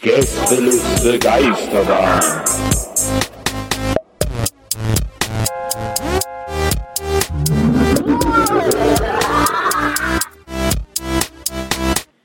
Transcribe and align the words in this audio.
Gästeliste 0.00 1.18
Geisterbahn. 1.18 2.20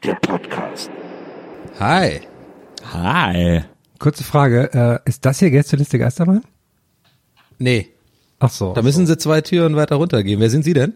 Der 0.03 0.15
Podcast. 0.15 0.89
Hi. 1.79 2.21
Hi. 2.93 3.61
Kurze 3.99 4.23
Frage, 4.23 4.69
äh, 5.05 5.09
ist 5.09 5.25
das 5.25 5.39
hier 5.39 5.51
Gästeliste 5.51 5.99
Geisterbahn? 5.99 6.43
Nee, 7.57 7.89
Ach 8.39 8.49
so. 8.49 8.73
da 8.73 8.81
müssen 8.81 9.05
Sie 9.05 9.17
zwei 9.17 9.41
Türen 9.41 9.75
weiter 9.75 9.97
runtergehen. 9.97 10.39
Wer 10.39 10.49
sind 10.49 10.63
Sie 10.63 10.73
denn? 10.73 10.93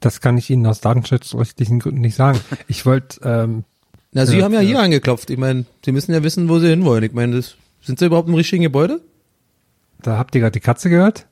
Das 0.00 0.20
kann 0.20 0.38
ich 0.38 0.48
Ihnen 0.50 0.66
aus 0.66 0.80
datenschutzrechtlichen 0.80 1.80
Gründen 1.80 2.00
nicht 2.00 2.14
sagen. 2.14 2.40
Ich 2.68 2.86
wollte, 2.86 3.20
ähm, 3.24 3.64
Na, 4.12 4.26
Sie 4.26 4.38
Ja, 4.38 4.44
haben 4.44 4.54
ja, 4.54 4.60
ja. 4.60 4.68
hier 4.68 4.80
angeklopft. 4.80 5.30
Ich 5.30 5.38
meine, 5.38 5.64
Sie 5.84 5.92
müssen 5.92 6.12
ja 6.12 6.22
wissen, 6.22 6.48
wo 6.48 6.58
Sie 6.58 6.68
hinwollen. 6.68 7.04
Ich 7.04 7.12
meine, 7.12 7.36
das, 7.36 7.56
sind 7.82 7.98
Sie 7.98 8.06
überhaupt 8.06 8.28
im 8.28 8.34
richtigen 8.34 8.62
Gebäude? 8.62 9.00
da 10.00 10.16
habt 10.16 10.32
ihr 10.36 10.40
gerade 10.42 10.52
die 10.52 10.60
Katze 10.60 10.90
gehört. 10.90 11.26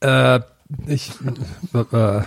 Äh, 0.00 0.40
ich, 0.86 1.10
äh, 1.72 1.78
äh, 1.96 2.22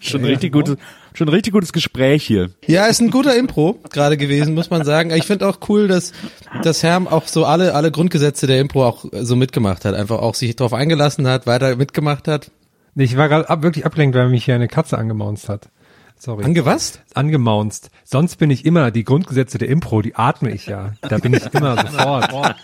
Schon 0.00 0.20
ein 0.20 0.26
richtig 0.26 0.52
gutes, 0.52 0.76
schon 1.12 1.28
richtig 1.28 1.52
gutes 1.52 1.72
Gespräch 1.72 2.24
hier. 2.24 2.50
Ja, 2.66 2.86
ist 2.86 3.00
ein 3.00 3.10
guter 3.10 3.36
Impro 3.36 3.78
gerade 3.90 4.16
gewesen, 4.16 4.54
muss 4.54 4.70
man 4.70 4.84
sagen. 4.84 5.10
Ich 5.10 5.24
finde 5.24 5.48
auch 5.48 5.58
cool, 5.68 5.88
dass, 5.88 6.12
dass 6.62 6.82
Herm 6.82 7.08
auch 7.08 7.26
so 7.26 7.44
alle, 7.44 7.74
alle 7.74 7.90
Grundgesetze 7.90 8.46
der 8.46 8.60
Impro 8.60 8.86
auch 8.86 9.04
so 9.12 9.36
mitgemacht 9.36 9.84
hat. 9.84 9.94
Einfach 9.94 10.20
auch 10.20 10.34
sich 10.34 10.54
darauf 10.56 10.72
eingelassen 10.72 11.26
hat, 11.26 11.46
weiter 11.46 11.76
mitgemacht 11.76 12.28
hat. 12.28 12.50
Ich 13.04 13.16
war 13.16 13.28
gerade 13.28 13.48
ab, 13.48 13.62
wirklich 13.62 13.84
abgelenkt, 13.84 14.16
weil 14.16 14.28
mich 14.28 14.44
hier 14.44 14.54
eine 14.54 14.68
Katze 14.68 14.98
angemaunzt 14.98 15.48
hat. 15.48 15.68
Sorry. 16.18 16.44
Angewasst? 16.44 17.02
angemaunzt. 17.14 17.90
Sonst 18.04 18.36
bin 18.36 18.50
ich 18.50 18.64
immer, 18.64 18.90
die 18.90 19.04
Grundgesetze 19.04 19.58
der 19.58 19.68
Impro, 19.68 20.00
die 20.00 20.14
atme 20.14 20.50
ich 20.50 20.66
ja. 20.66 20.94
Da 21.02 21.18
bin 21.18 21.34
ich 21.34 21.44
immer 21.52 21.76
sofort. 21.92 22.56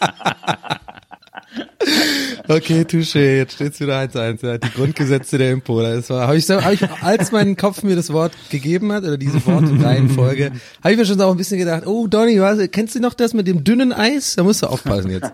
Okay, 2.48 2.82
touché, 2.82 3.36
jetzt 3.36 3.54
steht's 3.54 3.78
wieder 3.78 3.98
1-1. 3.98 4.46
Ja, 4.46 4.58
die 4.58 4.70
Grundgesetze 4.70 5.38
der 5.38 5.52
Impro. 5.52 5.82
Das 5.82 6.08
war, 6.10 6.28
hab 6.28 6.34
ich, 6.34 6.48
hab 6.48 6.72
ich, 6.72 6.90
als 7.02 7.30
mein 7.30 7.56
Kopf 7.56 7.82
mir 7.82 7.94
das 7.94 8.12
Wort 8.12 8.32
gegeben 8.50 8.90
hat, 8.92 9.04
oder 9.04 9.18
diese 9.18 9.44
Wortreihenfolge, 9.46 10.52
habe 10.82 10.92
ich 10.92 10.98
mir 10.98 11.06
schon 11.06 11.18
so 11.18 11.24
auch 11.26 11.30
ein 11.30 11.36
bisschen 11.36 11.58
gedacht, 11.58 11.86
oh 11.86 12.06
Donny, 12.06 12.40
was, 12.40 12.58
kennst 12.70 12.94
du 12.94 13.00
noch 13.00 13.14
das 13.14 13.34
mit 13.34 13.46
dem 13.46 13.64
dünnen 13.64 13.92
Eis? 13.92 14.36
Da 14.36 14.44
musst 14.44 14.62
du 14.62 14.66
aufpassen 14.66 15.10
jetzt. 15.10 15.30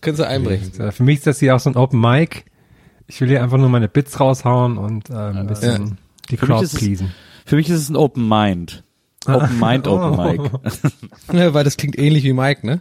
Können 0.00 0.16
sie 0.16 0.26
einbrechen. 0.26 0.72
Für 0.92 1.02
mich 1.02 1.18
ist 1.18 1.26
das 1.26 1.38
hier 1.38 1.54
auch 1.54 1.60
so 1.60 1.70
ein 1.70 1.76
Open 1.76 2.00
Mic. 2.00 2.44
Ich 3.08 3.20
will 3.20 3.28
hier 3.28 3.42
einfach 3.42 3.58
nur 3.58 3.68
meine 3.68 3.88
Bits 3.88 4.18
raushauen 4.20 4.78
und 4.78 5.10
ähm, 5.10 5.16
ein 5.36 5.46
bisschen 5.46 5.98
die 6.30 6.36
Für 6.36 6.46
mich, 6.46 6.56
Crowd 6.56 6.76
pleasen. 6.76 7.12
für 7.44 7.56
mich 7.56 7.68
ist 7.70 7.80
es 7.80 7.88
ein 7.88 7.96
Open 7.96 8.28
Mind. 8.28 8.82
Open 9.26 9.58
Mind, 9.60 9.86
Open 9.88 10.16
Mic. 10.16 10.50
Ja, 11.32 11.54
weil 11.54 11.64
das 11.64 11.76
klingt 11.76 11.98
ähnlich 11.98 12.24
wie 12.24 12.32
Mike, 12.32 12.66
ne? 12.66 12.80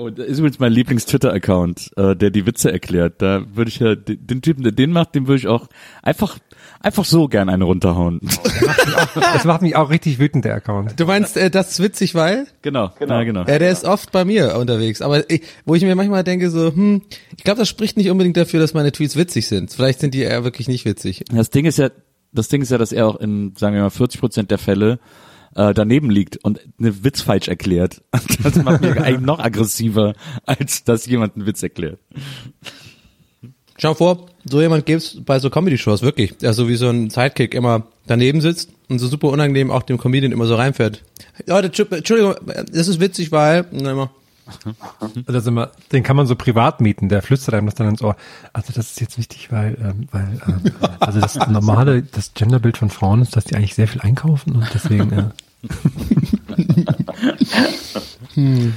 Oh, 0.00 0.08
das 0.08 0.26
ist 0.26 0.38
übrigens 0.38 0.58
mein 0.58 0.72
Lieblings-Twitter-Account, 0.72 1.90
äh, 1.98 2.16
der 2.16 2.30
die 2.30 2.46
Witze 2.46 2.72
erklärt. 2.72 3.20
Da 3.20 3.44
würde 3.54 3.68
ich 3.68 3.80
ja, 3.80 3.94
den, 3.94 4.26
den 4.26 4.40
Typen, 4.40 4.62
der 4.62 4.72
den 4.72 4.92
macht, 4.92 5.14
den 5.14 5.26
würde 5.26 5.38
ich 5.38 5.46
auch 5.46 5.66
einfach, 6.02 6.38
einfach 6.80 7.04
so 7.04 7.28
gern 7.28 7.50
eine 7.50 7.64
runterhauen. 7.64 8.20
Das 9.14 9.44
macht 9.44 9.62
mich 9.62 9.76
auch 9.76 9.90
richtig 9.90 10.18
wütend, 10.18 10.44
der 10.44 10.54
Account. 10.54 10.98
Du 10.98 11.04
meinst, 11.04 11.36
äh, 11.36 11.50
das 11.50 11.72
ist 11.72 11.82
witzig, 11.82 12.14
weil? 12.14 12.46
genau, 12.62 12.92
genau. 12.98 13.14
Ja, 13.14 13.24
genau. 13.24 13.40
Ja, 13.40 13.58
der 13.58 13.70
ist 13.70 13.84
oft 13.84 14.12
bei 14.12 14.24
mir 14.24 14.56
unterwegs. 14.56 15.02
Aber 15.02 15.28
ich, 15.28 15.42
wo 15.64 15.74
ich 15.74 15.82
mir 15.82 15.94
manchmal 15.94 16.24
denke 16.24 16.50
so, 16.50 16.72
hm, 16.72 17.02
ich 17.36 17.44
glaube, 17.44 17.58
das 17.58 17.68
spricht 17.68 17.96
nicht 17.96 18.10
unbedingt 18.10 18.36
dafür, 18.36 18.60
dass 18.60 18.72
meine 18.72 18.92
Tweets 18.92 19.16
witzig 19.16 19.48
sind. 19.48 19.72
Vielleicht 19.72 20.00
sind 20.00 20.14
die 20.14 20.20
eher 20.20 20.44
wirklich 20.44 20.68
nicht 20.68 20.84
witzig. 20.84 21.24
Das 21.30 21.50
Ding 21.50 21.64
ist 21.64 21.78
ja, 21.78 21.90
das 22.32 22.48
Ding 22.48 22.62
ist 22.62 22.70
ja, 22.70 22.78
dass 22.78 22.92
er 22.92 23.06
auch 23.06 23.16
in, 23.16 23.54
sagen 23.56 23.74
wir 23.74 23.82
mal, 23.82 23.90
40 23.90 24.20
Prozent 24.20 24.50
der 24.50 24.58
Fälle 24.58 24.98
äh, 25.54 25.74
daneben 25.74 26.10
liegt 26.10 26.36
und 26.44 26.60
eine 26.78 27.04
Witz 27.04 27.22
falsch 27.22 27.48
erklärt. 27.48 28.02
Das 28.42 28.54
macht 28.56 28.80
mich 28.80 28.98
eigentlich 28.98 29.20
noch 29.20 29.38
aggressiver, 29.38 30.14
als 30.46 30.82
dass 30.84 31.04
jemand 31.06 31.36
einen 31.36 31.44
Witz 31.46 31.62
erklärt. 31.62 31.98
Schau 33.78 33.94
vor, 33.94 34.26
so 34.44 34.60
jemand 34.60 34.84
gibt's 34.86 35.18
bei 35.24 35.38
so 35.38 35.48
Comedy-Shows 35.50 36.02
wirklich, 36.02 36.36
der 36.38 36.52
so 36.52 36.68
wie 36.68 36.76
so 36.76 36.88
ein 36.88 37.08
Sidekick 37.10 37.54
immer 37.54 37.86
daneben 38.06 38.40
sitzt 38.40 38.70
und 38.88 38.98
so 38.98 39.06
super 39.08 39.28
unangenehm 39.28 39.70
auch 39.70 39.82
dem 39.82 39.96
Comedian 39.98 40.32
immer 40.32 40.46
so 40.46 40.54
reinfährt. 40.54 41.02
Leute, 41.46 41.68
Tsch- 41.68 41.94
Entschuldigung, 41.94 42.34
das 42.70 42.88
ist 42.88 43.00
witzig, 43.00 43.32
weil 43.32 43.66
und 43.70 43.82
dann 43.84 43.92
immer, 43.92 44.10
Ist 45.26 45.46
immer, 45.46 45.70
den 45.92 46.02
kann 46.02 46.16
man 46.16 46.26
so 46.26 46.36
privat 46.36 46.80
mieten, 46.80 47.08
der 47.08 47.22
flüstert 47.22 47.54
einem 47.54 47.66
das 47.66 47.74
dann 47.76 47.88
ins 47.88 48.02
Ohr. 48.02 48.16
Also 48.52 48.72
das 48.74 48.90
ist 48.90 49.00
jetzt 49.00 49.18
wichtig, 49.18 49.50
weil, 49.50 49.76
ähm, 49.80 50.08
weil 50.10 50.40
ähm, 50.46 50.72
also 50.98 51.20
das 51.20 51.36
normale, 51.48 52.02
das 52.02 52.34
Genderbild 52.34 52.76
von 52.76 52.90
Frauen 52.90 53.22
ist, 53.22 53.36
dass 53.36 53.44
die 53.44 53.56
eigentlich 53.56 53.74
sehr 53.74 53.88
viel 53.88 54.00
einkaufen 54.00 54.56
und 54.56 54.68
deswegen, 54.74 55.12
äh, 55.12 55.24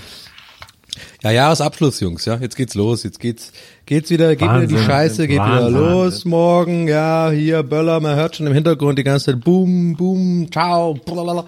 ja, 1.23 1.31
Jahresabschluss, 1.31 1.99
Jungs, 1.99 2.25
ja, 2.25 2.35
jetzt 2.37 2.55
geht's 2.55 2.75
los, 2.75 3.03
jetzt 3.03 3.19
geht's, 3.19 3.51
geht's 3.85 4.09
wieder, 4.09 4.35
geht 4.35 4.49
wieder 4.49 4.67
die 4.67 4.73
Wahnsinn, 4.75 4.87
Scheiße, 4.87 5.27
geht 5.27 5.39
Wahnsinn. 5.39 5.69
wieder 5.69 5.79
los 5.79 6.25
morgen, 6.25 6.87
ja, 6.87 7.29
hier 7.31 7.63
Böller, 7.63 7.99
man 7.99 8.15
hört 8.15 8.35
schon 8.35 8.47
im 8.47 8.53
Hintergrund 8.53 8.99
die 8.99 9.03
ganze 9.03 9.31
Zeit 9.31 9.43
Boom, 9.43 9.95
Boom, 9.95 10.51
Ciao, 10.51 10.93
blablabla. 10.93 11.45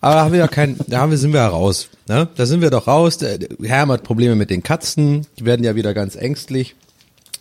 Aber 0.00 0.14
da 0.14 0.24
haben 0.24 0.32
wir 0.32 0.40
ja 0.40 0.48
kein, 0.48 0.76
da 0.88 0.98
haben 1.00 1.10
wir, 1.10 1.18
sind 1.18 1.32
wir 1.32 1.40
ja 1.40 1.48
raus, 1.48 1.88
ne? 2.08 2.28
Da 2.36 2.44
sind 2.46 2.60
wir 2.60 2.70
doch 2.70 2.86
raus. 2.86 3.18
Der, 3.18 3.38
der 3.38 3.48
Herm 3.68 3.90
hat 3.92 4.02
Probleme 4.02 4.34
mit 4.36 4.50
den 4.50 4.62
Katzen, 4.62 5.26
die 5.38 5.44
werden 5.44 5.64
ja 5.64 5.74
wieder 5.74 5.94
ganz 5.94 6.16
ängstlich. 6.16 6.74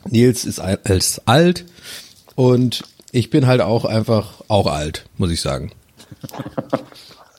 Nils 0.05 0.45
ist, 0.45 0.59
al- 0.59 0.79
ist 0.85 1.23
alt 1.27 1.65
und 2.35 2.83
ich 3.11 3.29
bin 3.29 3.47
halt 3.47 3.59
auch 3.61 3.83
einfach 3.85 4.41
auch 4.47 4.67
alt, 4.67 5.05
muss 5.17 5.31
ich 5.31 5.41
sagen. 5.41 5.71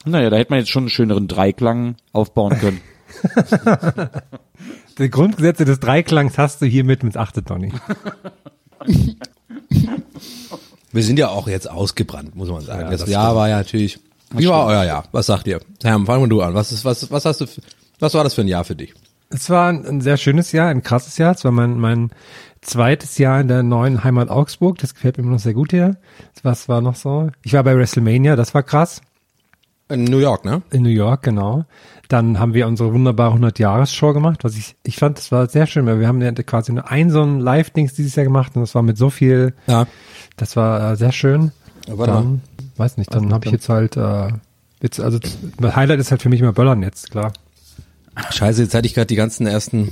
Naja, 0.04 0.28
da 0.30 0.36
hätte 0.36 0.50
man 0.50 0.58
jetzt 0.60 0.70
schon 0.70 0.82
einen 0.84 0.90
schöneren 0.90 1.28
Dreiklang 1.28 1.96
aufbauen 2.12 2.58
können. 2.58 2.80
die 4.98 5.10
Grundgesetze 5.10 5.64
des 5.64 5.80
Dreiklangs 5.80 6.36
hast 6.38 6.60
du 6.60 6.66
hiermit 6.66 7.02
mit 7.02 7.16
achte 7.16 7.42
Donny. 7.42 7.72
Wir 10.92 11.02
sind 11.02 11.18
ja 11.18 11.28
auch 11.28 11.48
jetzt 11.48 11.70
ausgebrannt, 11.70 12.34
muss 12.34 12.48
man 12.48 12.62
sagen. 12.62 12.82
Ja, 12.82 12.90
das 12.90 13.00
das 13.00 13.10
Jahr 13.10 13.36
war 13.36 13.48
ja 13.48 13.58
natürlich. 13.58 13.98
Wie 14.32 14.48
war 14.48 14.66
euer 14.66 14.84
Jahr? 14.84 15.04
Was 15.12 15.26
sagt 15.26 15.46
ihr? 15.46 15.60
Herm, 15.82 16.06
fang 16.06 16.20
mal 16.20 16.28
du 16.28 16.40
an. 16.40 16.54
Was 16.54 16.72
ist, 16.72 16.84
was, 16.84 17.10
was 17.10 17.24
hast 17.24 17.40
du, 17.40 17.46
was 17.98 18.14
war 18.14 18.24
das 18.24 18.34
für 18.34 18.42
ein 18.42 18.48
Jahr 18.48 18.64
für 18.64 18.76
dich? 18.76 18.94
Es 19.28 19.50
war 19.50 19.68
ein, 19.68 19.86
ein 19.86 20.00
sehr 20.00 20.16
schönes 20.16 20.52
Jahr, 20.52 20.68
ein 20.68 20.82
krasses 20.82 21.18
Jahr. 21.18 21.34
Es 21.34 21.44
war 21.44 21.52
mein, 21.52 21.78
mein 21.78 22.10
zweites 22.60 23.18
Jahr 23.18 23.40
in 23.40 23.48
der 23.48 23.62
neuen 23.62 24.02
Heimat 24.04 24.28
Augsburg. 24.28 24.78
Das 24.78 24.94
gefällt 24.94 25.18
mir 25.18 25.24
immer 25.24 25.32
noch 25.32 25.40
sehr 25.40 25.54
gut 25.54 25.70
hier. 25.70 25.96
Was 26.42 26.68
war 26.68 26.80
noch 26.80 26.96
so? 26.96 27.30
Ich 27.42 27.52
war 27.52 27.62
bei 27.62 27.76
WrestleMania, 27.76 28.36
das 28.36 28.54
war 28.54 28.62
krass. 28.62 29.00
In 29.90 30.04
New 30.04 30.18
York, 30.18 30.44
ne? 30.44 30.62
In 30.70 30.82
New 30.82 30.88
York, 30.88 31.22
genau. 31.22 31.64
Dann 32.08 32.38
haben 32.38 32.54
wir 32.54 32.66
unsere 32.66 32.92
wunderbare 32.92 33.36
100-Jahres-Show 33.36 34.12
gemacht, 34.12 34.42
was 34.42 34.56
ich, 34.56 34.74
ich 34.82 34.96
fand, 34.96 35.18
das 35.18 35.30
war 35.30 35.48
sehr 35.48 35.66
schön, 35.66 35.86
weil 35.86 36.00
wir 36.00 36.08
haben 36.08 36.20
ja 36.20 36.32
quasi 36.32 36.72
nur 36.72 36.90
ein 36.90 37.10
so 37.10 37.22
ein 37.22 37.38
Live-Dings 37.40 37.94
dieses 37.94 38.16
Jahr 38.16 38.24
gemacht 38.24 38.52
und 38.56 38.62
das 38.62 38.74
war 38.74 38.82
mit 38.82 38.96
so 38.98 39.10
viel, 39.10 39.54
Ja. 39.66 39.86
das 40.36 40.56
war 40.56 40.92
äh, 40.92 40.96
sehr 40.96 41.12
schön. 41.12 41.52
Aber 41.88 42.06
dann, 42.06 42.40
weiß 42.76 42.96
nicht, 42.96 43.12
dann 43.14 43.32
habe 43.32 43.46
ich 43.46 43.52
jetzt 43.52 43.68
halt, 43.68 43.96
äh, 43.96 44.28
jetzt, 44.82 45.00
also 45.00 45.18
Highlight 45.62 46.00
ist 46.00 46.10
halt 46.10 46.22
für 46.22 46.28
mich 46.28 46.40
immer 46.40 46.52
Böllern 46.52 46.82
jetzt, 46.82 47.10
klar. 47.10 47.32
Scheiße, 48.30 48.62
jetzt 48.62 48.74
hatte 48.74 48.86
ich 48.86 48.94
gerade 48.94 49.06
die 49.06 49.16
ganzen 49.16 49.46
ersten 49.46 49.90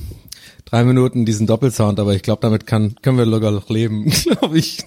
drei 0.64 0.84
Minuten 0.84 1.24
diesen 1.24 1.46
Doppelsound, 1.46 1.98
aber 2.00 2.14
ich 2.14 2.22
glaube, 2.22 2.40
damit 2.42 2.66
kann, 2.66 2.94
können 3.00 3.16
wir 3.16 3.26
sogar 3.26 3.52
noch 3.52 3.68
leben, 3.70 4.10
glaube 4.38 4.58
ich. 4.58 4.84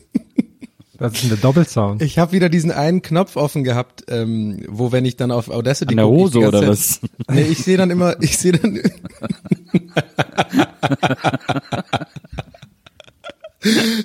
Das 1.01 1.13
ist 1.13 1.23
denn 1.23 1.29
der 1.29 1.39
Doppelsound. 1.39 2.03
Ich 2.03 2.19
habe 2.19 2.31
wieder 2.31 2.47
diesen 2.47 2.69
einen 2.69 3.01
Knopf 3.01 3.35
offen 3.35 3.63
gehabt, 3.63 4.03
ähm, 4.07 4.63
wo 4.69 4.91
wenn 4.91 5.03
ich 5.03 5.15
dann 5.15 5.31
auf 5.31 5.49
Audacity 5.49 5.93
An 5.93 5.97
der 5.97 6.05
guck, 6.05 6.13
ich 6.13 6.21
Hose 6.21 6.33
die 6.33 6.39
ganze 6.41 6.57
oder 6.59 6.67
was? 6.67 7.01
Nee, 7.27 7.41
ich 7.41 7.63
sehe 7.63 7.75
dann 7.75 7.89
immer, 7.89 8.15
ich 8.21 8.37
sehe 8.37 8.51
dann 8.51 8.75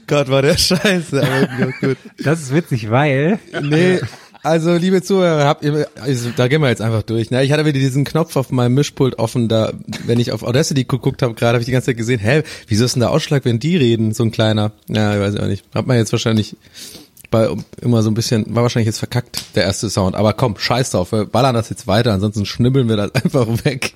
Gott, 0.07 0.31
war 0.31 0.41
der 0.41 0.57
scheiße, 0.57 1.23
aber 1.23 1.73
gut. 1.83 1.99
Das 2.25 2.41
ist 2.41 2.55
witzig, 2.55 2.91
weil 2.91 3.41
Nee, 3.61 4.01
also 4.47 4.75
liebe 4.75 5.03
Zuhörer, 5.03 5.45
habt 5.45 5.65
ihr, 5.65 5.87
also, 6.01 6.31
da 6.37 6.49
gehen 6.49 6.63
wir 6.63 6.69
jetzt 6.69 6.81
einfach 6.83 7.03
durch. 7.03 7.31
Ne? 7.31 7.43
Ich 7.45 7.53
hatte 7.53 7.65
wieder 7.65 7.79
diesen 7.79 8.05
Knopf 8.05 8.37
auf 8.37 8.51
meinem 8.51 8.75
Mischpult 8.75 9.19
offen, 9.19 9.49
da, 9.49 9.73
wenn 10.07 10.21
ich 10.21 10.33
auf 10.33 10.43
Audacity 10.43 10.85
geguckt 10.85 11.23
habe, 11.23 11.35
gerade 11.35 11.55
habe 11.55 11.61
ich 11.61 11.67
die 11.67 11.73
ganze 11.73 11.87
Zeit 11.87 11.97
gesehen, 11.97 12.21
hä, 12.21 12.43
wieso 12.69 12.85
ist 12.85 12.95
denn 12.95 13.01
der 13.01 13.11
Ausschlag, 13.11 13.45
wenn 13.45 13.59
die 13.59 13.77
reden, 13.77 14.15
so 14.15 14.23
ein 14.23 14.31
kleiner? 14.31 14.73
Ja, 14.89 15.15
ich 15.15 15.21
weiß 15.21 15.37
auch 15.37 15.47
nicht. 15.47 15.65
Hat 15.75 15.87
man 15.87 15.97
jetzt 15.97 16.13
wahrscheinlich 16.13 16.57
bei 17.31 17.49
immer 17.83 18.03
so 18.03 18.11
ein 18.11 18.15
bisschen, 18.15 18.55
war 18.55 18.63
wahrscheinlich 18.63 18.87
jetzt 18.87 18.99
verkackt, 18.99 19.57
der 19.57 19.65
erste 19.65 19.91
Sound. 19.91 20.15
Aber 20.15 20.33
komm, 20.33 20.57
scheiß 20.59 20.93
drauf, 20.93 21.13
wir 21.13 21.27
ballern 21.27 21.55
das 21.55 21.69
jetzt 21.71 21.87
weiter, 21.87 22.13
ansonsten 22.13 22.47
schnibbeln 22.47 22.89
wir 22.89 22.97
das 22.97 23.15
einfach 23.25 23.47
weg. 23.65 23.95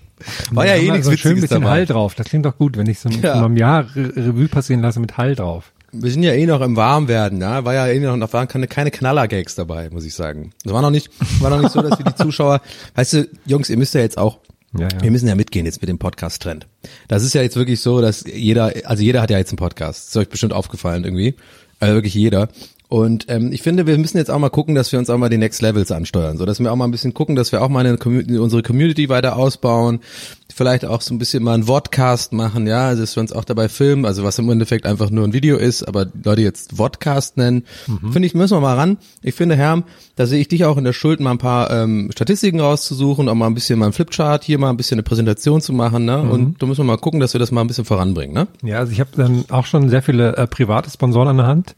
War 0.51 0.67
ja 0.67 0.75
Da 0.77 0.83
eh 0.83 0.91
nichts 0.91 1.07
so 1.07 1.17
schön 1.17 1.33
ein 1.33 1.37
Witziges 1.37 1.51
bisschen 1.51 1.63
dabei. 1.63 1.75
Hall 1.77 1.87
drauf. 1.87 2.15
Das 2.15 2.27
klingt 2.27 2.45
doch 2.45 2.59
gut, 2.59 2.77
wenn 2.77 2.87
ich 2.87 2.99
so 2.99 3.09
ein, 3.09 3.23
Ja. 3.23 3.37
ja. 3.37 3.45
einem 3.45 3.57
Jahr 3.57 3.87
Re 3.95 4.13
Revue 4.17 4.49
passieren 4.49 4.83
lasse 4.83 5.01
mit 5.01 5.17
Hall 5.17 5.35
drauf. 5.35 5.73
Wir 5.93 6.11
sind 6.11 6.23
ja 6.23 6.33
eh 6.33 6.47
noch 6.47 6.61
im 6.61 6.77
Warmwerden, 6.77 7.41
ja. 7.41 7.65
War 7.65 7.75
ja 7.75 7.87
eh 7.89 7.99
noch, 7.99 8.17
noch 8.17 8.33
waren 8.33 8.49
keine, 8.49 8.69
keine 8.69 8.91
Knaller-Gags 8.91 9.55
dabei, 9.57 9.91
muss 9.91 10.05
ich 10.05 10.15
sagen. 10.15 10.53
Es 10.65 10.73
war 10.73 10.83
noch 10.83 10.91
nicht, 10.91 11.11
war 11.41 11.51
noch 11.51 11.61
nicht 11.61 11.73
so, 11.73 11.83
dass 11.83 11.99
wir 11.99 12.05
die 12.05 12.15
Zuschauer, 12.15 12.61
weißt 12.95 13.13
du, 13.15 13.29
Jungs, 13.47 13.71
ihr 13.71 13.77
müsst 13.77 13.95
ja 13.95 14.01
jetzt 14.01 14.19
auch, 14.19 14.39
Ja, 14.79 14.83
ja. 14.83 15.03
wir 15.03 15.11
müssen 15.11 15.27
ja 15.27 15.35
mitgehen 15.35 15.67
jetzt 15.67 15.81
mit 15.81 15.89
dem 15.89 15.99
Podcast-Trend. 15.99 16.67
Das 17.09 17.25
ist 17.25 17.35
ja 17.35 17.43
jetzt 17.43 17.57
wirklich 17.57 17.81
so, 17.81 18.01
dass 18.01 18.25
jeder, 18.25 18.73
also 18.85 19.03
jeder 19.03 19.21
hat 19.21 19.31
ja 19.31 19.39
jetzt 19.39 19.51
einen 19.51 19.59
Podcast. 19.59 20.01
Das 20.01 20.09
ist 20.11 20.17
euch 20.17 20.29
bestimmt 20.29 20.53
aufgefallen 20.53 21.05
irgendwie. 21.05 21.35
Also 21.81 21.95
wirklich 21.95 22.15
jeder. 22.15 22.49
Und 22.89 23.27
ähm, 23.29 23.53
ich 23.53 23.63
finde, 23.63 23.87
wir 23.87 23.97
müssen 23.99 24.19
jetzt 24.19 24.33
auch 24.33 24.39
mal 24.41 24.49
gucken, 24.51 24.75
dass 24.75 24.91
wir 24.91 24.99
uns 24.99 25.09
auch 25.11 25.17
mal 25.17 25.29
die 25.29 25.39
Next 25.39 25.63
Levels 25.63 25.93
ansteuern, 25.93 26.37
so 26.39 26.45
dass 26.45 26.59
wir 26.59 26.73
auch 26.73 26.77
mal 26.77 26.87
ein 26.87 26.91
bisschen 26.91 27.15
gucken, 27.15 27.37
dass 27.37 27.53
wir 27.53 27.63
auch 27.63 27.69
mal 27.69 27.87
eine 27.87 27.97
unsere 28.41 28.63
Community 28.65 29.09
weiter 29.09 29.37
ausbauen, 29.37 30.01
vielleicht 30.61 30.85
auch 30.85 31.01
so 31.01 31.15
ein 31.15 31.19
bisschen 31.19 31.43
mal 31.43 31.55
einen 31.55 31.63
Vodcast 31.63 32.35
machen, 32.35 32.67
ja, 32.67 32.89
also 32.89 33.01
dass 33.01 33.17
wir 33.17 33.23
uns 33.23 33.33
auch 33.33 33.47
dabei 33.47 33.71
filmen, 33.71 34.05
also 34.05 34.25
was 34.25 34.39
im 34.39 34.51
Endeffekt 34.51 34.85
einfach 34.85 35.09
nur 35.09 35.25
ein 35.27 35.33
Video 35.33 35.57
ist, 35.57 35.83
aber 35.83 36.05
Leute 36.23 36.43
jetzt 36.43 36.77
Vodcast 36.77 37.39
nennen, 37.39 37.65
finde 38.13 38.27
ich, 38.27 38.35
müssen 38.35 38.55
wir 38.57 38.61
mal 38.61 38.75
ran. 38.77 38.99
Ich 39.23 39.35
finde, 39.35 39.57
Herm, 39.57 39.85
da 40.17 40.27
sehe 40.27 40.39
ich 40.39 40.49
dich 40.49 40.67
auch 40.67 40.77
in 40.77 40.85
der 40.85 40.93
Schuld, 40.93 41.19
mal 41.21 41.31
ein 41.31 41.39
paar 41.39 41.71
ähm, 41.71 42.11
Statistiken 42.13 42.61
rauszusuchen, 42.61 43.27
auch 43.31 43.35
mal 43.35 43.47
ein 43.47 43.55
bisschen 43.55 43.79
mal 43.79 43.87
ein 43.87 43.95
Flipchart 43.95 44.45
hier 44.45 44.59
mal 44.59 44.69
ein 44.69 44.77
bisschen 44.77 44.97
eine 44.97 45.03
Präsentation 45.03 45.63
zu 45.63 45.73
machen, 45.73 46.05
ne? 46.05 46.21
Und 46.21 46.61
da 46.63 46.67
müssen 46.67 46.81
wir 46.81 46.85
mal 46.85 46.99
gucken, 46.99 47.21
dass 47.21 47.33
wir 47.33 47.39
das 47.39 47.51
mal 47.53 47.63
ein 47.63 47.67
bisschen 47.67 47.87
voranbringen, 47.87 48.35
ne? 48.35 48.47
Ja, 48.63 48.81
also 48.81 48.93
ich 48.93 49.01
habe 49.01 49.11
dann 49.17 49.47
auch 49.49 49.65
schon 49.65 49.89
sehr 49.89 50.03
viele 50.03 50.37
äh, 50.37 50.47
private 50.47 50.91
Sponsoren 50.91 51.29
an 51.29 51.37
der 51.39 51.47
Hand, 51.47 51.75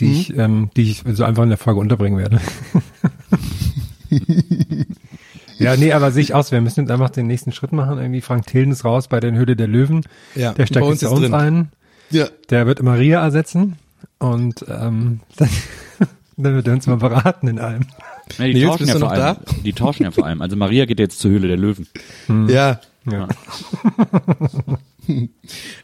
die 0.00 0.06
Mhm. 0.06 0.10
ich, 0.10 0.36
ähm, 0.36 0.70
die 0.76 0.90
ich 0.90 1.04
so 1.12 1.22
einfach 1.22 1.44
in 1.44 1.50
der 1.50 1.58
Folge 1.58 1.78
unterbringen 1.78 2.18
werde. 2.18 2.40
ja, 5.60 5.76
nee, 5.76 5.92
aber 5.92 6.10
sehe 6.12 6.22
ich 6.22 6.34
aus. 6.34 6.50
Wir 6.52 6.60
müssen 6.60 6.80
jetzt 6.80 6.90
einfach 6.90 7.10
den 7.10 7.26
nächsten 7.26 7.52
Schritt 7.52 7.72
machen. 7.72 7.98
Irgendwie 7.98 8.20
Frank 8.20 8.46
Thelen 8.46 8.72
ist 8.72 8.84
raus 8.84 9.08
bei 9.08 9.20
den 9.20 9.36
Höhle 9.36 9.56
der 9.56 9.68
Löwen. 9.68 10.02
Ja, 10.34 10.52
der 10.52 10.66
steigt 10.66 10.84
bei 10.84 10.90
uns 10.90 11.00
jetzt 11.00 11.10
uns 11.10 11.20
drin. 11.20 11.34
ein. 11.34 11.68
Ja. 12.10 12.26
Der 12.50 12.66
wird 12.66 12.82
Maria 12.82 13.20
ersetzen 13.22 13.76
und 14.18 14.64
ähm, 14.68 15.20
dann, 15.36 15.48
dann 16.36 16.54
wird 16.54 16.66
er 16.66 16.72
uns 16.74 16.86
mal 16.86 16.96
beraten 16.96 17.48
in 17.48 17.58
allem. 17.58 17.82
Ja, 18.38 18.46
die, 18.46 18.54
Nils, 18.54 18.66
tauschen 18.66 18.86
ja 18.88 18.98
vor 18.98 19.10
allem, 19.12 19.36
die 19.64 19.72
tauschen 19.72 20.02
ja 20.04 20.10
vor 20.10 20.26
allem. 20.26 20.40
Also 20.42 20.56
Maria 20.56 20.84
geht 20.86 20.98
jetzt 21.00 21.18
zur 21.18 21.30
Höhle 21.30 21.48
der 21.48 21.56
Löwen. 21.56 21.86
Ja. 22.48 22.80
Ja. 23.10 23.28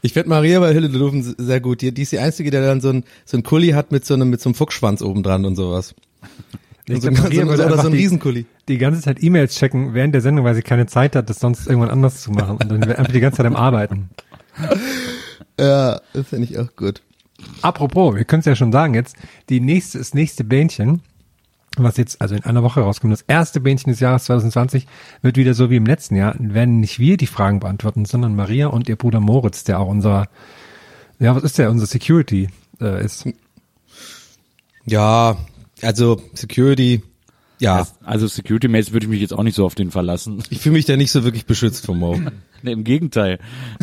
Ich 0.03 0.13
finde 0.13 0.29
Maria 0.29 0.61
bei 0.61 0.73
Hille 0.73 0.89
de 0.89 0.99
Löwen 1.01 1.23
sehr 1.37 1.61
gut. 1.61 1.81
Die, 1.83 1.93
die 1.93 2.03
ist 2.03 2.13
die 2.13 2.19
einzige, 2.21 2.51
der 2.53 2.61
dann 2.65 2.81
so 2.81 2.91
ein, 2.91 3.03
so 3.25 3.37
ein 3.37 3.43
Kuli 3.43 3.71
hat 3.71 3.91
mit 3.91 4.05
so 4.05 4.15
einem, 4.15 4.31
mit 4.31 4.41
so 4.41 4.49
einem 4.51 4.55
Fuchsschwanz 4.55 5.03
oben 5.03 5.23
dran 5.25 5.45
und 5.45 5.57
sowas. 5.57 5.95
Ich 6.87 6.95
Und 6.95 7.01
so, 7.03 7.09
glaub, 7.11 7.17
so, 7.19 7.23
Maria 7.25 7.57
so, 7.57 7.65
oder 7.65 7.79
so 7.83 7.87
ein 7.89 7.93
die- 7.93 7.99
Riesenkuli. 7.99 8.47
Die 8.69 8.79
ganze 8.79 9.01
Zeit 9.01 9.23
E-Mails 9.23 9.55
checken 9.55 9.95
während 9.95 10.15
der 10.15 10.21
Sendung, 10.21 10.45
weil 10.45 10.55
sie 10.55 10.63
keine 10.63 10.87
Zeit 10.87 11.17
hat, 11.17 11.31
das 11.31 11.39
sonst 11.39 11.67
irgendwann 11.67 11.91
anders 11.91 12.23
zu 12.23 12.31
machen. 12.33 12.57
Und 12.57 12.69
dann 12.69 12.83
einfach 12.83 13.13
die 13.13 13.21
ganze 13.21 13.39
Zeit 13.39 13.47
am 13.47 13.57
Arbeiten. 13.57 14.11
Ja, 15.59 16.03
das 16.13 16.29
finde 16.29 16.45
ich 16.45 16.59
auch 16.59 16.77
gut. 16.77 17.01
Apropos, 17.63 18.15
wir 18.15 18.25
können 18.25 18.41
es 18.41 18.47
ja 18.47 18.57
schon 18.57 18.73
sagen 18.73 18.95
jetzt, 18.95 19.17
die 19.49 19.61
nächste, 19.61 19.99
das 19.99 20.13
nächste 20.15 20.45
Bähnchen, 20.45 21.01
was 21.79 21.97
jetzt 21.97 22.21
also 22.21 22.35
in 22.35 22.45
einer 22.45 22.63
Woche 22.63 22.81
rauskommt, 22.81 23.13
das 23.13 23.23
erste 23.23 23.61
Bähnchen 23.61 23.93
des 23.93 24.01
Jahres 24.01 24.25
2020, 24.25 24.87
wird 25.23 25.37
wieder 25.37 25.55
so 25.55 25.71
wie 25.71 25.77
im 25.77 25.87
letzten 25.87 26.17
Jahr, 26.17 26.35
werden 26.39 26.81
nicht 26.81 26.99
wir 26.99 27.17
die 27.17 27.27
Fragen 27.27 27.61
beantworten, 27.61 28.05
sondern 28.05 28.37
Maria 28.37 28.69
und 28.69 28.89
ihr 28.89 28.97
Bruder 28.97 29.21
Moritz, 29.21 29.65
der 29.65 29.81
auch 29.81 29.89
unser, 29.89 30.29
ja, 31.19 31.35
was 31.35 31.43
ist 31.43 31.59
der, 31.59 31.71
unser 31.71 31.87
Security 31.87 32.49
äh, 32.81 33.05
ist. 33.05 33.27
Ja, 34.85 35.37
also 35.83 36.23
Security, 36.35 37.03
ja. 37.59 37.87
Also 38.05 38.27
Security-mäßig 38.27 38.93
würde 38.93 39.07
ich 39.07 39.11
mich 39.11 39.21
jetzt 39.21 39.33
auch 39.33 39.43
nicht 39.43 39.55
so 39.55 39.65
auf 39.65 39.75
den 39.75 39.91
verlassen. 39.91 40.43
Ich 40.51 40.61
fühle 40.61 40.75
mich 40.75 40.85
da 40.85 40.97
nicht 40.97 41.11
so 41.11 41.25
wirklich 41.25 41.47
beschützt 41.47 41.87
vom 41.87 41.99
Mo. 41.99 42.21
Nee, 42.63 42.73
Im 42.73 42.85
Gegenteil. 42.85 43.39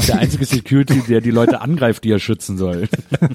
Der 0.08 0.18
einzige 0.18 0.46
Security, 0.46 1.04
der 1.08 1.22
die 1.22 1.30
Leute 1.30 1.62
angreift, 1.62 2.04
die 2.04 2.12
er 2.12 2.18
schützen 2.18 2.58
soll. 2.58 2.90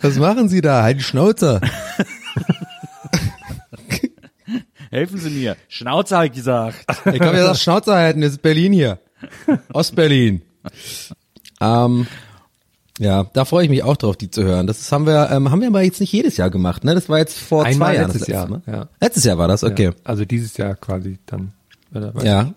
Was 0.00 0.16
machen 0.16 0.48
Sie 0.48 0.60
da? 0.60 0.82
Halt 0.82 0.98
die 0.98 1.04
Schnauze. 1.04 1.60
Helfen 4.90 5.18
Sie 5.18 5.30
mir. 5.30 5.56
Schnauze, 5.68 6.16
hab 6.16 6.24
ich 6.24 6.32
gesagt. 6.32 6.84
Ich 7.06 7.20
kann 7.20 7.34
mir 7.34 7.44
das 7.44 7.62
Schnauze 7.62 7.94
halten, 7.94 8.20
das 8.20 8.32
ist 8.32 8.42
Berlin 8.42 8.72
hier. 8.72 8.98
Ostberlin. 9.72 10.42
Ähm, 11.60 12.08
ja, 12.98 13.24
da 13.32 13.44
freue 13.44 13.64
ich 13.64 13.70
mich 13.70 13.82
auch 13.82 13.96
drauf, 13.96 14.16
die 14.16 14.30
zu 14.30 14.42
hören. 14.42 14.66
Das 14.66 14.90
haben 14.90 15.06
wir, 15.06 15.30
ähm, 15.30 15.50
haben 15.50 15.60
wir 15.60 15.68
aber 15.68 15.82
jetzt 15.82 16.00
nicht 16.00 16.12
jedes 16.12 16.36
Jahr 16.36 16.50
gemacht, 16.50 16.84
ne? 16.84 16.94
Das 16.94 17.08
war 17.08 17.18
jetzt 17.18 17.38
vor 17.38 17.64
Einmal 17.64 17.88
zwei 17.88 17.96
Jahren. 17.96 18.10
letztes 18.10 18.26
Jahr, 18.28 18.48
Mal. 18.48 18.62
ja. 18.66 18.88
Letztes 19.00 19.24
Jahr 19.24 19.38
war 19.38 19.48
das, 19.48 19.64
okay. 19.64 19.86
Ja, 19.86 19.92
also 20.04 20.24
dieses 20.24 20.56
Jahr 20.56 20.74
quasi 20.76 21.18
dann. 21.26 21.52
Ja. 22.22 22.54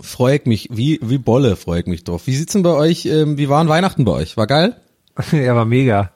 Freue 0.00 0.36
ich 0.36 0.46
mich, 0.46 0.68
wie, 0.72 0.98
wie 1.02 1.18
Bolle 1.18 1.56
freue 1.56 1.80
ich 1.80 1.86
mich 1.86 2.04
drauf. 2.04 2.26
Wie 2.26 2.34
sieht's 2.34 2.52
denn 2.52 2.62
bei 2.62 2.72
euch, 2.72 3.06
ähm, 3.06 3.38
wie 3.38 3.48
waren 3.48 3.68
Weihnachten 3.68 4.04
bei 4.04 4.12
euch? 4.12 4.36
War 4.36 4.46
geil? 4.46 4.76
ja, 5.32 5.54
war 5.54 5.64
mega. 5.64 6.10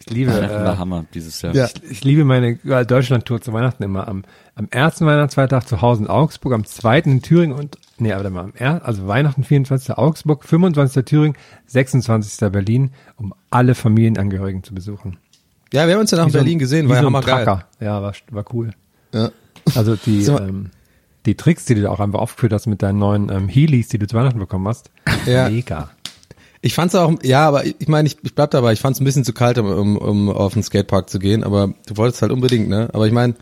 Ich 0.00 0.10
liebe, 0.10 0.32
Weihnachten 0.32 0.64
war 0.64 0.74
äh, 0.74 0.76
Hammer 0.78 1.04
dieses 1.12 1.42
Jahr. 1.42 1.54
Ja. 1.54 1.68
ich 1.90 2.02
liebe 2.04 2.24
meine 2.24 2.58
äh, 2.64 2.86
Deutschland-Tour 2.86 3.40
zu 3.42 3.52
Weihnachten 3.52 3.82
immer. 3.82 4.08
Am, 4.08 4.24
am 4.54 4.68
ersten 4.70 5.04
Weihnachtsfeiertag 5.06 5.68
zu 5.68 5.82
Hause 5.82 6.02
in 6.04 6.08
Augsburg, 6.08 6.54
am 6.54 6.64
zweiten 6.64 7.10
in 7.12 7.22
Thüringen 7.22 7.56
und, 7.56 7.76
nee, 7.98 8.12
aber 8.12 8.28
mal, 8.30 8.44
am 8.44 8.52
er, 8.56 8.84
also 8.86 9.06
Weihnachten 9.06 9.44
24. 9.44 9.96
Augsburg, 9.98 10.44
25. 10.44 11.04
Thüringen, 11.04 11.36
26. 11.66 12.50
Berlin, 12.50 12.92
um 13.16 13.34
alle 13.50 13.74
Familienangehörigen 13.74 14.62
zu 14.64 14.74
besuchen. 14.74 15.18
Ja, 15.72 15.86
wir 15.86 15.94
haben 15.94 16.00
uns 16.00 16.10
ja 16.10 16.18
nach 16.18 16.26
Wie 16.26 16.30
so 16.32 16.38
Berlin 16.38 16.58
gesehen, 16.58 16.88
war 16.88 16.96
ja 16.96 17.02
so 17.02 17.08
ein 17.08 17.14
hammergeil. 17.14 17.44
Tracker. 17.44 17.66
Ja, 17.78 18.02
war, 18.02 18.14
war 18.30 18.44
cool. 18.52 18.70
Ja. 19.14 19.30
Also 19.74 19.96
die, 19.96 20.24
ähm, 20.24 20.70
die 21.26 21.36
Tricks, 21.36 21.66
die 21.66 21.74
du 21.74 21.82
da 21.82 21.90
auch 21.90 22.00
einfach 22.00 22.18
aufgeführt 22.20 22.52
hast 22.54 22.66
mit 22.66 22.82
deinen 22.82 22.98
neuen 22.98 23.30
ähm, 23.30 23.48
Heelys, 23.48 23.88
die 23.88 23.98
du 23.98 24.06
zu 24.06 24.16
Weihnachten 24.16 24.38
bekommen 24.38 24.66
hast, 24.66 24.90
Ja. 25.26 25.48
mega. 25.48 25.90
Ich 26.62 26.74
fand's 26.74 26.94
auch, 26.94 27.14
ja, 27.22 27.48
aber 27.48 27.64
ich 27.64 27.88
meine, 27.88 28.06
ich, 28.06 28.18
ich 28.22 28.34
bleib 28.34 28.50
dabei, 28.50 28.72
ich 28.72 28.80
fand's 28.80 29.00
ein 29.00 29.04
bisschen 29.04 29.24
zu 29.24 29.32
kalt, 29.32 29.58
um, 29.58 29.66
um, 29.66 29.96
um 29.96 30.28
auf 30.28 30.52
den 30.52 30.62
Skatepark 30.62 31.08
zu 31.08 31.18
gehen, 31.18 31.42
aber 31.42 31.72
du 31.86 31.96
wolltest 31.96 32.20
halt 32.20 32.32
unbedingt, 32.32 32.68
ne? 32.68 32.90
Aber 32.92 33.06
ich 33.06 33.12
meine, 33.12 33.34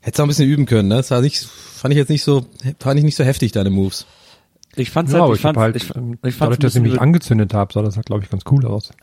hättest 0.00 0.20
auch 0.20 0.24
ein 0.24 0.28
bisschen 0.28 0.48
üben 0.48 0.66
können, 0.66 0.88
ne? 0.88 0.96
Das 0.96 1.10
war 1.10 1.20
nicht, 1.20 1.44
fand 1.44 1.92
ich 1.92 1.98
jetzt 1.98 2.08
nicht 2.08 2.22
so, 2.22 2.46
fand 2.78 2.98
ich 2.98 3.04
nicht 3.04 3.16
so 3.16 3.24
heftig, 3.24 3.50
deine 3.50 3.70
Moves. 3.70 4.06
Ich 4.76 4.90
fand's 4.90 5.12
Ja, 5.12 5.20
halt, 5.20 5.32
ich 5.32 5.40
ich, 5.40 5.44
hab 5.44 5.54
fand's, 5.54 5.60
halt, 5.60 5.76
ich, 5.76 5.82
ich 5.82 5.90
fand's 5.90 6.38
dadurch, 6.38 6.58
dass 6.58 6.76
ich 6.76 6.82
mich 6.82 7.00
angezündet 7.00 7.52
habe, 7.54 7.72
sah 7.72 7.82
das 7.82 7.96
halt, 7.96 8.06
glaube 8.06 8.22
ich, 8.22 8.30
ganz 8.30 8.44
cool 8.50 8.64
aus. 8.66 8.90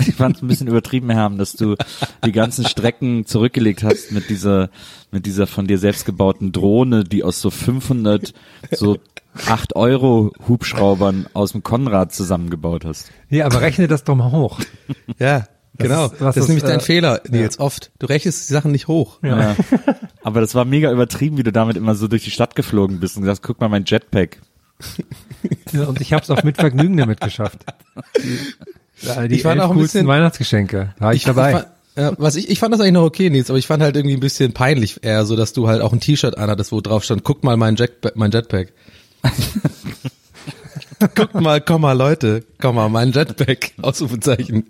Ich 0.00 0.14
fand 0.16 0.36
es 0.36 0.42
ein 0.42 0.48
bisschen 0.48 0.66
übertrieben, 0.66 1.10
Herm, 1.10 1.38
dass 1.38 1.52
du 1.52 1.76
die 2.24 2.32
ganzen 2.32 2.66
Strecken 2.66 3.24
zurückgelegt 3.24 3.84
hast 3.84 4.10
mit 4.10 4.28
dieser, 4.28 4.68
mit 5.12 5.26
dieser 5.26 5.46
von 5.46 5.68
dir 5.68 5.78
selbst 5.78 6.04
gebauten 6.04 6.50
Drohne, 6.50 7.04
die 7.04 7.22
aus 7.22 7.40
so 7.40 7.50
500 7.50 8.34
so 8.72 8.98
8 9.46 9.76
Euro 9.76 10.32
Hubschraubern 10.48 11.26
aus 11.32 11.52
dem 11.52 11.62
Konrad 11.62 12.12
zusammengebaut 12.14 12.84
hast. 12.84 13.10
Ja, 13.28 13.46
aber 13.46 13.60
rechne 13.60 13.88
das 13.88 14.04
doch 14.04 14.14
mal 14.14 14.30
hoch. 14.32 14.60
Ja, 15.18 15.46
genau. 15.78 16.06
ist- 16.06 16.14
das 16.20 16.36
ist 16.36 16.42
ist, 16.44 16.48
nämlich 16.48 16.64
dein 16.64 16.78
äh, 16.78 16.82
Fehler, 16.82 17.20
Nils, 17.28 17.58
oft. 17.58 17.90
Du 17.98 18.06
rechnest 18.06 18.48
die 18.48 18.52
Sachen 18.52 18.72
nicht 18.72 18.88
hoch. 18.88 19.18
Ja. 19.22 19.56
Aber 20.22 20.40
das 20.40 20.54
war 20.54 20.64
mega 20.64 20.90
übertrieben, 20.90 21.38
wie 21.38 21.42
du 21.44 21.52
damit 21.52 21.76
immer 21.76 21.94
so 21.94 22.08
durch 22.08 22.24
die 22.24 22.30
Stadt 22.32 22.56
geflogen 22.56 22.98
bist 22.98 23.16
und 23.16 23.22
gesagt, 23.22 23.42
guck 23.42 23.60
mal 23.60 23.68
mein 23.68 23.84
Jetpack. 23.86 24.38
Ja, 25.72 25.84
und 25.84 26.00
ich 26.00 26.12
habe 26.12 26.22
es 26.22 26.30
auch 26.30 26.42
mit 26.42 26.56
Vergnügen 26.56 26.96
damit 26.96 27.20
geschafft. 27.20 27.58
Die, 28.22 29.28
die 29.28 29.34
Ich 29.36 29.42
fand 29.42 29.60
auch 29.60 29.70
ein 29.70 29.78
bisschen- 29.78 30.06
Weihnachtsgeschenke. 30.06 30.94
War 30.98 31.14
ich, 31.14 31.24
dabei. 31.24 31.52
fand, 31.52 31.66
ja, 31.96 32.12
was 32.18 32.36
ich, 32.36 32.50
ich 32.50 32.58
fand 32.58 32.74
das 32.74 32.80
eigentlich 32.80 32.92
noch 32.94 33.04
okay, 33.04 33.30
Nils, 33.30 33.48
aber 33.50 33.58
ich 33.58 33.66
fand 33.66 33.82
halt 33.82 33.96
irgendwie 33.96 34.14
ein 34.16 34.20
bisschen 34.20 34.52
peinlich 34.52 35.02
eher 35.02 35.24
so, 35.24 35.34
dass 35.36 35.52
du 35.52 35.68
halt 35.68 35.80
auch 35.80 35.92
ein 35.92 36.00
T-Shirt 36.00 36.36
anhattest, 36.36 36.72
wo 36.72 36.80
drauf 36.80 37.04
stand, 37.04 37.24
guck 37.24 37.42
mal 37.44 37.56
mein, 37.56 37.76
Jetpack, 37.76 38.16
mein 38.16 38.30
Jetpack. 38.30 38.72
Guckt 41.14 41.34
mal, 41.34 41.60
komm 41.60 41.82
mal 41.82 41.92
Leute, 41.96 42.44
komm 42.60 42.76
mal, 42.76 42.88
mein 42.88 43.12
Jetpack, 43.12 43.72
Ausrufezeichen. 43.82 44.66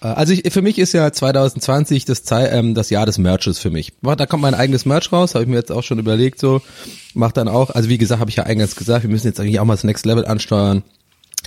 Äh, 0.00 0.06
Also 0.06 0.32
ich, 0.32 0.52
für 0.52 0.60
mich 0.62 0.78
ist 0.78 0.92
ja 0.92 1.10
2020 1.12 2.04
das, 2.04 2.24
Zei- 2.24 2.48
ähm, 2.50 2.74
das 2.74 2.90
Jahr 2.90 3.06
des 3.06 3.18
Merches 3.18 3.58
für 3.58 3.70
mich. 3.70 3.92
Da 4.02 4.26
kommt 4.26 4.42
mein 4.42 4.54
eigenes 4.54 4.84
Merch 4.86 5.10
raus, 5.12 5.34
habe 5.34 5.44
ich 5.44 5.48
mir 5.50 5.56
jetzt 5.56 5.72
auch 5.72 5.82
schon 5.82 5.98
überlegt 5.98 6.38
so. 6.40 6.60
Mach 7.14 7.32
dann 7.32 7.48
auch, 7.48 7.70
also 7.70 7.88
wie 7.88 7.98
gesagt, 7.98 8.20
habe 8.20 8.30
ich 8.30 8.36
ja 8.36 8.42
eingangs 8.44 8.76
gesagt, 8.76 9.02
wir 9.04 9.10
müssen 9.10 9.28
jetzt 9.28 9.40
eigentlich 9.40 9.60
auch 9.60 9.64
mal 9.64 9.74
das 9.74 9.84
Next 9.84 10.04
Level 10.04 10.26
ansteuern. 10.26 10.82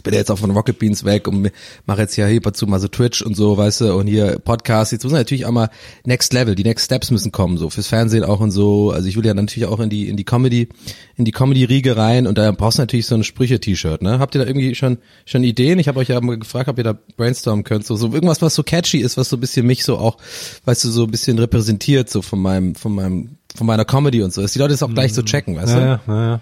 Ich 0.07 0.11
bin 0.11 0.13
ja 0.13 0.19
jetzt 0.21 0.31
auch 0.31 0.39
von 0.39 0.51
Rocket 0.51 0.79
Beans 0.79 1.03
weg 1.03 1.27
und 1.27 1.51
mache 1.85 2.01
jetzt 2.01 2.15
ja 2.15 2.27
hier 2.27 2.39
dazu 2.39 2.65
mal 2.65 2.79
so 2.79 2.87
Twitch 2.87 3.21
und 3.21 3.35
so, 3.35 3.57
weißt 3.57 3.81
du, 3.81 3.93
und 3.93 4.07
hier 4.07 4.39
Podcast. 4.39 4.93
Jetzt 4.93 5.03
muss 5.03 5.11
man 5.11 5.19
natürlich 5.19 5.45
auch 5.45 5.51
mal 5.51 5.69
Next 6.05 6.31
Level, 6.31 6.55
die 6.55 6.63
Next 6.63 6.85
Steps 6.85 7.11
müssen 7.11 7.33
kommen, 7.33 7.57
so 7.57 7.69
fürs 7.69 7.87
Fernsehen 7.87 8.23
auch 8.23 8.39
und 8.39 8.51
so. 8.51 8.91
Also 8.91 9.09
ich 9.09 9.17
will 9.17 9.25
ja 9.25 9.33
natürlich 9.33 9.67
auch 9.67 9.81
in 9.81 9.89
die 9.89 10.07
in 10.07 10.15
die 10.15 10.23
Comedy, 10.23 10.69
in 11.17 11.25
die 11.25 11.33
Comedy-Riege 11.33 11.97
rein 11.97 12.25
und 12.25 12.37
da 12.37 12.51
brauchst 12.51 12.77
du 12.77 12.83
natürlich 12.83 13.05
so 13.05 13.15
ein 13.15 13.25
Sprüche-T-Shirt, 13.25 14.01
ne? 14.01 14.19
Habt 14.19 14.33
ihr 14.35 14.39
da 14.39 14.47
irgendwie 14.47 14.75
schon 14.75 14.97
schon 15.25 15.43
Ideen? 15.43 15.77
Ich 15.79 15.89
habe 15.89 15.99
euch 15.99 16.07
ja 16.07 16.21
mal 16.21 16.37
gefragt, 16.37 16.69
ob 16.69 16.77
ihr 16.77 16.85
da 16.85 16.97
brainstormen 17.17 17.65
könnt, 17.65 17.85
so, 17.85 17.97
so 17.97 18.13
irgendwas, 18.13 18.41
was 18.41 18.55
so 18.55 18.63
catchy 18.63 18.99
ist, 18.99 19.17
was 19.17 19.27
so 19.27 19.35
ein 19.35 19.41
bisschen 19.41 19.67
mich 19.67 19.83
so 19.83 19.97
auch, 19.97 20.17
weißt 20.63 20.85
du, 20.85 20.89
so 20.89 21.03
ein 21.03 21.11
bisschen 21.11 21.37
repräsentiert, 21.37 22.09
so 22.09 22.21
von 22.21 22.39
meinem, 22.39 22.75
von 22.75 22.95
meinem, 22.95 23.37
von 23.53 23.67
meiner 23.67 23.83
Comedy 23.83 24.21
und 24.21 24.33
so, 24.33 24.41
dass 24.41 24.53
die 24.53 24.59
Leute 24.59 24.71
das 24.71 24.83
auch 24.83 24.93
gleich 24.93 25.13
so 25.13 25.21
checken, 25.21 25.57
weißt 25.57 25.73
du? 25.73 25.79
Ja, 25.79 26.01
ja, 26.07 26.31
ja, 26.31 26.41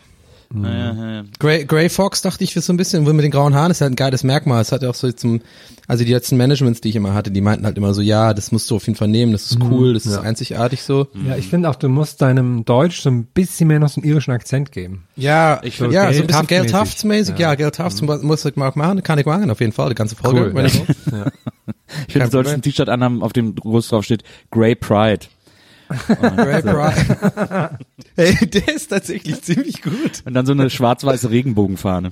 ja. 0.54 1.24
Grey, 1.40 1.66
Grey 1.66 1.90
Fox 1.90 2.22
dachte 2.22 2.44
ich 2.44 2.54
für 2.54 2.62
so 2.62 2.74
ein 2.74 2.78
bisschen, 2.78 3.04
mit 3.04 3.24
den 3.24 3.32
grauen 3.32 3.56
Haaren 3.56 3.72
ist 3.72 3.82
halt 3.82 3.94
ein 3.94 3.96
geiles 3.96 4.24
Merkmal. 4.24 4.62
Es 4.62 4.72
hat 4.72 4.84
ja 4.84 4.90
auch 4.90 4.96
so 4.96 5.12
zum, 5.12 5.42
also 5.88 6.04
die 6.04 6.12
letzten 6.12 6.38
Managements, 6.38 6.82
die 6.82 6.90
ich 6.90 6.96
immer 6.96 7.14
hatte, 7.14 7.32
die 7.32 7.42
meinten 7.42 7.66
halt 7.66 7.78
immer 7.78 7.94
so, 7.94 8.02
ja, 8.02 8.34
das 8.34 8.52
musst 8.52 8.70
du 8.70 8.76
auf 8.76 8.86
jeden 8.88 8.98
Fall 8.98 9.08
nehmen, 9.08 9.32
das 9.32 9.52
ist 9.52 9.60
cool, 9.62 9.94
das 9.94 10.06
ist 10.06 10.14
ja. 10.16 10.22
einzigartig 10.22 10.82
so. 10.84 11.08
Ja, 11.28 11.36
ich 11.36 11.48
finde 11.48 11.70
auch, 11.70 11.76
du 11.76 11.90
musst 11.90 12.22
deinem 12.22 12.66
Deutsch 12.66 13.02
so 13.02 13.10
ein 13.10 13.26
bisschen 13.26 13.68
mehr 13.68 13.80
noch 13.80 13.90
so 13.90 14.02
einen 14.02 14.10
irischen 14.10 14.32
Akzent 14.32 14.72
geben. 14.72 15.04
Ja, 15.16 15.62
Ich 15.64 15.80
ja, 15.80 15.86
find- 15.90 16.16
so 16.16 16.22
ein 16.22 16.28
bisschen 16.28 16.48
Geld. 16.48 16.74
Haftsmäßig, 16.74 17.38
ja, 17.38 17.56
Geld 17.56 17.80
Hafts 17.80 18.02
muss 18.02 18.46
ich 18.46 18.56
mal 18.56 18.72
machen, 18.76 19.04
kann 19.04 19.20
ich 19.20 19.26
machen, 19.26 19.50
auf 19.50 19.60
jeden 19.60 19.72
Fall, 19.74 19.90
die 19.90 19.96
ganze 19.96 20.16
Folge. 20.16 20.52
Cool, 20.54 20.60
ja. 20.60 20.66
ich 20.66 20.74
so. 20.74 20.86
Ja. 21.12 21.26
Finde, 22.10 22.26
du 22.26 22.32
solltest 22.32 22.32
Problem. 22.32 22.54
ein 22.56 22.62
T-Shirt 22.62 22.90
anhaben, 22.90 23.24
auf 23.24 23.34
dem 23.34 23.56
groß 23.56 23.90
drauf 23.90 24.06
steht, 24.06 24.24
Grey 24.52 24.76
Pride. 24.76 25.28
Grey 25.88 26.62
Pride. 26.62 27.78
Ey, 28.16 28.48
der 28.48 28.76
ist 28.76 28.88
tatsächlich 28.90 29.42
ziemlich 29.42 29.82
gut. 29.82 30.24
Und 30.26 30.34
dann 30.34 30.46
so 30.46 30.54
eine 30.54 30.70
schwarz-weiße 30.70 31.30
Regenbogenfahne. 31.30 32.12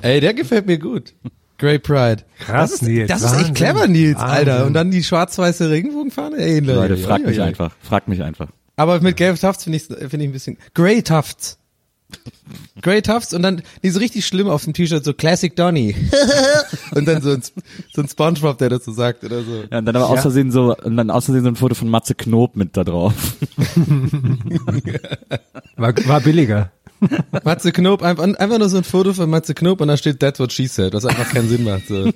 Ey, 0.00 0.20
der 0.20 0.34
gefällt 0.34 0.66
mir 0.66 0.78
gut. 0.78 1.14
Great 1.58 1.84
Pride. 1.84 2.24
Krass, 2.40 2.72
das 2.72 2.82
ist, 2.82 2.88
Nils, 2.88 3.08
Das 3.08 3.22
ist 3.22 3.26
echt 3.32 3.38
Wahnsinn. 3.38 3.54
clever, 3.54 3.86
Nils, 3.86 4.18
Wahnsinn. 4.18 4.28
Alter. 4.28 4.66
Und 4.66 4.74
dann 4.74 4.90
die 4.90 5.04
schwarz-weiße 5.04 5.70
Regenbogenfahne. 5.70 6.36
Ey, 6.38 6.58
Leute, 6.60 6.96
fragt 6.96 7.24
ey, 7.24 7.30
mich 7.30 7.40
einfach. 7.40 7.72
Fragt 7.82 8.08
mich 8.08 8.22
einfach. 8.22 8.48
Aber 8.74 9.00
mit 9.00 9.16
gelben 9.16 9.38
Tufts 9.38 9.64
finde 9.64 9.76
ich, 9.78 9.84
finde 9.84 10.16
ich 10.16 10.30
ein 10.30 10.32
bisschen, 10.32 10.56
Grey 10.74 11.02
Tufts. 11.02 11.58
Grey 12.80 13.02
Tufts 13.02 13.32
und 13.32 13.42
dann 13.42 13.62
die 13.82 13.90
so 13.90 14.00
richtig 14.00 14.26
schlimm 14.26 14.48
auf 14.48 14.64
dem 14.64 14.72
T-Shirt, 14.72 15.04
so 15.04 15.12
Classic 15.14 15.54
Donny. 15.54 15.94
und 16.94 17.06
dann 17.06 17.22
so 17.22 17.30
ein, 17.30 17.42
so 17.94 18.02
ein 18.02 18.08
Spongebob, 18.08 18.58
der 18.58 18.70
das 18.70 18.84
so 18.84 18.92
sagt 18.92 19.24
oder 19.24 19.42
so. 19.42 19.64
Ja, 19.70 19.78
und 19.78 19.86
dann 19.86 19.96
aber 19.96 20.08
aus 20.08 20.20
Versehen 20.20 20.50
so, 20.50 20.76
und 20.76 20.96
dann 20.96 21.10
aus 21.10 21.26
Versehen 21.26 21.44
so 21.44 21.48
ein 21.48 21.56
Foto 21.56 21.74
von 21.74 21.88
Matze 21.88 22.14
Knob 22.14 22.56
mit 22.56 22.76
da 22.76 22.84
drauf. 22.84 23.14
War, 25.76 25.94
war 26.06 26.20
billiger. 26.20 26.70
Matze 27.44 27.72
Knob, 27.72 28.02
einfach, 28.02 28.24
einfach 28.24 28.58
nur 28.58 28.68
so 28.68 28.76
ein 28.76 28.84
Foto 28.84 29.12
von 29.12 29.28
Matze 29.28 29.54
Knob 29.54 29.80
und 29.80 29.88
da 29.88 29.96
steht 29.96 30.20
That's 30.20 30.38
what 30.38 30.52
she 30.52 30.66
said, 30.66 30.94
was 30.94 31.04
einfach 31.04 31.28
keinen 31.30 31.48
Sinn 31.48 31.64
macht. 31.64 31.88
So. 31.88 32.12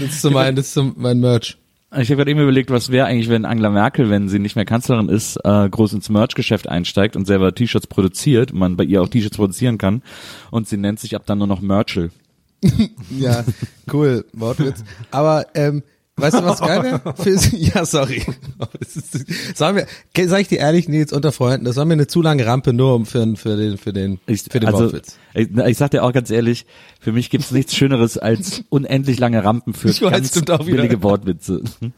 Das 0.00 0.10
ist 0.10 0.22
so 0.22 0.30
mein, 0.30 0.54
das 0.56 0.66
ist 0.66 0.74
so 0.74 0.92
mein 0.96 1.20
Merch. 1.20 1.56
Ich 1.90 2.10
habe 2.10 2.16
gerade 2.16 2.30
eben 2.30 2.40
überlegt, 2.40 2.70
was 2.70 2.90
wäre 2.90 3.06
eigentlich, 3.06 3.30
wenn 3.30 3.46
Angela 3.46 3.70
Merkel, 3.70 4.10
wenn 4.10 4.28
sie 4.28 4.38
nicht 4.38 4.56
mehr 4.56 4.66
Kanzlerin 4.66 5.08
ist, 5.08 5.38
äh, 5.42 5.68
groß 5.70 5.94
ins 5.94 6.10
Merch-Geschäft 6.10 6.68
einsteigt 6.68 7.16
und 7.16 7.26
selber 7.26 7.54
T-Shirts 7.54 7.86
produziert, 7.86 8.52
man 8.52 8.76
bei 8.76 8.84
ihr 8.84 9.00
auch 9.00 9.08
T-Shirts 9.08 9.38
produzieren 9.38 9.78
kann 9.78 10.02
und 10.50 10.68
sie 10.68 10.76
nennt 10.76 11.00
sich 11.00 11.16
ab 11.16 11.22
dann 11.24 11.38
nur 11.38 11.46
noch 11.46 11.60
Merchel. 11.60 12.10
Ja, 13.10 13.44
cool, 13.92 14.24
Wortwitz. 14.32 14.84
Aber 15.10 15.46
ähm, 15.54 15.82
weißt 16.18 16.38
du, 16.38 16.44
was 16.44 16.60
geil 16.60 16.82
wäre? 16.82 17.00
Ja, 17.58 17.84
sorry. 17.84 18.22
Sagen 19.54 19.76
wir, 19.76 20.28
sag 20.28 20.40
ich 20.40 20.48
dir 20.48 20.58
ehrlich, 20.58 20.88
Nils, 20.88 21.12
unter 21.12 21.32
Freunden, 21.32 21.64
das 21.64 21.76
war 21.76 21.84
mir 21.84 21.94
eine 21.94 22.06
zu 22.06 22.22
lange 22.22 22.44
Rampe 22.46 22.72
nur 22.72 22.94
um 22.94 23.06
für, 23.06 23.36
für 23.36 23.56
den, 23.56 23.78
für 23.78 23.92
den, 23.92 24.20
Ich, 24.26 24.42
für 24.42 24.60
den 24.60 24.68
also, 24.68 24.84
Wortwitz. 24.84 25.16
ich, 25.34 25.48
ich 25.56 25.76
sag 25.76 25.90
dir 25.90 26.02
auch 26.04 26.12
ganz 26.12 26.30
ehrlich, 26.30 26.66
für 27.00 27.12
mich 27.12 27.30
gibt's 27.30 27.50
nichts 27.50 27.74
Schöneres 27.74 28.18
als 28.18 28.64
unendlich 28.68 29.18
lange 29.18 29.42
Rampen 29.44 29.74
für 29.74 29.88
Ich 29.88 30.00
ganz 30.00 30.36
auch 30.50 30.66
wieder. 30.66 30.76
billige 30.76 31.02
Wortwitze. 31.02 31.62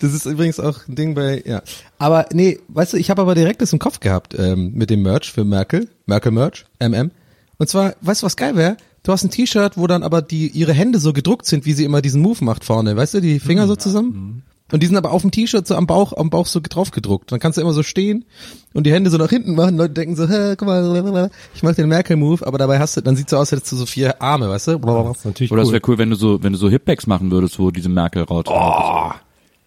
Das 0.00 0.12
ist 0.14 0.26
übrigens 0.26 0.60
auch 0.60 0.86
ein 0.86 0.94
Ding 0.94 1.14
bei, 1.14 1.42
ja. 1.44 1.62
Aber 1.98 2.26
nee, 2.32 2.60
weißt 2.68 2.92
du, 2.92 2.96
ich 2.98 3.10
habe 3.10 3.22
aber 3.22 3.34
direkt 3.34 3.60
das 3.60 3.72
im 3.72 3.78
Kopf 3.80 3.98
gehabt 3.98 4.34
ähm, 4.38 4.72
mit 4.74 4.90
dem 4.90 5.02
Merch 5.02 5.32
für 5.32 5.44
Merkel, 5.44 5.88
Merkel 6.06 6.30
Merch, 6.30 6.66
MM. 6.78 7.10
Und 7.58 7.68
zwar, 7.68 7.94
weißt 8.00 8.22
du, 8.22 8.26
was 8.26 8.36
geil 8.36 8.54
wäre? 8.54 8.76
Du 9.02 9.12
hast 9.12 9.24
ein 9.24 9.30
T-Shirt, 9.30 9.76
wo 9.76 9.86
dann 9.86 10.02
aber 10.02 10.22
die 10.22 10.48
ihre 10.48 10.72
Hände 10.72 10.98
so 10.98 11.12
gedruckt 11.12 11.46
sind, 11.46 11.64
wie 11.66 11.72
sie 11.72 11.84
immer 11.84 12.02
diesen 12.02 12.20
Move 12.20 12.44
macht 12.44 12.64
vorne, 12.64 12.96
weißt 12.96 13.14
du, 13.14 13.20
die 13.20 13.40
Finger 13.40 13.66
so 13.66 13.76
zusammen. 13.76 14.42
Und 14.70 14.82
die 14.82 14.86
sind 14.86 14.96
aber 14.96 15.12
auf 15.12 15.22
dem 15.22 15.30
T-Shirt 15.30 15.66
so 15.66 15.76
am 15.76 15.86
Bauch, 15.86 16.12
am 16.14 16.28
Bauch 16.28 16.46
so 16.46 16.60
drauf 16.62 16.90
gedruckt. 16.90 17.32
Dann 17.32 17.40
kannst 17.40 17.56
du 17.56 17.62
immer 17.62 17.72
so 17.72 17.82
stehen 17.82 18.26
und 18.74 18.84
die 18.84 18.92
Hände 18.92 19.08
so 19.08 19.16
nach 19.16 19.30
hinten 19.30 19.54
machen. 19.54 19.78
Leute 19.78 19.94
denken 19.94 20.14
so, 20.14 20.28
hä, 20.28 20.56
guck 20.58 20.68
mal, 20.68 21.30
ich 21.54 21.62
mach 21.62 21.74
den 21.74 21.88
Merkel-Move, 21.88 22.46
aber 22.46 22.58
dabei 22.58 22.78
hast 22.78 22.96
du, 22.96 23.00
dann 23.00 23.16
sieht 23.16 23.30
so 23.30 23.36
aus, 23.36 23.50
als 23.50 23.52
hättest 23.52 23.72
du 23.72 23.76
so 23.76 23.86
vier 23.86 24.20
Arme, 24.20 24.50
weißt 24.50 24.68
du? 24.68 24.78
Das 24.78 25.18
ist 25.18 25.24
natürlich 25.24 25.52
Oder 25.52 25.62
es 25.62 25.68
cool. 25.68 25.72
wäre 25.72 25.82
cool, 25.88 25.98
wenn 25.98 26.10
du 26.10 26.16
so, 26.16 26.42
wenn 26.42 26.52
du 26.52 26.58
so 26.58 26.68
Hipbags 26.68 27.06
machen 27.06 27.30
würdest, 27.30 27.58
wo 27.58 27.70
diese 27.70 27.88
Merkel-Raute 27.88 28.50
drauf 28.50 29.14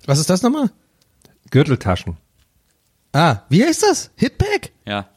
Was 0.05 0.19
ist 0.19 0.29
das 0.29 0.43
nochmal? 0.43 0.69
Gürteltaschen. 1.49 2.17
Ah, 3.11 3.39
wie 3.49 3.63
heißt 3.63 3.81
das? 3.81 4.11
Hitbag? 4.15 4.71
Ja. 4.85 5.09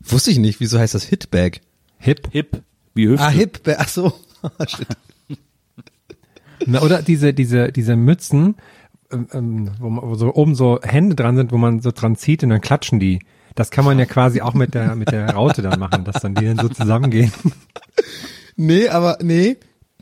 Wusste 0.00 0.30
ich 0.30 0.38
nicht, 0.38 0.60
wieso 0.60 0.78
heißt 0.78 0.94
das 0.94 1.02
Hitbag? 1.02 1.60
Hip. 1.98 2.28
Hip. 2.30 2.62
Wie 2.94 3.08
Hüfte. 3.08 3.24
Ah, 3.24 3.30
Hitbag, 3.30 3.76
ach 3.78 3.88
so. 3.88 4.12
Shit. 4.66 4.86
Na, 6.66 6.82
oder 6.82 7.02
diese, 7.02 7.34
diese, 7.34 7.72
diese 7.72 7.96
Mützen, 7.96 8.56
ähm, 9.12 9.28
ähm, 9.32 9.70
wo, 9.78 9.90
man, 9.90 10.08
wo 10.08 10.14
so 10.14 10.32
oben 10.34 10.54
so 10.54 10.80
Hände 10.82 11.14
dran 11.16 11.36
sind, 11.36 11.52
wo 11.52 11.58
man 11.58 11.80
so 11.80 11.90
dran 11.90 12.16
zieht 12.16 12.42
und 12.42 12.50
dann 12.50 12.60
klatschen 12.60 13.00
die. 13.00 13.20
Das 13.54 13.70
kann 13.70 13.84
man 13.84 13.98
ja 13.98 14.04
quasi 14.06 14.40
auch 14.40 14.54
mit 14.54 14.74
der, 14.74 14.94
mit 14.96 15.10
der 15.12 15.30
Raute 15.30 15.62
dann 15.62 15.78
machen, 15.78 16.04
dass 16.04 16.22
dann 16.22 16.34
die 16.34 16.44
dann 16.46 16.58
so 16.58 16.68
zusammengehen. 16.68 17.32
Nee, 18.56 18.88
aber 18.88 19.18
nee. 19.20 19.56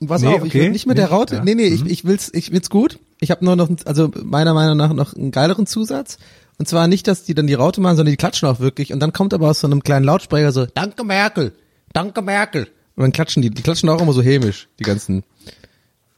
Pass 0.06 0.20
Nee, 0.20 0.28
auf, 0.28 0.34
ich 0.44 0.50
okay. 0.50 0.60
will 0.60 0.70
nicht 0.72 0.86
mit 0.86 0.98
der 0.98 1.06
Nicht, 1.06 1.14
Raute. 1.14 1.36
ja. 1.36 1.44
Nee, 1.44 1.54
nee, 1.54 1.68
ich, 1.68 1.86
ich 1.86 2.04
will's, 2.04 2.30
ich 2.34 2.52
will's 2.52 2.68
gut. 2.68 2.98
Ich 3.18 3.30
habe 3.30 3.42
nur 3.44 3.56
noch, 3.56 3.70
also 3.86 4.10
meiner 4.22 4.52
Meinung 4.52 4.76
nach 4.76 4.92
noch 4.92 5.14
einen 5.14 5.30
geileren 5.30 5.66
Zusatz. 5.66 6.18
Und 6.58 6.68
zwar 6.68 6.86
nicht, 6.86 7.08
dass 7.08 7.24
die 7.24 7.32
dann 7.34 7.46
die 7.46 7.54
Raute 7.54 7.80
machen, 7.80 7.96
sondern 7.96 8.12
die 8.12 8.18
klatschen 8.18 8.46
auch 8.48 8.60
wirklich. 8.60 8.92
Und 8.92 9.00
dann 9.00 9.14
kommt 9.14 9.32
aber 9.32 9.48
aus 9.48 9.60
so 9.60 9.66
einem 9.66 9.82
kleinen 9.82 10.04
Lautsprecher 10.04 10.52
so, 10.52 10.66
Danke 10.66 11.02
Merkel, 11.02 11.52
Danke 11.94 12.20
Merkel. 12.20 12.68
Und 12.96 13.02
dann 13.02 13.12
klatschen 13.12 13.42
die, 13.42 13.50
die 13.50 13.62
klatschen 13.62 13.88
auch 13.88 14.00
immer 14.00 14.12
so 14.12 14.22
hämisch, 14.22 14.68
die 14.78 14.84
ganzen 14.84 15.24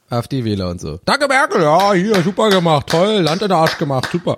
AfD-Wähler 0.09 0.69
und 0.69 0.81
so. 0.81 0.99
Danke 1.05 1.27
Merkel, 1.27 1.61
ja, 1.61 1.93
hier, 1.93 2.21
super 2.21 2.49
gemacht, 2.49 2.87
toll, 2.87 3.21
Land 3.21 3.41
in 3.41 3.49
der 3.49 3.57
Arsch 3.57 3.77
gemacht, 3.77 4.09
super. 4.11 4.37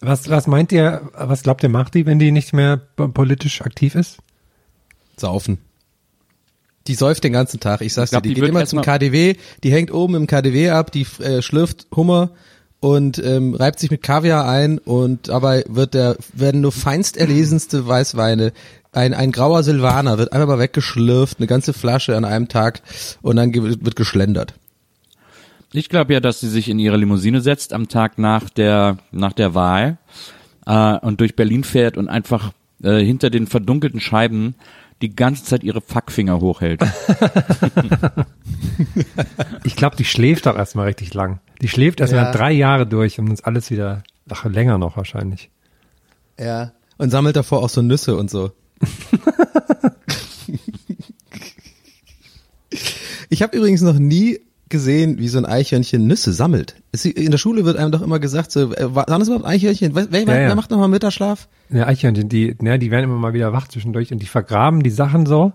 Was, 0.00 0.28
was 0.28 0.46
meint 0.46 0.72
ihr, 0.72 1.08
was 1.14 1.42
glaubt 1.42 1.62
ihr, 1.62 1.68
macht 1.68 1.94
die, 1.94 2.06
wenn 2.06 2.18
die 2.18 2.32
nicht 2.32 2.52
mehr 2.52 2.76
politisch 2.76 3.62
aktiv 3.62 3.94
ist? 3.94 4.18
Saufen. 5.16 5.58
Die 6.86 6.94
säuft 6.94 7.24
den 7.24 7.32
ganzen 7.32 7.58
Tag. 7.58 7.80
Ich 7.80 7.94
sag's 7.94 8.08
Ich 8.08 8.10
glaub, 8.12 8.22
dir, 8.22 8.28
die, 8.28 8.34
die 8.34 8.40
geht 8.42 8.50
immer 8.50 8.66
zum 8.66 8.82
KDW, 8.82 9.34
die 9.64 9.72
hängt 9.72 9.92
oben 9.92 10.14
im 10.14 10.26
KDW 10.26 10.70
ab, 10.70 10.92
die 10.92 11.06
äh, 11.20 11.42
schlürft 11.42 11.86
Hummer 11.94 12.30
und 12.80 13.18
ähm, 13.18 13.54
reibt 13.54 13.80
sich 13.80 13.90
mit 13.90 14.02
Kaviar 14.02 14.46
ein 14.46 14.78
und 14.78 15.28
dabei 15.28 15.64
wird 15.66 15.94
der 15.94 16.16
werden 16.32 16.60
nur 16.60 16.72
feinst 16.72 17.16
erlesenste 17.16 17.86
Weißweine 17.86 18.52
ein, 18.96 19.14
ein 19.14 19.30
grauer 19.32 19.62
Silvaner 19.62 20.18
wird 20.18 20.32
einfach 20.32 20.48
mal 20.48 20.58
weggeschlürft, 20.58 21.38
eine 21.38 21.46
ganze 21.46 21.72
Flasche 21.72 22.16
an 22.16 22.24
einem 22.24 22.48
Tag 22.48 22.82
und 23.22 23.36
dann 23.36 23.52
wird 23.54 23.96
geschlendert. 23.96 24.54
Ich 25.72 25.88
glaube 25.88 26.14
ja, 26.14 26.20
dass 26.20 26.40
sie 26.40 26.48
sich 26.48 26.68
in 26.68 26.78
ihre 26.78 26.96
Limousine 26.96 27.40
setzt 27.40 27.72
am 27.72 27.88
Tag 27.88 28.18
nach 28.18 28.48
der 28.48 28.98
nach 29.12 29.32
der 29.32 29.54
Wahl 29.54 29.98
äh, 30.64 30.96
und 30.98 31.20
durch 31.20 31.36
Berlin 31.36 31.64
fährt 31.64 31.96
und 31.98 32.08
einfach 32.08 32.52
äh, 32.82 32.98
hinter 33.04 33.30
den 33.30 33.46
verdunkelten 33.46 34.00
Scheiben 34.00 34.54
die 35.02 35.14
ganze 35.14 35.44
Zeit 35.44 35.62
ihre 35.62 35.82
Fackfinger 35.82 36.40
hochhält. 36.40 36.80
Ich 39.64 39.76
glaube, 39.76 39.96
die 39.96 40.04
schläft 40.04 40.46
auch 40.46 40.56
erstmal 40.56 40.86
richtig 40.86 41.12
lang. 41.14 41.40
Die 41.60 41.68
schläft 41.68 42.00
erstmal 42.00 42.24
Ja. 42.24 42.32
drei 42.32 42.52
Jahre 42.52 42.86
durch 42.86 43.18
und 43.18 43.28
uns 43.30 43.42
alles 43.42 43.70
wieder, 43.70 44.02
ach, 44.30 44.44
länger 44.44 44.78
noch 44.78 44.96
wahrscheinlich. 44.96 45.50
Ja. 46.38 46.72
Und 46.98 47.10
sammelt 47.10 47.36
davor 47.36 47.62
auch 47.62 47.68
so 47.68 47.82
Nüsse 47.82 48.16
und 48.16 48.30
so. 48.30 48.52
ich 53.30 53.42
habe 53.42 53.56
übrigens 53.56 53.82
noch 53.82 53.98
nie 53.98 54.40
gesehen, 54.68 55.18
wie 55.18 55.28
so 55.28 55.38
ein 55.38 55.46
Eichhörnchen 55.46 56.06
Nüsse 56.06 56.32
sammelt. 56.32 56.74
In 57.04 57.30
der 57.30 57.38
Schule 57.38 57.64
wird 57.64 57.76
einem 57.76 57.92
doch 57.92 58.02
immer 58.02 58.18
gesagt, 58.18 58.50
so, 58.50 58.72
äh, 58.72 58.94
waren 58.94 59.20
das 59.20 59.28
überhaupt 59.28 59.46
Eichhörnchen? 59.46 59.94
Wer, 59.94 60.08
wer, 60.10 60.20
Ja, 60.22 60.26
wer 60.26 60.40
ja. 60.48 60.54
macht 60.56 60.70
nochmal 60.72 60.88
Mittagsschlaf? 60.88 61.48
Ja, 61.70 61.86
Eichhörnchen, 61.86 62.28
die, 62.28 62.56
ne, 62.60 62.78
die 62.78 62.90
werden 62.90 63.04
immer 63.04 63.16
mal 63.16 63.32
wieder 63.32 63.52
wach 63.52 63.68
zwischendurch 63.68 64.12
und 64.12 64.20
die 64.22 64.26
vergraben 64.26 64.82
die 64.82 64.90
Sachen 64.90 65.24
so 65.24 65.52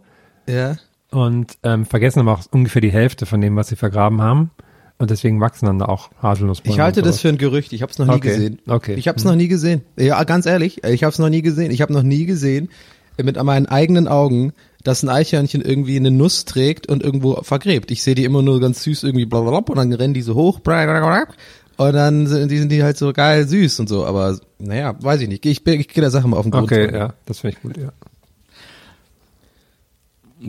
Ja. 0.47 0.77
und 1.11 1.57
ähm, 1.63 1.85
vergessen 1.85 2.21
aber 2.21 2.33
auch 2.33 2.41
ungefähr 2.51 2.81
die 2.81 2.91
Hälfte 2.91 3.25
von 3.25 3.41
dem, 3.41 3.55
was 3.57 3.67
sie 3.67 3.75
vergraben 3.75 4.21
haben. 4.21 4.51
Und 4.97 5.09
deswegen 5.09 5.41
wachsen 5.41 5.65
dann 5.65 5.79
da 5.79 5.85
auch 5.87 6.11
Haselnussbäume. 6.21 6.75
Ich 6.75 6.79
halte 6.79 7.01
das 7.01 7.19
für 7.21 7.29
ein 7.29 7.39
Gerücht. 7.39 7.73
Ich 7.73 7.81
habe 7.81 7.91
es 7.91 7.97
noch 7.97 8.05
nie 8.05 8.13
Okay, 8.13 8.29
gesehen. 8.29 8.59
okay. 8.67 8.93
Ich 8.93 9.07
habe 9.07 9.17
es 9.17 9.23
noch 9.25 9.33
nie 9.35 9.47
gesehen. 9.47 9.81
Ja, 9.97 10.23
ganz 10.25 10.45
ehrlich, 10.45 10.83
ich 10.83 11.03
habe 11.03 11.11
es 11.11 11.17
noch 11.17 11.29
nie 11.29 11.41
gesehen. 11.41 11.71
Ich 11.71 11.81
habe 11.81 11.91
noch 11.91 12.03
nie 12.03 12.25
gesehen 12.25 12.69
mit 13.23 13.41
meinen 13.41 13.65
eigenen 13.65 14.07
Augen, 14.07 14.53
dass 14.83 15.03
ein 15.03 15.09
Eichhörnchen 15.09 15.61
irgendwie 15.61 15.97
eine 15.97 16.11
Nuss 16.11 16.45
trägt 16.45 16.87
und 16.89 17.03
irgendwo 17.03 17.41
vergräbt. 17.43 17.91
Ich 17.91 18.01
sehe 18.03 18.15
die 18.15 18.23
immer 18.23 18.41
nur 18.41 18.59
ganz 18.59 18.83
süß 18.83 19.03
irgendwie 19.03 19.25
blablabla 19.25 19.73
und 19.73 19.77
dann 19.77 19.93
rennen 19.93 20.13
die 20.13 20.21
so 20.21 20.35
hoch 20.35 20.59
und 21.77 21.93
dann 21.93 22.27
sind 22.27 22.51
die, 22.51 22.57
sind 22.59 22.71
die 22.71 22.83
halt 22.83 22.97
so 22.97 23.11
geil 23.13 23.47
süß 23.47 23.79
und 23.79 23.89
so. 23.89 24.05
Aber 24.05 24.39
naja, 24.59 24.95
weiß 24.99 25.21
ich 25.21 25.27
nicht. 25.29 25.45
Ich, 25.45 25.63
bin- 25.63 25.79
ich 25.79 25.87
gehe 25.87 26.01
der 26.01 26.11
Sache 26.11 26.27
mal 26.27 26.37
auf 26.37 26.43
den 26.45 26.51
Grund. 26.51 26.63
Okay, 26.71 26.93
ja, 26.95 27.13
das 27.25 27.39
finde 27.39 27.57
ich 27.57 27.61
gut, 27.63 27.77
ja. 27.77 27.91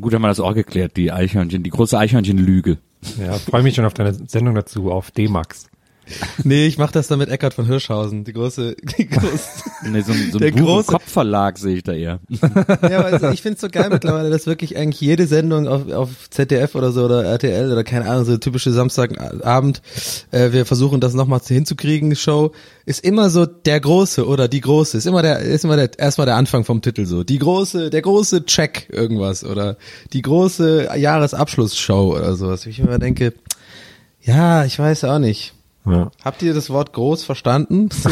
Gut 0.00 0.14
haben 0.14 0.22
wir 0.22 0.28
das 0.28 0.40
auch 0.40 0.54
geklärt, 0.54 0.96
die 0.96 1.12
Eichhörnchen, 1.12 1.62
die 1.62 1.70
große 1.70 1.98
Eichhörnchenlüge. 1.98 2.78
Ja, 3.20 3.34
freue 3.34 3.62
mich 3.62 3.74
schon 3.74 3.84
auf 3.84 3.94
deine 3.94 4.14
Sendung 4.26 4.54
dazu, 4.54 4.90
auf 4.90 5.10
D-Max. 5.10 5.66
Nee, 6.44 6.66
ich 6.66 6.78
mache 6.78 6.92
das 6.92 7.06
dann 7.08 7.18
mit 7.20 7.28
Eckart 7.28 7.54
von 7.54 7.66
Hirschhausen. 7.66 8.24
Die 8.24 8.32
große, 8.32 8.76
die 8.98 9.06
große 9.08 9.62
Nee, 9.90 10.00
so, 10.02 10.12
ein- 10.12 10.30
so 10.32 10.38
Der 10.38 10.48
ein 10.48 10.54
große- 10.56 10.86
Kopfverlag 10.86 11.58
sehe 11.58 11.76
ich 11.76 11.82
da 11.84 11.92
eher. 11.92 12.20
Ja, 12.82 12.98
aber 12.98 13.06
also 13.06 13.30
ich 13.30 13.42
find's 13.42 13.60
so 13.60 13.68
geil 13.68 13.88
mittlerweile, 13.90 14.28
dass 14.30 14.46
wirklich 14.46 14.76
eigentlich 14.76 15.00
jede 15.00 15.26
Sendung 15.26 15.68
auf, 15.68 15.90
auf 15.92 16.08
ZDF 16.30 16.74
oder 16.74 16.90
so 16.92 17.04
oder 17.04 17.24
RTL 17.24 17.70
oder 17.70 17.84
keine 17.84 18.08
Ahnung, 18.10 18.24
so 18.24 18.36
typische 18.36 18.72
Samstagabend, 18.72 19.80
äh, 20.32 20.52
wir 20.52 20.66
versuchen 20.66 21.00
das 21.00 21.14
nochmal 21.14 21.40
hinzukriegen, 21.46 22.14
Show, 22.16 22.52
ist 22.84 23.04
immer 23.04 23.30
so 23.30 23.46
der 23.46 23.80
Große 23.80 24.26
oder 24.26 24.48
die 24.48 24.60
Große, 24.60 24.98
ist 24.98 25.06
immer 25.06 25.22
der, 25.22 25.38
ist 25.38 25.64
immer 25.64 25.76
der, 25.76 25.98
erstmal 25.98 26.26
der 26.26 26.36
Anfang 26.36 26.64
vom 26.64 26.82
Titel 26.82 27.06
so. 27.06 27.22
Die 27.24 27.38
große, 27.38 27.90
der 27.90 28.02
große 28.02 28.44
Check 28.46 28.88
irgendwas 28.90 29.44
oder 29.44 29.76
die 30.12 30.22
große 30.22 30.88
Jahresabschlussshow 30.96 32.16
oder 32.16 32.34
sowas. 32.34 32.66
Ich 32.66 32.78
immer 32.80 32.98
denke, 32.98 33.32
ja, 34.20 34.64
ich 34.64 34.78
weiß 34.78 35.04
auch 35.04 35.18
nicht. 35.18 35.52
Ja. 35.84 36.10
Habt 36.24 36.42
ihr 36.42 36.54
das 36.54 36.70
Wort 36.70 36.92
groß 36.92 37.24
verstanden? 37.24 37.88
So, 37.90 38.10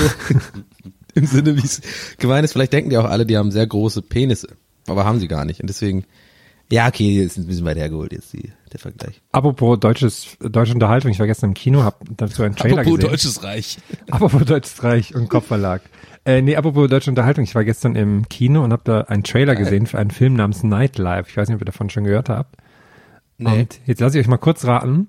Im 1.14 1.26
Sinne, 1.26 1.56
wie 1.56 1.64
es 1.64 1.80
gemeint 2.18 2.44
ist. 2.44 2.52
Vielleicht 2.52 2.72
denken 2.72 2.90
die 2.90 2.98
auch 2.98 3.04
alle, 3.04 3.26
die 3.26 3.36
haben 3.36 3.50
sehr 3.50 3.66
große 3.66 4.02
Penisse. 4.02 4.48
Aber 4.86 5.04
haben 5.04 5.18
sie 5.18 5.28
gar 5.28 5.44
nicht. 5.44 5.60
Und 5.60 5.68
deswegen, 5.68 6.04
ja, 6.70 6.86
okay, 6.88 7.10
jetzt 7.10 7.32
ist 7.32 7.38
ein 7.38 7.46
bisschen 7.46 7.64
weit 7.64 7.76
hergeholt 7.76 8.12
jetzt 8.12 8.32
die, 8.32 8.52
der 8.72 8.80
Vergleich. 8.80 9.20
Apropos 9.32 9.78
deutsches, 9.78 10.36
deutsche 10.40 10.74
Unterhaltung, 10.74 11.10
ich 11.10 11.18
war 11.18 11.26
gestern 11.26 11.50
im 11.50 11.54
Kino, 11.54 11.82
hab 11.82 12.00
dazu 12.16 12.42
einen 12.42 12.56
Trailer 12.56 12.84
gesehen. 12.84 13.00
Deutsches 13.00 13.42
Reich. 13.42 13.78
Apropos 14.10 14.44
Deutsches 14.44 14.82
Reich 14.82 15.14
und 15.14 15.28
Kopfverlag. 15.28 15.82
Äh, 16.24 16.42
nee, 16.42 16.54
apropos 16.54 16.90
deutsche 16.90 17.10
Unterhaltung, 17.10 17.44
ich 17.44 17.54
war 17.54 17.64
gestern 17.64 17.96
im 17.96 18.28
Kino 18.28 18.62
und 18.62 18.72
habe 18.72 18.82
da 18.84 19.00
einen 19.02 19.24
Trailer 19.24 19.56
gesehen 19.56 19.86
für 19.86 19.98
einen 19.98 20.10
Film 20.10 20.34
namens 20.34 20.62
Nightlife. 20.62 21.30
Ich 21.30 21.36
weiß 21.36 21.48
nicht, 21.48 21.54
ob 21.54 21.62
ihr 21.62 21.66
davon 21.66 21.88
schon 21.88 22.04
gehört 22.04 22.28
habt. 22.28 22.56
Nee. 23.38 23.60
Und 23.60 23.80
jetzt 23.86 24.00
lasse 24.00 24.18
ich 24.18 24.24
euch 24.24 24.28
mal 24.28 24.36
kurz 24.36 24.66
raten. 24.66 25.08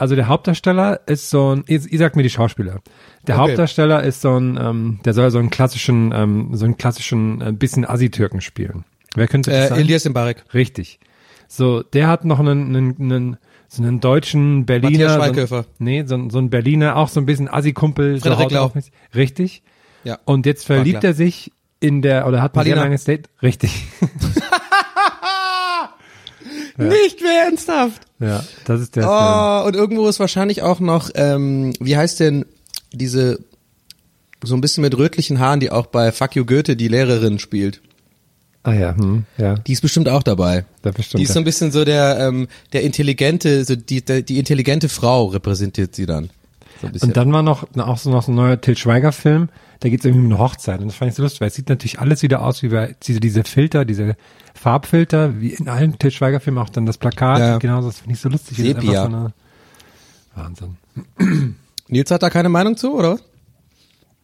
Also 0.00 0.14
der 0.16 0.28
Hauptdarsteller 0.28 1.00
ist 1.06 1.28
so 1.30 1.54
ein, 1.54 1.64
ihr, 1.66 1.80
ihr 1.90 1.98
sagt 1.98 2.16
mir 2.16 2.22
die 2.22 2.30
Schauspieler. 2.30 2.80
Der 3.26 3.34
Okay. 3.36 3.42
Hauptdarsteller 3.48 4.02
ist 4.02 4.22
so 4.22 4.34
ein, 4.38 4.58
ähm, 4.60 5.00
der 5.04 5.12
soll 5.12 5.30
so 5.30 5.38
einen 5.38 5.50
klassischen, 5.50 6.12
ähm, 6.14 6.50
so 6.54 6.64
einen 6.64 6.78
klassischen 6.78 7.40
äh, 7.42 7.52
bisschen 7.52 7.84
Assi-Türken 7.84 8.40
spielen. 8.40 8.84
Wer 9.14 9.28
könnte 9.28 9.50
das 9.50 9.66
Äh, 9.66 9.68
sein? 9.68 9.80
Elias 9.80 10.08
Mbarek. 10.08 10.44
Richtig. 10.54 11.00
So, 11.48 11.82
der 11.82 12.08
hat 12.08 12.24
noch 12.24 12.40
einen, 12.40 12.74
einen, 12.74 12.96
einen 12.98 13.36
so 13.68 13.82
einen 13.82 14.00
deutschen 14.00 14.64
Berliner. 14.66 14.90
Matthias 14.90 15.12
so, 15.12 15.18
Schweighöfer. 15.18 15.64
nee, 15.78 16.04
so, 16.06 16.14
ein- 16.14 16.30
so 16.30 16.38
ein 16.38 16.48
Berliner, 16.50 16.96
auch 16.96 17.08
so 17.08 17.20
ein 17.20 17.26
bisschen 17.26 17.48
Assi-Kumpel. 17.48 18.16
so 18.20 18.30
Frederik 18.30 18.50
Lau. 18.52 18.72
mich. 18.74 18.90
Richtig. 19.14 19.62
Ja. 20.04 20.18
Und 20.24 20.46
jetzt 20.46 20.64
verliebt 20.64 21.04
er 21.04 21.12
sich 21.14 21.52
in 21.78 22.00
der, 22.02 22.26
oder 22.26 22.40
hat 22.42 22.52
ein 22.56 22.64
sehr 22.64 22.72
Paulina. 22.72 22.82
langes 22.84 23.04
Date. 23.04 23.28
Richtig. 23.42 23.84
Nicht 26.88 27.20
mehr 27.20 27.44
ernsthaft. 27.46 28.02
Ja, 28.18 28.44
das 28.64 28.80
ist 28.80 28.96
der 28.96 29.04
Film. 29.04 29.14
Oh, 29.14 29.66
und 29.66 29.74
irgendwo 29.74 30.08
ist 30.08 30.20
wahrscheinlich 30.20 30.62
auch 30.62 30.80
noch, 30.80 31.10
ähm, 31.14 31.72
wie 31.80 31.96
heißt 31.96 32.20
denn 32.20 32.44
diese, 32.92 33.40
so 34.42 34.54
ein 34.54 34.60
bisschen 34.60 34.82
mit 34.82 34.96
rötlichen 34.96 35.38
Haaren, 35.38 35.60
die 35.60 35.70
auch 35.70 35.86
bei 35.86 36.12
Fuck 36.12 36.36
You 36.36 36.44
Goethe 36.44 36.76
die 36.76 36.88
Lehrerin 36.88 37.38
spielt. 37.38 37.80
Ah 38.62 38.74
ja, 38.74 38.94
hm, 38.94 39.24
ja, 39.38 39.54
Die 39.54 39.72
ist 39.72 39.80
bestimmt 39.80 40.08
auch 40.08 40.22
dabei. 40.22 40.64
da 40.82 40.90
bestimmt. 40.90 41.20
Die 41.20 41.24
ist 41.24 41.32
so 41.32 41.38
ein 41.38 41.44
bisschen 41.44 41.72
so 41.72 41.84
der, 41.84 42.18
ähm, 42.20 42.46
der 42.74 42.82
intelligente, 42.82 43.64
so 43.64 43.74
die, 43.74 44.04
der, 44.04 44.20
die 44.20 44.38
intelligente 44.38 44.90
Frau 44.90 45.26
repräsentiert 45.26 45.94
sie 45.94 46.04
dann. 46.04 46.28
So 46.82 46.88
ein. 46.88 46.94
Und 47.00 47.16
dann 47.16 47.32
war 47.32 47.42
noch, 47.42 47.66
auch 47.78 47.96
so 47.98 48.10
noch 48.10 48.22
so 48.22 48.32
ein 48.32 48.34
neuer 48.34 48.60
Til 48.60 48.76
Schweiger 48.76 49.12
Film, 49.12 49.48
da 49.80 49.88
geht 49.88 50.00
es 50.00 50.04
irgendwie 50.06 50.26
um 50.26 50.32
eine 50.32 50.38
Hochzeit. 50.38 50.80
Und 50.80 50.86
das 50.88 50.96
fand 50.96 51.10
ich 51.10 51.16
so 51.16 51.22
lustig, 51.22 51.40
weil 51.40 51.48
es 51.48 51.54
sieht 51.54 51.68
natürlich 51.68 51.98
alles 52.00 52.22
wieder 52.22 52.42
aus 52.42 52.62
wie 52.62 52.68
bei 52.68 52.94
diese, 53.02 53.20
diese 53.20 53.44
Filter, 53.44 53.84
diese 53.84 54.16
Farbfilter, 54.54 55.40
wie 55.40 55.50
in 55.54 55.68
allen 55.68 55.98
Til 55.98 56.10
Schweiger 56.10 56.40
Filmen, 56.40 56.58
auch 56.58 56.68
dann 56.70 56.86
das 56.86 56.98
Plakat, 56.98 57.38
Ja. 57.38 57.58
genau, 57.58 57.82
das 57.82 57.98
finde 58.00 58.14
ich 58.14 58.20
so 58.20 58.28
lustig. 58.28 58.56
Das 58.58 58.66
ist 58.66 58.76
einfach 58.76 58.82
Sepia. 58.82 59.02
So 59.02 59.08
eine, 59.08 59.32
Wahnsinn. 60.34 60.76
Nils 61.88 62.10
hat 62.10 62.22
da 62.22 62.30
keine 62.30 62.48
Meinung 62.48 62.76
zu, 62.76 62.94
oder? 62.94 63.12
was? 63.14 63.24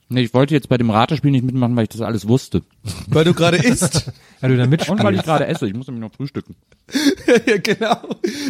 Nee, 0.08 0.20
ich 0.22 0.34
wollte 0.34 0.54
jetzt 0.54 0.68
bei 0.68 0.78
dem 0.78 0.90
Ratespiel 0.90 1.32
nicht 1.32 1.44
mitmachen, 1.44 1.75
weil 1.75 1.82
ich 1.84 1.88
das 1.88 2.00
alles 2.00 2.28
wusste. 2.28 2.62
Weil 3.08 3.25
du 3.25 3.34
gerade 3.34 3.56
isst. 3.56 4.12
Ja, 4.42 4.48
du 4.48 4.56
da 4.58 4.64
Und 4.64 4.70
weil 4.70 4.78
ich 4.78 4.86
mitspielst. 4.86 5.25
gerade 5.25 5.46
esse. 5.46 5.66
Ich 5.66 5.72
muss 5.72 5.86
nämlich 5.86 6.02
noch 6.02 6.14
frühstücken. 6.14 6.54
ja, 7.46 7.56
genau. 7.56 7.96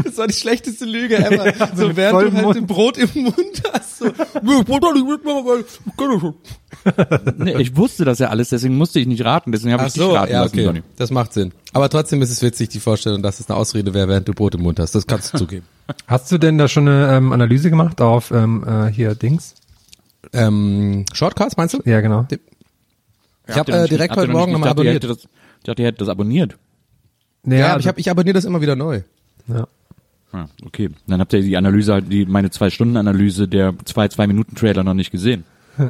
Das 0.05 0.19
war 0.19 0.27
die 0.27 0.35
schlechteste 0.35 0.85
Lüge 0.85 1.17
ever. 1.17 1.53
so 1.77 1.87
mit 1.87 1.97
während 1.97 2.23
du 2.23 2.33
halt 2.33 2.45
Mund. 2.45 2.57
ein 2.57 2.67
Brot 2.67 2.99
im 2.99 3.09
Mund 3.23 3.63
hast. 3.73 3.99
So. 3.99 4.07
Nee, 7.39 7.57
ich 7.61 7.77
wusste 7.77 8.05
das 8.05 8.19
ja 8.19 8.29
alles, 8.29 8.51
deswegen 8.51 8.77
musste 8.77 9.01
ich 9.01 9.07
nicht 9.07 9.25
raten. 9.25 9.53
Deswegen 9.53 9.73
habe 9.75 9.87
ich 9.87 9.93
dich 9.93 10.03
so, 10.03 10.13
raten 10.15 10.33
ja, 10.33 10.43
lassen, 10.43 10.55
okay. 10.55 10.65
Sonny. 10.65 10.83
Das 10.97 11.11
macht 11.11 11.33
Sinn. 11.33 11.53
Aber 11.73 11.89
trotzdem 11.89 12.23
ist 12.23 12.31
es 12.31 12.43
witzig, 12.43 12.69
die 12.71 12.81
Vorstellung, 12.81 13.23
dass 13.23 13.41
es 13.41 13.49
eine 13.51 13.59
Ausrede 13.59 13.93
wäre, 13.95 14.09
während 14.09 14.29
du 14.29 14.33
Brot 14.33 14.55
im 14.55 14.63
Mund 14.63 14.79
hast. 14.81 14.95
Das 14.95 15.07
kannst 15.07 15.35
du 15.35 15.39
zugeben. 15.39 15.67
Hast 16.07 16.31
du 16.33 16.39
denn 16.39 16.59
da 16.59 16.69
schon 16.69 16.89
eine 16.89 17.17
ähm, 17.17 17.33
Analyse 17.33 17.71
gemacht 17.71 18.01
auf 18.01 18.31
ähm, 18.31 18.65
äh, 18.67 18.91
hier 18.93 19.15
Dings? 19.15 19.55
Ähm, 20.33 21.05
Shortcuts, 21.13 21.57
meinst 21.57 21.75
du? 21.75 21.81
Ja, 21.85 22.01
genau. 22.01 22.27
Ich 22.31 22.39
habe 23.51 23.59
Habt 23.61 23.69
ihr 23.69 23.75
äh, 23.77 23.81
nicht- 23.83 23.91
direkt 23.93 24.17
heute 24.17 24.33
Morgen 24.33 24.53
nicht- 24.53 24.61
nochmal 24.61 24.71
ich 24.71 24.75
dachte, 24.77 24.83
ihr 24.85 24.91
abonniert. 24.91 25.05
hättet 25.05 25.11
Das, 25.25 25.31
ich 25.59 25.65
dachte, 25.65 25.83
ihr 25.83 25.87
hättet 25.89 26.01
das 26.01 26.09
abonniert. 26.09 26.57
Nee, 27.45 27.59
Ja, 27.61 27.65
aber 27.67 27.75
also- 27.75 27.81
ich, 27.85 27.89
hab, 27.89 27.99
ich 27.99 28.11
abonniere 28.11 28.35
das 28.35 28.45
immer 28.45 28.61
wieder 28.61 28.77
neu. 28.77 29.03
ja. 29.49 29.67
Ah, 30.33 30.47
okay. 30.67 30.91
Dann 31.07 31.21
habt 31.21 31.33
ihr 31.33 31.41
die 31.41 31.57
Analyse, 31.57 31.93
halt, 31.95 32.13
die 32.13 32.27
meine 32.27 32.51
zwei 32.51 32.69
Stunden 32.69 32.97
Analyse 32.97 33.47
der 33.49 33.75
zwei 33.85 34.09
zwei 34.09 34.27
Minuten 34.27 34.55
Trailer 34.57 34.83
noch 34.83 34.93
nicht 34.93 35.11
gesehen. 35.13 35.45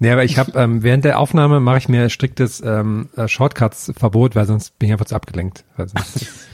Nee, 0.00 0.10
aber 0.10 0.24
ich 0.24 0.38
habe 0.38 0.52
ähm, 0.54 0.82
während 0.82 1.04
der 1.04 1.18
Aufnahme 1.18 1.60
mache 1.60 1.78
ich 1.78 1.88
mir 1.88 2.08
striktes 2.08 2.62
ähm, 2.64 3.08
äh, 3.16 3.26
Shortcuts-Verbot, 3.26 4.36
weil 4.36 4.46
sonst 4.46 4.78
bin 4.78 4.88
ich 4.88 4.92
einfach 4.92 5.06
zu 5.06 5.16
abgelenkt. 5.16 5.64
Also, 5.76 5.94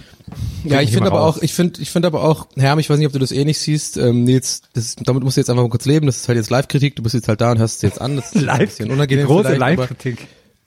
Ja, 0.64 0.80
ich 0.80 0.90
finde 0.90 1.08
aber 1.08 1.20
raus. 1.20 1.36
auch, 1.36 1.42
ich 1.42 1.52
finde, 1.52 1.80
ich 1.82 1.90
finde 1.90 2.08
aber 2.08 2.24
auch, 2.24 2.46
Herm, 2.56 2.78
ich 2.78 2.88
weiß 2.88 2.96
nicht, 2.98 3.06
ob 3.06 3.12
du 3.12 3.18
das 3.18 3.30
eh 3.30 3.44
nicht 3.44 3.58
siehst, 3.58 3.98
ähm, 3.98 4.24
Nils, 4.24 4.62
das 4.72 4.96
damit 4.96 5.22
musst 5.22 5.36
du 5.36 5.40
jetzt 5.40 5.50
einfach 5.50 5.62
mal 5.62 5.68
kurz 5.68 5.84
leben. 5.84 6.06
Das 6.06 6.16
ist 6.16 6.28
halt 6.28 6.36
jetzt 6.36 6.50
Live-Kritik. 6.50 6.96
Du 6.96 7.02
bist 7.02 7.14
jetzt 7.14 7.28
halt 7.28 7.40
da 7.40 7.52
und 7.52 7.58
hörst 7.58 7.76
es 7.76 7.82
jetzt 7.82 8.00
an. 8.00 8.16
Das 8.16 8.34
ist 8.34 8.48
ein 8.48 8.58
bisschen 8.58 8.90
unangenehm 8.90 9.26
große 9.26 9.54
Live-Kritik. 9.54 10.26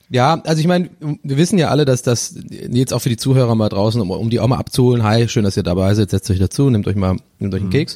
Ja, 0.10 0.42
also 0.46 0.62
ich 0.62 0.68
meine, 0.68 0.90
wir 1.00 1.38
wissen 1.38 1.58
ja 1.58 1.68
alle, 1.70 1.84
dass 1.84 2.02
das 2.02 2.36
jetzt 2.50 2.94
auch 2.94 3.00
für 3.00 3.10
die 3.10 3.18
Zuhörer 3.18 3.56
mal 3.56 3.68
draußen, 3.68 4.00
um, 4.00 4.10
um 4.12 4.30
die 4.30 4.40
auch 4.40 4.48
mal 4.48 4.58
abzuholen. 4.58 5.04
Hi, 5.04 5.28
schön, 5.28 5.44
dass 5.44 5.58
ihr 5.58 5.64
dabei 5.64 5.94
seid. 5.96 6.12
Setzt 6.12 6.30
euch 6.30 6.40
dazu, 6.40 6.70
nehmt 6.70 6.88
euch 6.88 6.96
mal, 6.96 7.18
nehmt 7.40 7.54
euch 7.54 7.62
einen 7.62 7.70
Keks, 7.72 7.96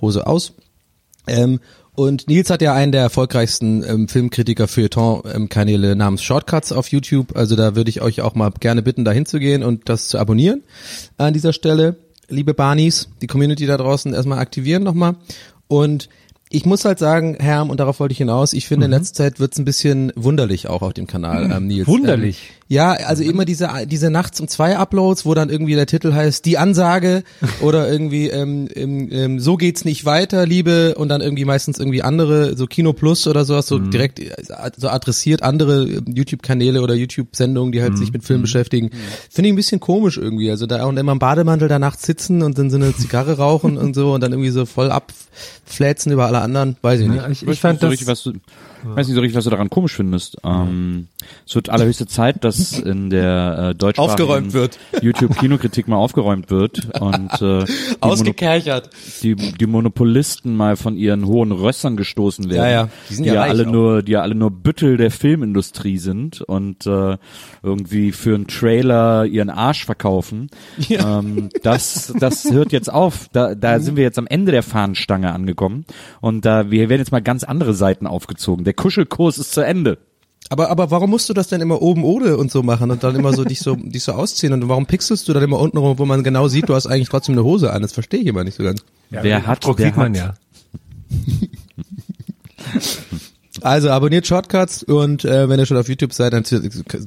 Hose 0.00 0.26
aus. 0.26 0.54
Ähm, 1.26 1.60
und 1.94 2.26
Nils 2.26 2.48
hat 2.48 2.62
ja 2.62 2.74
einen 2.74 2.92
der 2.92 3.02
erfolgreichsten 3.02 3.84
ähm, 3.84 4.08
Filmkritiker 4.08 4.66
Feuilleton 4.66 5.48
Kanäle 5.50 5.94
namens 5.94 6.22
Shortcuts 6.22 6.72
auf 6.72 6.88
YouTube. 6.88 7.36
Also 7.36 7.54
da 7.54 7.76
würde 7.76 7.90
ich 7.90 8.00
euch 8.00 8.22
auch 8.22 8.34
mal 8.34 8.50
gerne 8.60 8.82
bitten, 8.82 9.04
da 9.04 9.12
hinzugehen 9.12 9.62
und 9.62 9.88
das 9.90 10.08
zu 10.08 10.18
abonnieren. 10.18 10.62
An 11.18 11.34
dieser 11.34 11.52
Stelle, 11.52 11.96
liebe 12.28 12.54
Barnies, 12.54 13.10
die 13.20 13.26
Community 13.26 13.66
da 13.66 13.76
draußen 13.76 14.14
erstmal 14.14 14.38
aktivieren 14.38 14.82
nochmal. 14.82 15.16
Und 15.68 16.08
ich 16.52 16.66
muss 16.66 16.84
halt 16.84 16.98
sagen, 16.98 17.36
Herm, 17.40 17.70
und 17.70 17.80
darauf 17.80 17.98
wollte 17.98 18.12
ich 18.12 18.18
hinaus, 18.18 18.52
ich 18.52 18.68
finde, 18.68 18.84
in 18.84 18.90
letzter 18.90 19.24
Zeit 19.24 19.40
wird's 19.40 19.58
ein 19.58 19.64
bisschen 19.64 20.12
wunderlich 20.16 20.68
auch 20.68 20.82
auf 20.82 20.92
dem 20.92 21.06
Kanal, 21.06 21.50
ähm, 21.50 21.66
Nils. 21.66 21.86
Wunderlich? 21.86 22.50
Ähm, 22.50 22.62
ja, 22.68 22.92
also 22.92 23.22
immer 23.22 23.44
diese, 23.44 23.68
diese 23.86 24.10
nachts 24.10 24.40
um 24.40 24.48
zwei 24.48 24.76
Uploads, 24.76 25.26
wo 25.26 25.34
dann 25.34 25.50
irgendwie 25.50 25.74
der 25.74 25.86
Titel 25.86 26.12
heißt, 26.12 26.44
die 26.44 26.58
Ansage 26.58 27.22
oder 27.60 27.90
irgendwie 27.90 28.28
ähm, 28.28 28.68
ähm, 28.74 29.08
ähm, 29.10 29.40
so 29.40 29.56
geht's 29.56 29.84
nicht 29.84 30.04
weiter, 30.04 30.46
Liebe 30.46 30.94
und 30.94 31.08
dann 31.08 31.20
irgendwie 31.20 31.44
meistens 31.44 31.78
irgendwie 31.78 32.02
andere, 32.02 32.56
so 32.56 32.66
Kino 32.66 32.92
Plus 32.92 33.26
oder 33.26 33.44
sowas, 33.44 33.66
so 33.66 33.78
direkt 33.78 34.20
äh, 34.20 34.30
so 34.76 34.88
adressiert 34.88 35.42
andere 35.42 35.84
äh, 35.84 36.00
YouTube-Kanäle 36.06 36.82
oder 36.82 36.94
YouTube-Sendungen, 36.94 37.72
die 37.72 37.82
halt 37.82 37.96
sich 37.96 38.12
mit 38.12 38.24
Film 38.24 38.42
beschäftigen. 38.42 38.90
Finde 39.30 39.48
ich 39.48 39.52
ein 39.52 39.56
bisschen 39.56 39.80
komisch 39.80 40.18
irgendwie. 40.18 40.50
Also 40.50 40.66
da 40.66 40.84
und 40.84 40.98
immer 40.98 41.12
im 41.12 41.18
Bademantel 41.18 41.68
da 41.68 41.78
nachts 41.78 42.04
sitzen 42.04 42.42
und 42.42 42.58
dann 42.58 42.70
so 42.70 42.76
eine 42.76 42.94
Zigarre 42.94 43.38
rauchen 43.38 43.78
und 43.78 43.94
so 43.94 44.12
und 44.12 44.22
dann 44.22 44.32
irgendwie 44.32 44.50
so 44.50 44.66
voll 44.66 44.90
abfläzen 44.90 46.12
über 46.12 46.26
alle 46.26 46.41
anderen, 46.42 46.76
weiß 46.82 47.00
ich 47.00 47.08
nicht. 47.08 47.22
Ja, 47.22 47.28
ich, 47.28 47.42
Ich, 47.42 47.48
ich 47.48 47.60
fand 47.60 47.80
so 47.80 47.86
das, 47.86 47.92
richtig, 47.92 48.08
was 48.08 48.22
du, 48.22 48.32
ich 48.82 48.96
weiß 48.96 49.06
nicht 49.06 49.14
so 49.14 49.20
richtig, 49.20 49.36
was 49.36 49.44
du 49.44 49.50
daran 49.50 49.70
komisch 49.70 49.94
findest. 49.94 50.36
Ähm, 50.44 51.08
es 51.46 51.54
wird 51.54 51.68
allerhöchste 51.70 52.06
Zeit, 52.06 52.44
dass 52.44 52.78
in 52.78 53.10
der 53.10 53.70
äh, 53.70 53.74
deutschsprachigen 53.74 54.12
Aufgeräumt 54.12 54.52
wird. 54.52 54.78
YouTube-Kinokritik 55.02 55.88
mal 55.88 55.96
aufgeräumt 55.96 56.50
wird 56.50 57.00
und 57.00 57.32
äh, 57.32 57.64
die, 57.64 57.72
Mono 58.00 58.12
Ausgekerchert. 58.12 58.90
die, 59.22 59.34
die 59.36 59.66
Monopolisten 59.66 60.56
mal 60.56 60.76
von 60.76 60.96
ihren 60.96 61.26
hohen 61.26 61.52
Rössern 61.52 61.96
gestoßen 61.96 62.50
werden. 62.50 62.64
Ja, 62.64 62.70
ja. 62.70 62.88
Die 63.08 63.14
sind 63.14 63.24
ja 63.24 63.34
ja 63.34 63.40
reich 63.42 63.50
alle 63.50 63.66
auch. 63.66 63.72
nur, 63.72 64.02
die 64.02 64.12
ja 64.12 64.22
alle 64.22 64.34
nur 64.34 64.50
Büttel 64.50 64.96
der 64.96 65.10
Filmindustrie 65.10 65.98
sind 65.98 66.40
und 66.42 66.86
äh, 66.86 67.16
irgendwie 67.62 68.12
für 68.12 68.34
einen 68.34 68.46
Trailer 68.46 69.24
ihren 69.24 69.50
Arsch 69.50 69.84
verkaufen. 69.84 70.48
Ähm, 70.92 71.48
das, 71.62 72.12
das 72.18 72.50
hört 72.50 72.70
jetzt 72.70 72.92
auf. 72.92 73.28
Da, 73.32 73.54
da 73.54 73.80
sind 73.80 73.96
wir 73.96 74.02
jetzt 74.02 74.18
am 74.18 74.26
Ende 74.26 74.52
der 74.52 74.62
Fahnenstange 74.62 75.32
angekommen 75.32 75.86
und 76.20 76.44
da 76.44 76.70
wir 76.70 76.88
werden 76.90 77.00
jetzt 77.00 77.12
mal 77.12 77.22
ganz 77.22 77.44
andere 77.44 77.72
Seiten 77.72 78.06
aufgezogen. 78.06 78.64
Der 78.64 78.71
Kuschelkurs 78.74 79.38
ist 79.38 79.52
zu 79.52 79.60
Ende. 79.62 79.98
Aber, 80.48 80.68
aber 80.70 80.90
warum 80.90 81.10
musst 81.10 81.28
du 81.28 81.32
das 81.34 81.48
denn 81.48 81.60
immer 81.60 81.80
oben 81.80 82.04
ohne 82.04 82.36
und 82.36 82.50
so 82.50 82.62
machen 82.62 82.90
und 82.90 83.02
dann 83.02 83.14
immer 83.16 83.32
so 83.32 83.44
dich 83.44 83.60
so, 83.60 83.74
dich 83.82 84.02
so 84.02 84.12
ausziehen 84.12 84.52
und 84.52 84.68
warum 84.68 84.86
pixelst 84.86 85.26
du 85.28 85.32
dann 85.32 85.42
immer 85.42 85.58
unten 85.58 85.78
rum, 85.78 85.98
wo 85.98 86.04
man 86.04 86.22
genau 86.24 86.48
sieht, 86.48 86.68
du 86.68 86.74
hast 86.74 86.86
eigentlich 86.86 87.08
trotzdem 87.08 87.34
eine 87.34 87.44
Hose 87.44 87.72
an? 87.72 87.80
Das 87.82 87.92
verstehe 87.92 88.20
ich 88.20 88.26
immer 88.26 88.44
nicht 88.44 88.56
so 88.56 88.62
ganz. 88.64 88.84
ja, 89.10 89.22
wer 89.22 89.42
hat- 89.46 89.58
Abdruck 89.58 89.78
wer 89.78 89.86
sieht 89.86 89.96
man 89.96 90.12
hat- 90.12 90.16
ja. 90.18 90.34
Also 93.60 93.90
abonniert 93.90 94.26
Shortcuts 94.26 94.82
und 94.82 95.24
äh, 95.24 95.48
wenn 95.48 95.60
ihr 95.60 95.66
schon 95.66 95.76
auf 95.76 95.88
YouTube 95.88 96.12
seid, 96.14 96.32
dann 96.32 96.42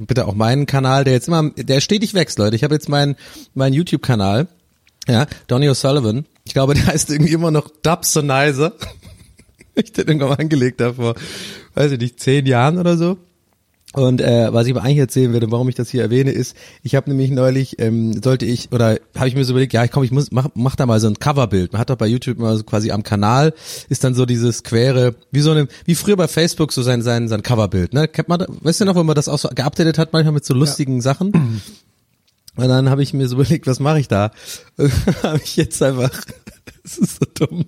bitte 0.08 0.26
auch 0.28 0.36
meinen 0.36 0.66
Kanal, 0.68 1.04
der 1.04 1.14
jetzt 1.14 1.28
immer, 1.28 1.50
der 1.50 1.82
stetig 1.82 2.14
wächst, 2.14 2.38
Leute. 2.38 2.56
Ich 2.56 2.64
habe 2.64 2.74
jetzt 2.74 2.88
meinen 2.88 3.16
meinen 3.56 3.74
YouTube-Kanal, 3.74 4.48
ja, 5.08 5.26
Donny 5.48 5.68
O'Sullivan. 5.70 6.24
Ich 6.46 6.54
glaube, 6.54 6.76
der 6.76 6.86
heißt 6.88 7.10
irgendwie 7.10 7.34
immer 7.34 7.52
noch 7.52 7.70
Dubsonizer. 7.82 8.74
ich 9.84 9.92
den 9.92 10.08
irgendwann 10.08 10.30
mal 10.30 10.40
angelegt 10.40 10.82
habe 10.82 10.96
vor, 10.96 11.16
weiß 11.74 11.92
ich 11.94 12.00
nicht, 12.00 12.20
zehn 12.20 12.46
Jahren 12.46 12.78
oder 12.78 12.98
so. 12.98 13.18
Und 13.96 14.20
äh, 14.20 14.52
was 14.52 14.68
ich 14.68 14.74
aber 14.74 14.84
eigentlich 14.84 14.98
erzählen 14.98 15.32
werde, 15.32 15.52
warum 15.52 15.70
ich 15.70 15.76
das 15.76 15.90
hier 15.90 16.02
erwähne, 16.02 16.32
ist, 16.32 16.58
ich 16.84 16.96
habe 16.96 17.10
nämlich 17.10 17.32
neulich, 17.32 17.80
ähm, 17.80 18.22
sollte 18.22 18.46
ich, 18.46 18.74
oder 18.74 19.00
habe 19.16 19.30
ich 19.30 19.36
mir 19.36 19.46
so 19.46 19.54
überlegt, 19.54 19.72
ja, 19.72 19.88
komm, 19.88 20.04
ich 20.04 20.12
muss, 20.12 20.32
mach, 20.32 20.50
mach 20.54 20.76
da 20.76 20.86
mal 20.86 21.00
so 21.00 21.08
ein 21.08 21.18
Coverbild. 21.18 21.72
Man 21.72 21.80
hat 21.80 21.90
doch 21.90 21.96
bei 21.96 22.08
YouTube 22.08 22.38
immer 22.38 22.58
so 22.58 22.64
quasi 22.66 22.92
am 22.92 23.04
Kanal, 23.04 23.54
ist 23.88 24.04
dann 24.04 24.14
so 24.14 24.26
dieses 24.26 24.64
quere, 24.64 25.16
wie 25.32 25.40
so 25.40 25.52
eine, 25.52 25.70
wie 25.86 25.96
früher 25.96 26.18
bei 26.18 26.28
Facebook 26.28 26.74
so 26.74 26.82
sein, 26.82 27.04
sein, 27.04 27.30
sein 27.30 27.42
Coverbild, 27.42 27.94
ne? 27.94 28.10
Kennt 28.10 28.28
man, 28.28 28.46
weißt 28.50 28.82
du 28.82 28.86
noch, 28.86 28.96
wenn 28.96 29.06
man 29.06 29.16
das 29.16 29.30
auch 29.30 29.40
so 29.40 29.48
geupdatet 29.48 29.98
hat, 29.98 30.12
manchmal 30.12 30.34
mit 30.34 30.44
so 30.44 30.54
lustigen 30.54 31.00
Sachen? 31.00 31.62
Und 32.58 32.68
dann 32.68 32.90
habe 32.90 33.02
ich 33.02 33.14
mir 33.14 33.30
so 33.30 33.36
überlegt, 33.36 33.66
was 33.66 33.80
mache 33.80 34.02
ich 34.02 34.10
da? 34.10 34.32
habe 35.24 35.40
ich 35.42 35.56
jetzt 35.56 35.82
einfach, 35.82 36.12
das 36.84 36.98
ist 36.98 37.20
so 37.20 37.26
dumm, 37.34 37.66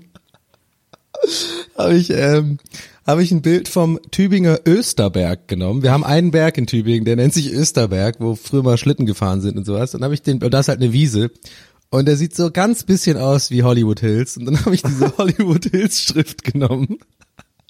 habe 1.78 1.96
ich, 1.96 2.10
ähm, 2.12 2.60
habe 3.06 3.24
ich 3.24 3.32
ein 3.32 3.42
Bild 3.42 3.68
vom 3.68 4.00
Tübinger 4.12 4.60
Österberg 4.66 5.48
genommen. 5.48 5.84
Wir 5.84 5.92
haben 5.92 6.04
einen 6.04 6.32
Berg 6.32 6.58
in 6.58 6.68
Tübingen, 6.68 7.06
der 7.06 7.16
nennt 7.16 7.34
sich 7.34 7.52
Österberg, 7.52 8.18
wo 8.20 8.36
früher 8.36 8.64
mal 8.64 8.78
Schlitten 8.78 9.06
gefahren 9.06 9.42
sind 9.42 9.58
und 9.58 9.66
sowas. 9.66 9.92
Dann 9.92 10.04
habe 10.04 10.14
ich 10.14 10.22
den, 10.22 10.44
und 10.44 10.54
da 10.54 10.60
ist 10.60 10.68
halt 10.68 10.82
eine 10.82 10.94
Wiese. 10.94 11.32
Und 11.90 12.06
der 12.06 12.18
sieht 12.18 12.36
so 12.36 12.52
ganz 12.52 12.84
bisschen 12.84 13.18
aus 13.18 13.50
wie 13.50 13.64
Hollywood 13.64 14.02
Hills. 14.02 14.38
Und 14.38 14.46
dann 14.46 14.66
habe 14.66 14.76
ich 14.76 14.84
diese 14.84 15.14
Hollywood 15.18 15.66
Hills 15.66 16.02
Schrift 16.02 16.44
genommen. 16.44 16.98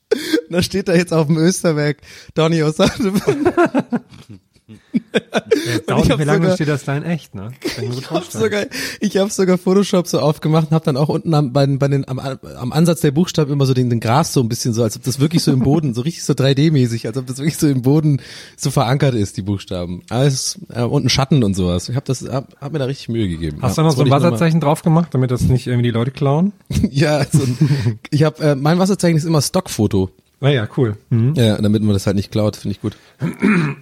Und 0.10 0.52
da 0.52 0.64
steht 0.64 0.88
da 0.88 0.96
jetzt 0.96 1.14
auf 1.14 1.28
dem 1.28 1.38
Österberg 1.38 1.98
Donny 2.34 2.64
O'Sullivan. 2.64 3.54
Dauert 5.88 6.04
ich 6.04 6.10
nicht 6.10 6.12
hab 6.12 6.18
mehr 6.18 6.26
lange 6.26 6.42
sogar- 6.44 6.56
steht 6.56 6.68
das 6.68 6.84
da 6.84 6.98
in 6.98 7.04
echt, 7.04 7.34
ne? 7.36 7.52
Ich 7.82 8.10
habe 8.12 8.26
sogar, 8.30 8.66
ich 9.00 9.18
hab 9.18 9.32
sogar 9.32 9.58
Photoshop 9.58 10.08
so 10.08 10.20
aufgemacht 10.20 10.68
und 10.70 10.76
habe 10.76 10.84
dann 10.86 10.98
auch 10.98 11.10
unten 11.10 11.34
am, 11.34 11.54
bei, 11.54 11.66
den- 11.66 11.80
bei 11.80 11.88
den, 11.88 12.08
am, 12.08 12.20
am 12.20 12.74
Ansatz 12.74 13.02
der 13.02 13.12
Buchstaben 13.12 13.52
immer 13.52 13.66
so 13.66 13.74
den, 13.74 13.90
den 13.90 14.00
Gras 14.00 14.34
so 14.34 14.42
ein 14.42 14.50
bisschen 14.50 14.74
so, 14.74 14.84
als 14.84 14.96
ob 14.98 15.04
das 15.04 15.20
wirklich 15.20 15.42
so 15.44 15.52
im 15.54 15.60
Boden, 15.60 15.94
so 15.94 16.02
richtig 16.02 16.24
so 16.26 16.34
3D-mäßig, 16.34 17.08
als 17.08 17.18
ob 17.18 17.28
das 17.28 17.38
wirklich 17.38 17.58
so 17.58 17.68
im 17.68 17.82
Boden 17.82 18.22
so 18.58 18.70
verankert 18.72 19.16
ist, 19.16 19.38
die 19.38 19.42
Buchstaben. 19.42 20.02
Alles 20.10 20.60
äh, 20.74 20.82
und 20.84 21.06
ein 21.06 21.10
Schatten 21.10 21.44
und 21.44 21.54
sowas. 21.56 21.88
Ich 21.90 21.96
habe 21.96 22.06
das, 22.06 22.24
hab, 22.28 22.54
hab 22.60 22.74
mir 22.74 22.80
da 22.80 22.86
richtig 22.86 23.10
Mühe 23.10 23.28
gegeben. 23.30 23.60
Hast 23.62 23.78
ja, 23.78 23.84
du 23.84 23.90
noch 23.90 23.96
so 23.96 24.04
ein 24.04 24.10
Wasserzeichen 24.10 24.60
drauf 24.60 24.82
gemacht, 24.84 25.10
damit 25.14 25.32
das 25.32 25.42
nicht 25.44 25.68
irgendwie 25.68 25.84
die 25.88 25.92
Leute 25.92 26.12
klauen? 26.12 26.52
Ja, 26.92 27.24
so 27.26 27.44
ein, 27.44 28.00
ich 28.10 28.24
habe 28.24 28.44
äh, 28.44 28.56
mein 28.56 28.80
Wasserzeichen 28.80 29.18
ist 29.18 29.24
immer 29.26 29.42
Stockfoto. 29.42 30.10
Ah 30.40 30.50
ja, 30.50 30.68
cool. 30.78 30.98
Mhm. 31.10 31.34
Ja, 31.36 31.60
damit 31.60 31.82
man 31.82 31.94
das 31.94 32.06
halt 32.06 32.16
nicht 32.16 32.32
klaut, 32.32 32.58
finde 32.58 32.74
ich 32.74 32.82
gut. 32.82 32.96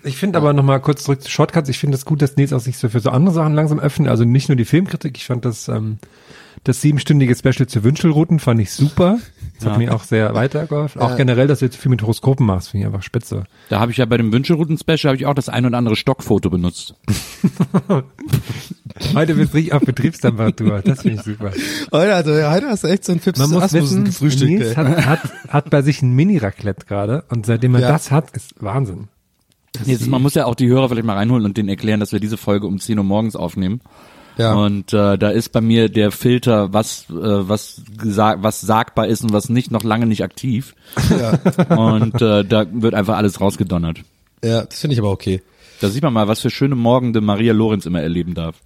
Ich 0.03 0.17
finde 0.17 0.37
aber 0.37 0.53
nochmal 0.53 0.79
kurz 0.79 1.03
zurück 1.03 1.21
zu 1.21 1.29
Shortcuts. 1.29 1.67
Ich 1.67 1.79
finde 1.79 1.95
es 1.95 2.01
das 2.01 2.05
gut, 2.05 2.21
dass 2.21 2.37
Nils 2.37 2.53
auch 2.53 2.59
sich 2.59 2.77
so 2.77 2.87
für 2.87 3.01
so 3.01 3.09
andere 3.09 3.33
Sachen 3.33 3.53
langsam 3.53 3.79
öffnet. 3.79 4.09
Also 4.09 4.23
nicht 4.23 4.47
nur 4.47 4.55
die 4.55 4.65
Filmkritik. 4.65 5.17
Ich 5.17 5.25
fand 5.25 5.43
das, 5.43 5.67
ähm, 5.67 5.97
das 6.63 6.81
siebenstündige 6.81 7.35
Special 7.35 7.67
zu 7.67 7.83
Wünschelrouten 7.83 8.39
fand 8.39 8.61
ich 8.61 8.71
super. 8.71 9.19
Das 9.59 9.69
hat 9.69 9.77
mir 9.77 9.93
auch 9.95 10.03
sehr 10.03 10.33
weitergeholfen. 10.33 11.01
Auch 11.01 11.15
generell, 11.15 11.47
dass 11.47 11.59
du 11.59 11.65
jetzt 11.65 11.77
viel 11.77 11.89
mit 11.89 12.01
Horoskopen 12.01 12.45
machst, 12.45 12.69
finde 12.69 12.83
ich 12.83 12.87
einfach 12.93 13.03
spitze. 13.03 13.43
Da 13.69 13.79
habe 13.79 13.91
ich 13.91 13.97
ja 13.97 14.05
bei 14.05 14.17
dem 14.17 14.31
Wünschelrouten-Special 14.33 15.09
habe 15.11 15.15
ich 15.15 15.25
auch 15.25 15.33
das 15.33 15.49
ein 15.49 15.65
oder 15.65 15.77
andere 15.77 15.95
Stockfoto 15.95 16.49
benutzt. 16.49 16.95
Heute 19.13 19.35
bist 19.35 19.53
du 19.53 19.57
richtig 19.57 19.73
auf 19.73 19.81
Betriebstemperatur. 19.83 20.81
Das 20.81 21.01
finde 21.01 21.17
ich 21.17 21.23
super. 21.23 21.51
Heute, 21.91 22.15
also, 22.15 22.31
heute 22.49 22.67
hast 22.67 22.83
du 22.83 22.87
echt 22.87 23.03
so 23.03 23.11
ein 23.11 23.19
Fips 23.19 23.39
Man 23.39 23.49
muss 23.49 23.73
wissen, 23.73 24.05
gefrühstückt. 24.05 24.49
Nils 24.51 24.77
hat, 24.77 25.05
hat, 25.05 25.19
hat 25.49 25.69
bei 25.69 25.81
sich 25.81 26.01
ein 26.01 26.13
Mini-Raclette 26.13 26.85
gerade 26.85 27.23
und 27.29 27.45
seitdem 27.45 27.75
er 27.75 27.81
Ja. 27.81 27.87
das 27.89 28.11
hat, 28.11 28.31
ist 28.31 28.53
Wahnsinn. 28.63 29.09
Jetzt, 29.85 30.07
man 30.07 30.21
muss 30.21 30.33
ja 30.35 30.45
auch 30.45 30.55
die 30.55 30.67
Hörer 30.67 30.87
vielleicht 30.87 31.05
mal 31.05 31.15
reinholen 31.17 31.43
und 31.45 31.57
denen 31.57 31.67
erklären, 31.67 31.99
dass 31.99 32.13
wir 32.13 32.21
diese 32.21 32.37
Folge 32.37 32.67
um 32.67 32.79
10 32.79 32.97
Uhr 32.97 33.03
morgens 33.03 33.35
aufnehmen. 33.35 33.81
Ja. 34.37 34.53
Und 34.53 34.93
äh, 34.93 35.17
da 35.17 35.29
ist 35.29 35.51
bei 35.51 35.61
mir 35.61 35.89
der 35.89 36.11
Filter, 36.11 36.73
was 36.73 37.05
äh, 37.09 37.13
was 37.13 37.81
gesagt, 37.97 38.43
was 38.43 38.61
sagbar 38.61 39.07
ist 39.07 39.23
und 39.23 39.33
was 39.33 39.49
nicht, 39.49 39.71
noch 39.71 39.83
lange 39.83 40.05
nicht 40.05 40.23
aktiv. 40.23 40.75
Und 41.69 42.21
äh, 42.21 42.43
da 42.43 42.65
wird 42.71 42.93
einfach 42.93 43.17
alles 43.17 43.39
rausgedonnert. 43.41 43.99
Ja, 44.43 44.63
das 44.63 44.79
finde 44.79 44.93
ich 44.93 44.99
aber 44.99 45.11
okay. 45.11 45.41
Da 45.81 45.89
sieht 45.89 46.03
man 46.03 46.13
mal, 46.13 46.27
was 46.27 46.39
für 46.39 46.49
schöne 46.49 46.75
Morgende 46.75 47.21
Maria 47.21 47.53
Lorenz 47.53 47.85
immer 47.85 48.01
erleben 48.01 48.33
darf. 48.33 48.61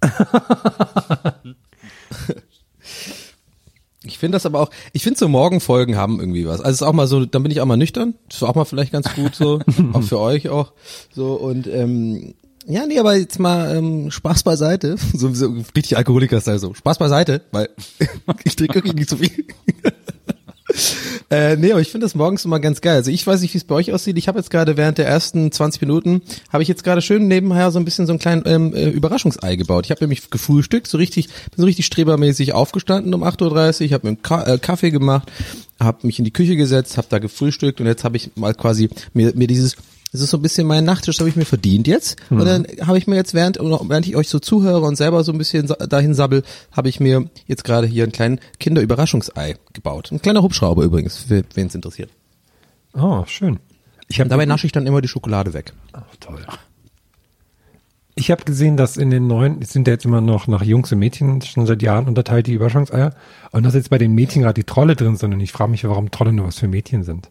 Ich 4.02 4.18
finde 4.18 4.36
das 4.36 4.46
aber 4.46 4.60
auch, 4.60 4.70
ich 4.94 5.02
finde 5.02 5.18
so 5.18 5.28
Morgenfolgen 5.28 5.96
haben 5.96 6.20
irgendwie 6.20 6.46
was. 6.46 6.60
Also 6.60 6.70
es 6.70 6.76
ist 6.76 6.82
auch 6.82 6.94
mal 6.94 7.06
so, 7.06 7.26
dann 7.26 7.42
bin 7.42 7.52
ich 7.52 7.60
auch 7.60 7.66
mal 7.66 7.76
nüchtern. 7.76 8.14
Das 8.28 8.38
ist 8.38 8.42
auch 8.42 8.54
mal 8.54 8.64
vielleicht 8.64 8.92
ganz 8.92 9.14
gut 9.14 9.34
so, 9.34 9.60
auch 9.92 10.02
für 10.02 10.18
euch 10.18 10.48
auch. 10.48 10.72
So 11.12 11.34
und 11.34 11.66
ähm, 11.66 12.34
ja, 12.70 12.86
nee, 12.86 12.98
aber 12.98 13.16
jetzt 13.16 13.38
mal 13.38 13.76
ähm, 13.76 14.10
Spaß 14.10 14.42
beiseite. 14.42 14.96
So, 15.12 15.34
so 15.34 15.54
richtig 15.76 15.96
Alkoholiker-Style 15.96 16.58
so. 16.58 16.72
Spaß 16.72 16.98
beiseite, 16.98 17.42
weil 17.50 17.68
ich 18.44 18.56
trinke 18.56 18.76
wirklich 18.76 18.94
nicht 18.94 19.10
so 19.10 19.16
viel. 19.16 19.30
Äh, 21.30 21.56
nee, 21.56 21.70
aber 21.70 21.80
ich 21.80 21.90
finde 21.90 22.04
das 22.04 22.14
morgens 22.14 22.44
immer 22.44 22.58
ganz 22.58 22.80
geil. 22.80 22.96
Also 22.96 23.10
ich 23.10 23.24
weiß 23.24 23.40
nicht, 23.40 23.54
wie 23.54 23.58
es 23.58 23.64
bei 23.64 23.74
euch 23.76 23.92
aussieht. 23.92 24.18
Ich 24.18 24.26
habe 24.26 24.38
jetzt 24.38 24.50
gerade 24.50 24.76
während 24.76 24.98
der 24.98 25.06
ersten 25.06 25.50
20 25.52 25.80
Minuten, 25.80 26.22
habe 26.52 26.62
ich 26.62 26.68
jetzt 26.68 26.82
gerade 26.82 27.02
schön 27.02 27.28
nebenher 27.28 27.70
so 27.70 27.78
ein 27.78 27.84
bisschen 27.84 28.06
so 28.06 28.12
ein 28.12 28.18
kleinen 28.18 28.42
ähm, 28.46 28.74
äh, 28.74 28.88
Überraschungsei 28.88 29.56
gebaut. 29.56 29.84
Ich 29.84 29.90
habe 29.90 30.02
nämlich 30.02 30.30
gefrühstückt, 30.30 30.88
so 30.88 30.98
richtig, 30.98 31.26
bin 31.28 31.58
so 31.58 31.64
richtig 31.64 31.86
strebermäßig 31.86 32.52
aufgestanden 32.52 33.14
um 33.14 33.22
8.30 33.22 33.80
Uhr, 33.80 33.80
ich 33.82 33.92
habe 33.92 34.06
mir 34.06 34.10
einen 34.10 34.22
Ka 34.22 34.42
äh, 34.44 34.58
Kaffee 34.58 34.90
gemacht, 34.90 35.30
habe 35.78 36.06
mich 36.06 36.18
in 36.18 36.24
die 36.24 36.32
Küche 36.32 36.56
gesetzt, 36.56 36.96
habe 36.96 37.06
da 37.10 37.18
gefrühstückt 37.18 37.80
und 37.80 37.86
jetzt 37.86 38.04
habe 38.04 38.16
ich 38.16 38.30
mal 38.36 38.54
quasi 38.54 38.90
mir, 39.12 39.32
mir 39.34 39.46
dieses 39.46 39.76
das 40.12 40.20
ist 40.20 40.30
so 40.30 40.38
ein 40.38 40.42
bisschen 40.42 40.66
mein 40.66 40.84
Nachtisch, 40.84 41.18
habe 41.20 41.28
ich 41.28 41.36
mir 41.36 41.44
verdient 41.44 41.86
jetzt. 41.86 42.16
Und 42.30 42.44
dann 42.44 42.66
habe 42.84 42.98
ich 42.98 43.06
mir 43.06 43.14
jetzt, 43.14 43.32
während, 43.32 43.58
während 43.58 44.06
ich 44.06 44.16
euch 44.16 44.28
so 44.28 44.40
zuhöre 44.40 44.80
und 44.80 44.96
selber 44.96 45.22
so 45.22 45.30
ein 45.30 45.38
bisschen 45.38 45.72
dahin 45.88 46.14
sabbel, 46.14 46.42
habe 46.72 46.88
ich 46.88 46.98
mir 46.98 47.30
jetzt 47.46 47.62
gerade 47.62 47.86
hier 47.86 48.02
einen 48.02 48.12
kleinen 48.12 48.40
Kinderüberraschungsei 48.58 49.56
gebaut. 49.72 50.10
Ein 50.10 50.20
kleiner 50.20 50.42
Hubschrauber 50.42 50.82
übrigens, 50.82 51.18
für 51.18 51.44
wen 51.54 51.68
es 51.68 51.74
interessiert. 51.74 52.10
Oh, 52.94 53.24
schön. 53.26 53.60
Ich 54.08 54.20
Und 54.20 54.30
dabei 54.30 54.46
nasche 54.46 54.66
ich 54.66 54.72
dann 54.72 54.86
immer 54.86 55.00
die 55.00 55.08
Schokolade 55.08 55.54
weg. 55.54 55.72
Ach, 55.92 56.02
toll. 56.18 56.44
Ich 58.16 58.32
habe 58.32 58.44
gesehen, 58.44 58.76
dass 58.76 58.96
in 58.96 59.10
den 59.10 59.28
neuen, 59.28 59.62
es 59.62 59.72
sind 59.72 59.86
ja 59.86 59.92
jetzt 59.92 60.04
immer 60.04 60.20
noch 60.20 60.48
nach 60.48 60.62
Jungs 60.62 60.90
und 60.90 60.98
Mädchen 60.98 61.40
schon 61.42 61.66
seit 61.66 61.80
Jahren 61.82 62.08
unterteilt, 62.08 62.48
die 62.48 62.54
Überraschungseier. 62.54 63.14
Und 63.52 63.62
dass 63.62 63.74
jetzt 63.74 63.90
bei 63.90 63.98
den 63.98 64.12
Mädchen 64.12 64.42
gerade 64.42 64.54
die 64.54 64.64
Trolle 64.64 64.96
drin 64.96 65.16
sind. 65.16 65.32
Und 65.32 65.40
ich 65.40 65.52
frage 65.52 65.70
mich, 65.70 65.84
warum 65.84 66.10
Trolle 66.10 66.32
nur 66.32 66.48
was 66.48 66.58
für 66.58 66.66
Mädchen 66.66 67.04
sind. 67.04 67.30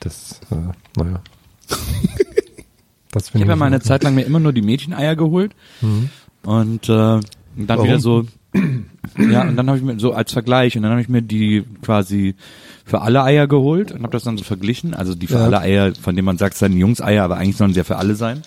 Das, 0.00 0.40
äh, 0.50 1.00
naja. 1.00 1.22
Das 3.10 3.28
Ich 3.28 3.34
habe 3.34 3.46
ja 3.50 3.56
mal 3.56 3.66
eine 3.66 3.80
Zeit 3.80 4.04
lang 4.04 4.14
mir 4.14 4.22
immer 4.24 4.40
nur 4.40 4.52
die 4.54 4.62
Mädcheneier 4.62 5.16
geholt 5.16 5.52
und 6.44 6.84
äh, 6.84 6.88
dann 6.88 7.22
Warum? 7.56 7.84
wieder 7.86 7.98
so 8.00 8.24
ja 9.18 9.42
und 9.46 9.56
dann 9.56 9.66
habe 9.68 9.76
ich 9.78 9.84
mir 9.84 9.98
so 10.00 10.12
als 10.14 10.32
Vergleich 10.32 10.76
und 10.76 10.82
dann 10.82 10.92
habe 10.92 11.02
ich 11.02 11.08
mir 11.10 11.20
die 11.22 11.62
quasi 11.82 12.34
für 12.86 13.02
alle 13.02 13.22
Eier 13.22 13.46
geholt 13.46 13.92
und 13.92 14.02
habe 14.02 14.12
das 14.12 14.24
dann 14.24 14.38
so 14.38 14.44
verglichen, 14.44 14.94
also 14.94 15.14
die 15.14 15.26
für 15.26 15.34
Ja. 15.34 15.44
alle 15.44 15.60
Eier, 15.60 15.94
von 15.94 16.16
denen 16.16 16.24
man 16.26 16.38
sagt, 16.38 16.54
es 16.54 16.60
seien 16.60 16.76
Jungseier, 16.76 17.22
aber 17.22 17.36
eigentlich 17.36 17.56
sollen 17.56 17.72
sie 17.74 17.78
ja 17.80 17.84
für 17.84 17.96
alle 17.96 18.14
sein. 18.14 18.42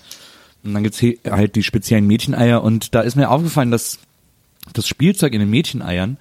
Und 0.64 0.74
dann 0.74 0.82
gibt's 0.82 1.00
halt 1.00 1.54
die 1.54 1.62
speziellen 1.62 2.06
Mädcheneier 2.08 2.62
und 2.62 2.94
da 2.94 3.00
ist 3.02 3.14
mir 3.16 3.30
aufgefallen, 3.30 3.70
dass 3.70 3.98
das 4.72 4.88
Spielzeug 4.88 5.32
in 5.32 5.40
den 5.40 5.50
Mädcheneiern 5.50 6.16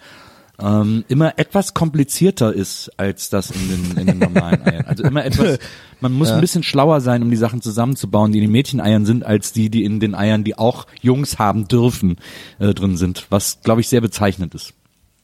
ähm, 0.61 1.03
immer 1.07 1.37
etwas 1.37 1.73
komplizierter 1.73 2.53
ist 2.53 2.91
als 2.97 3.29
das 3.29 3.51
in 3.51 3.67
den, 3.67 3.97
in 3.97 4.07
den 4.07 4.19
normalen 4.19 4.61
Eiern. 4.63 4.85
Also 4.85 5.03
immer 5.03 5.25
etwas, 5.25 5.59
man 6.01 6.13
muss 6.13 6.31
ein 6.31 6.41
bisschen 6.41 6.63
schlauer 6.63 7.01
sein, 7.01 7.23
um 7.23 7.29
die 7.29 7.37
Sachen 7.37 7.61
zusammenzubauen, 7.61 8.31
die 8.31 8.39
in 8.39 8.45
den 8.45 8.51
Mädcheneiern 8.51 9.05
sind, 9.05 9.25
als 9.25 9.51
die, 9.51 9.69
die 9.69 9.83
in 9.83 9.99
den 9.99 10.15
Eiern, 10.15 10.43
die 10.43 10.57
auch 10.57 10.87
Jungs 11.01 11.39
haben 11.39 11.67
dürfen, 11.67 12.17
äh, 12.59 12.73
drin 12.73 12.97
sind. 12.97 13.27
Was, 13.29 13.59
glaube 13.61 13.81
ich, 13.81 13.89
sehr 13.89 14.01
bezeichnend 14.01 14.55
ist. 14.55 14.73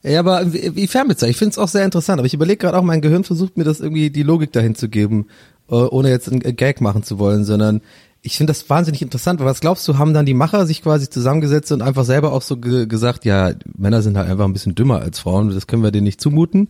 Ja, 0.02 0.20
aber 0.20 0.52
wie, 0.52 0.74
wie 0.74 0.86
fernbezeichnet? 0.86 1.34
Ich 1.34 1.38
finde 1.38 1.52
es 1.52 1.58
auch 1.58 1.68
sehr 1.68 1.84
interessant, 1.84 2.18
aber 2.18 2.26
ich 2.26 2.34
überlege 2.34 2.58
gerade 2.58 2.76
auch, 2.76 2.82
mein 2.82 3.00
Gehirn 3.00 3.24
versucht 3.24 3.56
mir 3.56 3.64
das 3.64 3.80
irgendwie 3.80 4.10
die 4.10 4.24
Logik 4.24 4.52
dahin 4.52 4.74
zu 4.74 4.88
geben, 4.88 5.26
äh, 5.70 5.74
ohne 5.74 6.10
jetzt 6.10 6.28
einen 6.28 6.40
Gag 6.40 6.80
machen 6.80 7.04
zu 7.04 7.18
wollen, 7.18 7.44
sondern 7.44 7.82
ich 8.24 8.36
finde 8.36 8.52
das 8.52 8.70
wahnsinnig 8.70 9.02
interessant, 9.02 9.40
weil 9.40 9.46
was 9.46 9.60
glaubst 9.60 9.86
du, 9.88 9.98
haben 9.98 10.14
dann 10.14 10.26
die 10.26 10.34
Macher 10.34 10.64
sich 10.64 10.82
quasi 10.82 11.10
zusammengesetzt 11.10 11.72
und 11.72 11.82
einfach 11.82 12.04
selber 12.04 12.32
auch 12.32 12.42
so 12.42 12.56
ge 12.56 12.86
gesagt, 12.86 13.24
ja, 13.24 13.52
Männer 13.76 14.00
sind 14.00 14.16
halt 14.16 14.30
einfach 14.30 14.44
ein 14.44 14.52
bisschen 14.52 14.76
dümmer 14.76 15.00
als 15.00 15.18
Frauen, 15.18 15.50
das 15.50 15.66
können 15.66 15.82
wir 15.82 15.90
denen 15.90 16.04
nicht 16.04 16.20
zumuten? 16.20 16.68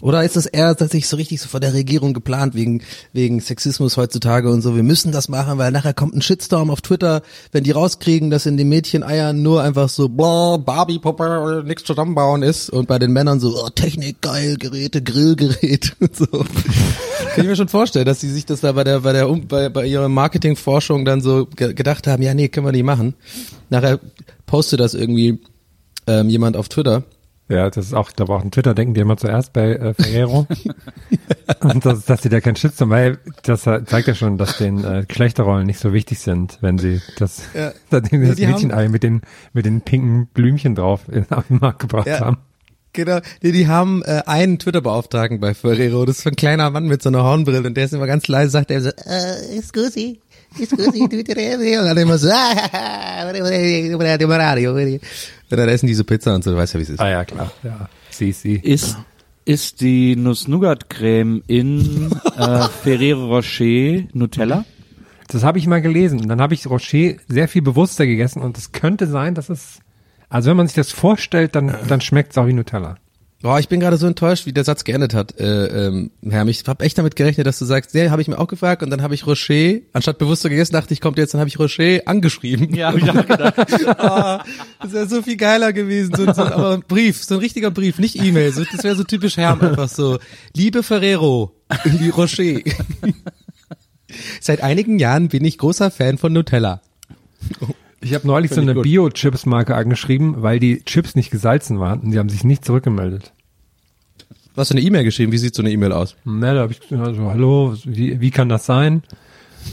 Oder 0.00 0.24
ist 0.24 0.36
das 0.36 0.46
eher 0.46 0.76
tatsächlich 0.76 1.08
so 1.08 1.16
richtig 1.16 1.40
so 1.40 1.48
von 1.48 1.60
der 1.60 1.72
Regierung 1.72 2.14
geplant, 2.14 2.54
wegen, 2.54 2.82
wegen 3.12 3.40
Sexismus 3.40 3.96
heutzutage 3.96 4.50
und 4.50 4.60
so, 4.60 4.74
wir 4.74 4.82
müssen 4.82 5.12
das 5.12 5.28
machen, 5.28 5.56
weil 5.58 5.70
nachher 5.70 5.94
kommt 5.94 6.14
ein 6.14 6.22
Shitstorm 6.22 6.70
auf 6.70 6.80
Twitter, 6.80 7.22
wenn 7.52 7.64
die 7.64 7.70
rauskriegen, 7.70 8.30
dass 8.30 8.46
in 8.46 8.56
den 8.56 8.68
Mädcheneiern 8.68 9.40
nur 9.40 9.62
einfach 9.62 9.88
so 9.88 10.08
blah, 10.08 10.56
Barbie-Puppe, 10.56 11.62
nichts 11.64 11.84
zusammenbauen 11.84 12.42
ist 12.42 12.70
und 12.70 12.88
bei 12.88 12.98
den 12.98 13.12
Männern 13.12 13.38
so, 13.38 13.56
oh, 13.56 13.68
Technik, 13.70 14.20
geil, 14.20 14.56
Geräte, 14.58 15.00
Grillgerät 15.00 15.94
und 16.00 16.16
so. 16.16 16.26
Kann 16.26 16.46
ich 17.38 17.46
mir 17.46 17.56
schon 17.56 17.68
vorstellen, 17.68 18.06
dass 18.06 18.20
sie 18.20 18.30
sich 18.30 18.46
das 18.46 18.60
da 18.60 18.72
bei 18.72 18.84
der, 18.84 19.00
bei 19.00 19.12
der, 19.12 19.28
bei, 19.28 19.68
bei 19.68 19.86
ihrer 19.86 20.08
Marketingforschung 20.08 21.04
dann 21.04 21.20
so 21.20 21.46
ge 21.46 21.72
gedacht 21.72 22.06
haben, 22.06 22.22
ja, 22.22 22.34
nee, 22.34 22.48
können 22.48 22.66
wir 22.66 22.72
nicht 22.72 22.84
machen. 22.84 23.14
Nachher 23.70 24.00
postet 24.46 24.80
das 24.80 24.94
irgendwie 24.94 25.40
ähm, 26.06 26.28
jemand 26.28 26.56
auf 26.56 26.68
Twitter. 26.68 27.04
Ja, 27.48 27.68
das 27.68 27.86
ist 27.86 27.92
auch, 27.94 28.08
ich 28.08 28.16
glaube 28.16 28.32
auch 28.34 28.42
in 28.42 28.50
Twitter 28.50 28.74
denken 28.74 28.94
die 28.94 29.00
immer 29.02 29.16
zuerst 29.18 29.52
bei 29.52 29.72
äh, 29.74 29.92
Ferrero. 29.94 30.46
und 31.60 31.84
das, 31.84 32.06
dass 32.06 32.22
sie 32.22 32.30
da 32.30 32.40
keinen 32.40 32.56
Shitstorm, 32.56 32.90
weil 32.90 33.18
das 33.42 33.62
zeigt 33.62 34.08
ja 34.08 34.14
schon, 34.14 34.38
dass 34.38 34.56
den 34.58 34.82
äh, 34.82 35.04
Geschlechterrollen 35.06 35.66
nicht 35.66 35.78
so 35.78 35.92
wichtig 35.92 36.20
sind, 36.20 36.58
wenn 36.62 36.78
sie 36.78 37.02
das, 37.18 37.42
Ja. 37.54 37.72
das 37.90 38.02
die 38.08 38.16
haben- 38.16 38.50
Mädchenei 38.52 38.88
mit 38.88 39.02
den, 39.02 39.20
mit 39.52 39.66
den 39.66 39.82
pinken 39.82 40.26
Blümchen 40.28 40.74
drauf 40.74 41.02
in, 41.10 41.30
auf 41.30 41.46
den 41.48 41.58
Markt 41.58 41.80
gebracht 41.80 42.06
Ja. 42.06 42.20
haben. 42.20 42.38
Genau, 42.96 43.18
nee, 43.42 43.50
die 43.50 43.66
haben 43.66 44.02
äh, 44.04 44.22
einen 44.24 44.60
Twitter-Beauftragten 44.60 45.40
bei 45.40 45.52
Ferrero. 45.52 46.04
Das 46.04 46.18
ist 46.18 46.22
so 46.22 46.30
ein 46.30 46.36
kleiner 46.36 46.70
Mann 46.70 46.86
mit 46.86 47.02
so 47.02 47.08
einer 47.08 47.24
Hornbrille 47.24 47.66
und 47.66 47.74
der 47.76 47.86
ist 47.86 47.92
immer 47.92 48.06
ganz 48.06 48.28
leise, 48.28 48.50
sagt 48.52 48.70
er 48.70 48.80
so, 48.82 48.88
äh, 48.90 49.58
scusi, 50.54 51.02
und 51.02 51.84
dann 51.84 51.96
immer 51.96 52.18
so, 52.18 52.28
Radio. 54.38 54.72
Und 54.72 55.00
dann 55.50 55.68
essen 55.68 55.86
die 55.86 55.94
so 55.94 56.04
Pizza 56.04 56.34
und 56.34 56.44
so, 56.44 56.50
du 56.50 56.56
weißt 56.56 56.74
ja, 56.74 56.80
wie 56.80 56.84
es 56.84 56.90
ist. 56.90 57.00
Ah 57.00 57.10
ja, 57.10 57.24
klar, 57.24 57.52
ja. 57.62 57.88
Sie, 58.10 58.32
sie. 58.32 58.56
Ist, 58.56 58.96
ist 59.44 59.80
die 59.80 60.16
Nuss-Nougat-Creme 60.16 61.42
in 61.46 62.10
äh, 62.36 62.68
Ferrero 62.82 63.26
Rocher 63.26 64.04
Nutella? 64.12 64.64
Das 65.28 65.42
habe 65.42 65.58
ich 65.58 65.66
mal 65.66 65.82
gelesen. 65.82 66.20
Und 66.20 66.28
dann 66.28 66.40
habe 66.40 66.54
ich 66.54 66.66
Rocher 66.66 67.14
sehr 67.28 67.48
viel 67.48 67.62
bewusster 67.62 68.06
gegessen 68.06 68.42
und 68.42 68.56
es 68.56 68.72
könnte 68.72 69.06
sein, 69.06 69.34
dass 69.34 69.48
es, 69.48 69.80
also 70.28 70.50
wenn 70.50 70.56
man 70.56 70.66
sich 70.66 70.76
das 70.76 70.92
vorstellt, 70.92 71.54
dann, 71.54 71.74
dann 71.88 72.00
schmeckt 72.00 72.32
es 72.32 72.38
auch 72.38 72.46
wie 72.46 72.52
Nutella. 72.52 72.96
Boah, 73.44 73.58
ich 73.58 73.68
bin 73.68 73.78
gerade 73.78 73.98
so 73.98 74.06
enttäuscht, 74.06 74.46
wie 74.46 74.54
der 74.54 74.64
Satz 74.64 74.84
geendet 74.84 75.12
hat, 75.12 75.38
äh, 75.38 75.88
ähm, 75.88 76.12
Herr. 76.26 76.46
Ich 76.46 76.64
habe 76.66 76.82
echt 76.82 76.96
damit 76.96 77.14
gerechnet, 77.14 77.46
dass 77.46 77.58
du 77.58 77.66
sagst, 77.66 77.92
nee, 77.92 78.08
habe 78.08 78.22
ich 78.22 78.26
mir 78.26 78.38
auch 78.38 78.46
gefragt 78.46 78.82
und 78.82 78.88
dann 78.88 79.02
habe 79.02 79.14
ich 79.14 79.26
Rocher, 79.26 79.80
anstatt 79.92 80.16
bewusster 80.16 80.48
gegessen, 80.48 80.72
dachte 80.72 80.94
ich, 80.94 81.02
kommt 81.02 81.18
jetzt, 81.18 81.34
dann 81.34 81.40
habe 81.40 81.48
ich 81.48 81.58
Rocher 81.58 82.00
angeschrieben. 82.06 82.74
Ja, 82.74 82.88
hab 82.88 82.96
ich 82.96 83.10
auch 83.10 83.26
gedacht. 83.26 83.54
Ah, 83.98 84.42
das 84.80 84.92
wäre 84.94 85.06
so 85.06 85.20
viel 85.20 85.36
geiler 85.36 85.74
gewesen. 85.74 86.14
So, 86.14 86.24
so, 86.32 86.42
aber 86.42 86.72
ein 86.72 86.84
Brief, 86.88 87.22
so 87.22 87.34
ein 87.34 87.40
richtiger 87.40 87.70
Brief, 87.70 87.98
nicht 87.98 88.16
E-Mail. 88.16 88.50
So, 88.50 88.64
das 88.64 88.82
wäre 88.82 88.96
so 88.96 89.04
typisch 89.04 89.36
Herm, 89.36 89.60
einfach 89.60 89.90
so. 89.90 90.18
Liebe 90.56 90.82
Ferrero, 90.82 91.54
wie 91.84 92.08
Rocher. 92.08 92.60
Seit 94.40 94.62
einigen 94.62 94.98
Jahren 94.98 95.28
bin 95.28 95.44
ich 95.44 95.58
großer 95.58 95.90
Fan 95.90 96.16
von 96.16 96.32
Nutella. 96.32 96.80
Ich 98.00 98.14
habe 98.14 98.26
neulich 98.26 98.52
so 98.52 98.56
Finde 98.56 98.72
eine. 98.72 98.80
Bio-Chips-Marke 98.80 99.74
angeschrieben, 99.74 100.42
weil 100.42 100.58
die 100.58 100.82
Chips 100.84 101.14
nicht 101.14 101.30
gesalzen 101.30 101.78
waren 101.78 102.00
und 102.00 102.10
die 102.10 102.18
haben 102.18 102.30
sich 102.30 102.42
nicht 102.42 102.64
zurückgemeldet. 102.64 103.33
Du 104.54 104.60
hast 104.60 104.70
du 104.70 104.74
eine 104.76 104.82
E-Mail 104.86 105.02
geschrieben? 105.02 105.32
Wie 105.32 105.38
sieht 105.38 105.54
so 105.54 105.62
eine 105.62 105.72
E-Mail 105.72 105.92
aus? 105.92 106.14
Na, 106.24 106.54
da 106.54 106.60
habe 106.60 106.72
ich 106.72 106.80
gesagt, 106.80 107.16
so, 107.16 107.28
hallo, 107.28 107.74
wie, 107.84 108.20
wie 108.20 108.30
kann 108.30 108.48
das 108.48 108.66
sein? 108.66 109.02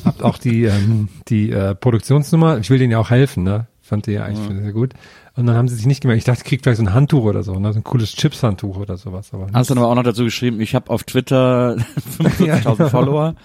Habt 0.03 0.23
auch 0.23 0.39
die, 0.39 0.63
ähm, 0.65 1.07
die 1.27 1.51
äh, 1.51 1.75
Produktionsnummer. 1.75 2.57
Ich 2.57 2.69
will 2.71 2.79
denen 2.79 2.91
ja 2.91 2.97
auch 2.97 3.11
helfen, 3.11 3.43
ne? 3.43 3.67
Fand 3.83 4.07
die 4.07 4.13
ja 4.13 4.23
eigentlich 4.23 4.59
sehr 4.59 4.71
gut. 4.71 4.93
Und 5.35 5.45
dann 5.45 5.55
haben 5.55 5.67
sie 5.67 5.75
sich 5.75 5.85
nicht 5.85 6.01
gemeldet. 6.01 6.21
Ich 6.21 6.25
dachte, 6.25 6.39
ich 6.43 6.45
krieg 6.45 6.61
vielleicht 6.63 6.77
so 6.77 6.83
ein 6.83 6.93
Handtuch 6.93 7.23
oder 7.25 7.43
so, 7.43 7.59
ne? 7.59 7.71
So 7.73 7.79
ein 7.79 7.83
cooles 7.83 8.15
Chips-Handtuch 8.15 8.77
oder 8.77 8.97
sowas. 8.97 9.29
Aber 9.33 9.47
Hast 9.53 9.69
du 9.69 9.75
aber 9.75 9.87
auch 9.87 9.95
noch 9.95 10.03
dazu 10.03 10.23
geschrieben, 10.23 10.59
ich 10.61 10.73
habe 10.73 10.89
auf 10.89 11.03
Twitter 11.03 11.75
55.000 12.17 12.87
Follower. 12.89 13.35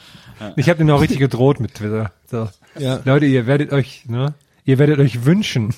ich 0.57 0.71
habe 0.71 0.79
denen 0.79 0.91
auch 0.91 1.03
richtig 1.03 1.19
gedroht 1.19 1.61
mit 1.61 1.75
Twitter. 1.75 2.13
So. 2.31 2.49
Ja. 2.79 3.01
Leute, 3.05 3.27
ihr 3.27 3.47
werdet 3.47 3.73
euch, 3.73 4.07
ne? 4.09 4.33
Ihr 4.65 4.79
werdet 4.79 5.01
euch 5.01 5.27
wünschen. 5.27 5.75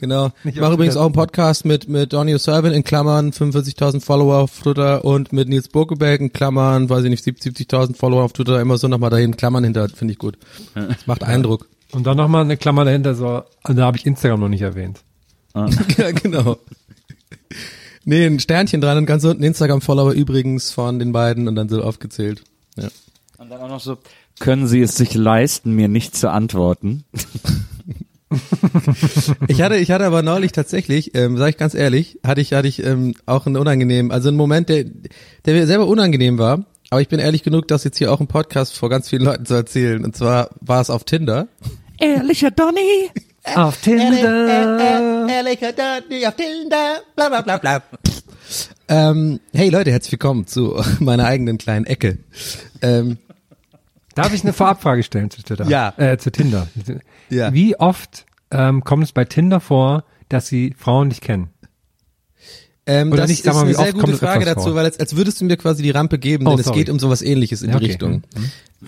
Genau. 0.00 0.28
Ich 0.38 0.44
Nicht 0.46 0.60
mache 0.60 0.70
auf 0.70 0.74
übrigens 0.74 0.96
auch 0.96 1.04
einen 1.04 1.12
Podcast 1.12 1.66
mit, 1.66 1.86
mit 1.86 2.14
Donny 2.14 2.34
O'Sullivan 2.34 2.72
in 2.72 2.82
Klammern 2.84 3.32
45.000 3.32 4.00
Follower 4.00 4.36
auf 4.36 4.58
Twitter 4.58 5.04
und 5.04 5.34
mit 5.34 5.48
Nils 5.48 5.68
Burkeberg 5.68 6.20
in 6.20 6.32
Klammern, 6.32 6.88
weiß 6.88 7.04
ich 7.04 7.10
nicht, 7.10 7.22
70.000 7.22 7.96
Follower 7.96 8.22
auf 8.24 8.32
Twitter. 8.32 8.58
Immer 8.62 8.78
so 8.78 8.88
nochmal 8.88 9.10
dahin 9.10 9.36
Klammern 9.36 9.62
hinter, 9.62 9.90
finde 9.90 10.12
ich 10.12 10.18
gut. 10.18 10.38
Das 10.74 11.06
macht 11.06 11.22
Eindruck. 11.22 11.68
Und 11.92 12.06
dann 12.06 12.16
nochmal 12.16 12.44
eine 12.44 12.56
Klammer 12.56 12.86
dahinter, 12.86 13.14
so, 13.14 13.42
und 13.64 13.76
da 13.76 13.84
habe 13.84 13.98
ich 13.98 14.06
Instagram 14.06 14.40
noch 14.40 14.48
nicht 14.48 14.62
erwähnt. 14.62 15.02
ja, 15.54 16.12
genau. 16.12 16.56
Nee, 18.04 18.24
ein 18.24 18.40
Sternchen 18.40 18.80
dran 18.80 18.96
und 18.96 19.06
ganz 19.06 19.24
unten 19.24 19.42
Instagram-Follower 19.42 20.12
übrigens 20.12 20.70
von 20.70 20.98
den 20.98 21.12
beiden 21.12 21.46
und 21.46 21.56
dann 21.56 21.68
so 21.68 21.82
aufgezählt. 21.82 22.42
Ja. 22.76 22.88
Und 23.36 23.50
dann 23.50 23.60
auch 23.60 23.68
noch 23.68 23.80
so, 23.80 23.98
können 24.38 24.66
Sie 24.66 24.80
es 24.80 24.96
sich 24.96 25.14
leisten, 25.14 25.72
mir 25.74 25.88
nicht 25.88 26.16
zu 26.16 26.30
antworten? 26.30 27.04
Ich 29.48 29.60
hatte, 29.60 29.76
ich 29.76 29.90
hatte 29.90 30.06
aber 30.06 30.22
neulich 30.22 30.52
tatsächlich, 30.52 31.14
ähm, 31.16 31.36
sage 31.36 31.50
ich 31.50 31.56
ganz 31.56 31.74
ehrlich, 31.74 32.18
hatte 32.24 32.40
ich, 32.40 32.52
hatte 32.52 32.68
ich 32.68 32.84
ähm, 32.84 33.14
auch 33.26 33.46
einen 33.46 33.56
unangenehmen, 33.56 34.12
also 34.12 34.28
einen 34.28 34.36
Moment, 34.36 34.68
der, 34.68 34.84
der 35.44 35.54
mir 35.54 35.66
selber 35.66 35.86
unangenehm 35.86 36.38
war. 36.38 36.64
Aber 36.90 37.00
ich 37.00 37.08
bin 37.08 37.20
ehrlich 37.20 37.42
genug, 37.42 37.68
das 37.68 37.84
jetzt 37.84 37.98
hier 37.98 38.12
auch 38.12 38.20
im 38.20 38.26
Podcast 38.26 38.76
vor 38.76 38.88
ganz 38.88 39.08
vielen 39.08 39.22
Leuten 39.22 39.46
zu 39.46 39.54
erzählen. 39.54 40.04
Und 40.04 40.16
zwar 40.16 40.50
war 40.60 40.80
es 40.80 40.90
auf 40.90 41.04
Tinder. 41.04 41.48
Ehrlicher 41.98 42.50
Donny? 42.50 43.10
Auf 43.54 43.80
Tinder. 43.80 45.28
Ehrlicher 45.28 45.72
Donny 45.72 46.26
auf 46.26 46.34
Tinder, 46.36 47.00
bla 47.16 47.28
bla 47.28 47.40
bla 47.42 47.58
bla. 47.58 47.82
Ähm, 48.88 49.40
hey 49.52 49.70
Leute, 49.70 49.92
herzlich 49.92 50.12
willkommen 50.12 50.46
zu 50.46 50.82
meiner 50.98 51.24
eigenen 51.26 51.58
kleinen 51.58 51.86
Ecke. 51.86 52.18
Ähm, 52.82 53.18
Darf 54.22 54.34
ich 54.34 54.42
eine 54.42 54.52
Vorabfrage 54.52 55.02
stellen 55.02 55.30
zu 55.30 55.42
Tinder? 55.42 55.66
Ja. 55.68 55.92
Äh, 55.96 56.18
zu 56.18 56.30
Tinder. 56.30 56.66
Ja. 57.28 57.52
Wie 57.52 57.76
oft 57.78 58.26
ähm, 58.50 58.82
kommt 58.84 59.04
es 59.04 59.12
bei 59.12 59.24
Tinder 59.24 59.60
vor, 59.60 60.04
dass 60.28 60.46
sie 60.48 60.74
Frauen 60.78 61.08
nicht 61.08 61.20
kennen? 61.22 61.48
Ähm, 62.86 63.12
Oder 63.12 63.22
das 63.22 63.30
nicht, 63.30 63.44
ist 63.46 63.52
mal, 63.54 63.64
eine 63.64 63.74
sehr 63.74 63.92
gute 63.92 64.12
es 64.12 64.18
Frage 64.18 64.44
dazu, 64.44 64.62
vor? 64.62 64.74
weil 64.74 64.84
als, 64.86 64.98
als 64.98 65.14
würdest 65.14 65.40
du 65.40 65.44
mir 65.44 65.56
quasi 65.56 65.82
die 65.82 65.90
Rampe 65.90 66.18
geben, 66.18 66.46
Oh, 66.46 66.50
denn 66.50 66.60
es 66.60 66.64
sorry. 66.66 66.78
geht 66.78 66.90
um 66.90 66.98
sowas 66.98 67.22
ähnliches 67.22 67.62
in 67.62 67.70
Ja, 67.70 67.78
die 67.78 67.84
okay. 67.84 67.92
Richtung. 67.92 68.22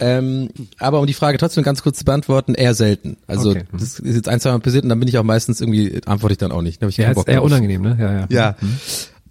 Ähm, 0.01 0.49
aber 0.79 0.99
um 1.01 1.07
die 1.07 1.13
Frage 1.13 1.37
trotzdem 1.39 1.63
ganz 1.63 1.83
kurz 1.83 1.99
zu 1.99 2.05
beantworten, 2.05 2.55
eher 2.55 2.75
selten. 2.75 3.19
Also 3.27 3.51
Okay. 3.51 3.65
Mhm. 3.71 3.79
das 3.79 4.01
ist 4.01 4.17
jetzt 4.17 4.29
ein, 4.29 4.41
zwei 4.41 4.51
Mal 4.51 4.61
passiert 4.61 4.83
und 4.85 4.89
dann 4.89 4.99
bin 4.99 5.09
ich 5.09 5.19
auch 5.19 5.23
meistens 5.23 5.61
irgendwie, 5.61 6.01
antworte 6.07 6.33
ich 6.33 6.39
dann 6.39 6.51
auch 6.53 6.63
nicht. 6.63 6.83
Da 6.83 6.89
ich 6.89 6.97
Ja, 6.97 7.11
ist 7.11 7.29
eher 7.29 7.37
drauf. 7.37 7.45
unangenehm, 7.47 7.83
ne? 7.83 7.97
Ja, 8.01 8.13
ja. 8.13 8.27
Ja. 8.31 8.57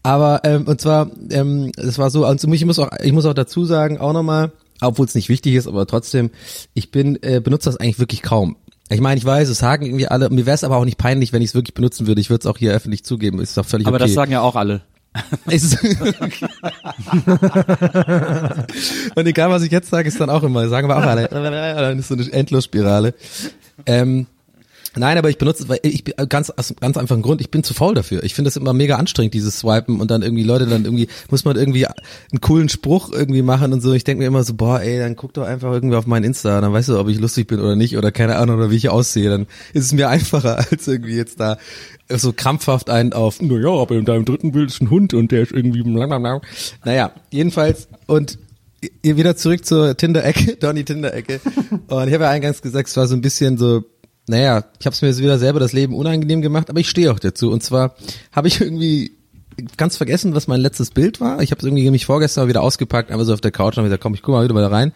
Aber 0.03 0.41
ähm, 0.45 0.63
und 0.67 0.79
zwar, 0.79 1.09
ähm, 1.31 1.71
es 1.75 1.97
war 1.97 2.09
so, 2.09 2.25
also 2.25 2.47
ich 2.51 2.65
muss 2.65 2.79
auch, 2.79 2.89
ich 3.03 3.11
muss 3.11 3.25
auch 3.25 3.33
dazu 3.33 3.65
sagen, 3.65 3.97
auch 3.97 4.13
nochmal, 4.13 4.51
obwohl 4.81 5.05
es 5.05 5.15
nicht 5.15 5.29
wichtig 5.29 5.55
ist, 5.55 5.67
aber 5.67 5.87
trotzdem, 5.87 6.31
ich 6.73 6.91
bin 6.91 7.17
äh, 7.21 7.39
benutze 7.39 7.69
das 7.69 7.77
eigentlich 7.77 7.99
wirklich 7.99 8.21
kaum. 8.21 8.57
Ich 8.89 8.99
meine, 8.99 9.17
ich 9.17 9.25
weiß, 9.25 9.47
es 9.47 9.59
sagen 9.59 9.85
irgendwie 9.85 10.07
alle, 10.07 10.29
mir 10.29 10.45
wäre 10.45 10.55
es 10.55 10.65
aber 10.65 10.75
auch 10.75 10.83
nicht 10.83 10.97
peinlich, 10.97 11.31
wenn 11.31 11.41
ich 11.41 11.51
es 11.51 11.55
wirklich 11.55 11.73
benutzen 11.73 12.07
würde. 12.07 12.19
Ich 12.19 12.29
würde 12.29 12.41
es 12.41 12.45
auch 12.45 12.57
hier 12.57 12.73
öffentlich 12.73 13.05
zugeben. 13.05 13.39
Ist 13.39 13.55
doch 13.55 13.65
völlig 13.65 13.87
Aber 13.87 13.95
okay. 13.95 14.05
das 14.05 14.13
sagen 14.13 14.33
ja 14.33 14.41
auch 14.41 14.57
alle. 14.57 14.81
Und 19.15 19.27
egal, 19.27 19.49
was 19.49 19.63
ich 19.63 19.71
jetzt 19.71 19.89
sage, 19.89 20.07
ist 20.07 20.19
dann 20.19 20.29
auch 20.29 20.43
immer, 20.43 20.67
sagen 20.67 20.89
wir 20.89 20.97
auch 20.97 21.03
alle, 21.03 21.27
dann 21.29 21.99
ist 21.99 22.09
so 22.09 22.15
eine 22.15 22.31
Endlosspirale. 22.31 23.13
Ähm, 23.85 24.27
nein, 24.95 25.17
aber 25.17 25.29
ich 25.29 25.37
benutze 25.37 25.63
es, 25.63 25.69
weil 25.69 25.79
ich 25.83 26.03
bin 26.03 26.13
ganz, 26.29 26.49
aus 26.49 26.73
ganz 26.79 26.97
einfachen 26.97 27.21
Grund, 27.21 27.41
ich 27.41 27.51
bin 27.51 27.63
zu 27.63 27.73
faul 27.73 27.95
dafür. 27.95 28.23
Ich 28.23 28.33
finde 28.33 28.49
das 28.49 28.57
immer 28.57 28.73
mega 28.73 28.95
anstrengend, 28.95 29.33
dieses 29.33 29.59
Swipen 29.59 29.99
und 29.99 30.11
dann 30.11 30.21
irgendwie 30.21 30.43
Leute 30.43 30.65
dann 30.65 30.85
irgendwie, 30.85 31.07
muss 31.29 31.45
man 31.45 31.55
irgendwie 31.55 31.87
einen 31.87 32.41
coolen 32.41 32.69
Spruch 32.69 33.11
irgendwie 33.11 33.41
machen 33.41 33.73
und 33.73 33.81
so. 33.81 33.93
Ich 33.93 34.03
denke 34.03 34.21
mir 34.21 34.27
immer 34.27 34.43
so, 34.43 34.53
boah, 34.53 34.81
ey, 34.81 34.99
dann 34.99 35.15
guck 35.15 35.33
doch 35.33 35.43
einfach 35.43 35.71
irgendwie 35.71 35.95
auf 35.95 36.07
mein 36.07 36.23
Insta, 36.23 36.61
dann 36.61 36.73
weißt 36.73 36.89
du, 36.89 36.99
ob 36.99 37.07
ich 37.07 37.19
lustig 37.19 37.47
bin 37.47 37.59
oder 37.59 37.75
nicht 37.75 37.97
oder 37.97 38.11
keine 38.11 38.35
Ahnung 38.37 38.57
oder 38.57 38.71
wie 38.71 38.77
ich 38.77 38.89
aussehe. 38.89 39.29
Dann 39.29 39.47
ist 39.73 39.85
es 39.85 39.93
mir 39.93 40.09
einfacher, 40.09 40.57
als 40.71 40.87
irgendwie 40.87 41.15
jetzt 41.15 41.39
da 41.39 41.57
so 42.09 42.33
krampfhaft 42.33 42.89
einen 42.89 43.13
auf, 43.13 43.41
na 43.41 43.55
ja, 43.55 43.69
aber 43.69 43.95
in 43.95 44.05
deinem 44.05 44.25
dritten 44.25 44.51
Bild 44.51 44.69
ist 44.69 44.81
ein 44.81 44.89
Hund 44.89 45.13
und 45.13 45.31
der 45.31 45.43
ist 45.43 45.51
irgendwie 45.51 45.83
blablabla. 45.83 46.41
Naja, 46.83 47.11
jedenfalls 47.31 47.87
und 48.07 48.37
ihr 49.01 49.17
wieder 49.17 49.35
zurück 49.35 49.65
zur 49.65 49.95
Tinder-Ecke, 49.95 50.55
Donny 50.59 50.83
Tinder-Ecke. 50.83 51.39
Und 51.87 52.07
ich 52.07 52.13
habe 52.13 52.23
ja 52.23 52.29
eingangs 52.29 52.61
gesagt, 52.61 52.89
es 52.89 52.97
war 52.97 53.07
so 53.07 53.15
ein 53.15 53.21
bisschen 53.21 53.57
so, 53.57 53.83
naja, 54.31 54.63
ich 54.79 54.85
habe 54.85 54.93
es 54.93 55.01
mir 55.01 55.09
jetzt 55.09 55.21
wieder 55.21 55.37
selber 55.37 55.59
das 55.59 55.73
Leben 55.73 55.93
unangenehm 55.93 56.41
gemacht, 56.41 56.69
aber 56.69 56.79
ich 56.79 56.89
stehe 56.89 57.11
auch 57.11 57.19
dazu. 57.19 57.51
Und 57.51 57.61
zwar 57.61 57.95
habe 58.31 58.47
ich 58.47 58.61
irgendwie 58.61 59.11
ganz 59.77 59.97
vergessen, 59.97 60.33
was 60.33 60.47
mein 60.47 60.61
letztes 60.61 60.91
Bild 60.91 61.19
war. 61.19 61.41
Ich 61.41 61.51
habe 61.51 61.59
es 61.59 61.65
irgendwie 61.65 61.83
nämlich 61.83 62.05
vorgestern 62.05 62.45
mal 62.45 62.47
wieder 62.49 62.61
ausgepackt, 62.61 63.11
einfach 63.11 63.25
so 63.25 63.33
auf 63.33 63.41
der 63.41 63.51
Couch 63.51 63.77
und 63.77 63.83
hab 63.83 63.85
gesagt, 63.85 64.01
komm, 64.01 64.13
ich 64.13 64.21
guck 64.21 64.33
mal 64.33 64.43
wieder 64.43 64.53
mal 64.53 64.61
da 64.61 64.69
rein. 64.69 64.93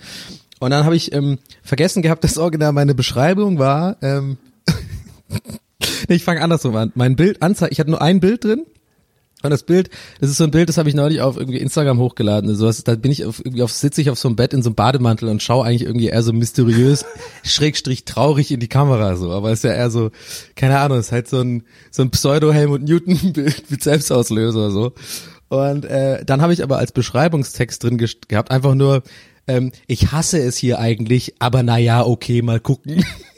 Und 0.60 0.72
dann 0.72 0.86
habe 0.86 0.96
ich 0.96 1.14
ähm, 1.14 1.38
vergessen 1.62 2.02
gehabt, 2.02 2.24
dass 2.24 2.38
original 2.38 2.72
meine 2.72 2.96
Beschreibung 2.96 3.60
war, 3.60 3.98
ähm, 4.02 4.38
nee, 6.08 6.16
ich 6.16 6.24
fange 6.24 6.42
andersrum 6.42 6.76
an. 6.78 6.94
Mein 6.96 7.18
Bild, 7.18 7.42
Anzeige, 7.42 7.74
ich 7.74 7.80
hatte 7.80 7.92
nur 7.92 8.02
ein 8.02 8.22
Bild 8.22 8.46
drin 8.46 8.66
und 9.46 9.52
das 9.52 9.64
Bild, 9.64 9.90
das 10.20 10.30
ist 10.30 10.38
so 10.38 10.44
ein 10.44 10.52
Bild, 10.52 10.70
das 10.70 10.78
habe 10.78 10.90
ich 10.90 10.96
neulich 10.96 11.22
auf 11.22 11.38
irgendwie 11.38 11.60
Instagram 11.60 12.00
hochgeladen. 12.00 12.50
Also 12.50 12.66
das, 12.66 12.84
da 12.84 12.96
bin 12.96 13.12
ich 13.12 13.26
auf, 13.26 13.40
irgendwie 13.40 13.64
auf, 13.64 13.72
sitze 13.72 14.02
ich 14.02 14.10
auf 14.10 14.20
so 14.20 14.28
einem 14.28 14.36
Bett 14.36 14.54
in 14.54 14.62
so 14.62 14.70
einem 14.70 14.76
Bademantel 14.76 15.30
und 15.30 15.42
schaue 15.42 15.66
eigentlich 15.66 15.84
irgendwie 15.84 16.08
eher 16.08 16.24
so 16.24 16.34
mysteriös, 16.34 17.06
schrägstrich 17.44 18.06
traurig 18.06 18.52
in 18.52 18.60
die 18.60 18.68
Kamera 18.68 19.16
so. 19.16 19.32
Aber 19.32 19.52
es 19.52 19.60
ist 19.60 19.64
ja 19.64 19.74
eher 19.74 19.90
so, 19.90 20.12
keine 20.56 20.80
Ahnung, 20.80 20.98
es 20.98 21.08
ist 21.08 21.12
halt 21.12 21.28
so 21.28 21.40
ein, 21.40 21.64
so 21.92 22.02
ein 22.02 22.12
Pseudo-Helmut 22.12 22.84
Newton-Bild 22.84 23.64
mit 23.72 23.84
Selbstauslöser 23.84 24.72
so. 24.72 24.94
Und 25.48 25.86
äh, 25.86 26.26
dann 26.26 26.42
habe 26.42 26.54
ich 26.54 26.64
aber 26.64 26.78
als 26.78 26.92
Beschreibungstext 26.92 27.84
drin 27.84 27.98
gehabt, 27.98 28.52
einfach 28.52 28.76
nur, 28.76 29.04
ähm, 29.48 29.72
ich 29.88 30.12
hasse 30.12 30.40
es 30.40 30.58
hier 30.58 30.80
eigentlich, 30.80 31.36
aber 31.40 31.64
naja, 31.64 32.06
okay, 32.06 32.42
mal 32.42 32.60
gucken. 32.60 33.06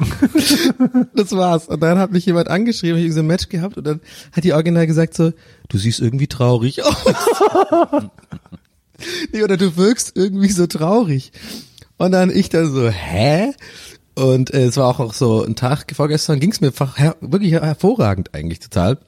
Das 1.14 1.32
war's. 1.32 1.68
Und 1.68 1.80
dann 1.82 1.98
hat 1.98 2.12
mich 2.12 2.26
jemand 2.26 2.48
angeschrieben, 2.48 2.98
ich 2.98 3.06
hab 3.06 3.12
so 3.14 3.20
ein 3.20 3.26
Match 3.26 3.48
gehabt 3.48 3.76
und 3.76 3.86
dann 3.86 4.00
hat 4.32 4.44
die 4.44 4.52
Original 4.52 4.86
gesagt 4.86 5.14
so, 5.14 5.32
du 5.68 5.78
siehst 5.78 6.00
irgendwie 6.00 6.26
traurig 6.26 6.82
aus. 6.84 6.96
nee, 9.32 9.42
oder 9.42 9.56
du 9.56 9.76
wirkst 9.76 10.12
irgendwie 10.16 10.50
so 10.50 10.66
traurig. 10.66 11.32
Und 11.98 12.12
dann 12.12 12.30
ich 12.30 12.48
dann 12.48 12.72
so, 12.72 12.88
hä? 12.88 13.52
Und 14.14 14.52
äh, 14.52 14.64
es 14.66 14.76
war 14.76 14.88
auch 14.88 14.98
noch 14.98 15.14
so 15.14 15.44
ein 15.44 15.56
Tag 15.56 15.86
vorgestern, 15.94 16.40
ging's 16.40 16.60
mir 16.60 16.72
her 16.96 17.16
wirklich 17.20 17.52
hervorragend 17.52 18.34
eigentlich 18.34 18.60
total. 18.60 18.98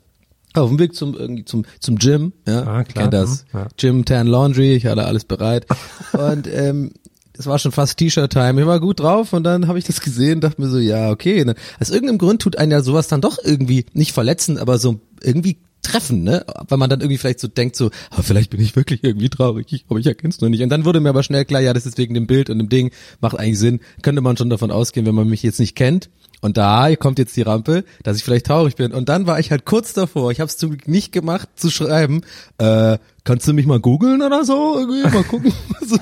Auf 0.54 0.68
dem 0.68 0.78
Weg 0.78 0.94
zum 0.94 1.14
irgendwie 1.16 1.46
zum 1.46 1.64
zum 1.80 1.96
Gym, 1.96 2.34
ja, 2.46 2.62
Ah, 2.64 2.82
ich 2.82 2.88
klar. 2.88 3.04
kenn 3.04 3.10
das. 3.10 3.46
Mhm, 3.52 3.58
ja. 3.58 3.68
Gym, 3.78 4.04
Tan 4.04 4.26
Laundry, 4.26 4.74
ich 4.74 4.84
hatte 4.86 5.04
alles 5.06 5.24
bereit. 5.24 5.66
Und 6.12 6.46
ähm, 6.46 6.92
es 7.36 7.46
war 7.46 7.58
schon 7.58 7.72
fast 7.72 7.98
T-Shirt-Time. 7.98 8.60
Ich 8.60 8.66
war 8.66 8.80
gut 8.80 9.00
drauf 9.00 9.32
und 9.32 9.44
dann 9.44 9.68
habe 9.68 9.78
ich 9.78 9.84
das 9.84 10.00
gesehen, 10.00 10.40
dachte 10.40 10.60
mir 10.60 10.68
so, 10.68 10.78
ja, 10.78 11.10
okay. 11.10 11.44
Ne? 11.44 11.54
Aus 11.80 11.90
irgendeinem 11.90 12.18
Grund 12.18 12.42
tut 12.42 12.56
einen 12.56 12.72
ja 12.72 12.82
sowas 12.82 13.08
dann 13.08 13.20
doch 13.20 13.38
irgendwie 13.42 13.86
nicht 13.92 14.12
verletzen, 14.12 14.58
aber 14.58 14.78
so 14.78 15.00
irgendwie 15.22 15.58
treffen, 15.82 16.22
ne? 16.22 16.44
Weil 16.68 16.78
man 16.78 16.88
dann 16.88 17.00
irgendwie 17.00 17.18
vielleicht 17.18 17.40
so 17.40 17.48
denkt, 17.48 17.76
so, 17.76 17.90
ah, 18.10 18.22
vielleicht 18.22 18.50
bin 18.50 18.60
ich 18.60 18.76
wirklich 18.76 19.02
irgendwie 19.02 19.28
traurig, 19.28 19.66
ich, 19.70 19.84
aber 19.88 19.98
ich 19.98 20.06
erkenn's 20.06 20.40
nur 20.40 20.48
nicht. 20.48 20.62
Und 20.62 20.68
dann 20.68 20.84
wurde 20.84 21.00
mir 21.00 21.08
aber 21.08 21.22
schnell 21.22 21.44
klar, 21.44 21.60
ja, 21.60 21.72
das 21.72 21.86
ist 21.86 21.98
wegen 21.98 22.14
dem 22.14 22.26
Bild 22.26 22.50
und 22.50 22.58
dem 22.58 22.68
Ding, 22.68 22.92
macht 23.20 23.38
eigentlich 23.38 23.58
Sinn. 23.58 23.80
Könnte 24.02 24.22
man 24.22 24.36
schon 24.36 24.48
davon 24.48 24.70
ausgehen, 24.70 25.06
wenn 25.06 25.14
man 25.14 25.28
mich 25.28 25.42
jetzt 25.42 25.58
nicht 25.58 25.74
kennt. 25.74 26.08
Und 26.40 26.56
da 26.56 26.94
kommt 26.96 27.18
jetzt 27.18 27.36
die 27.36 27.42
Rampe, 27.42 27.84
dass 28.02 28.16
ich 28.16 28.24
vielleicht 28.24 28.46
traurig 28.46 28.76
bin. 28.76 28.92
Und 28.92 29.08
dann 29.08 29.26
war 29.26 29.38
ich 29.38 29.50
halt 29.50 29.64
kurz 29.64 29.92
davor, 29.92 30.30
ich 30.32 30.40
habe 30.40 30.48
es 30.48 30.56
zum 30.56 30.70
Glück 30.70 30.88
nicht 30.88 31.12
gemacht, 31.12 31.48
zu 31.56 31.70
schreiben, 31.70 32.22
äh, 32.58 32.98
kannst 33.24 33.46
du 33.46 33.52
mich 33.52 33.66
mal 33.66 33.80
googeln 33.80 34.22
oder 34.22 34.44
so? 34.44 34.78
Irgendwie 34.78 35.02
mal 35.02 35.24
gucken. 35.24 35.52
so. 35.80 35.98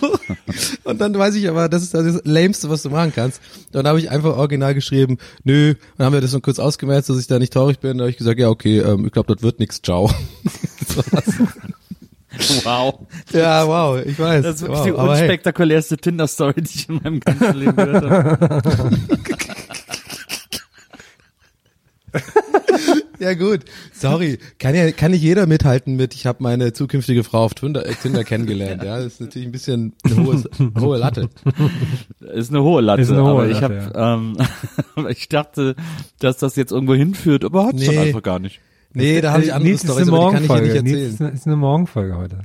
Und 0.85 1.01
dann 1.01 1.17
weiß 1.17 1.35
ich 1.35 1.49
aber, 1.49 1.69
das 1.69 1.83
ist 1.83 1.95
das 1.95 2.23
Lämste, 2.25 2.71
was 2.71 2.83
du 2.83 2.91
machen 2.91 3.13
kannst. 3.15 3.41
Dann 3.73 3.87
habe 3.87 3.99
ich 3.99 4.11
einfach 4.11 4.37
original 4.37 4.75
geschrieben, 4.75 5.19
nö, 5.45 5.75
dann 5.97 6.07
haben 6.07 6.13
wir 6.13 6.21
das 6.21 6.33
noch 6.33 6.43
kurz 6.43 6.59
ausgemerzt, 6.59 7.11
dass 7.11 7.19
ich 7.19 7.27
da 7.27 7.39
nicht 7.39 7.53
traurig 7.53 7.79
bin. 7.81 7.99
Dann 7.99 8.03
habe 8.03 8.11
ich 8.11 8.17
gesagt, 8.17 8.39
ja, 8.39 8.49
okay, 8.49 8.79
ähm, 8.79 9.07
ich 9.07 9.13
glaube, 9.13 9.35
das 9.35 9.43
wird 9.43 9.61
nix, 9.61 9.83
ciao. 9.83 10.11
Wow. 12.63 13.07
ja, 13.33 13.67
wow, 13.67 14.01
ich 14.03 14.19
weiß. 14.19 14.45
Das 14.45 14.55
ist 14.57 14.63
wirklich 14.63 14.79
wow, 14.79 14.87
die 14.87 14.93
aber 14.93 15.15
hey. 15.15 15.23
unspektakulärste 15.23 15.97
Tinder-Story, 15.97 16.63
die 16.63 16.71
ich 16.75 16.89
in 16.89 16.95
meinem 17.03 17.21
ganzen 17.21 17.59
Leben 17.59 17.77
gehört 17.77 18.09
habe. 18.09 18.99
Ja 23.21 23.35
gut, 23.35 23.61
sorry, 23.93 24.39
kann 24.59 24.75
ja 24.75 24.91
kann 24.93 25.11
nicht 25.11 25.23
jeder 25.23 25.47
mithalten 25.47 25.95
mit. 25.97 26.15
Ich 26.15 26.27
habe 26.27 26.43
meine 26.43 26.73
zukünftige 26.73 27.23
Frau 27.23 27.45
auf 27.45 27.55
Tinder, 27.55 27.85
äh, 27.87 27.95
Tinder 27.95 28.25
kennengelernt. 28.25 28.83
Ja, 28.83 28.97
das 28.97 29.07
ist 29.15 29.21
natürlich 29.21 29.47
ein 29.49 29.53
bisschen 29.53 29.93
eine 30.05 30.17
hohe, 30.25 30.43
eine 30.59 30.81
hohe 30.81 30.97
Latte. 30.99 31.29
Ist 32.35 32.51
eine 32.51 32.63
hohe 32.63 32.81
Latte, 32.81 33.03
Ist 33.03 33.11
eine 33.11 33.23
hohe 33.23 33.31
aber 33.31 33.49
ich 33.49 33.61
Latte, 33.61 33.93
habe, 33.95 34.33
ähm, 34.97 35.07
ich 35.09 35.29
dachte, 35.29 35.75
dass 36.19 36.39
das 36.39 36.57
jetzt 36.57 36.73
irgendwo 36.73 36.95
hinführt, 36.95 37.45
aber 37.45 37.67
hat 37.67 37.75
es 37.75 37.85
dann 37.85 37.95
Nee. 37.95 38.01
einfach 38.01 38.23
gar 38.23 38.39
nicht. 38.39 38.61
Nee, 38.93 39.21
da 39.21 39.33
habe 39.33 39.45
ich 39.45 39.53
andere 39.53 39.69
Nils 39.69 39.85
ist 39.85 39.91
Storys, 39.91 40.09
eine 40.09 40.17
aber 40.17 40.41
die 40.41 40.47
kann 40.49 40.65
ich 40.65 40.73
hier 40.73 40.83
nicht 40.83 40.93
erzählen. 40.95 41.13
ist 41.15 41.21
eine, 41.21 41.31
ist 41.31 41.47
eine 41.47 41.57
Morgenfolge 41.57 42.17
heute. 42.17 42.39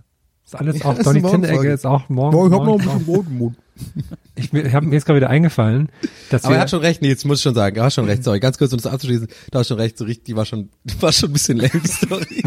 Ist 0.45 0.55
alles 0.55 0.79
Ja, 0.79 0.85
auch 0.85 0.97
Donny 0.99 1.21
Tinder-Ecke 1.21 1.37
Morgenfolge. 1.39 1.71
ist 1.71 1.85
auch 1.87 2.09
morgen. 2.09 2.37
Morgenmund. 2.37 2.83
Ich, 2.83 3.29
mir, 3.29 3.55
ich 4.35 4.51
hab, 4.73 4.83
mir 4.83 4.95
ist 4.97 5.05
gerade 5.05 5.17
wieder 5.17 5.29
eingefallen, 5.29 5.89
dass 6.29 6.43
Aber 6.43 6.53
wir, 6.53 6.57
er 6.57 6.61
hat 6.61 6.69
schon 6.69 6.79
recht, 6.81 7.01
Nils, 7.01 7.25
muss 7.25 7.39
ich 7.39 7.43
schon 7.43 7.55
sagen. 7.55 7.75
Er 7.77 7.83
hat 7.85 7.93
schon 7.93 8.05
recht, 8.05 8.23
sorry. 8.23 8.39
Ganz 8.39 8.57
kurz, 8.57 8.71
um 8.73 8.79
das 8.79 8.91
abzuschließen. 8.91 9.27
Du 9.51 9.59
hast 9.59 9.67
schon 9.67 9.77
recht, 9.79 9.97
so 9.97 10.05
richtig, 10.05 10.25
die 10.25 10.35
war 10.35 10.45
schon, 10.45 10.69
die 10.83 10.93
war 11.01 11.11
schon 11.11 11.29
ein 11.29 11.33
bisschen 11.33 11.57
lame, 11.57 11.71
die 11.83 11.87
Story. 11.87 12.43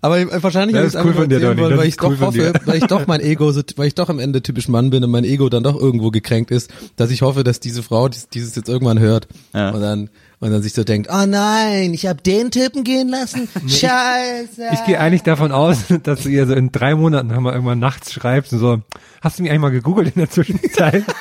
Aber 0.00 0.42
wahrscheinlich 0.42 0.76
habe 0.76 0.86
ich 0.86 0.94
ist 0.94 0.94
es 0.94 1.00
cool 1.04 1.08
einfach 1.10 1.20
von 1.22 1.28
dir, 1.28 1.56
wollen, 1.58 1.76
weil 1.78 1.88
ich 1.88 1.96
doch 1.96 2.10
cool 2.10 2.16
von 2.16 2.26
hoffe, 2.28 2.52
weil 2.64 2.78
ich 2.78 2.84
doch 2.84 3.06
mein 3.06 3.20
Ego, 3.20 3.50
so, 3.52 3.62
weil 3.76 3.88
ich 3.88 3.94
doch 3.94 4.08
am 4.08 4.18
Ende 4.18 4.42
typisch 4.42 4.68
Mann 4.68 4.90
bin 4.90 5.02
und 5.04 5.10
mein 5.10 5.24
Ego 5.24 5.48
dann 5.48 5.62
doch 5.62 5.78
irgendwo 5.78 6.10
gekränkt 6.10 6.50
ist, 6.50 6.70
dass 6.96 7.10
ich 7.10 7.22
hoffe, 7.22 7.44
dass 7.44 7.60
diese 7.60 7.82
Frau 7.82 8.08
dies- 8.08 8.28
dieses 8.28 8.54
jetzt 8.54 8.68
irgendwann 8.68 8.98
hört 8.98 9.28
Ja. 9.52 9.70
und 9.70 9.80
dann 9.80 10.10
und 10.40 10.50
dann 10.50 10.62
sich 10.62 10.74
so 10.74 10.84
denkt, 10.84 11.08
oh 11.10 11.26
nein, 11.26 11.94
ich 11.94 12.06
habe 12.06 12.22
den 12.22 12.50
Typen 12.50 12.84
gehen 12.84 13.08
lassen, 13.08 13.48
scheiße. 13.66 14.68
ich 14.72 14.84
gehe 14.84 15.00
eigentlich 15.00 15.22
davon 15.22 15.52
aus, 15.52 15.84
dass 16.02 16.22
du 16.22 16.28
ihr 16.28 16.46
so 16.46 16.54
in 16.54 16.72
drei 16.72 16.94
Monaten 16.94 17.28
nochmal 17.28 17.54
irgendwann 17.54 17.78
nachts 17.78 18.12
schreibst 18.12 18.52
und 18.52 18.58
so, 18.58 18.82
hast 19.22 19.38
du 19.38 19.42
mich 19.42 19.50
eigentlich 19.50 19.62
mal 19.62 19.70
gegoogelt 19.70 20.08
in 20.14 20.20
der 20.20 20.30
Zwischenzeit? 20.30 21.04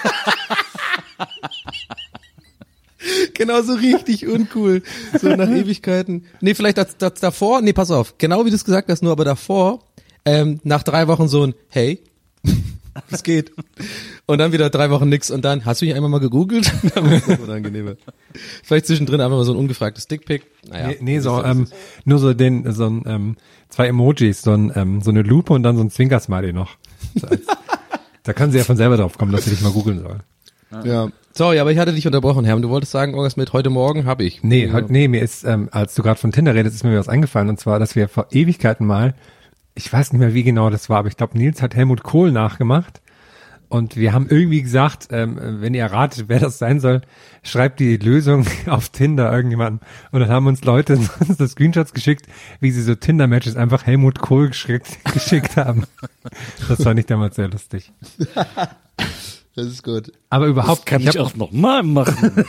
Genau 3.36 3.62
so 3.62 3.74
richtig 3.74 4.26
uncool. 4.26 4.82
So 5.20 5.28
nach 5.30 5.50
Ewigkeiten. 5.50 6.26
Nee, 6.42 6.56
vielleicht 6.56 6.78
das, 6.78 6.98
das 6.98 7.16
davor, 7.16 7.62
nee, 7.62 7.74
pass 7.74 7.92
auf, 7.92 8.18
genau 8.18 8.46
wie 8.46 8.50
du 8.50 8.56
es 8.56 8.66
gesagt 8.66 8.90
hast, 8.90 9.04
nur 9.04 9.12
aber 9.12 9.26
davor, 9.26 9.84
ähm, 10.24 10.60
nach 10.64 10.82
drei 10.82 11.08
Wochen 11.08 11.28
so 11.28 11.44
ein 11.44 11.54
Hey, 11.70 12.02
es 13.12 13.24
geht. 13.24 13.52
Und 14.26 14.40
dann 14.40 14.52
wieder 14.52 14.70
drei 14.70 14.90
Wochen 14.90 15.10
nix 15.10 15.32
und 15.32 15.46
dann, 15.46 15.66
hast 15.66 15.82
du 15.82 15.86
dich 15.86 15.96
einmal 15.96 16.10
mal 16.10 16.20
gegoogelt? 16.20 16.66
Vielleicht 18.64 18.88
zwischendrin 18.88 19.22
einfach 19.22 19.38
mal 19.38 19.46
so 19.46 19.54
ein 19.54 19.58
ungefragtes 19.58 20.08
Dickpick. 20.08 20.44
Naja. 20.70 20.88
nee, 20.88 20.98
nee, 21.02 21.20
so, 21.20 21.44
ähm, 21.44 21.68
nur 22.06 22.20
so 22.20 22.34
den, 22.34 22.72
so 22.74 22.88
ein, 22.88 23.04
ähm, 23.06 23.38
zwei 23.70 23.88
Emojis, 23.88 24.42
so 24.42 24.52
ein, 24.52 24.72
ähm, 24.76 25.02
so 25.02 25.12
eine 25.12 25.22
Lupe 25.22 25.54
und 25.54 25.64
dann 25.64 25.78
so 25.78 25.84
ein 25.84 25.92
Zwinkersmiley 25.92 26.54
noch. 26.54 26.78
So 27.16 27.28
als, 27.28 27.42
da 28.24 28.34
kann 28.34 28.52
sie 28.52 28.58
ja 28.58 28.64
von 28.64 28.78
selber 28.78 28.98
drauf 28.98 29.18
kommen, 29.18 29.32
dass 29.32 29.46
sie 29.46 29.52
dich 29.52 29.62
mal 29.62 29.72
googeln 29.72 30.00
soll. 30.00 30.20
Ja. 30.84 31.10
Sorry, 31.34 31.60
aber 31.60 31.72
ich 31.72 31.78
hatte 31.78 31.94
dich 31.94 32.08
unterbrochen, 32.08 32.46
Herr. 32.46 32.58
Du 32.60 32.70
wolltest 32.70 32.94
sagen, 32.94 33.12
irgendwas 33.12 33.36
mit 33.36 33.52
heute 33.52 33.70
Morgen 33.70 34.06
habe 34.06 34.24
ich. 34.24 34.42
Nee, 34.44 34.72
halt, 34.72 34.90
nee, 34.90 35.08
mir 35.08 35.22
ist, 35.22 35.44
ähm, 35.44 35.68
als 35.72 35.94
du 35.94 36.02
gerade 36.02 36.20
von 36.20 36.32
Tinder 36.32 36.56
redest, 36.56 36.76
ist 36.76 36.84
mir 36.84 36.98
was 36.98 37.10
eingefallen 37.10 37.50
und 37.50 37.60
zwar, 37.60 37.78
dass 37.78 37.96
wir 37.96 38.08
vor 38.08 38.28
Ewigkeiten 38.32 38.88
mal, 38.88 39.16
ich 39.76 39.92
weiß 39.92 40.14
nicht 40.14 40.20
mehr, 40.20 40.34
wie 40.34 40.44
genau 40.44 40.70
das 40.70 40.90
war, 40.90 41.00
aber 41.00 41.10
ich 41.10 41.18
glaube, 41.18 41.38
Nils 41.38 41.62
hat 41.62 41.76
Helmut 41.76 42.04
Kohl 42.04 42.32
nachgemacht 42.32 43.02
und 43.68 43.98
wir 43.98 44.14
haben 44.14 44.28
irgendwie 44.30 44.62
gesagt, 44.62 45.08
ähm, 45.12 45.38
wenn 45.60 45.74
ihr 45.74 45.82
erratet, 45.82 46.26
wer 46.28 46.40
das 46.40 46.58
sein 46.58 46.80
soll, 46.80 47.02
schreibt 47.44 47.80
die 47.80 47.98
Lösung 47.98 48.46
auf 48.68 48.90
Tinder 48.90 49.32
irgendjemandem 49.32 49.86
und 50.12 50.20
dann 50.22 50.30
haben 50.30 50.48
uns 50.48 50.64
Leute 50.64 50.98
so 51.38 51.46
Screenshots 51.46 51.94
geschickt, 51.94 52.26
wie 52.60 52.72
sie 52.72 52.82
so 52.82 52.96
Tinder-Matches 52.96 53.56
einfach 53.58 53.86
Helmut 53.86 54.20
Kohl 54.20 54.48
geschickt, 54.50 54.98
geschickt 55.14 55.58
haben. 55.58 55.84
Das 56.70 56.84
fand 56.84 57.00
ich 57.00 57.06
damals 57.06 57.36
sehr 57.36 57.50
lustig. 57.50 57.92
Das 59.56 59.68
ist 59.68 59.84
gut. 59.84 60.12
Aber 60.30 60.48
überhaupt 60.48 60.86
Kann 60.86 61.02
ich 61.02 61.10
ich 61.10 61.20
auch 61.20 61.36
noch 61.36 61.52
mal 61.52 61.82
machen. 61.82 62.46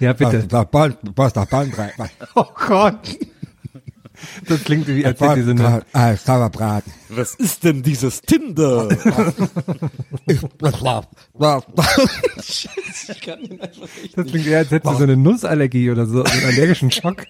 Ja, 0.00 0.12
bitte. 0.12 0.44
Was, 0.50 0.66
was, 0.72 0.92
was 1.14 1.32
da 1.32 1.44
Bandbreite? 1.44 1.94
Was, 1.98 2.10
Oh 2.34 2.46
Gott. 2.66 3.16
Das 4.46 4.62
klingt 4.64 4.86
wie, 4.86 5.04
als 5.04 5.20
hätte 5.20 5.34
diese 5.36 5.50
eine, 5.50 5.82
äh, 5.92 6.16
Sauerbraten. 6.16 6.92
Was 7.08 7.34
ist 7.34 7.64
denn 7.64 7.82
dieses 7.82 8.20
Tinder? 8.22 8.88
Was 10.60 10.82
war, 10.82 11.06
was, 11.34 11.64
Das 14.16 14.26
klingt 14.26 14.46
eher, 14.46 14.58
als 14.58 14.70
hättest 14.70 14.92
du 14.92 14.98
so 14.98 15.02
eine 15.02 15.16
Nussallergie 15.16 15.90
oder 15.90 16.06
so, 16.06 16.22
einen 16.22 16.44
allergischen 16.44 16.90
Schock. 16.90 17.24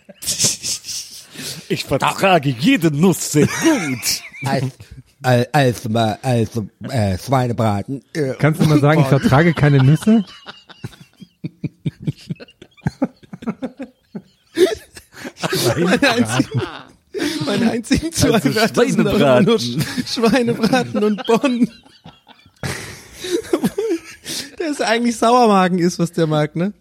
Ich 1.68 1.84
vertrage 1.84 2.50
jede 2.50 2.90
Nuss 2.90 3.32
sehr 3.32 3.46
gut. 3.46 4.22
als, 4.44 5.48
als, 5.52 5.86
als, 5.86 6.20
als 6.22 6.50
äh, 6.90 7.18
Schweinebraten. 7.18 8.02
Kannst 8.38 8.60
du 8.60 8.66
mal 8.66 8.80
sagen, 8.80 9.00
ich 9.00 9.06
vertrage 9.06 9.54
keine 9.54 9.82
Nüsse? 9.82 10.24
Meine 15.76 16.10
einzigen, 16.10 16.62
meine 17.46 17.70
einzigen 17.70 18.12
zwei 18.12 18.32
Also 18.34 18.50
Schweinebraten. 18.50 19.44
nur 19.46 19.58
Sch 19.58 19.76
Schweinebraten 20.06 21.04
und 21.04 21.26
Bonn. 21.26 21.70
der 24.58 24.68
ist 24.68 24.82
eigentlich 24.82 25.16
Sauermagen 25.16 25.78
ist, 25.78 25.98
was 25.98 26.12
der 26.12 26.26
mag, 26.26 26.56
ne? 26.56 26.72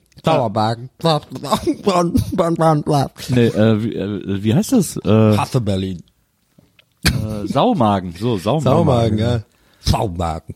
Blan. 2.83 3.09
Nee, 3.29 3.47
äh, 3.47 3.83
wie, 3.83 3.93
äh, 3.95 4.43
wie 4.43 4.53
heißt 4.53 4.71
das? 4.71 4.97
Äh, 4.97 5.37
Hasse 5.37 5.59
Berlin. 5.59 6.01
äh, 7.05 7.45
Saumagen. 7.47 8.13
So, 8.17 8.37
Saumagen. 8.37 8.63
Sauermagen, 8.63 9.17
ja. 9.17 9.41
Saumagen. 9.81 10.55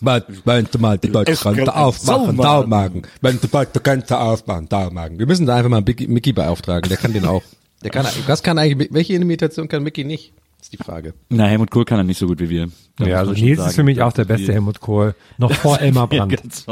Wenn 0.00 0.22
wenn 0.44 0.68
du 0.70 0.78
mal 0.78 0.98
die 0.98 1.14
ein 1.14 1.68
aufmachen. 1.68 2.36
Saumagen. 2.36 3.02
Wenn 3.20 3.40
du 3.40 3.48
mal 3.52 3.66
die 3.66 3.82
Grenze 3.82 4.18
aufmachen, 4.18 4.66
Saumagen. 4.70 5.18
Wir 5.18 5.26
müssen 5.26 5.46
da 5.46 5.56
einfach 5.56 5.70
mal 5.70 5.82
Mickey, 5.82 6.32
beauftragen, 6.32 6.88
der 6.88 6.98
kann 6.98 7.12
den 7.12 7.26
auch. 7.26 7.42
Der 7.82 7.90
kann, 7.90 8.04
was 8.26 8.42
kann 8.42 8.58
eigentlich, 8.58 8.92
welche 8.92 9.14
Imitation 9.14 9.66
kann 9.66 9.82
Mickey 9.82 10.04
nicht? 10.04 10.34
Ist 10.60 10.70
die 10.74 10.76
Frage. 10.76 11.14
Na, 11.30 11.46
Helmut 11.46 11.70
Kohl 11.70 11.86
kann 11.86 11.98
er 11.98 12.04
nicht 12.04 12.18
so 12.18 12.26
gut 12.26 12.38
wie 12.38 12.50
wir. 12.50 12.68
Da 12.98 13.06
Ja, 13.06 13.18
also 13.20 13.32
Nils 13.32 13.56
sagen, 13.56 13.70
ist 13.70 13.76
für 13.76 13.82
mich 13.82 14.02
auch 14.02 14.12
der 14.12 14.26
beste 14.26 14.52
Helmut 14.52 14.80
Kohl. 14.80 15.14
Noch 15.38 15.50
vor 15.54 15.80
Elmar 15.80 16.06
Ja, 16.12 16.26
Brandt. 16.26 16.66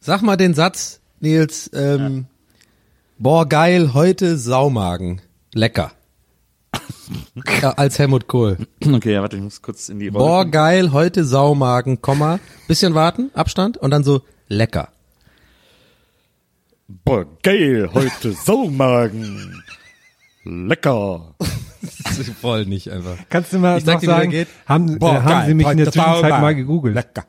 Sag 0.00 0.22
mal 0.22 0.36
den 0.36 0.54
Satz, 0.54 1.00
Nils, 1.20 1.70
ähm, 1.74 2.24
boah, 3.18 3.46
geil, 3.46 3.92
heute 3.92 4.38
Saumagen. 4.38 5.20
Lecker. 5.52 5.92
Ja, 7.62 7.70
als 7.72 7.98
Helmut 7.98 8.26
Kohl. 8.26 8.58
Okay, 8.86 9.12
ja, 9.12 9.22
warte, 9.22 9.36
ich 9.36 9.42
muss 9.42 9.62
kurz 9.62 9.88
in 9.88 9.98
die 9.98 10.08
Rolle. 10.08 10.24
Boah, 10.24 10.44
geil, 10.44 10.92
heute 10.92 11.24
Saumagen, 11.24 12.00
Komma, 12.02 12.38
bisschen 12.68 12.94
warten, 12.94 13.30
Abstand 13.34 13.76
und 13.76 13.90
dann 13.90 14.04
so 14.04 14.22
lecker. 14.48 14.88
Boah, 16.88 17.26
geil, 17.42 17.88
heute 17.92 18.32
Saumagen. 18.32 19.62
Lecker. 20.44 21.34
Voll 22.40 22.66
nicht 22.66 22.90
einfach. 22.90 23.16
Kannst 23.30 23.52
du 23.52 23.58
mal 23.58 23.78
Ich 23.78 23.84
sag 23.84 23.94
noch 23.94 24.00
dir, 24.00 24.06
sagen, 24.06 24.30
geht. 24.30 24.48
haben, 24.66 24.98
Boah, 24.98 25.14
äh, 25.16 25.20
haben 25.20 25.28
geil, 25.28 25.46
Sie 25.48 25.54
mich 25.54 25.66
in 25.68 25.76
der 25.78 25.86
Zwischenzeit 25.92 26.20
Saumagen. 26.20 26.40
mal 26.42 26.54
gegoogelt? 26.54 26.94
Lecker. 26.94 27.24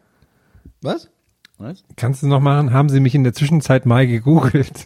Was? 0.82 1.10
Was? 1.58 1.84
Kannst 1.96 2.22
du 2.22 2.28
noch 2.28 2.42
machen, 2.42 2.74
haben 2.74 2.90
Sie 2.90 3.00
mich 3.00 3.16
in 3.16 3.24
der 3.24 3.34
Zwischenzeit 3.34 3.86
mal 3.86 4.06
gegoogelt? 4.06 4.72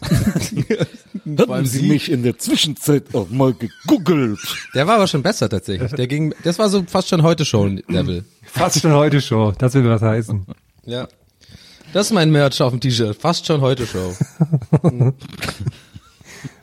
Haben 1.24 1.66
Sie 1.66 1.88
mich 1.88 2.10
in 2.10 2.22
der 2.22 2.38
Zwischenzeit 2.38 3.14
auch 3.14 3.28
mal 3.30 3.54
gegoogelt? 3.54 4.38
Der 4.74 4.86
war 4.86 4.96
aber 4.96 5.06
schon 5.06 5.22
besser 5.22 5.48
tatsächlich. 5.48 5.92
Der 5.92 6.06
ging, 6.06 6.34
das 6.44 6.58
war 6.58 6.68
so 6.68 6.84
fast 6.86 7.08
schon 7.08 7.22
heute 7.22 7.44
schon 7.44 7.82
Level. 7.88 8.24
Fast 8.42 8.80
schon 8.80 8.92
heute 8.92 9.20
Show. 9.20 9.52
Das 9.58 9.74
will 9.74 9.88
was 9.88 10.02
heißen. 10.02 10.44
Ja. 10.84 11.06
Das 11.92 12.06
ist 12.06 12.12
mein 12.12 12.30
Merch 12.30 12.60
auf 12.62 12.72
dem 12.72 12.80
T-Shirt. 12.80 13.16
Fast 13.16 13.46
schon 13.46 13.60
heute 13.60 13.86
Show. 13.86 14.14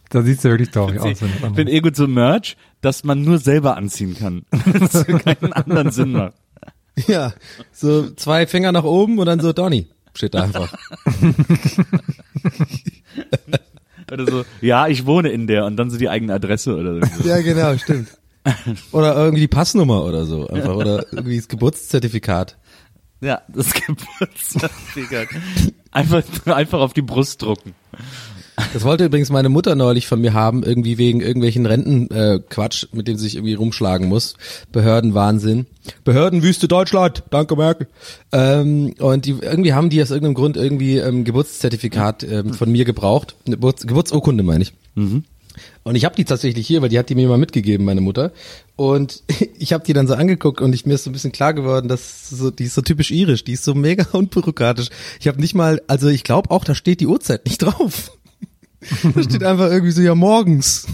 Da 0.09 0.21
sieht's 0.21 0.43
ja 0.43 0.51
wirklich 0.51 0.69
traurig 0.69 0.99
aus. 0.99 1.21
Ich 1.21 1.53
bin 1.53 1.67
eh 1.67 1.81
gut 1.81 1.95
so 1.95 2.07
Merch, 2.07 2.55
dass 2.81 3.03
man 3.03 3.21
nur 3.23 3.39
selber 3.39 3.75
anziehen 3.75 4.15
kann. 4.17 4.45
das 4.79 5.05
keinen 5.05 5.51
anderen 5.53 5.91
Sinn 5.91 6.13
macht. 6.13 6.33
Ja. 7.07 7.33
So 7.73 8.09
zwei 8.11 8.47
Finger 8.47 8.71
nach 8.71 8.85
oben 8.85 9.19
und 9.19 9.25
dann 9.25 9.39
so 9.39 9.51
Donny. 9.53 9.87
Steht 10.13 10.33
da 10.33 10.43
einfach. 10.43 10.73
Oder 14.11 14.25
so, 14.25 14.45
ja, 14.61 14.87
ich 14.87 15.05
wohne 15.05 15.29
in 15.29 15.47
der 15.47 15.65
und 15.65 15.77
dann 15.77 15.89
so 15.89 15.97
die 15.97 16.09
eigene 16.09 16.33
Adresse 16.33 16.75
oder 16.75 17.05
so. 17.05 17.27
Ja, 17.27 17.41
genau, 17.41 17.77
stimmt. 17.77 18.09
Oder 18.91 19.15
irgendwie 19.15 19.41
die 19.41 19.47
Passnummer 19.47 20.03
oder 20.03 20.25
so. 20.25 20.47
Einfach. 20.47 20.75
Oder 20.75 21.05
irgendwie 21.11 21.37
das 21.37 21.47
Geburtszertifikat. 21.47 22.57
Ja, 23.19 23.41
das 23.49 23.73
Geburtszertifikat. 23.87 25.27
Einfach, 25.91 26.23
einfach 26.45 26.79
auf 26.79 26.93
die 26.93 27.01
Brust 27.01 27.41
drucken. 27.41 27.73
Das 28.73 28.83
wollte 28.83 29.05
übrigens 29.05 29.29
meine 29.29 29.49
Mutter 29.49 29.75
neulich 29.75 30.07
von 30.07 30.19
mir 30.19 30.33
haben, 30.33 30.63
irgendwie 30.63 30.97
wegen 30.97 31.21
irgendwelchen 31.21 31.67
Rentenquatsch, 31.67 32.83
äh, 32.85 32.95
mit 32.95 33.07
dem 33.07 33.15
sie 33.15 33.25
sich 33.25 33.35
irgendwie 33.35 33.53
rumschlagen 33.53 34.09
muss. 34.09 34.35
Behördenwahnsinn. 34.71 35.67
Behördenwüste 36.03 36.67
Deutschland, 36.67 37.23
danke 37.29 37.55
Merkel. 37.55 37.87
Ähm, 38.31 38.95
und 38.99 39.25
die, 39.25 39.35
irgendwie 39.41 39.73
haben 39.73 39.91
die 39.91 40.01
aus 40.01 40.09
irgendeinem 40.09 40.33
Grund 40.33 40.57
irgendwie 40.57 40.97
ähm, 40.97 41.23
Geburtszertifikat 41.23 42.23
ähm, 42.23 42.53
von 42.53 42.71
mir 42.71 42.83
gebraucht. 42.83 43.35
Eine 43.45 43.57
Geburts 43.57 43.85
Geburtsurkunde 43.85 44.43
meine 44.43 44.63
ich. 44.63 44.73
Und 45.83 45.95
ich 45.95 46.05
habe 46.05 46.15
die 46.15 46.25
tatsächlich 46.25 46.65
hier, 46.67 46.81
weil 46.81 46.89
die 46.89 46.99
hat 46.99 47.09
die 47.09 47.15
mir 47.15 47.27
mal 47.27 47.37
mitgegeben, 47.37 47.85
meine 47.85 48.01
Mutter. 48.01 48.31
Und 48.75 49.23
ich 49.57 49.73
habe 49.73 49.83
die 49.85 49.93
dann 49.93 50.07
so 50.07 50.15
angeguckt 50.15 50.61
und 50.61 50.73
ich, 50.73 50.85
mir 50.85 50.95
ist 50.95 51.03
so 51.03 51.09
ein 51.09 51.13
bisschen 51.13 51.31
klar 51.31 51.53
geworden, 51.53 51.87
dass 51.87 52.29
so, 52.29 52.51
die 52.51 52.65
ist 52.65 52.75
so 52.75 52.81
typisch 52.81 53.11
irisch, 53.11 53.43
die 53.43 53.53
ist 53.53 53.63
so 53.63 53.73
mega 53.75 54.05
unbürokratisch. 54.11 54.89
Ich 55.19 55.27
habe 55.27 55.39
nicht 55.39 55.55
mal, 55.55 55.81
also 55.87 56.07
ich 56.07 56.23
glaube 56.23 56.51
auch, 56.51 56.63
da 56.63 56.75
steht 56.75 56.99
die 56.99 57.07
Uhrzeit 57.07 57.45
nicht 57.45 57.59
drauf. 57.59 58.11
Da 59.15 59.23
steht 59.23 59.43
einfach 59.43 59.69
irgendwie 59.71 59.91
so, 59.91 60.01
ja, 60.01 60.15
morgens. 60.15 60.87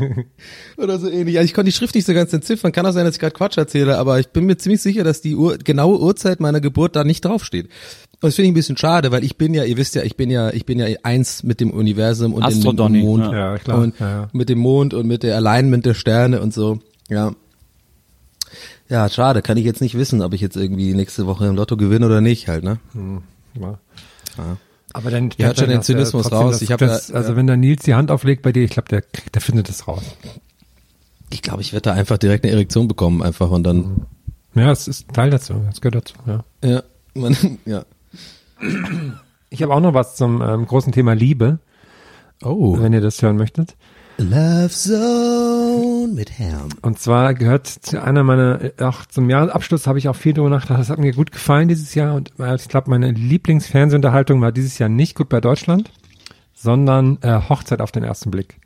Oder 0.76 0.98
so 0.98 1.08
ähnlich. 1.08 1.38
Also 1.38 1.46
ich 1.46 1.54
konnte 1.54 1.70
die 1.70 1.76
Schrift 1.76 1.94
nicht 1.94 2.06
so 2.06 2.14
ganz 2.14 2.32
entziffern. 2.32 2.72
Kann 2.72 2.86
auch 2.86 2.92
sein, 2.92 3.04
dass 3.04 3.14
ich 3.14 3.20
gerade 3.20 3.34
Quatsch 3.34 3.56
erzähle, 3.58 3.98
aber 3.98 4.18
ich 4.20 4.28
bin 4.28 4.46
mir 4.46 4.56
ziemlich 4.56 4.82
sicher, 4.82 5.04
dass 5.04 5.20
die 5.20 5.36
Uhr, 5.36 5.58
genaue 5.58 6.00
Uhrzeit 6.00 6.40
meiner 6.40 6.60
Geburt 6.60 6.96
da 6.96 7.04
nicht 7.04 7.24
draufsteht. 7.24 7.66
Und 7.66 8.24
das 8.28 8.34
finde 8.34 8.46
ich 8.48 8.52
ein 8.52 8.54
bisschen 8.54 8.76
schade, 8.76 9.12
weil 9.12 9.24
ich 9.24 9.36
bin 9.36 9.54
ja, 9.54 9.64
ihr 9.64 9.76
wisst 9.76 9.94
ja, 9.94 10.02
ich 10.02 10.16
bin 10.16 10.30
ja, 10.30 10.50
ich 10.50 10.66
bin 10.66 10.78
ja 10.78 10.86
eins 11.02 11.42
mit 11.42 11.60
dem 11.60 11.70
Universum 11.70 12.34
und 12.34 12.44
dem 12.50 13.00
Mond. 13.00 13.24
ja. 13.24 13.52
Ja, 13.52 13.58
klar. 13.58 13.78
Und 13.78 13.98
Ja, 13.98 14.10
ja. 14.10 14.28
mit 14.32 14.48
dem 14.48 14.58
Mond 14.58 14.94
und 14.94 15.06
mit 15.06 15.22
der 15.22 15.36
Alignment 15.36 15.86
der 15.86 15.94
Sterne 15.94 16.40
und 16.40 16.52
so. 16.52 16.80
Ja. 17.08 17.32
Ja, 18.88 19.08
schade. 19.08 19.40
Kann 19.40 19.56
ich 19.56 19.64
jetzt 19.64 19.80
nicht 19.80 19.96
wissen, 19.96 20.20
ob 20.20 20.34
ich 20.34 20.40
jetzt 20.40 20.56
irgendwie 20.56 20.94
nächste 20.94 21.26
Woche 21.26 21.46
im 21.46 21.54
Lotto 21.54 21.76
gewinne 21.76 22.06
oder 22.06 22.20
nicht 22.20 22.48
halt, 22.48 22.64
ne? 22.64 22.78
Ja. 23.58 23.78
Aber 24.92 25.10
dann 25.10 25.30
hört 25.38 25.58
schon 25.58 25.68
den 25.68 25.82
Zynismus 25.82 26.22
trotzdem 26.24 26.38
raus. 26.38 26.52
Das, 26.54 26.62
Ich 26.62 26.72
hab 26.72 26.78
das, 26.80 27.08
ja- 27.08 27.14
also 27.16 27.30
ja. 27.30 27.36
wenn 27.36 27.46
da 27.46 27.56
Nils 27.56 27.82
die 27.84 27.94
Hand 27.94 28.10
auflegt 28.10 28.42
bei 28.42 28.52
dir, 28.52 28.62
ich 28.64 28.70
glaube, 28.70 28.88
der, 28.88 29.02
der 29.34 29.40
findet 29.40 29.68
das 29.68 29.86
raus. 29.88 30.02
Ich 31.32 31.42
glaube, 31.42 31.60
ich 31.62 31.72
werde 31.72 31.82
da 31.90 31.92
einfach 31.92 32.18
direkt 32.18 32.44
eine 32.44 32.52
Erektion 32.52 32.88
bekommen 32.88 33.22
einfach 33.22 33.50
und 33.50 33.62
dann, 33.64 34.06
Ja, 34.54 34.72
es 34.72 34.88
ist 34.88 35.08
Teil 35.12 35.30
dazu. 35.30 35.54
Das 35.66 35.80
gehört 35.80 35.94
dazu. 35.96 36.14
Ja. 36.26 36.44
ja, 36.68 36.82
man, 37.14 37.36
ja. 37.66 37.84
Ich 39.48 39.62
habe 39.62 39.72
auch 39.74 39.80
noch 39.80 39.94
was 39.94 40.16
zum 40.16 40.42
ähm, 40.42 40.66
großen 40.66 40.92
Thema 40.92 41.14
Liebe, 41.14 41.58
Oh. 42.42 42.80
wenn 42.80 42.92
ihr 42.92 43.00
das 43.00 43.20
hören 43.22 43.36
möchtet. 43.36 43.76
Love 44.18 44.68
Zone 44.70 45.49
mit 46.08 46.38
Herrn. 46.38 46.68
Und 46.82 46.98
zwar 46.98 47.34
gehört 47.34 47.66
zu 47.66 48.02
einer 48.02 48.22
meiner, 48.22 48.60
äh, 48.78 48.82
auch 48.82 49.06
zum 49.06 49.28
Jahresabschluss 49.30 49.86
habe 49.86 49.98
ich 49.98 50.08
auch 50.08 50.16
viel 50.16 50.32
drüber 50.34 50.50
nachgedacht. 50.50 50.80
Das 50.80 50.90
hat 50.90 50.98
mir 50.98 51.12
gut 51.12 51.32
gefallen 51.32 51.68
dieses 51.68 51.94
Jahr. 51.94 52.14
Und 52.14 52.32
äh, 52.38 52.54
ich 52.56 52.68
glaube, 52.68 52.90
meine 52.90 53.10
Lieblingsfernsehunterhaltung 53.12 54.40
war 54.40 54.52
dieses 54.52 54.78
Jahr 54.78 54.88
nicht 54.88 55.14
gut 55.16 55.28
bei 55.28 55.40
Deutschland, 55.40 55.90
sondern 56.54 57.18
äh, 57.22 57.40
Hochzeit 57.48 57.80
auf 57.80 57.92
den 57.92 58.02
ersten 58.04 58.30
Blick. 58.30 58.58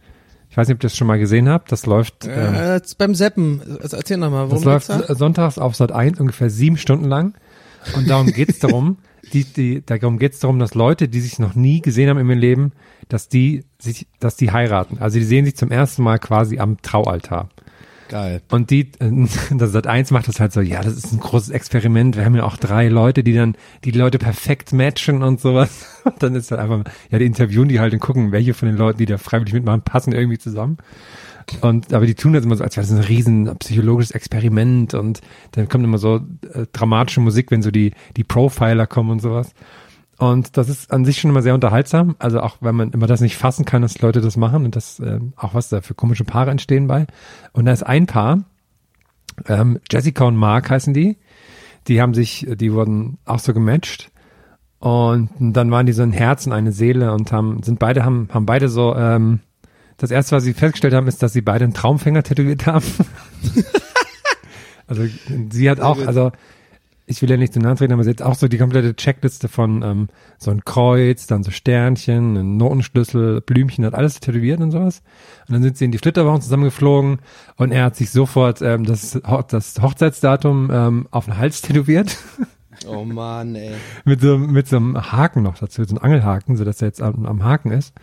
Ich 0.50 0.56
weiß 0.56 0.68
nicht, 0.68 0.76
ob 0.76 0.80
ihr 0.84 0.88
das 0.88 0.96
schon 0.96 1.08
mal 1.08 1.18
gesehen 1.18 1.48
habt. 1.48 1.72
Das 1.72 1.84
läuft, 1.86 2.26
Äh, 2.26 2.74
jetzt 2.74 2.96
beim 2.98 3.14
Seppen, 3.14 3.60
also 3.82 3.96
erzähl 3.96 4.16
nochmal, 4.18 4.44
das 4.44 4.50
worum 4.52 4.64
läuft 4.64 4.88
geht's 4.88 5.06
da? 5.08 5.14
sonntags 5.14 5.58
auf 5.58 5.74
Sat 5.74 5.90
1 5.92 6.20
ungefähr 6.20 6.48
sieben 6.50 6.76
Stunden 6.76 7.06
lang. 7.06 7.34
Und 7.96 8.08
darum 8.08 8.28
geht's 8.28 8.60
darum, 8.60 8.98
die, 9.32 9.44
die, 9.44 9.82
darum 9.84 10.18
geht's 10.18 10.40
darum, 10.40 10.58
dass 10.58 10.74
Leute, 10.74 11.08
die 11.08 11.20
sich 11.20 11.38
noch 11.38 11.54
nie 11.54 11.80
gesehen 11.80 12.08
haben 12.08 12.18
in 12.18 12.28
ihrem 12.28 12.38
Leben, 12.38 12.72
dass 13.08 13.28
die 13.28 13.64
sich, 13.78 14.06
dass 14.20 14.36
die 14.36 14.50
heiraten. 14.50 14.98
Also 14.98 15.18
die 15.18 15.24
sehen 15.24 15.44
sich 15.44 15.56
zum 15.56 15.70
ersten 15.70 16.02
Mal 16.02 16.18
quasi 16.18 16.58
am 16.58 16.80
Traualtar. 16.82 17.48
Geil. 18.08 18.42
Und 18.50 18.70
die, 18.70 18.92
äh, 19.00 19.10
das 19.56 19.72
Sat 19.72 19.86
1 19.86 20.10
macht 20.10 20.28
das 20.28 20.40
halt 20.40 20.52
so, 20.52 20.60
ja, 20.60 20.82
das 20.82 20.94
ist 20.94 21.12
ein 21.12 21.20
großes 21.20 21.50
Experiment. 21.50 22.16
Wir 22.16 22.24
haben 22.24 22.34
ja 22.36 22.44
auch 22.44 22.56
drei 22.56 22.88
Leute, 22.88 23.24
die 23.24 23.34
dann 23.34 23.56
die 23.84 23.90
Leute 23.90 24.18
perfekt 24.18 24.72
matchen 24.72 25.22
und 25.22 25.40
sowas. 25.40 25.86
Und 26.04 26.22
dann 26.22 26.34
ist 26.34 26.50
halt 26.50 26.60
einfach, 26.60 26.84
ja, 27.10 27.18
die 27.18 27.24
interviewen 27.24 27.66
die 27.68 27.80
halt 27.80 27.94
und 27.94 28.00
gucken, 28.00 28.30
welche 28.30 28.52
von 28.52 28.68
den 28.68 28.76
Leuten, 28.76 28.98
die 28.98 29.06
da 29.06 29.16
freiwillig 29.16 29.54
mitmachen, 29.54 29.80
passen 29.80 30.12
irgendwie 30.12 30.36
zusammen. 30.36 30.76
Und 31.60 31.92
aber 31.92 32.06
die 32.06 32.14
tun 32.14 32.32
das 32.32 32.44
immer 32.44 32.56
so, 32.56 32.64
als 32.64 32.76
wäre 32.76 32.86
das 32.86 32.96
ein 32.96 33.04
riesen 33.04 33.56
psychologisches 33.58 34.12
Experiment 34.12 34.94
und 34.94 35.20
dann 35.52 35.68
kommt 35.68 35.84
immer 35.84 35.98
so 35.98 36.16
äh, 36.52 36.66
dramatische 36.72 37.20
Musik, 37.20 37.50
wenn 37.50 37.62
so 37.62 37.70
die 37.70 37.92
die 38.16 38.24
Profiler 38.24 38.86
kommen 38.86 39.10
und 39.10 39.20
sowas. 39.20 39.52
Und 40.16 40.56
das 40.56 40.68
ist 40.68 40.92
an 40.92 41.04
sich 41.04 41.18
schon 41.18 41.30
immer 41.30 41.42
sehr 41.42 41.54
unterhaltsam. 41.54 42.16
Also 42.18 42.40
auch 42.40 42.56
wenn 42.60 42.74
man 42.74 42.90
immer 42.90 43.06
das 43.06 43.20
nicht 43.20 43.36
fassen 43.36 43.64
kann, 43.64 43.82
dass 43.82 44.00
Leute 44.00 44.20
das 44.20 44.36
machen 44.36 44.64
und 44.64 44.76
das 44.76 45.00
äh, 45.00 45.20
auch 45.36 45.54
was 45.54 45.68
da 45.68 45.80
für 45.80 45.94
komische 45.94 46.24
Paare 46.24 46.50
entstehen 46.50 46.86
bei. 46.86 47.06
Und 47.52 47.66
da 47.66 47.72
ist 47.72 47.82
ein 47.82 48.06
Paar, 48.06 48.44
ähm, 49.46 49.80
Jessica 49.90 50.24
und 50.24 50.36
Mark 50.36 50.70
heißen 50.70 50.94
die. 50.94 51.18
Die 51.88 52.00
haben 52.00 52.14
sich, 52.14 52.46
die 52.48 52.72
wurden 52.72 53.18
auch 53.24 53.40
so 53.40 53.52
gematcht. 53.52 54.10
Und 54.78 55.30
dann 55.38 55.70
waren 55.70 55.86
die 55.86 55.92
so 55.92 56.02
ein 56.02 56.12
Herz 56.12 56.46
und 56.46 56.52
eine 56.52 56.72
Seele 56.72 57.12
und 57.12 57.32
haben, 57.32 57.62
sind 57.62 57.78
beide, 57.78 58.04
haben, 58.04 58.28
haben 58.32 58.46
beide 58.46 58.68
so, 58.68 58.94
ähm, 58.94 59.40
das 59.96 60.10
erste, 60.10 60.36
was 60.36 60.44
sie 60.44 60.54
festgestellt 60.54 60.94
haben, 60.94 61.06
ist, 61.06 61.22
dass 61.22 61.32
sie 61.32 61.42
beide 61.42 61.64
einen 61.64 61.74
Traumfänger 61.74 62.22
tätowiert 62.22 62.66
haben. 62.66 62.84
also 64.86 65.04
sie 65.50 65.70
hat 65.70 65.80
auch, 65.80 66.04
also 66.06 66.32
ich 67.06 67.20
will 67.20 67.30
ja 67.30 67.36
nicht 67.36 67.52
zu 67.52 67.58
nahe 67.58 67.74
treten, 67.74 67.92
aber 67.92 68.04
sie 68.04 68.10
hat 68.10 68.22
auch 68.22 68.34
so 68.34 68.48
die 68.48 68.56
komplette 68.56 68.96
Checkliste 68.96 69.48
von 69.48 69.82
ähm, 69.82 70.08
so 70.38 70.50
ein 70.50 70.64
Kreuz, 70.64 71.26
dann 71.26 71.42
so 71.42 71.50
Sternchen, 71.50 72.36
ein 72.36 72.56
Notenschlüssel, 72.56 73.42
Blümchen, 73.42 73.84
hat 73.84 73.94
alles 73.94 74.20
tätowiert 74.20 74.60
und 74.60 74.70
sowas. 74.70 75.02
Und 75.46 75.54
dann 75.54 75.62
sind 75.62 75.76
sie 75.76 75.84
in 75.84 75.92
die 75.92 75.98
Flitterwochen 75.98 76.40
zusammengeflogen 76.40 77.18
und 77.56 77.72
er 77.72 77.84
hat 77.84 77.96
sich 77.96 78.10
sofort 78.10 78.62
ähm, 78.62 78.84
das, 78.84 79.20
das 79.48 79.82
Hochzeitsdatum 79.82 80.70
ähm, 80.72 81.08
auf 81.10 81.26
den 81.26 81.36
Hals 81.36 81.60
tätowiert. 81.60 82.16
Oh 82.88 83.04
Mann, 83.04 83.54
ey. 83.54 83.72
mit 84.04 84.20
so, 84.20 84.38
mit 84.38 84.66
so 84.66 84.76
einem 84.76 85.12
Haken 85.12 85.42
noch 85.42 85.58
dazu, 85.58 85.84
so 85.84 85.94
einem 85.94 86.02
Angelhaken, 86.02 86.56
so 86.56 86.64
dass 86.64 86.82
er 86.82 86.88
jetzt 86.88 87.02
am, 87.02 87.26
am 87.26 87.44
Haken 87.44 87.70
ist. 87.70 87.94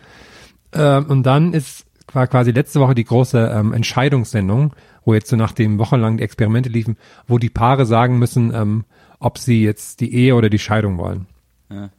Ähm, 0.74 1.06
und 1.06 1.24
dann 1.24 1.52
ist 1.52 1.86
war 2.14 2.26
quasi 2.26 2.50
letzte 2.50 2.80
Woche 2.80 2.94
die 2.94 3.04
große 3.04 3.52
ähm, 3.54 3.72
Entscheidungssendung, 3.72 4.74
wo 5.04 5.14
jetzt 5.14 5.28
so 5.28 5.36
nach 5.36 5.52
dem 5.52 5.78
wochenlang 5.78 6.18
die 6.18 6.22
Experimente 6.22 6.68
liefen, 6.68 6.96
wo 7.26 7.38
die 7.38 7.50
Paare 7.50 7.86
sagen 7.86 8.18
müssen, 8.18 8.52
ähm, 8.54 8.84
ob 9.18 9.38
sie 9.38 9.62
jetzt 9.62 10.00
die 10.00 10.14
Ehe 10.14 10.34
oder 10.34 10.50
die 10.50 10.58
Scheidung 10.58 10.98
wollen. 10.98 11.26
Ja. 11.70 11.90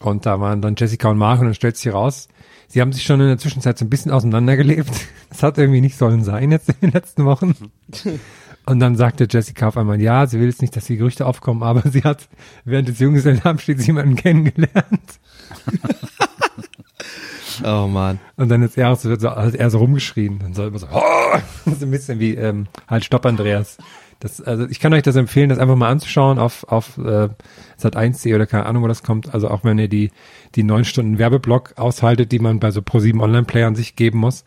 Und 0.00 0.26
da 0.26 0.40
waren 0.40 0.62
dann 0.62 0.74
Jessica 0.76 1.10
und 1.10 1.18
Mark 1.18 1.40
und 1.40 1.46
dann 1.46 1.54
stellt 1.54 1.76
sich 1.76 1.92
raus, 1.92 2.28
sie 2.66 2.80
haben 2.80 2.92
sich 2.92 3.04
schon 3.04 3.20
in 3.20 3.28
der 3.28 3.38
Zwischenzeit 3.38 3.78
so 3.78 3.84
ein 3.84 3.90
bisschen 3.90 4.12
auseinandergelebt. 4.12 4.90
Das 5.32 5.42
hat 5.42 5.56
irgendwie 5.56 5.80
nicht 5.80 5.96
sollen 5.96 6.24
sein 6.24 6.50
jetzt 6.50 6.68
in 6.68 6.74
den 6.82 6.90
letzten 6.90 7.24
Wochen. 7.24 7.54
Und 8.66 8.80
dann 8.80 8.96
sagte 8.96 9.26
Jessica 9.28 9.68
auf 9.68 9.78
einmal, 9.78 9.98
ja, 9.98 10.26
sie 10.26 10.38
will 10.38 10.46
jetzt 10.46 10.60
nicht, 10.60 10.76
dass 10.76 10.84
die 10.84 10.98
Gerüchte 10.98 11.24
aufkommen, 11.24 11.62
aber 11.62 11.82
sie 11.90 12.02
hat 12.02 12.28
während 12.66 12.86
des 12.86 12.98
Junggesellenabschieds 12.98 13.86
jemanden 13.86 14.14
kennengelernt. 14.14 15.18
Oh 17.64 17.86
Mann. 17.86 18.18
Und 18.36 18.48
dann 18.48 18.62
ist 18.62 18.76
er, 18.78 18.94
so, 18.96 19.10
hat 19.10 19.54
er 19.54 19.70
so 19.70 19.78
rumgeschrien. 19.78 20.38
Dann 20.38 20.54
so 20.54 20.66
immer 20.66 20.78
so, 20.78 20.86
oh! 20.92 21.38
so 21.78 21.86
ein 21.86 21.90
bisschen 21.90 22.18
wie 22.18 22.34
ähm, 22.34 22.66
halt 22.88 23.04
Stopp 23.04 23.26
Andreas. 23.26 23.78
Das, 24.20 24.40
also 24.40 24.68
ich 24.68 24.78
kann 24.78 24.94
euch 24.94 25.02
das 25.02 25.16
empfehlen, 25.16 25.48
das 25.48 25.58
einfach 25.58 25.74
mal 25.74 25.90
anzuschauen 25.90 26.38
auf, 26.38 26.64
auf 26.68 26.96
äh, 26.98 27.28
Sat 27.76 27.96
1.de 27.96 28.32
oder 28.34 28.46
keine 28.46 28.66
Ahnung, 28.66 28.84
wo 28.84 28.88
das 28.88 29.02
kommt. 29.02 29.34
Also 29.34 29.48
auch 29.48 29.64
wenn 29.64 29.78
ihr 29.78 29.88
die, 29.88 30.12
die 30.54 30.62
neun 30.62 30.84
Stunden 30.84 31.18
Werbeblock 31.18 31.74
aushaltet, 31.76 32.30
die 32.30 32.38
man 32.38 32.60
bei 32.60 32.70
so 32.70 32.80
Pro7 32.80 33.20
Online-Playern 33.20 33.74
sich 33.74 33.96
geben 33.96 34.18
muss. 34.18 34.44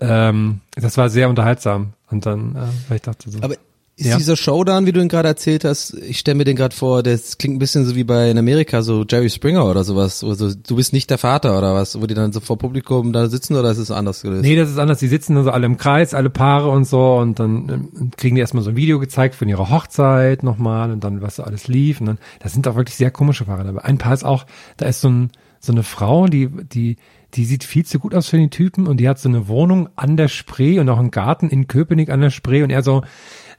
Ähm, 0.00 0.60
das 0.74 0.96
war 0.96 1.08
sehr 1.08 1.28
unterhaltsam. 1.28 1.92
Und 2.10 2.26
dann, 2.26 2.56
äh, 2.56 2.88
weil 2.88 2.96
ich 2.96 3.02
dachte 3.02 3.30
so. 3.30 3.38
Aber 3.42 3.54
ist 4.00 4.06
Ja. 4.08 4.16
dieser 4.16 4.36
Showdown, 4.36 4.86
wie 4.86 4.92
du 4.92 5.00
ihn 5.00 5.08
gerade 5.08 5.28
erzählt 5.28 5.64
hast, 5.64 5.94
ich 5.94 6.18
stelle 6.18 6.36
mir 6.36 6.44
den 6.44 6.56
gerade 6.56 6.74
vor, 6.74 7.02
das 7.02 7.36
klingt 7.38 7.56
ein 7.56 7.58
bisschen 7.58 7.84
so 7.84 7.94
wie 7.94 8.04
bei 8.04 8.30
in 8.30 8.38
Amerika, 8.38 8.82
so 8.82 9.04
Jerry 9.08 9.28
Springer 9.28 9.66
oder 9.66 9.84
sowas, 9.84 10.22
wo 10.22 10.32
so, 10.34 10.52
du 10.54 10.76
bist 10.76 10.92
nicht 10.92 11.10
der 11.10 11.18
Vater 11.18 11.56
oder 11.58 11.74
was, 11.74 12.00
wo 12.00 12.06
die 12.06 12.14
dann 12.14 12.32
so 12.32 12.40
vor 12.40 12.56
Publikum 12.58 13.12
da 13.12 13.28
sitzen 13.28 13.56
oder 13.56 13.70
ist 13.70 13.78
es 13.78 13.90
anders 13.90 14.22
gelöst? 14.22 14.42
Nee, 14.42 14.56
das 14.56 14.70
ist 14.70 14.78
anders. 14.78 14.98
Die 14.98 15.08
sitzen 15.08 15.34
dann 15.34 15.44
so 15.44 15.50
alle 15.50 15.66
im 15.66 15.76
Kreis, 15.76 16.14
alle 16.14 16.30
Paare 16.30 16.70
und 16.70 16.84
so 16.86 17.16
und 17.16 17.38
dann 17.38 17.68
ähm, 17.68 18.10
kriegen 18.16 18.36
die 18.36 18.40
erstmal 18.40 18.62
so 18.64 18.70
ein 18.70 18.76
Video 18.76 18.98
gezeigt 18.98 19.34
von 19.34 19.48
ihrer 19.48 19.68
Hochzeit 19.70 20.42
nochmal 20.42 20.90
und 20.90 21.04
dann, 21.04 21.20
was 21.20 21.36
so 21.36 21.42
alles 21.42 21.68
lief 21.68 22.00
und 22.00 22.06
dann, 22.06 22.18
das 22.40 22.52
sind 22.54 22.66
auch 22.66 22.76
wirklich 22.76 22.96
sehr 22.96 23.10
komische 23.10 23.44
Paare 23.44 23.64
dabei. 23.64 23.84
Ein 23.84 23.98
Paar 23.98 24.14
ist 24.14 24.24
auch, 24.24 24.46
da 24.78 24.86
ist 24.86 25.02
so, 25.02 25.08
ein, 25.10 25.30
so 25.60 25.72
eine 25.72 25.82
Frau, 25.82 26.26
die, 26.26 26.48
die, 26.48 26.96
die 27.34 27.44
sieht 27.44 27.62
viel 27.64 27.84
zu 27.84 27.98
gut 27.98 28.14
aus 28.14 28.28
für 28.28 28.38
den 28.38 28.50
Typen 28.50 28.86
und 28.86 28.96
die 28.96 29.08
hat 29.08 29.18
so 29.18 29.28
eine 29.28 29.46
Wohnung 29.46 29.88
an 29.94 30.16
der 30.16 30.28
Spree 30.28 30.78
und 30.78 30.88
auch 30.88 30.98
einen 30.98 31.10
Garten 31.10 31.48
in 31.48 31.68
Köpenick 31.68 32.08
an 32.10 32.20
der 32.20 32.30
Spree 32.30 32.62
und 32.62 32.70
er 32.70 32.82
so, 32.82 33.02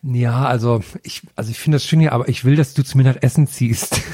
ja, 0.03 0.45
also 0.45 0.81
ich, 1.03 1.21
also 1.35 1.51
ich 1.51 1.59
finde 1.59 1.75
das 1.77 1.85
schön 1.85 1.99
hier, 1.99 2.13
aber 2.13 2.27
ich 2.29 2.43
will, 2.45 2.55
dass 2.55 2.73
du 2.73 2.83
zu 2.83 2.97
mir 2.97 3.03
nach 3.03 3.17
Essen 3.21 3.47
ziehst. 3.47 4.01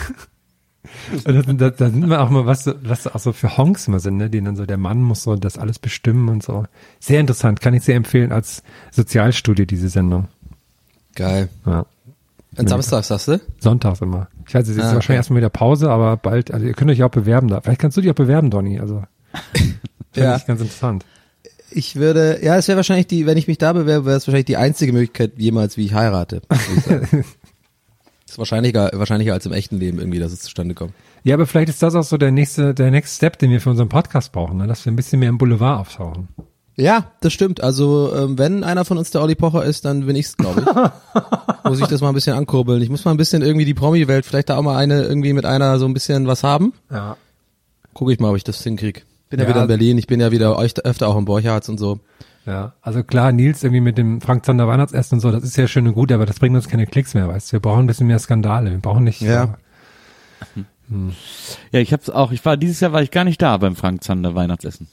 Und 1.26 1.62
da, 1.62 1.70
da, 1.70 1.90
sind 1.90 2.10
wir 2.10 2.22
auch 2.22 2.30
mal, 2.30 2.46
was, 2.46 2.66
was 2.82 3.08
auch 3.08 3.20
so 3.20 3.32
für 3.34 3.58
Honks 3.58 3.88
immer 3.88 4.00
sind, 4.00 4.18
ne? 4.18 4.30
die 4.30 4.42
dann 4.42 4.56
so, 4.56 4.66
der 4.66 4.78
Mann 4.78 5.02
muss 5.02 5.24
so 5.24 5.36
das 5.36 5.58
alles 5.58 5.80
bestimmen 5.80 6.28
und 6.30 6.44
so. 6.44 6.66
Sehr 7.00 7.20
interessant, 7.22 7.62
kann 7.62 7.74
ich 7.74 7.84
sehr 7.84 7.96
empfehlen 7.96 8.32
als 8.32 8.64
Sozialstudie, 8.92 9.66
diese 9.66 9.90
Sendung. 9.90 10.28
Geil. 11.16 11.50
Ja. 11.66 11.86
Und 12.58 12.70
Samstag 12.70 13.04
sagst 13.04 13.28
du? 13.28 13.40
Sonntags 13.60 14.02
immer. 14.02 14.28
Ich 14.48 14.54
weiß, 14.54 14.68
es 14.68 14.76
ist 14.76 14.82
Ah, 14.82 14.88
okay. 14.88 14.96
wahrscheinlich 14.96 15.18
erstmal 15.20 15.38
wieder 15.38 15.50
Pause, 15.50 15.90
aber 15.90 16.18
bald, 16.18 16.52
also 16.52 16.66
ihr 16.66 16.74
könnt 16.74 16.90
euch 16.92 17.04
auch 17.04 17.12
bewerben 17.12 17.48
da. 17.48 17.62
Vielleicht 17.62 17.80
kannst 17.82 17.98
du 17.98 18.02
dich 18.02 18.10
auch 18.12 18.16
bewerben, 18.16 18.50
Donny. 18.50 18.80
Also, 18.80 19.04
finde 19.54 19.78
Ja. 20.16 20.36
ich 20.38 20.46
ganz 20.46 20.62
interessant. 20.62 21.06
Ich 21.72 21.96
würde, 21.96 22.40
ja, 22.42 22.58
es 22.58 22.68
wäre 22.68 22.78
wahrscheinlich 22.78 23.08
die, 23.08 23.26
wenn 23.26 23.38
ich 23.38 23.48
mich 23.48 23.58
da 23.58 23.74
bewerbe, 23.74 24.06
wäre 24.06 24.18
es 24.18 24.28
wahrscheinlich 24.28 24.46
die 24.46 24.58
einzige 24.58 24.94
Möglichkeit 24.94 25.34
jemals, 25.38 25.78
wie 25.78 25.86
ich 25.86 25.94
heirate. 25.94 26.42
ich 26.52 26.88
ist 28.26 28.38
wahrscheinlicher, 28.38 28.92
wahrscheinlicher 28.94 29.34
als 29.34 29.46
im 29.46 29.54
echten 29.54 29.78
Leben 29.78 30.00
irgendwie, 30.00 30.20
dass 30.20 30.32
es 30.32 30.42
zustande 30.42 30.76
kommt. 30.76 30.94
Ja, 31.24 31.36
aber 31.36 31.46
vielleicht 31.46 31.70
ist 31.70 31.84
das 31.84 31.96
auch 31.96 32.04
so 32.04 32.18
der 32.18 32.32
nächste, 32.32 32.74
der 32.74 32.92
Next 32.92 33.18
Step, 33.18 33.38
den 33.40 33.52
wir 33.52 33.60
für 33.60 33.70
unseren 33.70 33.90
Podcast 33.90 34.32
brauchen, 34.32 34.58
ne? 34.58 34.68
dass 34.68 34.86
wir 34.86 34.92
ein 34.92 34.96
bisschen 34.96 35.20
mehr 35.20 35.30
im 35.30 35.38
Boulevard 35.38 35.82
auftauchen. 35.82 36.30
Ja, 36.78 37.12
das 37.22 37.34
stimmt. 37.34 37.62
Also 37.62 38.14
ähm, 38.16 38.38
wenn 38.38 38.64
einer 38.64 38.86
von 38.86 39.00
uns 39.00 39.10
der 39.10 39.22
Olli 39.22 39.34
Pocher 39.34 39.66
ist, 39.66 39.84
dann 39.84 40.06
bin 40.06 40.16
ich's, 40.16 40.38
glaube 40.38 40.62
ich. 40.62 41.64
muss 41.64 41.82
ich 41.82 41.88
das 41.88 42.02
mal 42.02 42.10
ein 42.10 42.14
bisschen 42.14 42.36
ankurbeln. 42.36 42.84
Ich 42.84 42.90
muss 42.90 43.04
mal 43.04 43.12
ein 43.12 43.18
bisschen 43.18 43.42
irgendwie 43.42 43.66
die 43.66 43.74
Promi-Welt, 43.74 44.28
vielleicht 44.28 44.50
da 44.50 44.58
auch 44.58 44.62
mal 44.62 44.78
eine 44.78 45.04
irgendwie 45.04 45.34
mit 45.34 45.44
einer 45.44 45.80
so 45.80 45.86
ein 45.86 45.94
bisschen 45.96 46.28
was 46.28 46.44
haben. 46.44 46.74
Ja. 46.92 47.18
Gucke 47.96 48.14
ich 48.14 48.20
mal, 48.20 48.30
ob 48.30 48.38
ich 48.38 48.44
das 48.44 48.64
hinkrieg. 48.64 49.07
Bin 49.30 49.40
ja, 49.40 49.46
Ja. 49.46 49.50
wieder 49.50 49.62
in 49.64 49.68
Berlin, 49.68 49.98
ich 49.98 50.08
bin 50.08 50.20
ja 50.20 50.32
wieder 50.32 50.58
öfter, 50.60 50.84
öfter 50.84 51.08
auch 51.08 51.18
im 51.18 51.26
Borchards 51.26 51.70
und 51.70 51.78
so. 51.78 52.00
Ja, 52.46 52.74
also 52.82 53.04
klar, 53.04 53.32
Nils 53.34 53.64
irgendwie 53.64 53.82
mit 53.82 53.98
dem 53.98 54.22
Frank 54.22 54.46
Zander 54.46 54.68
Weihnachtsessen 54.68 55.18
und 55.18 55.20
so, 55.20 55.32
das 55.32 55.44
ist 55.44 55.58
ja 55.58 55.68
schön 55.68 55.86
und 55.88 55.94
gut, 55.96 56.12
aber 56.14 56.26
das 56.26 56.40
bringt 56.40 56.56
uns 56.56 56.70
keine 56.70 56.88
Klicks 56.88 57.14
mehr, 57.14 57.28
weißt 57.28 57.50
du. 57.50 57.54
Wir 57.54 57.60
brauchen 57.60 57.82
ein 57.82 57.88
bisschen 57.88 58.08
mehr 58.08 58.20
Skandale. 58.20 58.72
Wir 58.72 58.78
brauchen 58.78 59.04
nicht 59.04 59.20
Ja. 59.22 59.58
so, 60.56 61.12
Ja, 61.74 61.80
ich 61.82 61.92
hab's 61.92 62.10
auch, 62.10 62.32
ich 62.32 62.46
war, 62.46 62.56
dieses 62.56 62.80
Jahr 62.80 62.94
war 62.94 63.02
ich 63.02 63.12
gar 63.12 63.26
nicht 63.26 63.42
da 63.42 63.58
beim 63.58 63.76
Frank 63.76 64.02
Zander 64.04 64.34
Weihnachtsessen. 64.34 64.88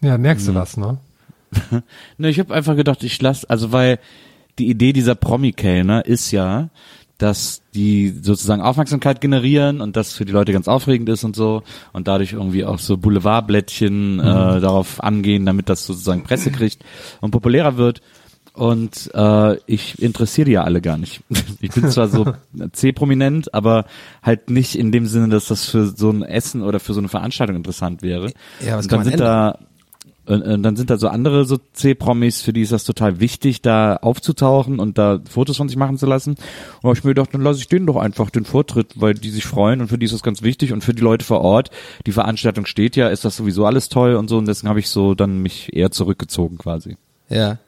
Ja, 0.00 0.18
merkst 0.18 0.48
du 0.48 0.54
was, 0.54 0.76
ne? 0.76 0.98
Ne, 2.16 2.28
ich 2.28 2.38
habe 2.38 2.54
einfach 2.54 2.76
gedacht, 2.76 3.02
ich 3.02 3.20
lass, 3.20 3.44
also 3.44 3.72
weil 3.72 3.98
die 4.60 4.68
Idee 4.70 4.92
dieser 4.92 5.16
Promi-Kellner 5.16 6.04
ist 6.06 6.30
ja, 6.30 6.68
dass 7.20 7.60
die 7.74 8.14
sozusagen 8.22 8.62
Aufmerksamkeit 8.62 9.20
generieren 9.20 9.80
und 9.82 9.94
das 9.94 10.14
für 10.14 10.24
die 10.24 10.32
Leute 10.32 10.52
ganz 10.52 10.68
aufregend 10.68 11.08
ist 11.10 11.22
und 11.22 11.36
so 11.36 11.62
und 11.92 12.08
dadurch 12.08 12.32
irgendwie 12.32 12.64
auch 12.64 12.78
so 12.78 12.96
Boulevardblättchen 12.96 14.20
äh, 14.20 14.22
darauf 14.22 15.02
angehen, 15.02 15.44
damit 15.44 15.68
das 15.68 15.84
sozusagen 15.84 16.24
Presse 16.24 16.50
kriegt 16.50 16.82
und 17.20 17.30
populärer 17.30 17.76
wird. 17.76 18.00
Und 18.52 19.10
äh, 19.14 19.56
ich 19.66 20.02
interessiere 20.02 20.46
die 20.46 20.52
ja 20.52 20.64
alle 20.64 20.80
gar 20.80 20.98
nicht. 20.98 21.22
Ich 21.62 21.72
bin 21.72 21.90
zwar 21.90 22.08
so 22.08 22.32
C-prominent, 22.72 23.52
aber 23.52 23.84
halt 24.22 24.48
nicht 24.48 24.76
in 24.76 24.92
dem 24.92 25.04
Sinne, 25.04 25.28
dass 25.28 25.48
das 25.48 25.68
für 25.68 25.86
so 25.86 26.08
ein 26.10 26.22
Essen 26.22 26.62
oder 26.62 26.80
für 26.80 26.94
so 26.94 27.00
eine 27.00 27.08
Veranstaltung 27.08 27.56
interessant 27.56 28.00
wäre. 28.00 28.32
Ja, 28.64 28.78
was 28.78 28.86
und 28.86 28.92
dann 28.92 29.04
sind 29.04 29.20
da 29.20 29.58
und, 30.30 30.42
und 30.42 30.62
dann 30.62 30.76
sind 30.76 30.90
da 30.90 30.96
so 30.96 31.08
andere 31.08 31.44
so 31.44 31.58
C-Promis, 31.72 32.42
für 32.42 32.52
die 32.52 32.62
ist 32.62 32.72
das 32.72 32.84
total 32.84 33.20
wichtig, 33.20 33.62
da 33.62 33.96
aufzutauchen 33.96 34.78
und 34.78 34.98
da 34.98 35.20
Fotos 35.28 35.56
von 35.56 35.68
sich 35.68 35.76
machen 35.76 35.98
zu 35.98 36.06
lassen. 36.06 36.36
Und 36.82 36.90
hab 36.90 36.96
ich 36.96 37.04
mir 37.04 37.10
gedacht, 37.10 37.34
dann 37.34 37.42
lasse 37.42 37.60
ich 37.60 37.68
denen 37.68 37.86
doch 37.86 37.96
einfach 37.96 38.30
den 38.30 38.44
Vortritt, 38.44 39.00
weil 39.00 39.14
die 39.14 39.30
sich 39.30 39.44
freuen 39.44 39.80
und 39.80 39.88
für 39.88 39.98
die 39.98 40.06
ist 40.06 40.14
das 40.14 40.22
ganz 40.22 40.42
wichtig 40.42 40.72
und 40.72 40.84
für 40.84 40.94
die 40.94 41.02
Leute 41.02 41.24
vor 41.24 41.40
Ort, 41.40 41.70
die 42.06 42.12
Veranstaltung 42.12 42.66
steht 42.66 42.96
ja, 42.96 43.08
ist 43.08 43.24
das 43.24 43.36
sowieso 43.36 43.66
alles 43.66 43.88
toll 43.88 44.14
und 44.14 44.28
so 44.28 44.38
und 44.38 44.46
deswegen 44.46 44.68
habe 44.68 44.80
ich 44.80 44.88
so 44.88 45.14
dann 45.14 45.38
mich 45.42 45.74
eher 45.74 45.90
zurückgezogen 45.90 46.58
quasi. 46.58 46.96
Ja. 47.28 47.58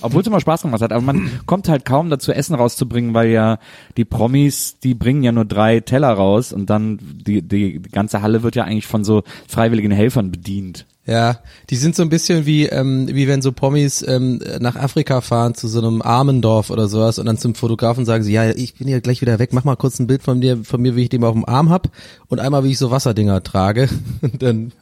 Obwohl 0.00 0.20
es 0.20 0.26
immer 0.26 0.40
Spaß 0.40 0.62
gemacht 0.62 0.82
hat, 0.82 0.92
aber 0.92 1.02
man 1.02 1.30
kommt 1.46 1.68
halt 1.68 1.84
kaum 1.84 2.10
dazu, 2.10 2.32
Essen 2.32 2.54
rauszubringen, 2.54 3.14
weil 3.14 3.30
ja 3.30 3.58
die 3.96 4.04
Promis, 4.04 4.78
die 4.78 4.94
bringen 4.94 5.22
ja 5.22 5.32
nur 5.32 5.46
drei 5.46 5.80
Teller 5.80 6.12
raus 6.12 6.52
und 6.52 6.68
dann 6.68 6.98
die, 7.00 7.40
die, 7.40 7.80
die 7.80 7.90
ganze 7.90 8.20
Halle 8.20 8.42
wird 8.42 8.56
ja 8.56 8.64
eigentlich 8.64 8.86
von 8.86 9.04
so 9.04 9.22
freiwilligen 9.48 9.92
Helfern 9.92 10.30
bedient. 10.30 10.86
Ja, 11.06 11.40
die 11.68 11.76
sind 11.76 11.94
so 11.94 12.02
ein 12.02 12.08
bisschen 12.08 12.46
wie, 12.46 12.64
ähm, 12.66 13.08
wie 13.12 13.28
wenn 13.28 13.42
so 13.42 13.52
Promis 13.52 14.02
ähm, 14.06 14.40
nach 14.60 14.76
Afrika 14.76 15.20
fahren 15.20 15.54
zu 15.54 15.68
so 15.68 15.78
einem 15.80 16.00
armen 16.00 16.40
Dorf 16.40 16.70
oder 16.70 16.88
sowas 16.88 17.18
und 17.18 17.26
dann 17.26 17.36
zum 17.36 17.54
Fotografen 17.54 18.06
sagen 18.06 18.24
sie, 18.24 18.32
ja, 18.32 18.50
ich 18.50 18.76
bin 18.76 18.88
ja 18.88 19.00
gleich 19.00 19.20
wieder 19.20 19.38
weg, 19.38 19.52
mach 19.52 19.64
mal 19.64 19.76
kurz 19.76 19.98
ein 19.98 20.06
Bild 20.06 20.22
von 20.22 20.38
mir, 20.38 20.64
von 20.64 20.80
mir, 20.80 20.96
wie 20.96 21.02
ich 21.02 21.08
den 21.10 21.22
auf 21.22 21.34
dem 21.34 21.44
Arm 21.44 21.68
hab 21.68 21.90
und 22.28 22.40
einmal, 22.40 22.64
wie 22.64 22.70
ich 22.70 22.78
so 22.78 22.90
Wasserdinger 22.90 23.42
trage 23.42 23.90
und 24.22 24.42
dann 24.42 24.72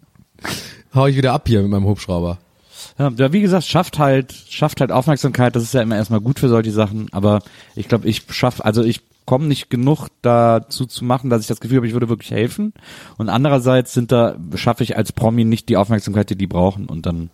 hau 0.95 1.07
ich 1.09 1.16
wieder 1.16 1.33
ab 1.33 1.49
hier 1.49 1.62
mit 1.62 1.73
meinem 1.73 1.87
Hubschrauber. 1.87 2.39
Ja, 2.99 3.33
wie 3.33 3.41
gesagt, 3.41 3.64
schafft 3.64 3.99
halt, 3.99 4.33
schafft 4.49 4.81
halt 4.81 4.93
Aufmerksamkeit. 4.93 5.57
Das 5.57 5.62
ist 5.62 5.75
ja 5.75 5.83
immer 5.83 5.97
erstmal 5.97 6.20
gut 6.20 6.39
für 6.39 6.49
solche 6.49 6.73
Sachen. 6.73 7.09
Aber 7.12 7.41
ich 7.75 7.89
glaube, 7.89 8.07
ich 8.07 8.23
schaff, 8.31 8.61
also 8.61 8.83
ich 8.83 9.01
komme 9.25 9.47
nicht 9.47 9.70
genug 9.70 10.09
dazu 10.23 10.87
zu 10.87 11.05
machen, 11.05 11.31
dass 11.31 11.41
ich 11.43 11.47
das 11.47 11.61
Gefühl 11.61 11.77
habe, 11.79 11.87
ich 11.87 11.93
würde 11.93 12.09
wirklich 12.09 12.31
helfen. 12.31 12.73
Und 13.18 13.29
andererseits 13.29 13.93
sind 13.95 14.11
da 14.12 14.37
schaffe 14.55 14.83
ich 14.83 14.97
als 14.97 15.12
Promi 15.12 15.45
nicht 15.45 15.68
die 15.68 15.77
Aufmerksamkeit, 15.77 16.31
die 16.31 16.37
die 16.37 16.47
brauchen. 16.47 16.87
Und 16.87 17.07
dann 17.07 17.31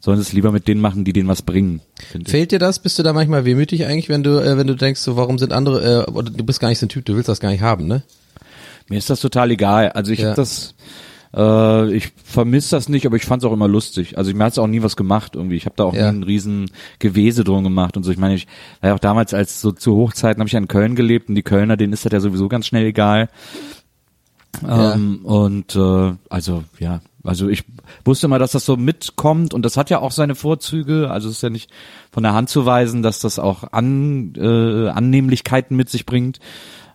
sollen 0.00 0.16
sie 0.16 0.22
es 0.22 0.32
lieber 0.32 0.50
mit 0.52 0.66
denen 0.68 0.80
machen, 0.80 1.04
die 1.04 1.12
denen 1.12 1.28
was 1.28 1.42
bringen. 1.42 1.80
finde 2.10 2.26
ich. 2.26 2.30
Fehlt 2.30 2.52
dir 2.52 2.58
das? 2.58 2.78
Bist 2.78 2.98
du 2.98 3.02
da 3.02 3.12
manchmal 3.12 3.44
wehmütig 3.44 3.84
eigentlich, 3.86 4.08
wenn 4.08 4.22
du, 4.22 4.38
äh, 4.42 4.56
wenn 4.56 4.66
du 4.66 4.74
denkst, 4.74 5.00
so, 5.00 5.16
warum 5.16 5.38
sind 5.38 5.52
andere, 5.52 6.04
äh, 6.06 6.10
oder 6.10 6.30
du 6.30 6.44
bist 6.44 6.58
gar 6.60 6.68
nicht 6.68 6.78
so 6.78 6.86
ein 6.86 6.90
Typ, 6.90 7.04
du 7.04 7.14
willst 7.14 7.28
das 7.28 7.40
gar 7.40 7.50
nicht 7.50 7.60
haben, 7.62 7.86
ne? 7.86 8.02
Mir 8.88 8.98
ist 8.98 9.08
das 9.10 9.20
total 9.20 9.50
egal. 9.52 9.90
Also 9.90 10.10
ich 10.10 10.20
Ja. 10.20 10.30
hab 10.30 10.36
das, 10.36 10.74
äh, 11.34 11.92
ich 11.94 12.12
vermisse 12.24 12.76
das 12.76 12.88
nicht, 12.88 13.06
aber 13.06 13.16
ich 13.16 13.24
fand 13.24 13.42
es 13.42 13.48
auch 13.48 13.52
immer 13.52 13.68
lustig. 13.68 14.18
Also 14.18 14.32
mir 14.34 14.44
hat's 14.44 14.58
auch 14.58 14.66
nie 14.66 14.82
was 14.82 14.96
gemacht 14.96 15.36
irgendwie. 15.36 15.56
Ich 15.56 15.64
habe 15.66 15.76
da 15.76 15.84
auch 15.84 15.94
Ja. 15.94 16.02
nie 16.02 16.08
einen 16.08 16.22
riesen 16.24 16.70
Gewese 16.98 17.44
drum 17.44 17.62
gemacht 17.64 17.96
und 17.96 18.02
so. 18.02 18.10
Ich 18.10 18.18
meine, 18.18 18.34
ich 18.34 18.46
war 18.80 18.90
ja 18.90 18.94
auch 18.96 19.00
damals, 19.00 19.32
als 19.34 19.60
so 19.60 19.72
zu 19.72 19.94
Hochzeiten 19.96 20.40
habe 20.40 20.48
ich 20.48 20.52
ja 20.52 20.58
in 20.58 20.68
Köln 20.68 20.94
gelebt 20.96 21.28
und 21.28 21.34
die 21.34 21.42
Kölner, 21.42 21.76
denen 21.76 21.92
ist 21.92 22.04
das 22.04 22.12
ja 22.12 22.20
sowieso 22.20 22.48
ganz 22.48 22.66
schnell 22.66 22.86
egal. 22.86 23.28
Ja. 24.62 24.94
Ähm, 24.94 25.20
und 25.24 25.76
äh, 25.76 26.12
also 26.28 26.64
ja, 26.78 27.00
also 27.22 27.48
ich 27.48 27.64
wusste 28.04 28.26
mal, 28.28 28.38
dass 28.38 28.52
das 28.52 28.64
so 28.64 28.76
mitkommt 28.76 29.54
und 29.54 29.64
das 29.64 29.76
hat 29.76 29.90
ja 29.90 30.00
auch 30.00 30.10
seine 30.10 30.34
Vorzüge. 30.34 31.10
Also 31.10 31.28
es 31.28 31.36
ist 31.36 31.42
ja 31.42 31.50
nicht 31.50 31.70
von 32.10 32.22
der 32.24 32.34
Hand 32.34 32.48
zu 32.48 32.66
weisen, 32.66 33.02
dass 33.02 33.20
das 33.20 33.38
auch 33.38 33.72
An, 33.72 34.32
äh, 34.36 34.88
Annehmlichkeiten 34.88 35.76
mit 35.76 35.88
sich 35.88 36.04
bringt. 36.06 36.40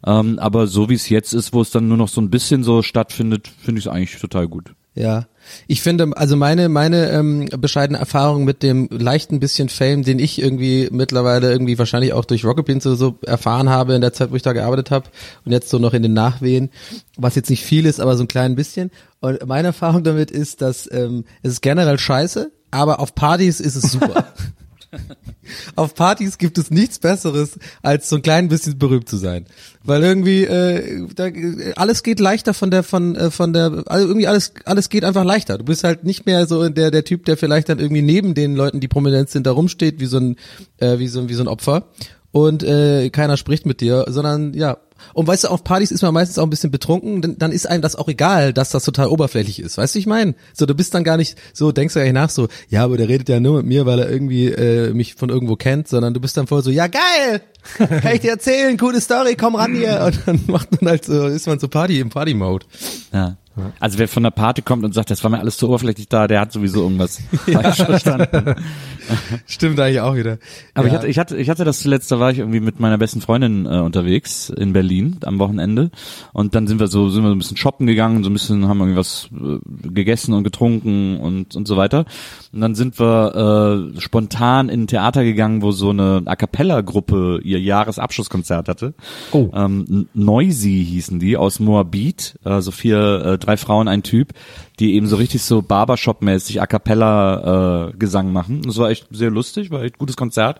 Ähm, 0.05 0.37
aber 0.39 0.67
so 0.67 0.89
wie 0.89 0.93
es 0.93 1.09
jetzt 1.09 1.33
ist, 1.33 1.53
wo 1.53 1.61
es 1.61 1.71
dann 1.71 1.87
nur 1.87 1.97
noch 1.97 2.09
so 2.09 2.21
ein 2.21 2.29
bisschen 2.29 2.63
so 2.63 2.81
stattfindet, 2.81 3.47
finde 3.47 3.79
ich 3.79 3.85
es 3.85 3.91
eigentlich 3.91 4.19
total 4.21 4.47
gut. 4.47 4.73
Ja, 4.97 5.25
ich 5.67 5.81
finde, 5.81 6.15
also 6.15 6.37
meine 6.37 6.69
meine 6.69 7.09
ähm, 7.11 7.49
bescheidene 7.57 7.99
Erfahrung 7.99 8.45
mit 8.45 8.63
dem 8.63 8.87
leichten 8.89 9.41
bisschen 9.41 9.67
Fame, 9.67 10.03
den 10.03 10.19
ich 10.19 10.41
irgendwie 10.41 10.87
mittlerweile 10.89 11.51
irgendwie 11.51 11.77
wahrscheinlich 11.77 12.13
auch 12.13 12.23
durch 12.23 12.45
Rocket 12.45 12.65
Beans 12.65 12.87
oder 12.87 12.95
so 12.95 13.19
erfahren 13.25 13.67
habe 13.67 13.93
in 13.93 13.99
der 13.99 14.13
Zeit, 14.13 14.31
wo 14.31 14.35
ich 14.35 14.41
da 14.41 14.53
gearbeitet 14.53 14.91
habe 14.91 15.09
und 15.43 15.51
jetzt 15.51 15.69
so 15.69 15.79
noch 15.79 15.93
in 15.93 16.01
den 16.01 16.13
Nachwehen, 16.13 16.69
was 17.17 17.35
jetzt 17.35 17.49
nicht 17.49 17.65
viel 17.65 17.85
ist, 17.85 17.99
aber 17.99 18.15
so 18.15 18.23
ein 18.23 18.29
klein 18.29 18.55
bisschen. 18.55 18.89
Und 19.19 19.45
meine 19.45 19.67
Erfahrung 19.67 20.03
damit 20.05 20.31
ist, 20.31 20.61
dass 20.61 20.89
ähm, 20.93 21.25
es 21.43 21.51
ist 21.51 21.61
generell 21.61 21.99
scheiße, 21.99 22.53
aber 22.71 23.01
auf 23.01 23.15
Partys 23.15 23.59
ist 23.59 23.75
es 23.75 23.91
super. 23.91 24.33
Auf 25.75 25.95
Partys 25.95 26.37
gibt 26.37 26.57
es 26.57 26.71
nichts 26.71 26.99
Besseres, 26.99 27.59
als 27.81 28.09
so 28.09 28.15
ein 28.17 28.21
klein 28.21 28.47
bisschen 28.47 28.77
berühmt 28.77 29.07
zu 29.07 29.17
sein, 29.17 29.45
weil 29.83 30.03
irgendwie 30.03 30.43
äh, 30.43 31.07
da, 31.15 31.29
alles 31.75 32.03
geht 32.03 32.19
leichter 32.19 32.53
von 32.53 32.71
der 32.71 32.83
von 32.83 33.15
äh, 33.15 33.31
von 33.31 33.53
der 33.53 33.83
also 33.85 34.07
irgendwie 34.07 34.27
alles 34.27 34.53
alles 34.65 34.89
geht 34.89 35.03
einfach 35.03 35.23
leichter. 35.23 35.57
Du 35.57 35.65
bist 35.65 35.83
halt 35.83 36.03
nicht 36.03 36.25
mehr 36.25 36.47
so 36.47 36.67
der 36.69 36.91
der 36.91 37.03
Typ, 37.03 37.25
der 37.25 37.37
vielleicht 37.37 37.69
dann 37.69 37.79
irgendwie 37.79 38.01
neben 38.01 38.33
den 38.33 38.55
Leuten, 38.55 38.79
die 38.79 38.87
prominent 38.87 39.29
sind, 39.29 39.45
da 39.45 39.51
rumsteht 39.51 39.99
wie 39.99 40.05
so 40.05 40.17
ein 40.17 40.35
äh, 40.77 40.99
wie 40.99 41.07
so 41.07 41.19
ein 41.19 41.29
wie 41.29 41.35
so 41.35 41.43
ein 41.43 41.47
Opfer 41.47 41.87
und 42.35 42.63
äh, 42.63 43.09
keiner 43.11 43.37
spricht 43.37 43.65
mit 43.65 43.79
dir, 43.79 44.03
sondern 44.09 44.53
ja. 44.53 44.79
Und 45.13 45.25
weißt 45.25 45.45
du, 45.45 45.47
auf 45.47 45.63
Partys 45.63 45.91
ist 45.91 46.01
man 46.01 46.13
meistens 46.13 46.37
auch 46.37 46.43
ein 46.43 46.49
bisschen 46.49 46.69
betrunken, 46.69 47.21
denn, 47.21 47.37
dann 47.37 47.53
ist 47.53 47.65
einem 47.65 47.81
das 47.81 47.95
auch 47.95 48.09
egal, 48.09 48.51
dass 48.51 48.71
das 48.71 48.83
total 48.83 49.07
oberflächlich 49.07 49.61
ist. 49.61 49.77
Weißt 49.77 49.95
du, 49.95 49.99
ich 49.99 50.05
meine? 50.05 50.35
So, 50.53 50.65
du 50.65 50.75
bist 50.75 50.93
dann 50.93 51.05
gar 51.05 51.15
nicht 51.15 51.37
so, 51.53 51.71
denkst 51.71 51.93
du 51.93 51.99
gar 52.01 52.03
nicht 52.03 52.13
nach 52.13 52.29
so, 52.29 52.49
ja, 52.67 52.83
aber 52.83 52.97
der 52.97 53.07
redet 53.07 53.29
ja 53.29 53.39
nur 53.39 53.59
mit 53.59 53.67
mir, 53.67 53.85
weil 53.85 53.99
er 53.99 54.09
irgendwie 54.11 54.47
äh, 54.47 54.93
mich 54.93 55.15
von 55.15 55.29
irgendwo 55.29 55.55
kennt, 55.55 55.87
sondern 55.87 56.13
du 56.13 56.19
bist 56.19 56.35
dann 56.35 56.45
voll 56.45 56.61
so, 56.61 56.71
ja 56.71 56.87
geil, 56.87 57.41
kann 57.77 58.15
ich 58.15 58.19
dir 58.19 58.31
erzählen, 58.31 58.75
coole 58.77 58.99
Story, 58.99 59.37
komm 59.37 59.55
ran 59.55 59.73
hier. 59.73 60.01
Und 60.05 60.19
dann 60.25 60.41
macht 60.47 60.81
man 60.81 60.89
halt 60.89 61.05
so, 61.05 61.27
ist 61.27 61.47
man 61.47 61.59
so 61.59 61.69
Party 61.69 62.01
im 62.01 62.09
Party-Mode. 62.09 62.65
Ja. 63.13 63.37
Also 63.79 63.97
wer 63.97 64.07
von 64.07 64.23
der 64.23 64.31
Party 64.31 64.61
kommt 64.61 64.83
und 64.83 64.93
sagt, 64.93 65.09
das 65.09 65.23
war 65.23 65.31
mir 65.31 65.39
alles 65.39 65.57
zu 65.57 65.67
oberflächlich 65.67 66.07
da, 66.07 66.27
der 66.27 66.41
hat 66.41 66.51
sowieso 66.51 66.83
irgendwas 66.83 67.21
falsch 67.51 67.83
verstanden. 67.83 68.55
Stimmt 69.45 69.79
eigentlich 69.79 70.01
auch 70.01 70.15
wieder. 70.15 70.37
Aber 70.73 70.87
ja. 70.87 70.93
ich 70.93 70.97
hatte, 70.97 71.07
ich 71.07 71.19
hatte, 71.19 71.37
ich 71.37 71.49
hatte 71.49 71.63
das 71.63 71.79
zuletzt, 71.79 72.11
da 72.11 72.19
war 72.19 72.31
ich 72.31 72.39
irgendwie 72.39 72.59
mit 72.59 72.79
meiner 72.79 72.97
besten 72.97 73.21
Freundin 73.21 73.65
äh, 73.65 73.79
unterwegs 73.79 74.49
in 74.49 74.73
Berlin 74.73 75.17
am 75.23 75.39
Wochenende 75.39 75.91
und 76.33 76.55
dann 76.55 76.67
sind 76.67 76.79
wir 76.79 76.87
so, 76.87 77.09
sind 77.09 77.23
wir 77.23 77.29
so 77.29 77.35
ein 77.35 77.39
bisschen 77.39 77.57
shoppen 77.57 77.87
gegangen, 77.87 78.23
so 78.23 78.29
ein 78.29 78.33
bisschen 78.33 78.67
haben 78.67 78.79
irgendwie 78.79 78.97
was 78.97 79.29
äh, 79.33 79.89
gegessen 79.89 80.33
und 80.33 80.43
getrunken 80.43 81.19
und 81.19 81.55
und 81.55 81.67
so 81.67 81.77
weiter. 81.77 82.05
Und 82.53 82.61
dann 82.61 82.75
sind 82.75 82.99
wir 82.99 83.93
äh, 83.95 83.99
spontan 83.99 84.69
in 84.69 84.83
ein 84.83 84.87
Theater 84.87 85.23
gegangen, 85.23 85.61
wo 85.61 85.71
so 85.71 85.89
eine 85.89 86.21
A 86.25 86.35
cappella 86.35 86.81
Gruppe 86.81 87.39
ihr 87.43 87.59
Jahresabschlusskonzert 87.59 88.67
hatte. 88.67 88.93
Oh. 89.31 89.49
Ähm, 89.53 90.07
Noisy 90.13 90.85
hießen 90.85 91.19
die 91.19 91.37
aus 91.37 91.59
Moabit, 91.59 92.39
also 92.43 92.71
vier, 92.71 93.25
äh, 93.25 93.37
drei 93.45 93.57
Frauen, 93.57 93.87
ein 93.87 94.03
Typ, 94.03 94.33
die 94.79 94.95
eben 94.95 95.07
so 95.07 95.15
richtig 95.15 95.43
so 95.43 95.61
Barbershop-mäßig 95.61 96.61
A 96.61 96.67
cappella 96.67 97.91
äh, 97.91 98.23
machen. 98.23 98.61
Das 98.63 98.77
war 98.77 98.89
echt 98.89 99.07
sehr 99.11 99.31
lustig, 99.31 99.71
war 99.71 99.83
echt 99.83 99.97
gutes 99.97 100.17
Konzert. 100.17 100.59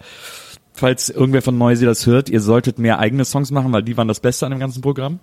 Falls 0.73 1.09
irgendwer 1.09 1.41
von 1.41 1.57
Noisy 1.57 1.85
das 1.85 2.05
hört, 2.05 2.29
ihr 2.29 2.41
solltet 2.41 2.79
mehr 2.79 2.99
eigene 2.99 3.23
Songs 3.23 3.51
machen, 3.51 3.71
weil 3.71 3.83
die 3.83 3.95
waren 3.95 4.09
das 4.09 4.19
Beste 4.19 4.45
an 4.45 4.51
dem 4.51 4.59
ganzen 4.59 4.81
Programm. 4.81 5.19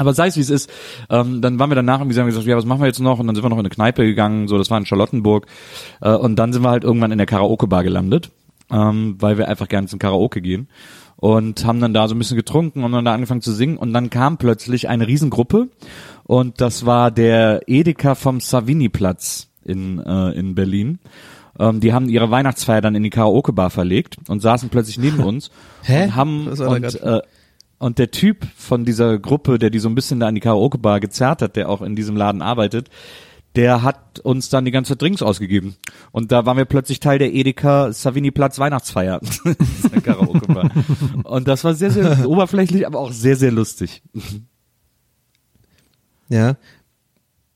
Aber 0.00 0.14
sei 0.14 0.28
es 0.28 0.36
wie 0.36 0.40
es 0.40 0.50
ist, 0.50 0.70
ähm, 1.10 1.42
dann 1.42 1.58
waren 1.58 1.70
wir 1.70 1.74
danach 1.74 2.00
irgendwie 2.00 2.18
haben 2.18 2.26
gesagt, 2.26 2.46
ja, 2.46 2.56
was 2.56 2.64
machen 2.64 2.80
wir 2.80 2.86
jetzt 2.86 3.00
noch? 3.00 3.18
Und 3.18 3.26
dann 3.26 3.36
sind 3.36 3.44
wir 3.44 3.50
noch 3.50 3.58
in 3.58 3.60
eine 3.60 3.68
Kneipe 3.68 4.04
gegangen, 4.04 4.48
so, 4.48 4.56
das 4.56 4.70
war 4.70 4.78
in 4.78 4.86
Charlottenburg. 4.86 5.46
Äh, 6.00 6.14
und 6.14 6.36
dann 6.36 6.52
sind 6.52 6.62
wir 6.62 6.70
halt 6.70 6.84
irgendwann 6.84 7.12
in 7.12 7.18
der 7.18 7.26
Karaoke-Bar 7.26 7.84
gelandet, 7.84 8.30
ähm, 8.70 9.16
weil 9.18 9.36
wir 9.36 9.48
einfach 9.48 9.68
gerne 9.68 9.88
zum 9.88 9.98
Karaoke 9.98 10.40
gehen. 10.40 10.68
Und 11.16 11.66
haben 11.66 11.80
dann 11.80 11.92
da 11.92 12.08
so 12.08 12.14
ein 12.14 12.18
bisschen 12.18 12.38
getrunken 12.38 12.82
und 12.82 12.92
dann 12.92 13.04
da 13.04 13.12
angefangen 13.12 13.42
zu 13.42 13.52
singen. 13.52 13.76
Und 13.76 13.92
dann 13.92 14.08
kam 14.08 14.38
plötzlich 14.38 14.88
eine 14.88 15.06
Riesengruppe. 15.06 15.68
Und 16.30 16.60
das 16.60 16.86
war 16.86 17.10
der 17.10 17.62
Edeka 17.66 18.14
vom 18.14 18.38
Savini-Platz 18.38 19.48
in, 19.64 19.98
äh, 19.98 20.30
in 20.30 20.54
Berlin. 20.54 21.00
Ähm, 21.58 21.80
die 21.80 21.92
haben 21.92 22.08
ihre 22.08 22.30
Weihnachtsfeier 22.30 22.80
dann 22.80 22.94
in 22.94 23.02
die 23.02 23.10
Karaoke-Bar 23.10 23.70
verlegt 23.70 24.16
und 24.28 24.40
saßen 24.40 24.68
plötzlich 24.68 24.96
neben 24.96 25.18
uns 25.24 25.50
Hä? 25.82 26.04
und 26.04 26.14
haben 26.14 26.46
und, 26.46 27.02
äh, 27.02 27.20
und 27.80 27.98
der 27.98 28.12
Typ 28.12 28.46
von 28.56 28.84
dieser 28.84 29.18
Gruppe, 29.18 29.58
der 29.58 29.70
die 29.70 29.80
so 29.80 29.88
ein 29.88 29.96
bisschen 29.96 30.20
da 30.20 30.28
in 30.28 30.36
die 30.36 30.40
Karaoke-Bar 30.40 31.00
gezerrt 31.00 31.42
hat, 31.42 31.56
der 31.56 31.68
auch 31.68 31.82
in 31.82 31.96
diesem 31.96 32.14
Laden 32.14 32.42
arbeitet, 32.42 32.90
der 33.56 33.82
hat 33.82 34.20
uns 34.20 34.50
dann 34.50 34.64
die 34.64 34.70
ganze 34.70 34.94
Drinks 34.94 35.22
ausgegeben. 35.22 35.74
Und 36.12 36.30
da 36.30 36.46
waren 36.46 36.56
wir 36.56 36.64
plötzlich 36.64 37.00
Teil 37.00 37.18
der 37.18 37.34
Edeka 37.34 37.92
Savini 37.92 38.30
Platz 38.30 38.60
Weihnachtsfeier. 38.60 39.20
Karaoke-Bar. 40.04 40.70
Und 41.24 41.48
das 41.48 41.64
war 41.64 41.74
sehr, 41.74 41.90
sehr 41.90 42.28
oberflächlich, 42.28 42.86
aber 42.86 43.00
auch 43.00 43.10
sehr, 43.10 43.34
sehr 43.34 43.50
lustig. 43.50 44.04
Ja. 46.30 46.56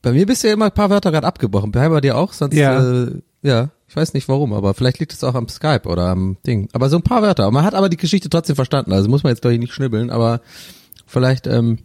Bei 0.03 0.11
mir 0.11 0.27
bist 0.27 0.43
du 0.43 0.47
ja 0.47 0.53
immer 0.53 0.65
ein 0.65 0.71
paar 0.71 0.91
Wörter 0.91 1.11
gerade 1.11 1.25
abgebrochen. 1.25 1.71
Bei 1.71 2.01
dir 2.01 2.15
auch? 2.15 2.31
Sonst, 2.31 2.55
Ja. 2.55 3.03
Äh, 3.03 3.21
ja. 3.41 3.69
Ich 3.87 3.95
weiß 3.95 4.13
nicht 4.13 4.27
warum, 4.27 4.53
aber 4.53 4.73
vielleicht 4.73 4.99
liegt 4.99 5.13
es 5.13 5.23
auch 5.23 5.35
am 5.35 5.47
Skype 5.47 5.87
oder 5.87 6.07
am 6.07 6.37
Ding. 6.45 6.69
Aber 6.73 6.89
so 6.89 6.97
ein 6.97 7.03
paar 7.03 7.21
Wörter. 7.21 7.49
Man 7.51 7.63
hat 7.63 7.73
aber 7.73 7.89
die 7.89 7.97
Geschichte 7.97 8.29
trotzdem 8.29 8.55
verstanden. 8.55 8.91
Also 8.91 9.09
muss 9.09 9.23
man 9.23 9.31
jetzt 9.31 9.41
glaube 9.41 9.53
ich 9.53 9.59
nicht 9.59 9.73
schnibbeln, 9.73 10.09
aber 10.09 10.41
Vielleicht 11.05 11.47
ähm, 11.47 11.79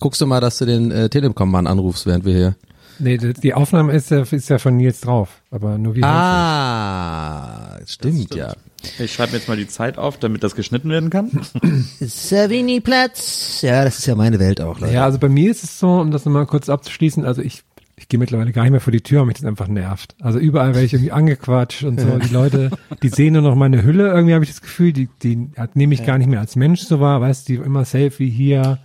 guckst 0.00 0.20
du 0.20 0.26
mal, 0.26 0.40
dass 0.40 0.58
du 0.58 0.66
den 0.66 0.90
äh, 0.90 1.08
Telekom-Mann 1.08 1.66
anrufst, 1.66 2.06
während 2.06 2.24
wir 2.24 2.34
hier. 2.34 2.56
Nee, 2.98 3.16
die, 3.16 3.54
Aufnahme 3.54 3.92
ist 3.92 4.10
ja, 4.10 4.22
ist 4.22 4.48
ja 4.48 4.58
von 4.58 4.76
Nils 4.76 5.00
drauf, 5.00 5.42
aber 5.50 5.78
nur 5.78 5.94
wie 5.94 6.02
Ah, 6.02 7.78
stimmt, 7.86 8.34
ja. 8.34 8.54
Ich 8.98 9.12
schreibe 9.12 9.32
mir 9.32 9.38
jetzt 9.38 9.48
mal 9.48 9.56
die 9.56 9.68
Zeit 9.68 9.98
auf, 9.98 10.18
damit 10.18 10.42
das 10.42 10.54
geschnitten 10.54 10.88
werden 10.90 11.10
kann. 11.10 11.30
Savini-Platz. 12.00 13.60
Ja, 13.62 13.84
das 13.84 13.98
ist 13.98 14.06
ja 14.06 14.14
meine 14.14 14.38
Welt 14.38 14.60
auch, 14.60 14.80
Leute. 14.80 14.92
Ja, 14.94 15.04
also 15.04 15.18
bei 15.18 15.28
mir 15.28 15.50
ist 15.50 15.64
es 15.64 15.78
so, 15.78 15.88
um 16.00 16.10
das 16.10 16.24
nochmal 16.24 16.46
kurz 16.46 16.68
abzuschließen, 16.68 17.24
also 17.24 17.42
ich, 17.42 17.62
ich 17.96 18.08
gehe 18.08 18.18
mittlerweile 18.18 18.52
gar 18.52 18.62
nicht 18.62 18.72
mehr 18.72 18.80
vor 18.80 18.92
die 18.92 19.00
Tür, 19.00 19.20
weil 19.20 19.26
mich 19.26 19.36
das 19.36 19.44
einfach 19.44 19.68
nervt. 19.68 20.14
Also 20.20 20.38
überall 20.38 20.74
werde 20.74 20.84
ich 20.84 20.92
irgendwie 20.94 21.12
angequatscht 21.12 21.84
und 21.84 22.00
so. 22.00 22.18
Die 22.18 22.32
Leute, 22.32 22.70
die 23.02 23.08
sehen 23.08 23.34
nur 23.34 23.42
noch 23.42 23.54
meine 23.54 23.82
Hülle, 23.84 24.08
irgendwie 24.08 24.34
habe 24.34 24.44
ich 24.44 24.50
das 24.50 24.60
Gefühl, 24.62 24.92
die, 24.92 25.08
die 25.22 25.48
hat- 25.56 25.76
nehme 25.76 25.94
ich 25.94 26.04
gar 26.04 26.18
nicht 26.18 26.28
mehr 26.28 26.40
als 26.40 26.56
Mensch 26.56 26.80
so 26.82 27.00
wahr, 27.00 27.20
weißt 27.20 27.48
du, 27.48 27.52
die 27.52 27.58
immer 27.60 27.84
Selfie 27.84 28.30
hier, 28.30 28.78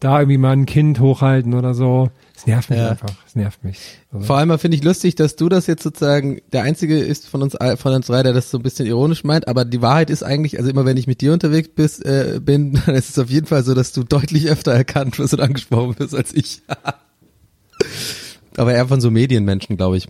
da 0.00 0.18
irgendwie 0.20 0.38
mal 0.38 0.52
ein 0.52 0.66
Kind 0.66 0.98
hochhalten 1.00 1.54
oder 1.54 1.74
so. 1.74 2.10
Es 2.36 2.46
nervt 2.46 2.70
mich 2.70 2.78
Ja. 2.78 2.90
einfach. 2.90 3.10
Es 3.26 3.36
nervt 3.36 3.62
mich. 3.62 3.78
Also, 4.10 4.24
Vor 4.26 4.36
allem 4.38 4.58
finde 4.58 4.76
ich 4.76 4.82
lustig, 4.82 5.14
dass 5.14 5.36
du 5.36 5.48
das 5.50 5.66
jetzt 5.66 5.82
sozusagen 5.82 6.40
der 6.52 6.62
einzige 6.62 6.98
ist 6.98 7.28
von 7.28 7.42
uns 7.42 7.56
von 7.76 7.92
uns 7.94 8.06
drei, 8.06 8.22
der 8.22 8.32
das 8.32 8.50
so 8.50 8.58
ein 8.58 8.62
bisschen 8.62 8.86
ironisch 8.86 9.24
meint, 9.24 9.46
aber 9.46 9.64
die 9.66 9.82
Wahrheit 9.82 10.08
ist 10.10 10.22
eigentlich, 10.22 10.58
also 10.58 10.70
immer 10.70 10.84
wenn 10.86 10.96
ich 10.96 11.06
mit 11.06 11.20
dir 11.20 11.32
unterwegs 11.34 11.68
bist, 11.74 12.04
äh, 12.04 12.40
bin, 12.42 12.80
dann 12.86 12.94
ist 12.94 13.10
es 13.10 13.18
auf 13.18 13.28
jeden 13.30 13.46
Fall 13.46 13.62
so, 13.62 13.74
dass 13.74 13.92
du 13.92 14.02
deutlich 14.02 14.48
öfter 14.48 14.72
erkannt 14.72 15.18
wirst 15.18 15.34
und 15.34 15.40
angesprochen 15.40 15.98
wirst 15.98 16.14
als 16.14 16.32
ich. 16.34 16.62
aber 18.56 18.72
eher 18.74 18.88
von 18.88 19.00
so 19.00 19.10
Medienmenschen, 19.10 19.76
glaube 19.76 19.96
ich. 19.96 20.08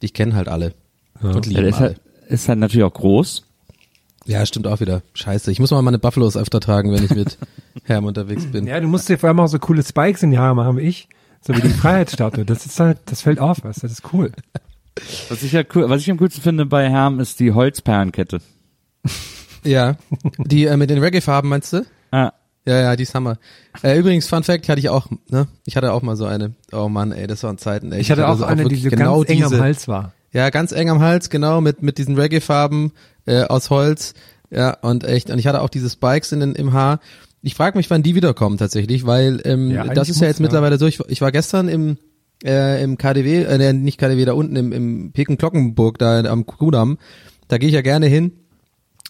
Ich 0.00 0.12
kenne 0.14 0.34
halt 0.34 0.48
alle. 0.48 0.74
Und 1.20 1.46
Ja, 1.46 1.50
lieben 1.50 1.54
der 1.54 1.68
ist 1.68 1.74
alle. 1.76 1.84
halt, 1.88 2.00
ist 2.28 2.48
halt 2.48 2.58
natürlich 2.58 2.84
auch 2.84 2.94
groß. 2.94 3.44
Ja, 4.26 4.44
stimmt 4.46 4.66
auch 4.66 4.80
wieder. 4.80 5.02
Scheiße. 5.14 5.50
Ich 5.50 5.60
muss 5.60 5.70
mal 5.70 5.82
meine 5.82 5.98
Buffalos 5.98 6.36
öfter 6.36 6.60
tragen, 6.60 6.92
wenn 6.92 7.04
ich 7.04 7.10
mit 7.14 7.38
Herm 7.90 8.04
unterwegs 8.06 8.46
bin. 8.46 8.66
ja, 8.66 8.80
du 8.80 8.88
musst 8.88 9.08
dir 9.08 9.18
vor 9.18 9.28
allem 9.28 9.40
auch 9.40 9.48
so 9.48 9.58
coole 9.58 9.82
Spikes 9.82 10.22
in 10.22 10.30
die 10.30 10.38
Haare 10.38 10.54
machen 10.54 10.76
wie 10.78 10.82
ich. 10.82 11.08
So 11.42 11.54
wie 11.56 11.60
die 11.60 11.68
Freiheitsstatue. 11.70 12.44
Das 12.44 12.66
ist 12.66 12.78
halt, 12.80 12.98
das 13.06 13.22
fällt 13.22 13.38
auf, 13.40 13.60
du, 13.60 13.68
das 13.68 13.82
ist 13.82 14.02
cool. 14.12 14.30
Was 15.30 15.42
ich 15.42 15.52
ja 15.52 15.62
cool, 15.74 15.88
was 15.88 16.02
ich 16.02 16.10
am 16.10 16.18
coolsten 16.18 16.42
finde 16.42 16.66
bei 16.66 16.88
Herm 16.90 17.18
ist 17.20 17.40
die 17.40 17.52
Holzperlenkette. 17.52 18.40
Ja. 19.64 19.96
Die 20.38 20.66
äh, 20.66 20.76
mit 20.76 20.90
den 20.90 20.98
Reggae-Farben 20.98 21.48
meinst 21.48 21.72
du? 21.72 21.84
Ah, 22.10 22.32
Ja, 22.66 22.80
ja, 22.80 22.96
die 22.96 23.02
ist 23.04 23.14
Hammer. 23.14 23.38
Äh, 23.82 23.98
übrigens, 23.98 24.26
Fun 24.28 24.42
Fact, 24.42 24.68
hatte 24.68 24.80
ich 24.80 24.88
auch, 24.88 25.06
ne? 25.28 25.48
Ich 25.64 25.76
hatte 25.76 25.92
auch 25.92 26.02
mal 26.02 26.16
so 26.16 26.26
eine. 26.26 26.54
Oh 26.72 26.88
Mann, 26.88 27.12
ey, 27.12 27.26
das 27.26 27.42
waren 27.42 27.56
Zeiten, 27.58 27.92
ey. 27.92 28.00
Ich 28.00 28.10
hatte 28.10 28.28
auch 28.28 28.36
so 28.36 28.44
eine, 28.44 28.64
die 28.64 28.70
wirklich 28.70 28.82
so 28.84 28.90
genau 28.90 29.18
ganz 29.18 29.30
eng 29.30 29.36
diese, 29.38 29.54
am 29.56 29.60
Hals 29.62 29.88
war. 29.88 30.12
Ja, 30.32 30.50
ganz 30.50 30.72
eng 30.72 30.90
am 30.90 31.00
Hals, 31.00 31.30
genau, 31.30 31.60
mit, 31.60 31.82
mit 31.82 31.98
diesen 31.98 32.16
Reggae-Farben 32.16 32.92
äh, 33.26 33.44
aus 33.44 33.70
Holz. 33.70 34.14
Ja, 34.50 34.72
und 34.82 35.04
echt, 35.04 35.30
und 35.30 35.38
ich 35.38 35.46
hatte 35.46 35.62
auch 35.62 35.68
diese 35.70 35.88
Spikes 35.88 36.32
in 36.32 36.40
den, 36.40 36.54
im 36.54 36.72
Haar. 36.72 37.00
Ich 37.42 37.54
frage 37.54 37.78
mich, 37.78 37.88
wann 37.90 38.02
die 38.02 38.14
wiederkommen 38.14 38.58
tatsächlich, 38.58 39.06
weil 39.06 39.40
ähm, 39.44 39.70
Ja, 39.70 39.84
das 39.84 40.08
ist 40.08 40.20
ja 40.20 40.26
muss, 40.26 40.28
jetzt 40.28 40.38
ja. 40.40 40.42
mittlerweile 40.42 40.78
durch. 40.78 41.00
Ich 41.08 41.20
war 41.20 41.32
gestern 41.32 41.68
im 41.68 41.96
äh, 42.44 42.82
im 42.82 42.96
KDW, 42.96 43.42
äh, 43.44 43.72
nicht 43.72 43.98
KDW, 43.98 44.24
da 44.24 44.32
unten 44.32 44.56
im, 44.56 44.72
im 44.72 45.12
Peken-Glockenburg, 45.12 45.98
da 45.98 46.20
am 46.24 46.46
Kudamm. 46.46 46.98
Da 47.48 47.58
gehe 47.58 47.68
ich 47.68 47.74
ja 47.74 47.82
gerne 47.82 48.06
hin, 48.06 48.32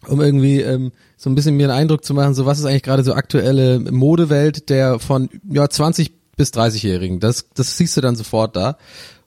um 0.08 0.20
irgendwie 0.20 0.60
ähm, 0.60 0.92
so 1.16 1.30
ein 1.30 1.34
bisschen 1.34 1.56
mir 1.56 1.64
einen 1.70 1.78
Eindruck 1.78 2.04
zu 2.04 2.14
machen, 2.14 2.34
so 2.34 2.46
was 2.46 2.58
ist 2.58 2.64
eigentlich 2.64 2.82
gerade 2.82 3.04
so 3.04 3.14
aktuelle 3.14 3.78
Modewelt 3.78 4.68
der 4.68 4.98
von 4.98 5.28
ja 5.48 5.68
20 5.68 6.12
bis 6.36 6.52
30-Jährigen. 6.52 7.20
Das, 7.20 7.50
das 7.54 7.76
siehst 7.76 7.96
du 7.96 8.00
dann 8.00 8.16
sofort 8.16 8.56
da. 8.56 8.78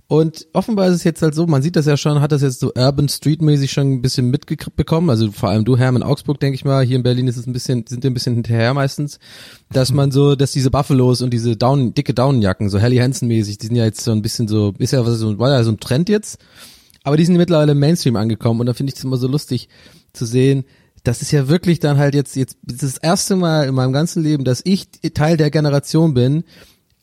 Und 0.07 0.47
offenbar 0.53 0.89
ist 0.89 0.95
es 0.95 1.03
jetzt 1.05 1.21
halt 1.21 1.33
so, 1.33 1.47
man 1.47 1.61
sieht 1.61 1.75
das 1.75 1.85
ja 1.85 1.95
schon, 1.95 2.19
hat 2.19 2.31
das 2.31 2.41
jetzt 2.41 2.59
so 2.59 2.73
Urban 2.75 3.07
Street 3.07 3.41
mäßig 3.41 3.71
schon 3.71 3.93
ein 3.93 4.01
bisschen 4.01 4.29
mitbekommen, 4.29 5.09
also 5.09 5.31
vor 5.31 5.49
allem 5.49 5.63
du 5.65 5.77
Herm 5.77 5.95
in 5.95 6.03
Augsburg, 6.03 6.39
denke 6.39 6.55
ich 6.55 6.65
mal, 6.65 6.85
hier 6.85 6.97
in 6.97 7.03
Berlin 7.03 7.27
ist 7.27 7.37
es 7.37 7.47
ein 7.47 7.53
bisschen, 7.53 7.85
sind 7.87 8.03
die 8.03 8.09
ein 8.09 8.13
bisschen 8.13 8.35
hinterher 8.35 8.73
meistens, 8.73 9.17
dass 9.71 9.91
man 9.93 10.11
so, 10.11 10.35
dass 10.35 10.51
diese 10.51 10.71
Buffalos 10.71 11.21
und 11.21 11.31
diese 11.31 11.55
Down, 11.55 11.93
dicke 11.93 12.13
Daunenjacken, 12.13 12.69
so 12.69 12.79
Helly 12.79 12.97
Hansen 12.97 13.27
mäßig, 13.27 13.57
die 13.57 13.67
sind 13.67 13.75
ja 13.75 13.85
jetzt 13.85 14.01
so 14.01 14.11
ein 14.11 14.21
bisschen 14.21 14.47
so, 14.47 14.73
ist 14.77 14.91
ja 14.91 15.05
was 15.05 15.17
so, 15.17 15.39
war 15.39 15.49
ja 15.49 15.63
so 15.63 15.71
ein 15.71 15.79
Trend 15.79 16.09
jetzt, 16.09 16.37
aber 17.03 17.15
die 17.15 17.25
sind 17.25 17.37
mittlerweile 17.37 17.71
im 17.71 17.79
Mainstream 17.79 18.17
angekommen 18.17 18.59
und 18.59 18.65
da 18.65 18.73
finde 18.73 18.91
ich 18.91 18.99
es 18.99 19.03
immer 19.05 19.17
so 19.17 19.27
lustig 19.27 19.69
zu 20.11 20.25
sehen, 20.25 20.65
das 21.03 21.21
ist 21.21 21.31
ja 21.31 21.47
wirklich 21.47 21.79
dann 21.79 21.97
halt 21.97 22.13
jetzt, 22.13 22.35
jetzt, 22.35 22.57
das 22.61 22.97
erste 22.97 23.35
Mal 23.35 23.67
in 23.67 23.75
meinem 23.75 23.93
ganzen 23.93 24.23
Leben, 24.23 24.43
dass 24.43 24.61
ich 24.63 24.89
Teil 25.13 25.37
der 25.37 25.49
Generation 25.49 26.13
bin, 26.13 26.43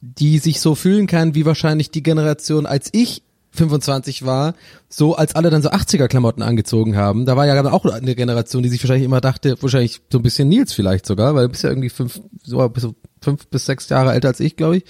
die 0.01 0.39
sich 0.39 0.61
so 0.61 0.75
fühlen 0.75 1.07
kann, 1.07 1.35
wie 1.35 1.47
wahrscheinlich 1.47 1.91
die 1.91 2.03
Generation, 2.03 2.67
als 2.67 2.89
ich 2.93 3.23
25 3.53 4.25
war, 4.25 4.55
so 4.89 5.17
als 5.17 5.35
alle 5.35 5.51
dann 5.51 5.63
so 5.63 5.71
80er 5.71 6.09
Klamotten 6.09 6.43
angezogen 6.43 6.97
haben. 6.97 7.27
Da 7.27 7.37
war 7.37 7.47
ja 7.47 7.73
auch 7.73 7.85
eine 7.85 8.15
Generation, 8.15 8.63
die 8.63 8.69
sich 8.69 8.83
wahrscheinlich 8.83 9.05
immer 9.05 9.21
dachte, 9.21 9.57
wahrscheinlich 9.61 10.01
so 10.11 10.19
ein 10.19 10.23
bisschen 10.23 10.49
Nils 10.49 10.73
vielleicht 10.73 11.05
sogar, 11.05 11.35
weil 11.35 11.45
du 11.45 11.49
bist 11.51 11.65
ja 11.65 11.71
irgendwie 11.71 11.89
fünf, 11.89 12.21
so 12.43 12.73
fünf 13.21 13.47
bis 13.49 13.67
sechs 13.67 13.89
Jahre 13.89 14.13
älter 14.13 14.29
als 14.29 14.41
ich, 14.41 14.57
glaube 14.57 14.79
ich, 14.79 14.85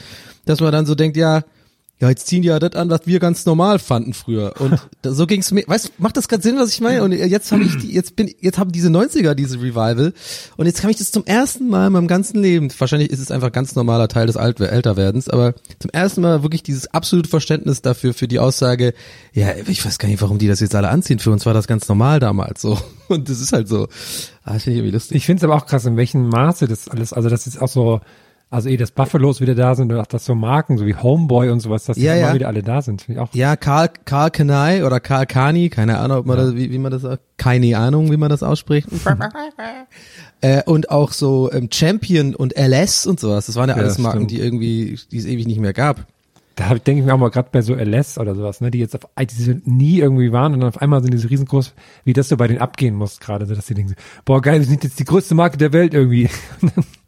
dass 0.44 0.61
man 0.61 0.72
dann 0.72 0.86
so 0.86 0.94
denkt, 0.94 1.16
ja, 1.16 1.42
ja, 2.01 2.09
jetzt 2.09 2.26
ziehen 2.28 2.40
die 2.40 2.48
ja 2.48 2.59
das 2.59 2.72
an, 2.76 2.88
was 2.88 3.03
wir 3.05 3.20
ganz 3.20 3.44
normal 3.44 3.78
fanden 3.78 4.14
früher. 4.14 4.55
Und 4.59 4.80
so 5.05 5.26
ging's 5.26 5.53
mir. 5.53 5.64
Weißt, 5.66 5.88
du, 5.88 5.90
macht 5.98 6.16
das 6.16 6.28
gerade 6.28 6.42
Sinn, 6.42 6.57
was 6.57 6.72
ich 6.72 6.80
meine? 6.80 7.03
Und 7.03 7.12
jetzt 7.12 7.53
habe 7.53 7.62
ich, 7.62 7.76
die, 7.76 7.92
jetzt 7.92 8.16
bin, 8.16 8.34
jetzt 8.40 8.59
haben 8.59 8.72
diese 8.72 8.88
90er 8.88 9.34
diese 9.34 9.59
Revival. 9.59 10.14
Und 10.57 10.66
jetzt 10.66 10.82
habe 10.82 10.90
ich 10.90 10.96
das 10.96 11.12
zum 11.12 11.26
ersten 11.26 11.68
Mal 11.68 11.88
in 11.88 11.92
meinem 11.92 12.09
ganzen 12.09 12.40
Leben. 12.40 12.70
Wahrscheinlich 12.78 13.11
ist 13.11 13.20
es 13.20 13.30
einfach 13.30 13.53
ganz 13.53 13.74
normaler 13.74 14.09
Teil 14.09 14.26
des 14.26 14.38
Alt 14.38 14.61
Älterwerdens, 14.61 15.28
aber 15.28 15.55
zum 15.78 15.90
ersten 15.90 16.22
Mal 16.22 16.42
wirklich 16.42 16.62
dieses 16.62 16.86
absolute 16.86 17.28
Verständnis 17.28 17.82
dafür 17.82 18.14
für 18.14 18.28
die 18.28 18.38
Aussage. 18.38 18.94
Ja, 19.34 19.48
ich 19.66 19.84
weiß 19.84 19.98
gar 19.98 20.09
nicht, 20.09 20.22
warum 20.22 20.38
die 20.38 20.48
das 20.48 20.61
jetzt 20.61 20.74
alle 20.74 20.88
anziehen. 20.88 21.18
Für 21.18 21.30
uns 21.30 21.44
war 21.44 21.53
das 21.53 21.66
ganz 21.66 21.86
normal 21.86 22.18
damals 22.18 22.62
so. 22.62 22.78
Und 23.09 23.28
das 23.28 23.40
ist 23.40 23.53
halt 23.53 23.68
so. 23.68 23.88
Ah, 24.42 24.53
finde 24.53 24.70
ich 24.70 24.76
irgendwie 24.78 24.94
lustig. 24.94 25.18
Ich 25.18 25.26
finde 25.26 25.40
es 25.40 25.44
aber 25.44 25.55
auch 25.55 25.66
krass, 25.66 25.84
in 25.84 25.98
welchem 25.98 26.30
Maße 26.30 26.66
das 26.66 26.88
alles, 26.88 27.12
also 27.12 27.28
das 27.28 27.46
ist 27.46 27.61
auch 27.61 27.68
so, 27.68 28.01
also 28.51 28.68
eh, 28.68 28.76
dass 28.76 28.90
Buffalos 28.90 29.40
wieder 29.40 29.55
da 29.55 29.74
sind 29.76 29.92
und 29.92 29.98
auch 29.98 30.07
das 30.07 30.24
so 30.24 30.34
Marken, 30.34 30.76
so 30.76 30.84
wie 30.84 30.94
Homeboy 30.96 31.51
und 31.51 31.61
sowas, 31.61 31.84
dass 31.84 31.96
die 31.96 32.03
Ja, 32.03 32.14
immer 32.14 32.28
ja. 32.28 32.34
wieder 32.34 32.48
alle 32.48 32.62
da 32.64 32.82
sind, 32.82 33.03
finde 33.03 33.20
ich 33.20 33.28
auch. 33.28 33.32
Ja, 33.34 33.55
Karl, 33.57 33.90
Karl 34.05 34.30
Kanai 34.32 34.84
oder 34.84 34.98
Karl 34.98 35.26
Kani, 35.26 35.68
keine 35.70 35.98
Ahnung, 35.98 36.18
ob 36.18 36.26
man 36.26 36.36
das, 36.36 36.55
wie, 36.57 36.70
wie 36.72 36.78
man 36.78 36.90
das, 36.90 37.03
keine 37.36 37.78
Ahnung, 37.78 38.11
wie 38.11 38.16
man 38.16 38.28
das 38.28 38.42
ausspricht. 38.42 38.88
äh, 40.40 40.62
und 40.64 40.90
auch 40.90 41.12
so 41.12 41.51
ähm, 41.53 41.68
Champion 41.72 42.34
und 42.34 42.57
LS 42.59 43.07
und 43.07 43.20
sowas. 43.20 43.46
Das 43.46 43.57
waren 43.57 43.68
ja 43.68 43.76
Ja, 43.76 43.82
alles 43.82 43.98
Marken, 43.98 44.18
stimmt. 44.18 44.30
die 44.32 44.40
irgendwie, 44.40 44.98
die 45.11 45.18
es 45.18 45.26
ewig 45.26 45.46
nicht 45.46 45.61
mehr 45.61 45.72
gab. 45.72 46.07
Da 46.57 46.74
denke 46.74 47.01
ich 47.01 47.07
mir 47.07 47.14
auch 47.14 47.18
mal 47.18 47.30
gerade 47.30 47.48
bei 47.53 47.62
so 47.62 47.74
LS 47.74 48.18
oder 48.18 48.34
sowas, 48.34 48.61
ne, 48.61 48.70
die 48.70 48.80
jetzt 48.80 48.94
auf 48.94 49.09
die 49.18 49.61
nie 49.64 50.01
irgendwie 50.01 50.32
waren 50.32 50.53
und 50.53 50.61
dann 50.61 50.68
auf 50.68 50.82
einmal 50.82 51.01
sind 51.03 51.12
die 51.14 51.18
so 51.18 51.28
riesengroß, 51.28 51.72
wie 52.05 52.12
das 52.12 52.28
so 52.28 52.36
bei 52.36 52.48
denen 52.48 52.59
abgehen 52.61 52.96
muss 52.96 53.18
gerade, 53.20 53.46
so 53.46 53.55
dass 53.55 53.66
die 53.66 53.74
denken, 53.74 53.94
boah 54.26 54.42
geil, 54.42 54.59
wir 54.59 54.66
sind 54.66 54.84
jetzt 54.84 54.98
die 54.98 55.05
größte 55.05 55.34
Marke 55.34 55.57
der 55.57 55.72
Welt 55.72 55.94
irgendwie. 55.94 56.28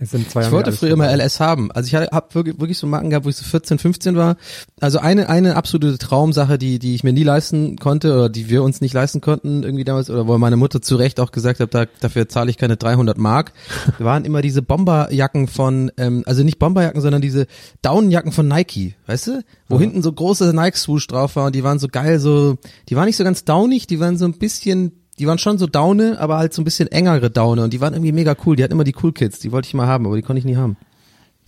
Es 0.00 0.12
sind 0.12 0.30
zwei 0.30 0.42
Ich 0.42 0.52
wollte 0.52 0.70
früher 0.70 0.92
immer. 0.92 1.10
LS 1.10 1.40
haben. 1.40 1.72
Also 1.72 1.88
ich 1.88 1.94
habe 1.94 2.34
wirklich, 2.34 2.60
wirklich 2.60 2.78
so 2.78 2.86
Marken 2.86 3.10
gehabt, 3.10 3.26
wo 3.26 3.30
ich 3.30 3.36
so 3.36 3.44
14, 3.44 3.78
15 3.78 4.16
war. 4.16 4.36
Also 4.80 4.98
eine 4.98 5.28
eine 5.28 5.56
absolute 5.56 5.98
Traumsache, 5.98 6.56
die 6.56 6.78
die 6.78 6.94
ich 6.94 7.02
mir 7.02 7.12
nie 7.12 7.24
leisten 7.24 7.76
konnte 7.76 8.14
oder 8.14 8.28
die 8.28 8.48
wir 8.48 8.62
uns 8.62 8.80
nicht 8.80 8.94
leisten 8.94 9.20
konnten 9.20 9.64
irgendwie 9.64 9.84
damals 9.84 10.08
oder 10.08 10.28
wo 10.28 10.38
meine 10.38 10.56
Mutter 10.56 10.80
zu 10.80 10.94
Recht 10.94 11.18
auch 11.18 11.32
gesagt 11.32 11.58
hat, 11.58 11.74
da, 11.74 11.86
dafür 12.00 12.28
zahle 12.28 12.50
ich 12.50 12.58
keine 12.58 12.76
300 12.76 13.18
Mark. 13.18 13.52
waren 13.98 14.24
immer 14.24 14.40
diese 14.40 14.62
Bomberjacken 14.62 15.48
von, 15.48 15.90
ähm, 15.96 16.22
also 16.26 16.44
nicht 16.44 16.58
Bomberjacken, 16.60 17.00
sondern 17.00 17.20
diese 17.20 17.46
Daunenjacken 17.82 18.30
von 18.30 18.46
Nike, 18.46 18.94
weißt 19.06 19.26
du? 19.26 19.44
Wo 19.68 19.78
hinten 19.78 20.02
so 20.02 20.12
große 20.12 20.54
Nike-Swoosh 20.54 21.08
drauf 21.08 21.36
war 21.36 21.46
und 21.46 21.54
die 21.54 21.64
waren 21.64 21.78
so 21.78 21.88
geil, 21.88 22.20
so, 22.20 22.56
die 22.88 22.96
waren 22.96 23.06
nicht 23.06 23.16
so 23.16 23.24
ganz 23.24 23.44
downig, 23.44 23.86
die 23.86 24.00
waren 24.00 24.16
so 24.16 24.24
ein 24.24 24.38
bisschen 24.38 24.92
die 25.18 25.26
waren 25.26 25.38
schon 25.38 25.58
so 25.58 25.66
Daune, 25.66 26.18
aber 26.20 26.38
halt 26.38 26.54
so 26.54 26.62
ein 26.62 26.64
bisschen 26.64 26.90
engere 26.92 27.30
Daune 27.30 27.64
und 27.64 27.72
die 27.72 27.80
waren 27.80 27.94
irgendwie 27.94 28.12
mega 28.12 28.36
cool. 28.46 28.56
Die 28.56 28.62
hatten 28.62 28.72
immer 28.72 28.84
die 28.84 28.94
Cool 29.00 29.12
Kids, 29.12 29.38
die 29.38 29.52
wollte 29.52 29.66
ich 29.66 29.74
mal 29.74 29.86
haben, 29.86 30.06
aber 30.06 30.16
die 30.16 30.22
konnte 30.22 30.38
ich 30.38 30.44
nie 30.44 30.56
haben. 30.56 30.76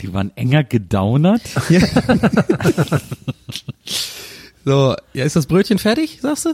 die 0.01 0.13
waren 0.13 0.31
enger 0.35 0.63
gedownert. 0.63 1.41
So, 4.63 4.95
ja, 5.13 5.25
ist 5.25 5.35
das 5.35 5.47
Brötchen 5.47 5.79
fertig, 5.79 6.19
sagst 6.21 6.45
du? 6.45 6.53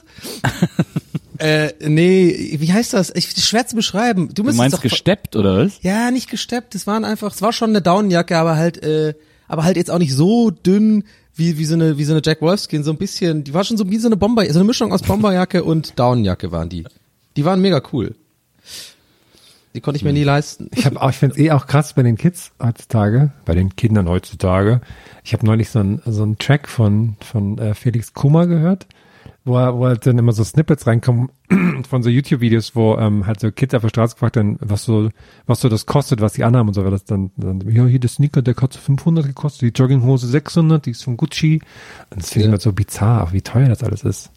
äh, 1.40 1.74
nee, 1.86 2.56
wie 2.60 2.72
heißt 2.72 2.94
das? 2.94 3.12
Ich 3.14 3.32
schwer 3.32 3.68
zu 3.68 3.76
beschreiben. 3.76 4.30
Du, 4.34 4.44
Du 4.44 4.54
meinst 4.54 4.78
doch, 4.78 4.82
gesteppt 4.82 5.36
oder 5.36 5.58
was? 5.66 5.80
Ja, 5.82 6.10
nicht 6.12 6.30
gesteppt. 6.30 6.74
Es 6.76 6.88
waren 6.88 7.04
einfach, 7.04 7.34
es 7.34 7.42
war 7.42 7.52
schon 7.52 7.72
eine 7.72 7.82
Daunenjacke, 7.82 8.38
aber 8.38 8.56
halt, 8.56 8.82
äh, 8.84 9.14
aber 9.48 9.64
halt 9.64 9.76
jetzt 9.78 9.92
auch 9.92 10.00
nicht 10.00 10.14
so 10.14 10.52
dünn 10.52 11.04
wie 11.36 11.58
wie 11.58 11.66
so 11.66 11.76
eine 11.76 11.98
wie 11.98 12.04
so 12.04 12.14
eine 12.14 12.22
Jack 12.24 12.42
Wolfskin. 12.42 12.84
So 12.84 12.92
ein 12.92 12.98
bisschen, 12.98 13.44
die 13.44 13.54
war 13.54 13.64
schon 13.64 13.78
so 13.78 13.90
wie 13.90 13.98
so 13.98 14.08
eine 14.08 14.16
Bomber, 14.18 14.46
so 14.46 14.60
eine 14.60 14.64
Mischung 14.64 14.94
aus 14.94 15.02
Bomberjacke 15.02 15.64
und 15.64 16.00
Daunenjacke 16.00 16.52
waren 16.52 16.70
die. 16.70 16.86
Die 17.38 17.46
waren 17.46 17.62
mega 17.62 17.82
cool. 17.94 18.16
Die 19.74 19.82
konnte 19.82 19.98
ich 19.98 20.04
mir 20.04 20.12
nie 20.14 20.24
leisten. 20.24 20.70
Ich 20.74 20.86
habe 20.88 21.00
auch, 21.02 21.12
ich 21.12 21.18
finde 21.18 21.36
es 21.36 21.40
eh 21.40 21.52
auch 21.52 21.68
krass 21.68 21.94
bei 21.94 22.02
den 22.02 22.18
Kids 22.18 22.52
heutzutage, 22.62 23.32
bei 23.46 23.54
den 23.54 23.76
Kindern 23.76 24.10
heutzutage. 24.10 24.82
Ich 25.24 25.34
habe 25.34 25.46
neulich 25.46 25.70
so 25.70 25.80
einen 25.80 26.02
so 26.06 26.24
einen 26.24 26.40
Track 26.40 26.68
von 26.68 27.16
von 27.22 27.60
äh, 27.60 27.76
Felix 27.76 28.14
Kummer 28.16 28.48
gehört, 28.48 28.88
wo 29.46 29.56
er, 29.58 29.78
wo 29.78 29.86
halt 29.86 30.08
dann 30.08 30.18
immer 30.18 30.32
so 30.32 30.44
Snippets 30.44 30.88
reinkommen 30.88 31.30
von 31.88 32.02
so 32.02 32.10
YouTube-Videos, 32.10 32.76
wo 32.76 32.98
ähm, 32.98 33.28
halt 33.28 33.40
so 33.40 33.52
Kids 33.52 33.76
auf 33.76 33.84
der 33.84 33.90
Straße 33.90 34.16
gefragt 34.16 34.38
werden, 34.38 34.58
was 34.62 34.84
so 34.84 35.10
was 35.46 35.60
so 35.62 35.70
das 35.70 35.86
kostet, 35.86 36.22
was 36.22 36.34
die 36.34 36.44
anhaben 36.44 36.70
und 36.70 36.74
so. 36.74 36.84
Weil 36.84 36.92
das 36.92 37.06
dann, 37.06 37.30
dann 37.38 37.62
ja 37.70 37.86
hier 37.86 38.00
der 38.00 38.10
Sneaker, 38.10 38.42
der 38.42 38.56
hat 38.56 38.74
so 38.74 38.80
500 38.80 39.28
gekostet, 39.28 39.62
die 39.62 39.80
Jogginghose 39.80 40.26
600, 40.26 40.88
die 40.88 40.92
ist 40.92 41.04
von 41.04 41.18
Gucci. 41.18 41.62
Und 42.10 42.22
das 42.22 42.30
finde 42.32 42.40
ich 42.40 42.46
Ja. 42.46 42.50
immer 42.54 42.60
so 42.60 42.74
bizarr, 42.74 43.32
wie 43.32 43.42
teuer 43.44 43.70
das 43.70 43.84
alles 43.84 44.04
ist. 44.04 44.32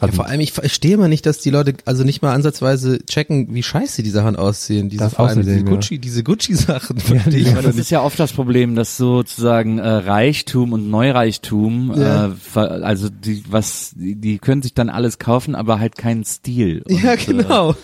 Ja, 0.00 0.08
vor 0.12 0.26
allem, 0.26 0.40
ich 0.40 0.52
verstehe 0.52 0.96
mal 0.96 1.08
nicht, 1.08 1.26
dass 1.26 1.38
die 1.38 1.50
Leute 1.50 1.74
also 1.84 2.04
nicht 2.04 2.22
mal 2.22 2.32
ansatzweise 2.32 3.04
checken, 3.06 3.52
wie 3.54 3.62
scheiße 3.62 4.02
die 4.02 4.10
Sachen 4.10 4.36
aussehen. 4.36 4.88
Diese, 4.88 5.02
Das 5.04 5.14
vor 5.14 5.26
allem 5.26 5.40
diese 5.40 5.50
außerdem, 5.52 5.66
ja. 5.66 5.74
Gucci, 5.74 5.98
diese 5.98 6.22
Gucci-Sachen. 6.22 6.96
ich 6.98 7.46
Aber 7.48 7.54
mal 7.56 7.62
das 7.62 7.76
ist 7.76 7.90
ja 7.90 8.02
oft 8.02 8.18
das 8.20 8.32
Problem, 8.32 8.74
dass 8.76 8.96
sozusagen 8.96 9.78
äh, 9.78 9.88
Reichtum 9.88 10.72
und 10.72 10.88
Neureichtum, 10.90 11.94
Ja. 11.96 12.26
äh, 12.54 12.58
also 12.58 13.08
die 13.08 13.42
was, 13.50 13.92
die, 13.96 14.14
die 14.14 14.38
können 14.38 14.62
sich 14.62 14.74
dann 14.74 14.88
alles 14.88 15.18
kaufen, 15.18 15.54
aber 15.54 15.80
halt 15.80 15.96
keinen 15.96 16.24
Stil. 16.24 16.82
Und, 16.88 17.02
Ja, 17.02 17.14
Äh, 17.14 17.16
genau. 17.16 17.74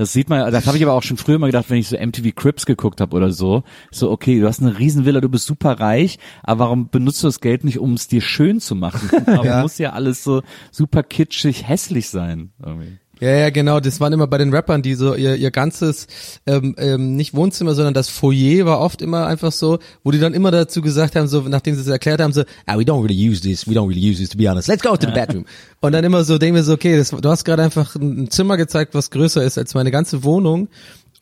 Das 0.00 0.14
sieht 0.14 0.30
man, 0.30 0.50
das 0.50 0.66
habe 0.66 0.78
ich 0.78 0.82
aber 0.82 0.94
auch 0.94 1.02
schon 1.02 1.18
früher 1.18 1.38
mal 1.38 1.48
gedacht, 1.48 1.68
wenn 1.68 1.76
ich 1.76 1.88
so 1.88 1.94
MTV 1.94 2.34
Crips 2.34 2.64
geguckt 2.64 3.02
habe 3.02 3.14
oder 3.14 3.32
so. 3.32 3.64
So, 3.90 4.10
okay, 4.10 4.40
du 4.40 4.46
hast 4.46 4.62
eine 4.62 4.78
Riesenvilla, 4.78 5.20
du 5.20 5.28
bist 5.28 5.44
super 5.44 5.78
reich, 5.78 6.18
aber 6.42 6.60
warum 6.60 6.88
benutzt 6.88 7.22
du 7.22 7.26
das 7.26 7.40
Geld 7.40 7.64
nicht, 7.64 7.78
um 7.78 7.92
es 7.92 8.08
dir 8.08 8.22
schön 8.22 8.60
zu 8.60 8.74
machen? 8.74 9.10
Aber 9.26 9.44
Ja. 9.44 9.60
muss 9.60 9.76
ja 9.76 9.90
alles 9.92 10.24
so 10.24 10.40
super 10.70 11.02
kitschig 11.02 11.68
hässlich 11.68 12.08
sein. 12.08 12.50
Irgendwie. 12.64 12.96
Ja, 13.20 13.30
ja, 13.30 13.50
genau. 13.50 13.80
Das 13.80 14.00
waren 14.00 14.12
immer 14.12 14.26
bei 14.26 14.38
den 14.38 14.52
Rappern, 14.52 14.82
die 14.82 14.94
so 14.94 15.14
ihr, 15.14 15.36
ihr 15.36 15.50
ganzes, 15.50 16.06
ähm, 16.46 16.74
ähm, 16.78 17.16
nicht 17.16 17.34
Wohnzimmer, 17.34 17.74
sondern 17.74 17.94
das 17.94 18.08
Foyer 18.08 18.64
war 18.66 18.80
oft 18.80 19.02
immer 19.02 19.26
einfach 19.26 19.52
so, 19.52 19.78
wo 20.04 20.10
die 20.10 20.18
dann 20.18 20.34
immer 20.34 20.50
dazu 20.50 20.80
gesagt 20.82 21.16
haben, 21.16 21.28
so, 21.28 21.40
nachdem 21.42 21.74
sie 21.74 21.82
es 21.82 21.88
erklärt 21.88 22.20
haben, 22.20 22.32
so, 22.32 22.42
ah, 22.66 22.78
we 22.78 22.82
don't 22.82 23.02
really 23.02 23.28
use 23.28 23.40
this, 23.40 23.66
we 23.66 23.72
don't 23.72 23.88
really 23.88 24.10
use 24.10 24.18
this, 24.18 24.30
to 24.30 24.38
be 24.38 24.48
honest. 24.48 24.68
Let's 24.68 24.82
go 24.82 24.96
to 24.96 25.06
the 25.06 25.12
bedroom. 25.12 25.44
Und 25.80 25.92
dann 25.92 26.04
immer 26.04 26.24
so, 26.24 26.38
denken 26.38 26.56
wir 26.56 26.64
so, 26.64 26.74
okay, 26.74 26.96
das, 26.96 27.10
du 27.10 27.28
hast 27.28 27.44
gerade 27.44 27.62
einfach 27.62 27.94
ein 27.96 28.20
ein 28.20 28.30
Zimmer 28.30 28.56
gezeigt, 28.56 28.94
was 28.94 29.10
größer 29.10 29.42
ist 29.42 29.58
als 29.58 29.74
meine 29.74 29.90
ganze 29.90 30.24
Wohnung. 30.24 30.68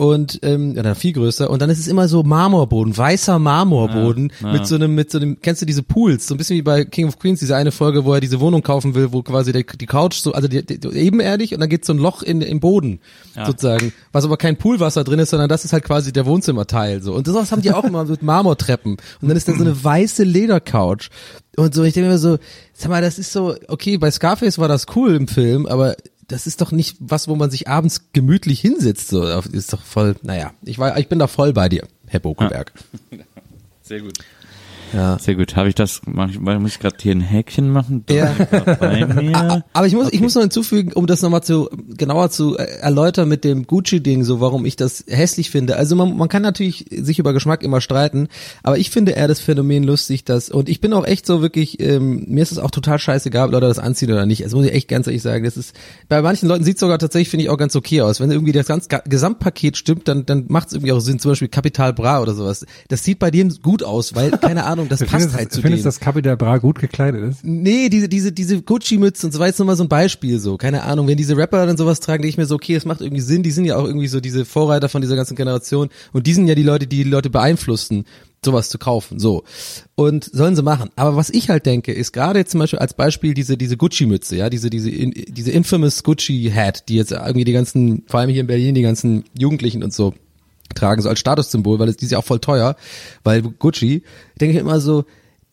Und 0.00 0.38
ähm, 0.44 0.76
oder 0.78 0.94
viel 0.94 1.12
größer. 1.12 1.50
Und 1.50 1.60
dann 1.60 1.70
ist 1.70 1.80
es 1.80 1.88
immer 1.88 2.06
so 2.06 2.22
Marmorboden, 2.22 2.96
weißer 2.96 3.40
Marmorboden 3.40 4.32
mit 4.52 4.64
so 4.64 4.76
einem 4.76 4.94
mit 4.94 5.10
so 5.10 5.18
einem 5.18 5.40
kennst 5.40 5.60
du 5.60 5.66
diese 5.66 5.82
Pools, 5.82 6.28
so 6.28 6.34
ein 6.34 6.38
bisschen 6.38 6.56
wie 6.56 6.62
bei 6.62 6.84
King 6.84 7.08
of 7.08 7.18
Queens 7.18 7.40
diese 7.40 7.56
eine 7.56 7.72
Folge, 7.72 8.04
wo 8.04 8.14
er 8.14 8.20
diese 8.20 8.38
Wohnung 8.38 8.62
kaufen 8.62 8.94
will, 8.94 9.12
wo 9.12 9.24
quasi 9.24 9.50
der, 9.50 9.64
die 9.64 9.86
Couch 9.86 10.20
so 10.20 10.34
also 10.34 10.46
die, 10.46 10.64
die, 10.64 10.86
ebenerdig 10.96 11.52
und 11.52 11.58
dann 11.58 11.68
geht 11.68 11.84
so 11.84 11.92
ein 11.92 11.98
Loch 11.98 12.22
in 12.22 12.42
im 12.42 12.60
Boden 12.60 13.00
sozusagen, 13.44 13.92
was 14.12 14.24
aber 14.24 14.36
kein 14.36 14.56
Poolwasser 14.56 15.02
drin 15.02 15.18
ist, 15.18 15.30
sondern 15.30 15.48
das 15.48 15.64
ist 15.64 15.72
halt 15.72 15.82
quasi 15.82 16.12
der 16.12 16.26
Wohnzimmerteil 16.26 17.02
so. 17.02 17.14
Und 17.14 17.26
sowas 17.26 17.50
haben 17.50 17.62
die 17.62 17.72
auch 17.72 17.82
immer 17.82 18.04
mit 18.04 18.22
Marmortreppen. 18.22 18.98
Und 19.20 19.28
dann 19.28 19.36
ist 19.36 19.48
da 19.48 19.54
so 19.54 19.64
eine 19.64 19.82
weiße 19.82 20.22
Ledercouch. 20.22 21.10
Und 21.56 21.74
so 21.74 21.82
ich 21.82 21.94
denke 21.94 22.10
mir 22.10 22.18
so, 22.18 22.38
sag 22.72 22.90
mal, 22.90 23.02
das 23.02 23.18
ist 23.18 23.32
so 23.32 23.56
okay, 23.66 23.98
bei 23.98 24.12
Scarface 24.12 24.58
war 24.58 24.68
das 24.68 24.86
cool 24.94 25.16
im 25.16 25.26
Film, 25.26 25.66
aber 25.66 25.96
das 26.28 26.46
ist 26.46 26.60
doch 26.60 26.72
nicht 26.72 26.96
was, 27.00 27.26
wo 27.26 27.34
man 27.34 27.50
sich 27.50 27.68
abends 27.68 28.12
gemütlich 28.12 28.60
hinsetzt. 28.60 29.08
So, 29.08 29.26
ist 29.26 29.72
doch 29.72 29.82
voll, 29.82 30.14
naja, 30.22 30.52
ich 30.62 30.78
war, 30.78 30.96
ich 30.98 31.08
bin 31.08 31.18
da 31.18 31.26
voll 31.26 31.52
bei 31.52 31.68
dir, 31.68 31.86
Herr 32.06 32.20
Bokelberg. 32.20 32.72
Sehr 33.82 34.02
gut. 34.02 34.18
Ja. 34.92 35.18
Sehr 35.18 35.34
gut. 35.34 35.56
Habe 35.56 35.68
ich 35.68 35.74
das, 35.74 36.00
mach 36.06 36.30
ich, 36.30 36.40
muss 36.40 36.72
ich 36.72 36.80
gerade 36.80 36.96
hier 37.00 37.12
ein 37.12 37.20
Häkchen 37.20 37.70
machen? 37.70 38.04
Ja. 38.10 38.34
Aber 39.72 39.86
ich 39.86 39.94
muss, 39.94 40.12
ich 40.12 40.20
muss 40.20 40.34
noch 40.34 40.42
hinzufügen, 40.42 40.92
um 40.92 41.06
das 41.06 41.22
nochmal 41.22 41.42
zu 41.42 41.68
genauer 41.96 42.30
zu 42.30 42.56
äh, 42.56 42.64
erläutern 42.80 43.28
mit 43.28 43.44
dem 43.44 43.66
Gucci-Ding, 43.66 44.24
so 44.24 44.40
warum 44.40 44.64
ich 44.64 44.76
das 44.76 45.04
hässlich 45.08 45.50
finde. 45.50 45.76
Also 45.76 45.96
man, 45.96 46.16
man 46.16 46.28
kann 46.28 46.42
natürlich 46.42 46.86
sich 46.90 47.18
über 47.18 47.32
Geschmack 47.32 47.62
immer 47.62 47.80
streiten, 47.80 48.28
aber 48.62 48.78
ich 48.78 48.90
finde 48.90 49.12
eher 49.12 49.28
das 49.28 49.40
Phänomen 49.40 49.84
lustig, 49.84 50.24
dass 50.24 50.50
und 50.50 50.68
ich 50.68 50.80
bin 50.80 50.92
auch 50.92 51.06
echt 51.06 51.26
so 51.26 51.42
wirklich, 51.42 51.80
ähm, 51.80 52.24
mir 52.28 52.42
ist 52.42 52.52
es 52.52 52.58
auch 52.58 52.70
total 52.70 52.98
scheißegal, 52.98 53.46
ob 53.46 53.52
Leute 53.52 53.66
das 53.66 53.78
anziehen 53.78 54.12
oder 54.12 54.26
nicht. 54.26 54.44
Das 54.44 54.52
muss 54.52 54.66
ich 54.66 54.72
echt 54.72 54.88
ganz 54.88 55.06
ehrlich 55.06 55.22
sagen. 55.22 55.44
Das 55.44 55.56
ist 55.56 55.74
bei 56.08 56.22
manchen 56.22 56.48
Leuten 56.48 56.64
sieht 56.64 56.78
sogar 56.78 56.98
tatsächlich 56.98 57.28
finde 57.28 57.44
ich 57.44 57.50
auch 57.50 57.58
ganz 57.58 57.76
okay 57.76 58.02
aus. 58.02 58.20
Wenn 58.20 58.30
irgendwie 58.30 58.52
das 58.52 58.66
ganze 58.66 58.88
Gesamtpaket 59.04 59.76
stimmt, 59.76 60.08
dann 60.08 60.26
dann 60.26 60.46
macht 60.48 60.68
es 60.68 60.74
irgendwie 60.74 60.92
auch 60.92 61.00
Sinn. 61.00 61.18
Zum 61.18 61.32
Beispiel 61.32 61.48
Capital 61.48 61.92
Bra 61.92 62.20
oder 62.20 62.34
sowas. 62.34 62.64
Das 62.88 63.04
sieht 63.04 63.18
bei 63.18 63.30
denen 63.30 63.56
gut 63.62 63.82
aus, 63.82 64.14
weil 64.14 64.30
keine 64.30 64.64
Ahnung, 64.68 64.77
das 64.86 65.00
Du 65.00 65.06
passt 65.06 65.16
findest, 65.16 65.36
halt 65.36 65.52
zu 65.52 65.60
findest 65.60 65.84
denen. 65.84 65.88
dass 65.88 66.00
Capital 66.00 66.36
Bra 66.36 66.58
gut 66.58 66.78
gekleidet 66.78 67.22
ist? 67.22 67.40
Nee, 67.42 67.88
diese, 67.88 68.08
diese, 68.08 68.32
diese 68.32 68.62
Gucci-Mütze 68.62 69.26
und 69.26 69.32
so 69.32 69.38
war 69.40 69.46
jetzt 69.48 69.58
nur 69.58 69.66
mal 69.66 69.76
so 69.76 69.84
ein 69.84 69.88
Beispiel 69.88 70.38
so. 70.38 70.56
Keine 70.56 70.82
Ahnung, 70.82 71.08
wenn 71.08 71.16
diese 71.16 71.36
Rapper 71.36 71.66
dann 71.66 71.76
sowas 71.76 72.00
tragen, 72.00 72.22
denke 72.22 72.30
ich 72.30 72.38
mir 72.38 72.46
so, 72.46 72.54
okay, 72.54 72.74
es 72.74 72.84
macht 72.84 73.00
irgendwie 73.00 73.22
Sinn, 73.22 73.42
die 73.42 73.50
sind 73.50 73.64
ja 73.64 73.76
auch 73.76 73.84
irgendwie 73.84 74.08
so 74.08 74.20
diese 74.20 74.44
Vorreiter 74.44 74.88
von 74.88 75.00
dieser 75.00 75.16
ganzen 75.16 75.34
Generation 75.36 75.88
und 76.12 76.26
die 76.26 76.34
sind 76.34 76.46
ja 76.46 76.54
die 76.54 76.62
Leute, 76.62 76.86
die 76.86 77.04
die 77.04 77.10
Leute 77.10 77.30
beeinflussen, 77.30 78.04
sowas 78.44 78.68
zu 78.68 78.78
kaufen, 78.78 79.18
so. 79.18 79.42
Und 79.94 80.24
sollen 80.24 80.54
sie 80.54 80.62
machen. 80.62 80.90
Aber 80.96 81.16
was 81.16 81.30
ich 81.30 81.50
halt 81.50 81.66
denke, 81.66 81.92
ist 81.92 82.12
gerade 82.12 82.38
jetzt 82.38 82.52
zum 82.52 82.60
Beispiel 82.60 82.78
als 82.78 82.94
Beispiel 82.94 83.34
diese, 83.34 83.56
diese 83.56 83.76
Gucci-Mütze, 83.76 84.36
ja, 84.36 84.48
diese, 84.48 84.70
diese, 84.70 84.90
in, 84.90 85.10
diese 85.10 85.50
infamous 85.50 86.04
Gucci-Hat, 86.04 86.88
die 86.88 86.94
jetzt 86.94 87.10
irgendwie 87.12 87.44
die 87.44 87.52
ganzen, 87.52 88.04
vor 88.06 88.20
allem 88.20 88.30
hier 88.30 88.42
in 88.42 88.46
Berlin, 88.46 88.74
die 88.74 88.82
ganzen 88.82 89.24
Jugendlichen 89.36 89.82
und 89.82 89.92
so 89.92 90.14
tragen, 90.74 91.02
so 91.02 91.08
als 91.08 91.18
Statussymbol, 91.18 91.78
weil 91.78 91.88
es 91.88 91.96
die 91.96 92.04
ist 92.06 92.12
ja 92.12 92.18
auch 92.18 92.24
voll 92.24 92.40
teuer, 92.40 92.76
weil 93.24 93.42
Gucci, 93.42 94.02
denke 94.40 94.54
ich 94.54 94.60
immer 94.60 94.80
so, 94.80 95.04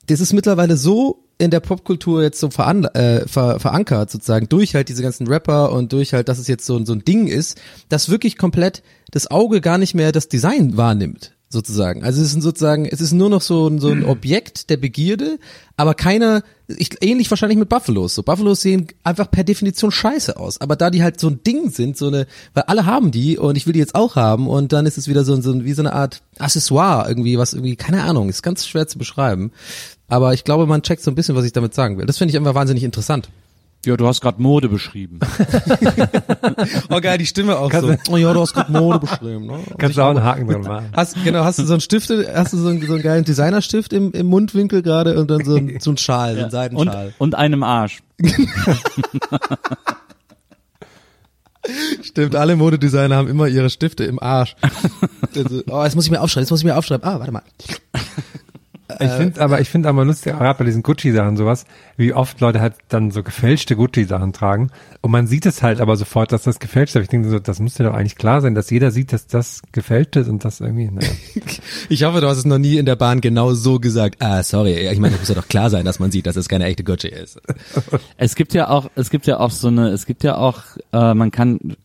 das 0.08 0.20
ist 0.20 0.34
mittlerweile 0.34 0.78
so 0.78 1.24
in 1.38 1.52
der 1.52 1.60
Popkultur 1.60 2.24
jetzt 2.24 2.40
so 2.40 2.50
veran 2.50 2.86
äh, 2.86 3.28
ver 3.28 3.60
verankert 3.60 4.10
sozusagen 4.10 4.48
durch 4.48 4.74
halt 4.74 4.88
diese 4.88 5.04
ganzen 5.04 5.28
Rapper 5.28 5.72
und 5.72 5.92
durch 5.92 6.14
halt, 6.14 6.30
dass 6.30 6.40
es 6.40 6.48
jetzt 6.48 6.66
so, 6.66 6.84
so 6.86 6.94
ein 6.94 7.04
Ding 7.04 7.28
ist, 7.28 7.60
dass 7.90 8.10
wirklich 8.10 8.38
komplett 8.38 8.84
das 9.12 9.30
Auge 9.30 9.60
gar 9.60 9.78
nicht 9.78 9.96
mehr 9.96 10.12
das 10.12 10.30
Design 10.30 10.78
wahrnimmt 10.78 11.35
sozusagen. 11.56 12.04
Also 12.04 12.22
es 12.22 12.34
ist 12.36 12.42
sozusagen, 12.44 12.86
es 12.86 13.02
ist 13.02 13.12
nur 13.14 13.30
noch 13.32 13.42
so, 13.42 13.68
ein- 13.68 13.80
so 13.80 13.90
ein 13.90 14.04
Objekt 14.06 14.70
der 14.70 14.78
Begierde, 14.78 15.40
aber 15.78 15.96
keiner, 15.96 16.44
ich, 16.68 16.90
ähnlich 17.02 17.30
wahrscheinlich 17.32 17.58
mit 17.58 17.70
Buffalos. 17.70 18.14
So 18.14 18.22
Buffalos 18.24 18.62
sehen 18.62 18.88
einfach 19.04 19.32
per 19.32 19.44
Definition 19.44 19.90
scheiße 19.92 20.38
aus, 20.38 20.62
aber 20.62 20.76
da 20.76 20.90
die 20.92 21.02
halt 21.02 21.20
so 21.20 21.28
ein 21.30 21.42
Ding 21.44 21.72
sind, 21.72 21.98
so 21.98 22.08
eine, 22.08 22.28
weil 22.54 22.64
alle 22.68 22.86
haben 22.86 23.10
die 23.12 23.38
und 23.38 23.56
ich 23.58 23.66
will 23.66 23.74
die 23.74 23.80
jetzt 23.80 23.96
auch 23.96 24.16
haben 24.16 24.48
und 24.48 24.72
dann 24.74 24.86
ist 24.86 24.98
es 24.98 25.08
wieder 25.08 25.24
so, 25.24 25.40
so 25.42 25.52
ein- 25.52 25.66
wie 25.66 25.74
so 25.74 25.82
eine 25.82 25.94
Art 25.94 26.22
Accessoire 26.38 27.08
irgendwie, 27.10 27.38
was 27.40 27.54
irgendwie, 27.54 27.76
keine 27.76 28.04
Ahnung, 28.04 28.30
ist 28.30 28.44
ganz 28.44 28.68
schwer 28.68 28.88
zu 28.88 28.98
beschreiben. 29.00 29.52
Aber 30.08 30.34
ich 30.34 30.44
glaube, 30.44 30.68
man 30.68 30.84
checkt 30.84 31.02
so 31.02 31.10
ein 31.10 31.16
bisschen, 31.16 31.36
was 31.36 31.46
ich 31.46 31.54
damit 31.54 31.74
sagen 31.74 31.98
will. 31.98 32.06
Das 32.06 32.18
finde 32.20 32.32
ich 32.32 32.38
einfach 32.38 32.54
wahnsinnig 32.54 32.84
interessant. 32.84 33.30
Ja, 33.86 33.96
du 33.98 34.08
hast 34.08 34.22
gerade 34.22 34.42
Mode 34.42 34.70
beschrieben. 34.70 35.20
Oh 36.90 37.00
geil, 37.02 37.18
die 37.18 37.26
Stimme 37.26 37.58
auch 37.58 37.72
so. 37.72 37.96
Oh 38.10 38.18
ja, 38.18 38.32
du 38.34 38.40
hast 38.42 38.54
gerade 38.54 38.72
Mode 38.72 39.00
beschrieben. 39.00 39.48
Ne? 39.48 39.60
Kannst 39.78 39.98
du 39.98 40.02
auch 40.02 40.10
einen 40.10 40.24
Haken 40.24 40.48
dran 40.48 40.62
machen. 40.62 40.90
Hast, 40.96 41.16
genau, 41.24 41.44
hast 41.44 41.60
du 41.60 41.66
so 41.66 41.74
einen 41.74 41.82
Stift, 41.82 42.10
hast 42.10 42.54
du 42.54 42.58
so 42.58 42.70
einen, 42.70 42.86
so 42.86 42.94
einen 42.94 43.02
geilen 43.04 43.26
Designerstift 43.26 43.92
im, 43.94 44.12
im 44.12 44.28
Mundwinkel 44.28 44.82
gerade 44.82 45.20
und 45.20 45.30
dann 45.30 45.44
so 45.44 45.56
ein, 45.56 45.80
so 45.80 45.92
ein 45.92 45.98
Schal, 45.98 46.34
so 46.36 46.40
ein 46.40 46.46
Und, 46.46 46.52
Seidenschal. 46.52 47.14
und 47.18 47.36
einem 47.36 47.64
Arsch. 47.64 48.02
Stimmt, 52.04 52.36
alle 52.36 52.56
Modedesigner 52.56 53.16
haben 53.16 53.28
immer 53.28 53.48
ihre 53.48 53.70
Stifte 53.70 54.04
im 54.06 54.20
Arsch. 54.22 54.56
Also, 55.36 55.62
oh, 55.70 55.84
jetzt 55.84 55.96
muss 55.96 56.06
ich 56.06 56.12
mir 56.12 56.22
aufschreiben, 56.22 56.44
jetzt 56.46 56.52
muss 56.52 56.62
ich 56.62 56.66
mir 56.66 56.78
aufschreiben. 56.78 57.06
Ah, 57.06 57.20
warte 57.20 57.34
mal. 57.34 57.42
Ich 58.88 59.12
finde 59.12 59.42
aber, 59.42 59.62
ich 59.62 59.70
finde 59.70 59.90
aber 59.90 60.06
lustig, 60.06 60.34
gerade 60.34 60.60
bei 60.60 60.66
diesen 60.66 60.84
Gucci-Sachen 60.84 61.38
sowas, 61.38 61.66
wie 61.98 62.14
oft 62.14 62.40
Leute 62.40 62.62
halt 62.62 62.76
dann 62.88 63.10
so 63.10 63.24
gefälschte 63.24 63.76
Gucci-Sachen 63.76 64.32
tragen. 64.32 64.70
Und 65.02 65.10
man 65.10 65.26
sieht 65.26 65.48
es 65.48 65.64
halt 65.64 65.82
aber 65.82 65.98
sofort, 65.98 66.32
dass 66.32 66.44
das 66.44 66.60
gefälscht 66.60 66.96
ist. 66.96 67.02
Ich 67.02 67.10
denke 67.10 67.30
so, 67.30 67.40
das 67.40 67.60
muss 67.60 67.78
ja 67.80 67.86
doch 67.86 67.96
eigentlich 67.96 68.16
klar 68.16 68.42
sein, 68.42 68.54
dass 68.54 68.70
jeder 68.70 68.92
sieht, 68.92 69.12
dass 69.12 69.26
das 69.26 69.64
gefälscht 69.72 70.16
ist 70.18 70.28
und 70.28 70.46
das 70.46 70.60
irgendwie, 70.60 70.92
naja. 70.92 71.10
Ich 71.90 72.04
hoffe, 72.04 72.22
du 72.22 72.28
hast 72.28 72.38
es 72.38 72.46
noch 72.46 72.60
nie 72.60 72.78
in 72.78 72.86
der 72.86 72.96
Bahn 72.96 73.22
genau 73.22 73.54
so 73.54 73.80
gesagt. 73.80 74.18
Ah, 74.20 74.44
sorry, 74.44 74.88
ich 74.88 75.00
meine, 75.00 75.16
es 75.16 75.22
muss 75.22 75.30
ja 75.30 75.36
doch 75.36 75.48
klar 75.48 75.72
sein, 75.72 75.86
dass 75.86 76.00
man 76.00 76.12
sieht, 76.12 76.28
dass 76.28 76.36
es 76.36 76.48
keine 76.48 76.66
echte 76.66 76.84
Gucci 76.84 77.08
ist. 77.08 77.42
Es 78.18 78.36
gibt 78.36 78.54
ja 78.54 78.70
auch, 78.70 78.90
es 78.96 79.10
gibt 79.10 79.28
ja 79.28 79.40
auch 79.40 79.52
so 79.52 79.68
eine, 79.68 79.90
es 79.90 80.06
gibt 80.06 80.24
ja 80.24 80.38
auch, 80.38 80.62
äh, 80.94 81.14
man 81.14 81.32
kann 81.32 81.76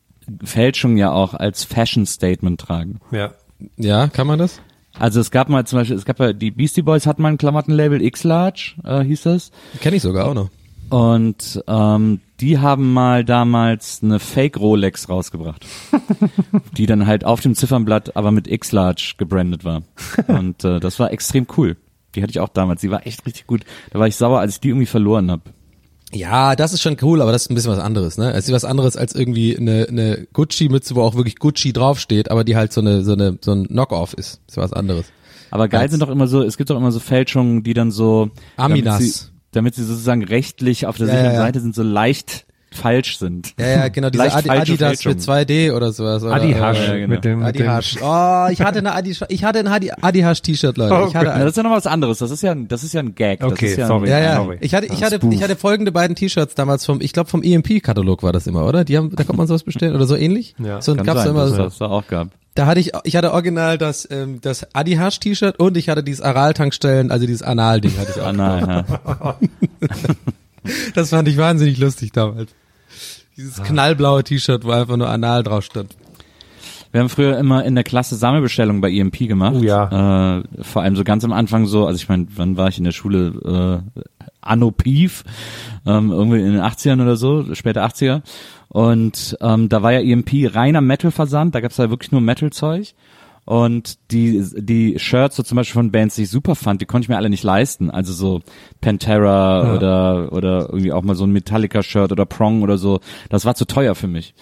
Fälschung 0.44 0.96
ja 0.96 1.10
auch 1.10 1.34
als 1.34 1.64
Fashion 1.64 2.06
Statement 2.06 2.60
tragen. 2.60 3.00
Ja. 3.10 3.32
Ja, 3.76 4.08
kann 4.08 4.26
man 4.26 4.38
das? 4.38 4.60
Also 5.00 5.18
es 5.18 5.30
gab 5.30 5.48
mal 5.48 5.66
zum 5.66 5.78
Beispiel, 5.78 5.96
es 5.96 6.04
gab 6.04 6.20
ja, 6.20 6.34
die 6.34 6.50
Beastie 6.50 6.82
Boys 6.82 7.06
hatten 7.06 7.22
mal 7.22 7.30
ein 7.30 7.38
Klamottenlabel, 7.38 8.02
X-Large 8.02 8.74
äh, 8.84 9.02
hieß 9.02 9.22
das. 9.22 9.50
Kenne 9.80 9.96
ich 9.96 10.02
sogar 10.02 10.28
auch 10.28 10.34
noch. 10.34 10.50
Und 10.90 11.62
ähm, 11.66 12.20
die 12.40 12.58
haben 12.58 12.92
mal 12.92 13.24
damals 13.24 14.00
eine 14.02 14.18
Fake 14.18 14.58
Rolex 14.58 15.08
rausgebracht, 15.08 15.64
die 16.76 16.84
dann 16.84 17.06
halt 17.06 17.24
auf 17.24 17.40
dem 17.40 17.54
Ziffernblatt 17.54 18.14
aber 18.14 18.30
mit 18.30 18.46
X-Large 18.46 19.14
gebrandet 19.16 19.64
war. 19.64 19.82
Und 20.26 20.64
äh, 20.64 20.80
das 20.80 20.98
war 20.98 21.10
extrem 21.12 21.46
cool. 21.56 21.76
Die 22.14 22.22
hatte 22.22 22.32
ich 22.32 22.40
auch 22.40 22.48
damals. 22.48 22.82
Die 22.82 22.90
war 22.90 23.06
echt 23.06 23.24
richtig 23.24 23.46
gut. 23.46 23.64
Da 23.92 23.98
war 23.98 24.06
ich 24.06 24.16
sauer, 24.16 24.40
als 24.40 24.54
ich 24.54 24.60
die 24.60 24.68
irgendwie 24.68 24.86
verloren 24.86 25.30
habe. 25.30 25.44
Ja, 26.12 26.56
das 26.56 26.72
ist 26.72 26.82
schon 26.82 26.96
cool, 27.02 27.22
aber 27.22 27.30
das 27.32 27.42
ist 27.42 27.50
ein 27.50 27.54
bisschen 27.54 27.70
was 27.70 27.78
anderes, 27.78 28.18
ne? 28.18 28.32
Es 28.32 28.46
ist 28.46 28.52
was 28.52 28.64
anderes 28.64 28.96
als 28.96 29.14
irgendwie 29.14 29.56
eine, 29.56 29.86
eine 29.88 30.26
Gucci-Mütze, 30.32 30.96
wo 30.96 31.02
auch 31.02 31.14
wirklich 31.14 31.38
Gucci 31.38 31.72
draufsteht, 31.72 32.30
aber 32.30 32.42
die 32.44 32.56
halt 32.56 32.72
so 32.72 32.80
eine, 32.80 33.04
so 33.04 33.12
eine, 33.12 33.38
so 33.40 33.52
ein 33.52 33.68
Knock-off 33.68 34.14
ist. 34.14 34.40
ist 34.48 34.56
was 34.56 34.72
anderes. 34.72 35.06
Aber 35.52 35.68
geil 35.68 35.82
Als- 35.82 35.90
sind 35.92 36.00
doch 36.00 36.08
immer 36.10 36.26
so, 36.26 36.42
es 36.42 36.56
gibt 36.56 36.70
doch 36.70 36.76
immer 36.76 36.90
so 36.92 36.98
Fälschungen, 37.00 37.62
die 37.62 37.74
dann 37.74 37.90
so 37.92 38.30
Aminas. 38.56 38.98
Damit 38.98 39.12
sie, 39.12 39.24
damit 39.52 39.74
sie 39.76 39.84
sozusagen 39.84 40.24
rechtlich 40.24 40.86
auf 40.86 40.96
der 40.96 41.06
Ja, 41.06 41.12
sicheren 41.12 41.32
ja, 41.32 41.38
ja. 41.38 41.44
Seite 41.46 41.60
sind, 41.60 41.74
so 41.74 41.82
leicht 41.82 42.44
falsch 42.72 43.18
sind. 43.18 43.52
Ja, 43.58 43.66
ja, 43.68 43.88
genau, 43.88 44.10
diese 44.10 44.22
Leicht 44.24 44.36
Adi 44.36 44.50
Adidas 44.50 45.02
Fälschung. 45.02 45.12
mit 45.12 45.20
2D 45.22 45.72
oder 45.72 45.92
sowas. 45.92 46.22
Oder, 46.22 46.34
Adi 46.34 46.54
oder- 46.54 46.60
Hasch 46.60 46.86
ja, 46.86 46.94
genau. 46.94 47.08
mit 47.08 47.24
dem, 47.24 47.38
mit 47.40 47.48
Adi 47.48 47.58
dem 47.58 47.68
Hasch. 47.70 47.96
Oh, 48.00 48.46
ich 48.50 48.60
hatte 48.60 48.78
eine 48.78 48.94
Adi, 48.94 49.16
ich 49.28 49.44
hatte 49.44 49.58
ein 49.58 49.66
Adi, 49.66 49.90
Adi 50.00 50.20
Hasch 50.20 50.40
T-Shirt, 50.42 50.76
Leute. 50.78 51.06
Ich 51.08 51.14
hatte 51.16 51.32
ein, 51.32 51.40
das 51.40 51.50
ist 51.50 51.56
ja 51.56 51.62
noch 51.64 51.72
was 51.72 51.86
anderes. 51.86 52.18
Das 52.18 52.30
ist 52.30 52.42
ja, 52.42 52.52
ein- 52.52 52.68
das 52.68 52.84
ist 52.84 52.94
ja 52.94 53.00
ein 53.00 53.14
Gag. 53.14 53.40
Das 53.40 53.52
Okay, 53.52 53.66
ist 53.72 53.76
ja 53.78 53.86
sorry. 53.88 54.08
ja, 54.08 54.18
ja. 54.20 54.36
Sorry. 54.36 54.58
Ich 54.60 54.74
hatte, 54.74 54.86
ich 54.86 55.02
hatte, 55.02 55.16
Spoof. 55.16 55.32
ich 55.34 55.42
hatte 55.42 55.56
folgende 55.56 55.90
beiden 55.92 56.14
T-Shirts 56.16 56.54
damals 56.54 56.86
vom, 56.86 57.00
ich 57.00 57.12
glaube 57.12 57.28
vom 57.28 57.42
EMP-Katalog 57.42 58.22
war 58.22 58.32
das 58.32 58.46
immer, 58.46 58.64
oder? 58.66 58.84
Die 58.84 58.96
haben, 58.96 59.10
da 59.16 59.24
konnte 59.24 59.36
man 59.38 59.46
sowas 59.48 59.64
bestellen 59.64 59.94
oder 59.96 60.06
so 60.06 60.14
ähnlich. 60.16 60.54
Ja, 60.58 60.80
so 60.80 60.94
Kann 60.94 61.04
gab's 61.06 61.24
sein, 61.24 61.34
da 61.34 61.42
immer 61.42 61.46
so. 61.48 61.52
es 61.54 61.58
das 61.58 61.78
da 61.78 61.86
auch 61.86 62.06
gab. 62.06 62.28
Da 62.54 62.66
hatte 62.66 62.80
ich, 62.80 62.90
ich 63.04 63.14
hatte 63.16 63.32
original 63.32 63.78
das, 63.78 64.08
ähm, 64.10 64.40
das 64.42 64.66
Adi 64.74 64.94
Hasch 64.94 65.20
T-Shirt 65.20 65.58
und 65.58 65.76
ich 65.76 65.88
hatte 65.88 66.02
dieses 66.02 66.20
Aral-Tankstellen, 66.20 67.10
also 67.12 67.24
dieses 67.26 67.42
Anal-Ding 67.42 67.96
hatte 67.98 68.12
ich 68.14 68.20
auch. 68.20 68.32
Nein, 68.32 68.84
ja. 68.88 69.36
Das 70.94 71.08
fand 71.10 71.26
ich 71.28 71.36
wahnsinnig 71.38 71.78
lustig 71.78 72.12
damals. 72.12 72.50
Dieses 73.40 73.62
knallblaue 73.62 74.22
T-Shirt, 74.22 74.64
wo 74.64 74.70
einfach 74.70 74.98
nur 74.98 75.08
anal 75.08 75.42
drauf 75.42 75.64
stand. 75.64 75.96
Wir 76.92 77.00
haben 77.00 77.08
früher 77.08 77.38
immer 77.38 77.64
in 77.64 77.74
der 77.74 77.84
Klasse 77.84 78.14
Sammelbestellungen 78.14 78.82
bei 78.82 78.90
EMP 78.90 79.16
gemacht. 79.20 79.56
Oh 79.58 79.62
ja. 79.62 80.40
Äh, 80.40 80.42
vor 80.62 80.82
allem 80.82 80.94
so 80.94 81.04
ganz 81.04 81.24
am 81.24 81.32
Anfang 81.32 81.64
so, 81.64 81.86
also 81.86 81.96
ich 81.96 82.06
meine, 82.10 82.26
wann 82.34 82.58
war 82.58 82.68
ich 82.68 82.76
in 82.76 82.84
der 82.84 82.92
Schule? 82.92 83.82
Äh, 83.96 84.00
Anno 84.42 84.72
Pief, 84.72 85.24
ähm, 85.86 86.10
irgendwie 86.10 86.40
in 86.40 86.52
den 86.52 86.60
80ern 86.60 87.00
oder 87.00 87.16
so, 87.16 87.54
später 87.54 87.82
80er. 87.82 88.20
Und 88.68 89.38
ähm, 89.40 89.70
da 89.70 89.82
war 89.82 89.92
ja 89.92 90.00
EMP 90.00 90.54
reiner 90.54 90.82
Metal-Versand, 90.82 91.54
da 91.54 91.60
gab's 91.60 91.78
ja 91.78 91.88
wirklich 91.88 92.12
nur 92.12 92.20
Metal-Zeug. 92.20 92.94
Und 93.50 93.98
die, 94.12 94.44
die 94.58 94.96
Shirts 95.00 95.34
so 95.34 95.42
zum 95.42 95.56
Beispiel 95.56 95.74
von 95.74 95.90
Bands, 95.90 96.14
die 96.14 96.22
ich 96.22 96.30
super 96.30 96.54
fand, 96.54 96.80
die 96.80 96.86
konnte 96.86 97.06
ich 97.06 97.08
mir 97.08 97.16
alle 97.16 97.28
nicht 97.30 97.42
leisten. 97.42 97.90
Also 97.90 98.12
so 98.12 98.42
Pantera 98.80 99.64
Ja. 99.64 99.74
oder, 99.76 100.32
oder 100.32 100.60
irgendwie 100.68 100.92
auch 100.92 101.02
mal 101.02 101.16
so 101.16 101.24
ein 101.24 101.32
Metallica-Shirt 101.32 102.12
oder 102.12 102.26
Prong 102.26 102.62
oder 102.62 102.78
so. 102.78 103.00
Das 103.28 103.44
war 103.46 103.56
zu 103.56 103.64
teuer 103.64 103.96
für 103.96 104.06
mich. 104.06 104.34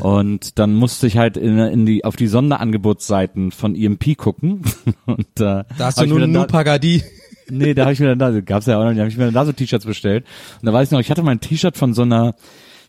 Und 0.00 0.60
dann 0.60 0.74
musste 0.74 1.08
ich 1.08 1.16
halt 1.18 1.36
in, 1.36 1.58
in 1.58 1.86
die, 1.86 2.04
auf 2.04 2.14
die 2.14 2.28
Sonderangebotsseiten 2.28 3.50
von 3.50 3.74
EMP 3.74 4.16
gucken. 4.16 4.62
Und 5.06 5.26
äh, 5.40 5.64
Da 5.66 5.66
hast 5.80 6.00
du 6.00 6.06
nur 6.06 6.20
dann 6.20 6.30
nur 6.30 6.46
Pagadi. 6.46 7.02
Nee, 7.50 7.74
da 7.74 7.82
habe 7.82 7.94
ich 7.94 7.98
mir 8.00 8.14
dann 8.14 8.18
da, 8.20 8.40
gab's 8.42 8.66
ja 8.66 8.78
auch 8.78 8.84
noch, 8.84 8.92
da 8.92 9.00
habe 9.00 9.08
ich 9.08 9.16
mir 9.16 9.24
dann 9.24 9.34
da 9.34 9.44
so 9.44 9.50
T-Shirts 9.50 9.84
bestellt. 9.86 10.24
Und 10.60 10.66
da 10.66 10.72
weiß 10.72 10.86
ich 10.86 10.92
noch, 10.92 11.00
ich 11.00 11.10
hatte 11.10 11.24
mal 11.24 11.32
ein 11.32 11.40
T-Shirt 11.40 11.76
von 11.76 11.94
so 11.94 12.02
einer 12.02 12.36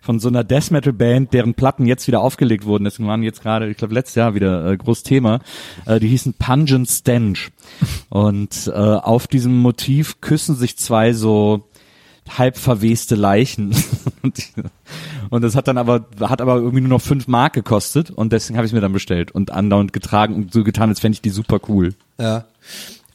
von 0.03 0.19
so 0.19 0.27
einer 0.27 0.43
Death 0.43 0.69
Metal 0.69 0.91
Band, 0.91 1.31
deren 1.31 1.53
Platten 1.53 1.85
jetzt 1.85 2.07
wieder 2.07 2.19
aufgelegt 2.19 2.65
wurden. 2.65 2.83
Deswegen 2.83 3.07
waren 3.07 3.23
jetzt 3.23 3.41
gerade, 3.41 3.69
ich 3.69 3.77
glaube 3.77 3.93
letztes 3.93 4.15
Jahr 4.15 4.35
wieder 4.35 4.69
äh, 4.69 4.75
groß 4.75 5.03
Thema. 5.03 5.39
Äh, 5.85 6.01
die 6.01 6.09
hießen 6.09 6.33
Pungent 6.33 6.89
Stench. 6.89 7.51
Und 8.09 8.67
äh, 8.67 8.77
auf 8.77 9.27
diesem 9.27 9.57
Motiv 9.57 10.19
küssen 10.19 10.55
sich 10.55 10.77
zwei 10.77 11.13
so 11.13 11.63
halb 12.37 12.57
verweste 12.57 13.15
Leichen. 13.15 13.73
und, 15.29 15.41
das 15.41 15.55
hat 15.55 15.69
dann 15.69 15.77
aber, 15.77 16.05
hat 16.19 16.41
aber 16.41 16.55
irgendwie 16.55 16.81
nur 16.81 16.89
noch 16.89 17.01
fünf 17.01 17.27
Mark 17.29 17.53
gekostet 17.53 18.11
und 18.11 18.33
deswegen 18.33 18.57
habe 18.57 18.67
ich 18.67 18.73
mir 18.73 18.81
dann 18.81 18.93
bestellt 18.93 19.31
und 19.31 19.51
andauernd 19.51 19.93
getragen 19.93 20.35
und 20.35 20.53
so 20.53 20.65
getan, 20.65 20.89
als 20.89 20.99
fände 20.99 21.15
ich 21.15 21.21
die 21.21 21.29
super 21.29 21.59
cool. 21.69 21.93
Ja. 22.19 22.45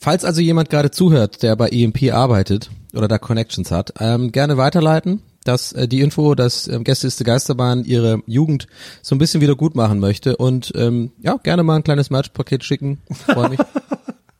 Falls 0.00 0.24
also 0.24 0.40
jemand 0.40 0.70
gerade 0.70 0.90
zuhört, 0.90 1.42
der 1.42 1.54
bei 1.56 1.68
EMP 1.68 2.12
arbeitet 2.12 2.70
oder 2.94 3.08
da 3.08 3.18
Connections 3.18 3.70
hat, 3.70 3.94
ähm, 3.98 4.32
gerne 4.32 4.56
weiterleiten, 4.56 5.22
dass 5.48 5.72
äh, 5.72 5.88
die 5.88 6.00
Info, 6.00 6.34
dass 6.34 6.68
ähm, 6.68 6.84
Gästeliste 6.84 7.24
Geisterbahn 7.24 7.84
ihre 7.84 8.22
Jugend 8.26 8.66
so 9.02 9.14
ein 9.14 9.18
bisschen 9.18 9.40
wieder 9.40 9.56
gut 9.56 9.74
machen 9.74 9.98
möchte 9.98 10.36
und 10.36 10.72
ähm, 10.76 11.12
ja, 11.20 11.36
gerne 11.42 11.62
mal 11.62 11.76
ein 11.76 11.84
kleines 11.84 12.10
Merch-Paket 12.10 12.62
schicken. 12.64 13.00
Freue 13.26 13.50
mich. 13.50 13.58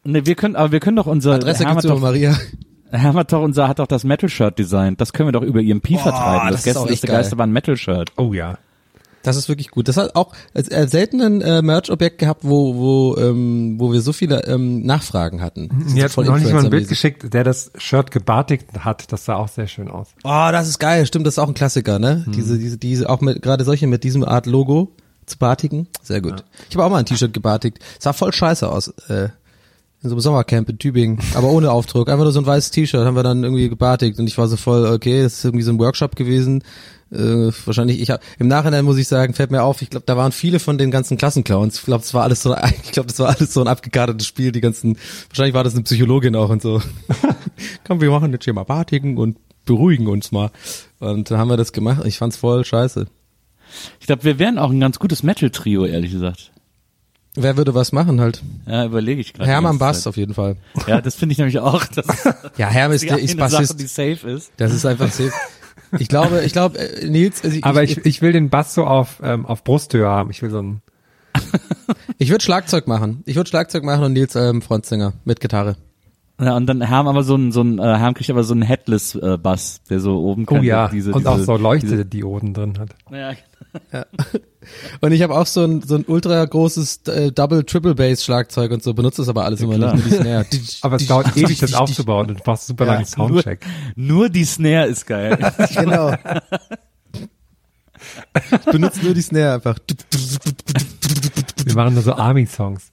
Nee, 0.04 0.24
wir 0.24 0.36
können, 0.36 0.56
aber 0.56 0.72
wir 0.72 0.80
können 0.80 0.96
doch 0.96 1.06
unser 1.06 1.34
Adresse 1.34 1.64
Herr 1.64 1.72
gibt's 1.72 1.86
doch, 1.86 2.00
Maria. 2.00 2.34
Herr 2.90 3.12
hat 3.12 3.30
doch 3.30 3.42
unser 3.42 3.68
hat 3.68 3.78
doch 3.78 3.86
das 3.86 4.04
Metal 4.04 4.30
Shirt 4.30 4.59
designt. 4.59 5.02
Das 5.02 5.12
können 5.12 5.28
wir 5.28 5.32
doch 5.32 5.42
über 5.42 5.61
EMP 5.61 6.00
vertreiben. 6.00 6.50
Das, 6.50 6.62
das 6.62 6.66
ist 6.66 6.76
auch 6.78 6.86
gestern 6.86 6.94
ist 6.94 7.02
der 7.02 7.09
geil. 7.09 7.18
Geisterbahn 7.18 7.52
Metal 7.52 7.76
Shirt. 7.76 8.12
Oh 8.16 8.32
ja. 8.32 8.56
Das 9.22 9.36
ist 9.36 9.48
wirklich 9.48 9.70
gut. 9.70 9.88
Das 9.88 9.96
hat 9.96 10.14
auch 10.14 10.32
äh, 10.54 10.86
selten 10.86 11.20
ein 11.20 11.40
äh, 11.40 11.62
Merch-Objekt 11.62 12.18
gehabt, 12.18 12.44
wo 12.44 12.76
wo 12.76 13.16
ähm, 13.18 13.76
wo 13.78 13.92
wir 13.92 14.00
so 14.00 14.12
viele 14.12 14.44
ähm, 14.44 14.84
Nachfragen 14.84 15.42
hatten. 15.42 15.68
Mir 15.92 16.04
hat 16.04 16.12
voll 16.12 16.24
neulich 16.24 16.52
mal 16.52 16.64
ein 16.64 16.70
Bild 16.70 16.88
geschickt, 16.88 17.32
der 17.34 17.44
das 17.44 17.72
Shirt 17.76 18.10
gebartigt 18.10 18.66
hat. 18.80 19.12
Das 19.12 19.24
sah 19.24 19.36
auch 19.36 19.48
sehr 19.48 19.66
schön 19.66 19.88
aus. 19.88 20.08
Oh, 20.24 20.48
das 20.52 20.68
ist 20.68 20.78
geil. 20.78 21.06
Stimmt, 21.06 21.26
das 21.26 21.34
ist 21.34 21.38
auch 21.38 21.48
ein 21.48 21.54
Klassiker, 21.54 21.98
ne? 21.98 22.24
Diese, 22.28 22.58
diese, 22.58 22.78
diese, 22.78 23.10
auch 23.10 23.20
mit, 23.20 23.42
gerade 23.42 23.64
solche 23.64 23.86
mit 23.86 24.04
diesem 24.04 24.24
Art 24.24 24.46
Logo 24.46 24.92
zu 25.26 25.38
batigen. 25.38 25.88
Sehr 26.02 26.20
gut. 26.20 26.44
Ich 26.68 26.76
habe 26.76 26.84
auch 26.84 26.90
mal 26.90 26.98
ein 26.98 27.06
T-Shirt 27.06 27.32
gebartigt. 27.32 27.78
Sah 27.98 28.12
voll 28.12 28.32
scheiße 28.32 28.68
aus, 28.68 28.88
äh, 29.08 29.28
in 30.02 30.10
so 30.10 30.14
einem 30.14 30.20
Sommercamp 30.20 30.68
in 30.68 30.78
Tübingen, 30.78 31.18
aber 31.34 31.48
ohne 31.48 31.72
Aufdruck. 31.72 32.08
Einfach 32.08 32.22
nur 32.24 32.32
so 32.32 32.40
ein 32.40 32.46
weißes 32.46 32.70
T-Shirt 32.70 33.04
haben 33.04 33.16
wir 33.16 33.24
dann 33.24 33.42
irgendwie 33.42 33.68
gebartigt 33.68 34.18
und 34.18 34.26
ich 34.28 34.38
war 34.38 34.46
so 34.46 34.56
voll, 34.56 34.86
okay, 34.86 35.22
das 35.22 35.38
ist 35.38 35.44
irgendwie 35.44 35.64
so 35.64 35.72
ein 35.72 35.78
Workshop 35.78 36.14
gewesen. 36.14 36.62
Äh, 37.11 37.50
wahrscheinlich, 37.64 38.00
ich 38.00 38.11
hab, 38.11 38.20
im 38.38 38.48
Nachhinein 38.48 38.84
muss 38.84 38.98
ich 38.98 39.09
sagen, 39.09 39.32
fällt 39.32 39.50
mir 39.50 39.62
auf, 39.62 39.80
ich 39.80 39.88
glaube, 39.90 40.04
da 40.06 40.16
waren 40.16 40.32
viele 40.32 40.59
von 40.61 40.76
den 40.76 40.90
ganzen 40.90 41.16
Klassenclowns. 41.16 41.76
Ich 41.78 41.84
glaube, 41.84 42.02
das 42.02 42.12
war 42.12 42.22
alles 42.22 42.42
so, 42.42 42.54
ich 42.82 42.92
glaube, 42.92 43.09
das 43.09 43.18
war 43.18 43.28
alles 43.28 43.54
so 43.54 43.61
ein 43.61 43.68
abgekartetes 43.68 44.26
Spiel, 44.26 44.52
die 44.52 44.61
ganzen, 44.61 44.98
wahrscheinlich 45.28 45.54
war 45.54 45.64
das 45.64 45.74
eine 45.74 45.84
Psychologin 45.84 46.36
auch 46.36 46.50
und 46.50 46.61
so. 46.61 46.82
Komm, 47.86 48.00
wir 48.00 48.11
machen 48.11 48.32
jetzt 48.32 48.44
hier 48.44 48.52
mal 48.52 48.64
Batigen 48.64 49.16
und 49.16 49.38
beruhigen 49.64 50.06
uns 50.06 50.32
mal. 50.32 50.50
Und 50.98 51.30
dann 51.30 51.38
haben 51.38 51.48
wir 51.48 51.56
das 51.56 51.72
gemacht. 51.72 52.02
Ich 52.04 52.18
fand's 52.18 52.36
voll 52.36 52.64
scheiße. 52.64 53.06
Ich 54.00 54.06
glaube, 54.06 54.24
wir 54.24 54.38
wären 54.38 54.59
auch 54.59 54.70
ein 54.70 54.80
ganz 54.80 54.98
gutes 54.98 55.22
Metal 55.22 55.50
Trio, 55.50 55.84
ehrlich 55.84 56.12
gesagt. 56.12 56.52
Wer 57.34 57.56
würde 57.56 57.74
was 57.74 57.92
machen 57.92 58.20
halt? 58.20 58.42
Ja, 58.66 58.86
überlege 58.86 59.20
ich 59.20 59.32
gerade. 59.32 59.48
Hermann 59.48 59.78
Bass 59.78 60.06
auf 60.06 60.16
jeden 60.16 60.34
Fall. 60.34 60.56
Ja, 60.86 61.00
das 61.00 61.14
finde 61.14 61.34
ich 61.34 61.38
nämlich 61.38 61.59
auch. 61.61 61.84
Ja, 62.56 62.68
Herm 62.68 62.90
ist 62.90 63.04
der 63.04 63.18
ist 63.18 63.38
Sache, 63.38 63.38
Bassist. 63.38 63.78
die 63.78 63.86
safe 63.86 64.28
ist. 64.28 64.50
Das 64.56 64.72
ist 64.72 64.84
einfach 64.84 65.12
safe. 65.12 65.30
Ich 65.99 66.09
glaube, 66.09 66.43
ich 66.45 66.53
glaube, 66.53 66.78
äh, 66.78 67.07
Nils, 67.07 67.43
also 67.43 67.59
Aber 67.62 67.82
ich, 67.82 67.99
ich, 67.99 68.07
ich 68.07 68.22
will 68.22 68.32
den 68.32 68.51
Bass 68.51 68.74
so 68.74 68.84
auf, 68.84 69.20
ähm, 69.22 69.47
auf 69.47 69.64
Brusthöhe 69.64 70.07
haben. 70.07 70.30
Ich 70.30 70.43
will 70.43 70.51
so 70.51 70.61
ein, 70.61 70.82
ich 72.18 72.30
würde 72.30 72.45
Schlagzeug 72.45 72.86
machen. 72.86 73.22
Ich 73.26 73.36
würde 73.36 73.49
Schlagzeug 73.49 73.84
machen 73.84 74.05
und 74.05 74.12
Nils 74.12 74.34
ähm, 74.34 74.62
Frontsänger 74.62 75.14
mit 75.24 75.41
Gitarre. 75.41 75.76
Ja, 76.41 76.57
und 76.57 76.66
dann 76.66 76.80
Herm 76.80 77.09
aber 77.09 77.24
so 77.24 77.34
ein, 77.34 77.51
so 77.51 77.62
ein, 77.62 77.78
äh, 77.78 77.82
Herm 77.82 78.14
kriegt 78.14 78.30
aber 78.30 78.45
so 78.45 78.55
einen 78.55 78.62
Headless 78.62 79.16
äh, 79.16 79.36
Bass, 79.36 79.82
der 79.91 79.99
so 79.99 80.20
oben 80.20 80.45
oh 80.45 80.55
kann. 80.55 80.62
ja, 80.62 80.89
diese, 80.89 81.12
und 81.12 81.20
diese, 81.20 81.30
auch 81.30 81.39
so 81.39 81.53
diese, 81.53 81.62
Leuchtedioden 81.62 82.55
drin 82.55 82.78
hat. 82.78 82.91
ja, 83.11 83.32
Und 85.01 85.12
ich 85.12 85.22
habe 85.22 85.34
auch 85.34 85.47
so 85.47 85.64
ein 85.64 85.82
so 85.82 85.97
ein 85.97 86.05
ultra 86.07 86.45
großes 86.45 87.03
äh, 87.09 87.32
Double 87.32 87.64
Triple 87.64 87.95
Bass 87.95 88.24
Schlagzeug 88.24 88.70
und 88.70 88.82
so 88.82 88.95
benutze 88.95 89.22
das 89.22 89.28
aber 89.28 89.45
alles 89.45 89.61
immer 89.61 89.76
klar. 89.76 89.95
nicht 89.95 90.05
nur 90.05 90.18
die 90.18 90.22
Snare. 90.22 90.47
Aber 90.82 90.97
es 90.97 91.07
dauert 91.07 91.36
ewig, 91.36 91.59
das 91.59 91.74
aufzubauen 91.74 92.28
und 92.28 92.39
du 92.39 92.43
brauchst 92.43 92.66
super 92.66 92.86
Ja, 92.86 92.93
langen 92.95 93.07
Soundcheck. 93.07 93.64
nur 93.97 94.28
die 94.28 94.45
Snare 94.45 94.86
ist 94.86 95.07
geil. 95.07 95.39
genau. 95.74 96.14
Ich 98.34 98.64
benutze 98.70 99.05
nur 99.05 99.14
die 99.14 99.22
Snare 99.22 99.55
einfach. 99.55 99.78
Wir 101.64 101.74
machen 101.74 101.95
nur 101.95 102.03
so 102.03 102.14
Army-Songs. 102.14 102.93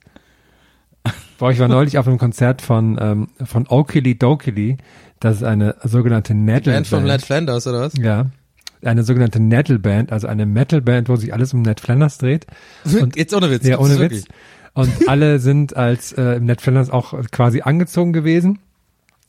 Boah, 1.38 1.52
ich 1.52 1.60
war 1.60 1.68
neulich 1.68 1.98
auf 1.98 2.08
einem 2.08 2.18
Konzert 2.18 2.62
von, 2.62 2.98
ähm, 3.02 3.28
von 3.44 3.66
Okili 3.68 4.18
Dokili. 4.18 4.78
Das 5.20 5.38
ist 5.38 5.44
eine 5.44 5.76
sogenannte 5.84 6.34
Band 6.34 6.46
Metal-Band. 6.46 6.88
von 6.88 7.04
Ned 7.04 7.22
Flanders 7.22 7.68
oder 7.68 7.82
was? 7.82 7.94
Ja. 7.98 8.28
Eine 8.84 9.04
sogenannte 9.04 9.40
Metal-Band, 9.40 10.12
also 10.12 10.28
eine 10.28 10.46
Metal-Band, 10.46 11.10
wo 11.10 11.16
sich 11.16 11.34
alles 11.34 11.54
um 11.54 11.62
Ned 11.62 11.80
Flanders 11.80 12.18
dreht. 12.20 12.46
Und, 13.02 13.16
Jetzt 13.16 13.34
ohne 13.34 13.50
Witz. 13.50 13.66
ja, 13.66 13.80
ohne 13.80 13.98
das 13.98 14.00
Witz. 14.00 14.26
Und 14.74 14.92
alle 15.08 15.40
sind 15.40 15.76
als 15.76 16.12
äh, 16.14 16.40
Ned 16.40 16.62
Flanders 16.62 16.90
auch 16.90 17.14
quasi 17.32 17.62
angezogen 17.62 18.14
gewesen. 18.14 18.60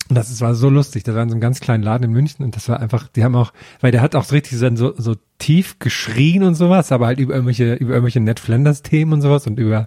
Und 0.09 0.15
das 0.17 0.31
ist- 0.31 0.41
war 0.41 0.55
so 0.55 0.69
lustig. 0.69 1.05
Das 1.05 1.15
war 1.15 1.23
in 1.23 1.29
so 1.31 1.35
einem 1.35 1.41
ganz 1.41 1.61
kleinen 1.61 1.83
Laden 1.83 2.05
in 2.05 2.13
München 2.13 2.45
und 2.45 2.55
das 2.57 2.69
war 2.69 2.81
einfach, 2.81 3.09
die 3.09 3.25
haben 3.25 3.35
auch, 3.35 3.53
weil 3.81 3.91
der 3.93 4.03
hat 4.03 4.15
auch 4.15 4.25
so 4.25 4.35
richtig 4.35 4.59
so, 4.59 4.95
so 4.97 5.15
tief 5.39 5.79
geschrien 5.79 6.43
und 6.43 6.55
sowas, 6.55 6.93
aber 6.93 7.07
halt 7.07 7.19
über 7.19 7.33
irgendwelche, 7.35 7.75
über 7.75 7.93
irgendwelche 7.95 8.21
Ned 8.21 8.39
Flanders 8.41 8.83
Themen 8.83 9.13
und 9.15 9.23
sowas 9.23 9.47
und 9.47 9.59
über, 9.59 9.87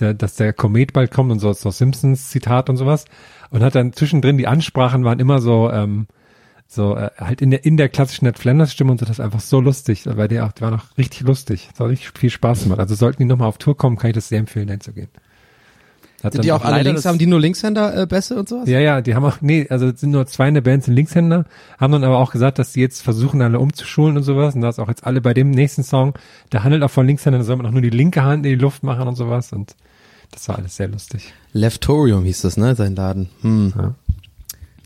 der, 0.00 0.14
dass 0.14 0.36
der 0.36 0.52
Komet 0.52 0.92
bald 0.92 1.10
kommt 1.10 1.30
und 1.30 1.38
so, 1.38 1.52
so 1.52 1.70
Simpsons 1.70 2.30
Zitat 2.30 2.70
und 2.70 2.76
sowas. 2.76 3.04
Und 3.50 3.62
hat 3.62 3.74
dann 3.74 3.92
zwischendrin, 3.92 4.38
die 4.38 4.46
Ansprachen 4.46 5.04
waren 5.04 5.20
immer 5.20 5.40
so, 5.40 5.70
ähm, 5.70 6.06
so 6.66 6.96
äh, 6.96 7.10
halt 7.18 7.42
in 7.42 7.50
der 7.50 7.64
in 7.64 7.76
der 7.76 7.88
klassischen 7.88 8.24
Ned 8.24 8.38
Flanders 8.38 8.72
Stimme 8.72 8.92
und 8.92 8.98
so 8.98 9.06
das 9.06 9.18
ist 9.18 9.24
einfach 9.24 9.40
so 9.40 9.60
lustig, 9.60 10.04
weil 10.06 10.28
der 10.28 10.46
auch, 10.46 10.52
die 10.52 10.62
war 10.62 10.70
noch 10.70 10.96
richtig 10.96 11.22
lustig, 11.22 11.68
das 11.70 11.80
hat 11.80 11.88
richtig 11.88 12.18
viel 12.18 12.30
Spaß 12.30 12.64
gemacht. 12.64 12.80
Also 12.80 12.94
sollten 12.94 13.22
die 13.22 13.28
nochmal 13.28 13.48
auf 13.48 13.58
Tour 13.58 13.76
kommen, 13.76 13.96
kann 13.96 14.10
ich 14.10 14.14
das 14.14 14.28
sehr 14.28 14.38
empfehlen, 14.38 14.68
hinzugehen. 14.68 15.08
Hat 16.22 16.34
Sind 16.34 16.44
die 16.44 16.52
auch 16.52 16.64
alle 16.64 16.82
links, 16.82 17.02
das- 17.02 17.10
haben 17.10 17.18
die 17.18 17.26
nur 17.26 17.40
Linkshänder 17.40 18.02
äh, 18.02 18.06
Bässe 18.06 18.36
und 18.38 18.48
sowas? 18.48 18.68
ja, 18.68 18.78
ja, 18.78 19.00
die 19.00 19.14
haben 19.14 19.24
auch, 19.24 19.40
nee, 19.40 19.66
also 19.68 19.88
es 19.88 20.00
sind 20.00 20.10
nur 20.10 20.26
zwei 20.26 20.48
in 20.48 20.54
der 20.54 20.60
Band, 20.60 20.84
sind 20.84 20.94
Linkshänder, 20.94 21.46
haben 21.78 21.92
dann 21.92 22.04
aber 22.04 22.18
auch 22.18 22.30
gesagt, 22.30 22.60
dass 22.60 22.72
die 22.72 22.80
jetzt 22.80 23.02
versuchen, 23.02 23.42
alle 23.42 23.58
umzuschulen 23.58 24.16
und 24.16 24.22
sowas. 24.22 24.54
Und 24.54 24.60
da 24.60 24.68
ist 24.68 24.78
auch 24.78 24.88
jetzt 24.88 25.04
alle 25.04 25.20
bei 25.20 25.34
dem 25.34 25.50
nächsten 25.50 25.82
Song, 25.82 26.14
der 26.52 26.62
handelt 26.62 26.84
auch 26.84 26.90
von 26.90 27.06
Linkshändern, 27.06 27.40
da 27.40 27.44
soll 27.44 27.56
man 27.56 27.66
auch 27.66 27.72
nur 27.72 27.82
die 27.82 27.90
linke 27.90 28.22
Hand 28.22 28.46
in 28.46 28.52
die 28.52 28.62
Luft 28.62 28.84
machen 28.84 29.08
und 29.08 29.16
sowas. 29.16 29.52
Und 29.52 29.74
das 30.30 30.48
war 30.48 30.58
alles 30.58 30.76
sehr 30.76 30.88
lustig. 30.88 31.32
Leftorium 31.52 32.24
hieß 32.24 32.42
das, 32.42 32.56
ne, 32.56 32.74
sein 32.76 32.94
Laden. 32.94 33.28
Hm. 33.40 33.94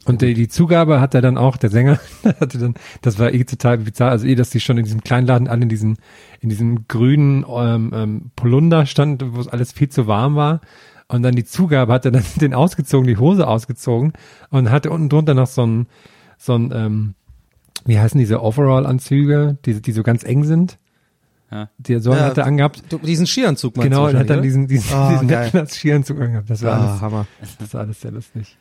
Und 0.07 0.23
die, 0.23 0.35
die 0.35 0.49
Zugabe 0.49 1.01
hat 1.01 1.15
er 1.15 1.21
dann 1.21 1.37
auch, 1.37 1.57
der 1.57 1.69
Sänger, 1.69 1.99
hatte 2.41 2.59
dann, 2.59 2.75
das 3.03 3.19
war 3.19 3.35
eh 3.35 3.45
total 3.45 3.79
bizarr, 3.79 4.11
also 4.11 4.27
eh, 4.27 4.37
dass 4.37 4.51
die 4.51 4.61
schon 4.61 4.79
in 4.79 4.85
diesem 4.85 5.03
kleinen 5.03 5.27
Laden 5.27 5.49
alle 5.49 5.63
in 5.63 5.69
diesem, 5.69 5.97
in 6.41 6.49
diesem 6.49 6.87
grünen 6.89 7.45
ähm, 7.49 7.91
ähm, 7.93 8.31
Polunder 8.37 8.87
standen, 8.87 9.35
wo 9.35 9.41
es 9.41 9.49
alles 9.49 9.73
viel 9.73 9.89
zu 9.89 10.07
warm 10.07 10.37
war. 10.37 10.61
Und 11.09 11.23
dann 11.23 11.37
die 11.37 11.45
Zugabe 11.45 11.93
hat 11.93 12.05
er 12.05 12.11
dann 12.11 12.25
den 12.41 12.55
ausgezogen, 12.55 13.07
die 13.07 13.17
Hose 13.17 13.47
ausgezogen 13.47 14.13
und 14.51 14.71
hatte 14.71 14.91
unten 14.91 15.09
drunter 15.09 15.35
noch 15.35 15.47
so 15.47 15.65
ein, 15.65 15.87
so 16.39 16.55
ein, 16.55 16.73
ähm, 16.75 17.15
wie 17.85 17.99
heißen 17.99 18.19
diese 18.19 18.43
Overall-Anzüge, 18.43 19.59
die, 19.65 19.81
die 19.81 19.93
so 19.93 20.03
ganz 20.03 20.25
eng 20.25 20.45
sind. 20.45 20.79
Ja. 21.51 21.71
Die, 21.79 21.99
so 22.01 22.13
Ja, 22.13 22.25
hat 22.25 22.39
er 22.39 22.47
angehabt. 22.47 22.83
Diesen 23.05 23.27
Skianzug 23.27 23.77
meinst 23.77 23.91
Genau, 23.91 24.09
und 24.09 24.17
hat 24.17 24.29
dann 24.29 24.43
diesen, 24.43 24.67
diesen, 24.67 24.93
Ah, 24.93 25.13
diesen 25.13 25.29
geil. 25.29 25.45
Netflix 25.45 25.77
Skianzug 25.77 26.21
angehabt. 26.21 26.51
Das 26.51 26.63
war? 26.63 26.73
Ah, 26.75 26.89
alles, 26.91 27.01
Hammer. 27.01 27.27
das 27.61 27.73
war 27.73 27.83
alles 27.83 28.01
sehr 28.01 28.11
lustig. 28.11 28.57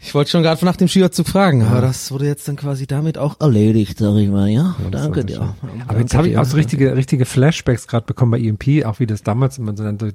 Ich 0.00 0.14
wollte 0.14 0.30
schon 0.30 0.42
gerade 0.42 0.62
nach 0.64 0.76
dem 0.76 0.88
Skianzug 0.88 1.26
fragen, 1.28 1.62
aber 1.62 1.80
das 1.80 2.10
wurde 2.10 2.26
jetzt 2.26 2.46
dann 2.48 2.56
quasi 2.56 2.86
damit 2.86 3.16
auch 3.16 3.40
erledigt, 3.40 3.98
sag 3.98 4.16
ich 4.16 4.28
mal, 4.28 4.48
ja? 4.48 4.74
Danke 4.90 5.18
war 5.20 5.24
dir. 5.24 5.54
Aber 5.86 5.98
jetzt 6.00 6.14
habe 6.14 6.28
ich 6.28 6.36
auch 6.36 6.44
so 6.44 6.56
richtige, 6.56 6.96
richtige 6.96 7.24
Flashbacks 7.24 7.86
gerade 7.86 8.04
bekommen 8.04 8.32
bei 8.32 8.40
EMP, 8.40 8.84
auch 8.86 9.00
wie 9.00 9.06
das 9.06 9.22
damals 9.22 9.56
immer 9.58 9.74
so 9.76 9.82
dann 9.84 9.98
so 9.98 10.08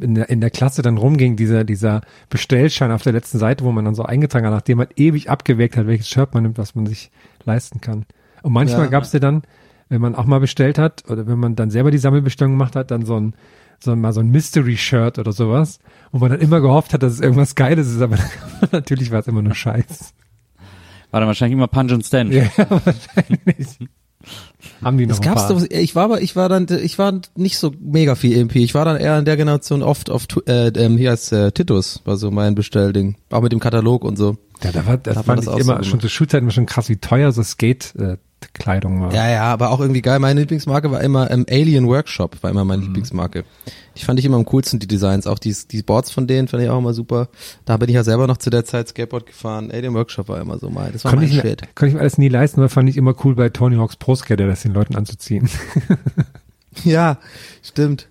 in 0.00 0.14
der, 0.14 0.28
in 0.30 0.40
der 0.40 0.50
Klasse 0.50 0.82
dann 0.82 0.96
rumging, 0.98 1.36
dieser, 1.36 1.64
dieser 1.64 2.00
Bestellschein 2.30 2.90
auf 2.92 3.02
der 3.02 3.12
letzten 3.12 3.38
Seite, 3.38 3.64
wo 3.64 3.72
man 3.72 3.84
dann 3.84 3.94
so 3.94 4.04
eingetragen 4.04 4.46
hat, 4.46 4.52
nachdem 4.52 4.78
man 4.78 4.88
ewig 4.96 5.28
abgewägt 5.30 5.76
hat, 5.76 5.86
welches 5.86 6.08
Shirt 6.08 6.34
man 6.34 6.44
nimmt, 6.44 6.58
was 6.58 6.74
man 6.74 6.86
sich 6.86 7.10
leisten 7.44 7.80
kann. 7.80 8.06
Und 8.42 8.52
manchmal 8.52 8.84
Ja. 8.84 8.90
gab's 8.90 9.12
ja 9.12 9.20
dann, 9.20 9.42
wenn 9.88 10.00
man 10.00 10.14
auch 10.14 10.24
mal 10.24 10.40
bestellt 10.40 10.78
hat 10.78 11.04
oder 11.10 11.26
wenn 11.26 11.38
man 11.38 11.54
dann 11.56 11.70
selber 11.70 11.90
die 11.90 11.98
Sammelbestellung 11.98 12.52
gemacht 12.54 12.74
hat, 12.76 12.90
dann 12.90 13.04
so 13.04 13.16
ein 13.20 13.34
so 13.78 13.94
mal 13.96 14.12
so 14.12 14.20
ein 14.20 14.30
Mystery-Shirt 14.30 15.18
oder 15.18 15.32
sowas, 15.32 15.80
wo 16.12 16.18
man 16.18 16.30
dann 16.30 16.40
immer 16.40 16.60
gehofft 16.60 16.94
hat, 16.94 17.02
dass 17.02 17.14
es 17.14 17.20
irgendwas 17.20 17.56
Geiles 17.56 17.88
ist, 17.88 18.00
aber 18.00 18.16
natürlich 18.72 19.10
war 19.10 19.18
es 19.18 19.26
immer 19.26 19.42
nur 19.42 19.54
Scheiß. 19.56 20.14
War 21.10 21.20
dann 21.20 21.26
wahrscheinlich 21.26 21.54
immer 21.58 21.66
Punch 21.66 21.92
and 21.92 22.06
Stand. 22.06 22.32
Ja, 22.32 22.44
wahrscheinlich. 22.56 23.78
Haben 24.82 24.98
die 24.98 25.06
noch 25.06 25.16
Es 25.16 25.20
gab's 25.20 25.48
doch, 25.48 25.62
ich 25.68 25.94
war 25.94 26.04
aber, 26.04 26.22
ich 26.22 26.36
war 26.36 26.48
dann, 26.48 26.66
ich 26.82 26.98
war 26.98 27.20
nicht 27.36 27.58
so 27.58 27.72
mega 27.80 28.14
viel 28.14 28.36
EMP. 28.36 28.56
Ich 28.56 28.74
war 28.74 28.84
dann 28.84 28.96
eher 28.96 29.18
in 29.18 29.24
der 29.24 29.36
Generation 29.36 29.82
oft 29.82 30.10
auf, 30.10 30.26
äh, 30.46 30.68
ähm, 30.68 30.96
hier 30.96 31.10
als 31.10 31.32
äh, 31.32 31.52
Titus, 31.52 32.00
war 32.04 32.16
so 32.16 32.30
mein 32.30 32.54
Bestellding. 32.54 33.16
Auch 33.30 33.42
mit 33.42 33.52
dem 33.52 33.60
Katalog 33.60 34.04
und 34.04 34.16
so. 34.16 34.36
Ja, 34.62 34.72
da 34.72 34.86
war, 34.86 34.96
das 34.96 35.16
man 35.16 35.24
fand 35.24 35.38
das 35.38 35.46
ich 35.46 35.50
auch 35.50 35.60
so 35.60 35.72
immer, 35.72 35.84
schon 35.84 36.00
zu 36.00 36.08
Schulzeiten 36.08 36.46
war 36.46 36.52
schon 36.52 36.66
krass, 36.66 36.88
wie 36.88 36.96
teuer 36.96 37.32
so 37.32 37.42
Skate-Kleidung 38.42 39.00
war. 39.00 39.14
Ja, 39.14 39.28
ja, 39.30 39.44
aber 39.44 39.70
auch 39.70 39.80
irgendwie 39.80 40.02
geil. 40.02 40.18
Meine 40.18 40.40
Lieblingsmarke 40.40 40.90
war 40.90 41.00
immer 41.00 41.30
ähm, 41.30 41.46
Alien 41.48 41.86
Workshop, 41.86 42.42
war 42.42 42.50
immer 42.50 42.64
meine 42.64 42.82
Lieblingsmarke. 42.82 43.44
Die 43.96 44.04
fand 44.04 44.18
ich 44.18 44.24
immer 44.24 44.36
am 44.36 44.44
coolsten, 44.44 44.78
die 44.78 44.86
Designs. 44.86 45.26
Auch 45.26 45.38
die, 45.38 45.54
die 45.70 45.82
Boards 45.82 46.10
von 46.10 46.26
denen 46.26 46.48
fand 46.48 46.62
ich 46.62 46.68
auch 46.68 46.78
immer 46.78 46.94
super. 46.94 47.28
Da 47.64 47.76
bin 47.76 47.88
ich 47.88 47.94
ja 47.94 48.04
selber 48.04 48.26
noch 48.26 48.38
zu 48.38 48.50
der 48.50 48.64
Zeit 48.64 48.88
Skateboard 48.88 49.26
gefahren. 49.26 49.70
Alien 49.70 49.94
Workshop 49.94 50.28
war 50.28 50.40
immer 50.40 50.58
so 50.58 50.70
mein. 50.70 50.92
Das 50.92 51.04
war 51.04 51.12
Konnte 51.12 51.26
mein 51.26 51.34
ich, 51.36 51.40
Shit. 51.40 51.74
konnte 51.74 51.88
ich 51.88 51.94
mir 51.94 52.00
alles 52.00 52.18
nie 52.18 52.28
leisten, 52.28 52.60
aber 52.60 52.68
fand 52.68 52.88
ich 52.88 52.96
immer 52.96 53.14
cool 53.24 53.34
bei 53.34 53.48
Tony 53.48 53.76
Hawk's 53.76 53.96
Pro 53.96 54.14
Skater, 54.14 54.46
das 54.46 54.62
den 54.62 54.72
Leuten 54.74 54.96
anzuziehen. 54.96 55.48
Ja, 56.84 57.18
stimmt. 57.62 58.08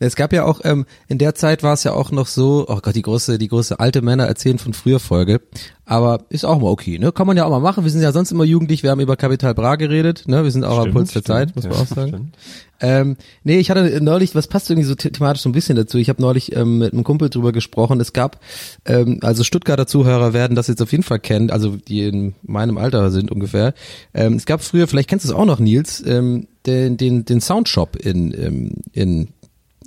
Es 0.00 0.16
gab 0.16 0.32
ja 0.32 0.44
auch, 0.44 0.60
ähm, 0.64 0.86
in 1.08 1.18
der 1.18 1.34
Zeit 1.34 1.62
war 1.62 1.74
es 1.74 1.84
ja 1.84 1.92
auch 1.92 2.10
noch 2.12 2.26
so, 2.26 2.64
oh 2.68 2.78
Gott, 2.80 2.94
die 2.94 3.02
große, 3.02 3.38
die 3.38 3.48
große 3.48 3.80
alte 3.80 4.00
Männer 4.02 4.26
erzählen 4.26 4.58
von 4.58 4.72
früher 4.72 5.00
Folge. 5.00 5.40
Aber 5.84 6.24
ist 6.28 6.44
auch 6.44 6.60
mal 6.60 6.68
okay, 6.68 6.98
ne? 6.98 7.12
Kann 7.12 7.26
man 7.26 7.36
ja 7.36 7.46
auch 7.46 7.50
mal 7.50 7.60
machen. 7.60 7.82
Wir 7.82 7.90
sind 7.90 8.02
ja 8.02 8.12
sonst 8.12 8.30
immer 8.30 8.44
jugendlich, 8.44 8.82
wir 8.82 8.90
haben 8.90 9.00
über 9.00 9.16
Capital 9.16 9.54
Bra 9.54 9.76
geredet, 9.76 10.24
ne? 10.26 10.44
Wir 10.44 10.50
sind 10.50 10.64
auch 10.64 10.78
am 10.78 10.92
Puls 10.92 11.12
der 11.12 11.24
Zeit, 11.24 11.56
muss 11.56 11.64
man 11.64 11.72
Ja, 11.72 11.78
auch 11.80 11.86
sagen. 11.86 12.08
stimmt. 12.08 12.36
Ähm, 12.80 13.16
nee, 13.42 13.58
ich 13.58 13.70
hatte 13.70 13.98
neulich, 14.02 14.34
was 14.34 14.46
passt 14.46 14.70
irgendwie 14.70 14.86
so 14.86 14.94
the 14.96 15.10
thematisch 15.10 15.42
so 15.42 15.48
ein 15.48 15.52
bisschen 15.52 15.76
dazu. 15.76 15.98
Ich 15.98 16.10
habe 16.10 16.22
neulich 16.22 16.54
ähm, 16.54 16.78
mit 16.78 16.92
einem 16.92 17.04
Kumpel 17.04 17.28
drüber 17.30 17.52
gesprochen. 17.52 17.98
Es 18.00 18.12
gab, 18.12 18.38
ähm, 18.84 19.18
also 19.22 19.42
Stuttgarter 19.42 19.86
Zuhörer 19.86 20.32
werden 20.32 20.54
das 20.54 20.68
jetzt 20.68 20.82
auf 20.82 20.92
jeden 20.92 21.02
Fall 21.02 21.18
kennen, 21.18 21.50
also 21.50 21.76
die 21.76 22.06
in 22.06 22.34
meinem 22.42 22.78
Alter 22.78 23.10
sind 23.10 23.32
ungefähr. 23.32 23.72
Ähm, 24.14 24.34
es 24.34 24.46
gab 24.46 24.62
früher, 24.62 24.86
vielleicht 24.86 25.08
kennst 25.08 25.24
du 25.24 25.30
es 25.30 25.34
auch 25.34 25.46
noch, 25.46 25.58
Nils, 25.58 26.04
ähm, 26.06 26.46
den, 26.66 26.98
den, 26.98 27.24
den 27.24 27.40
Soundshop 27.40 27.96
in, 27.96 28.32
ähm, 28.34 28.72
in 28.92 29.28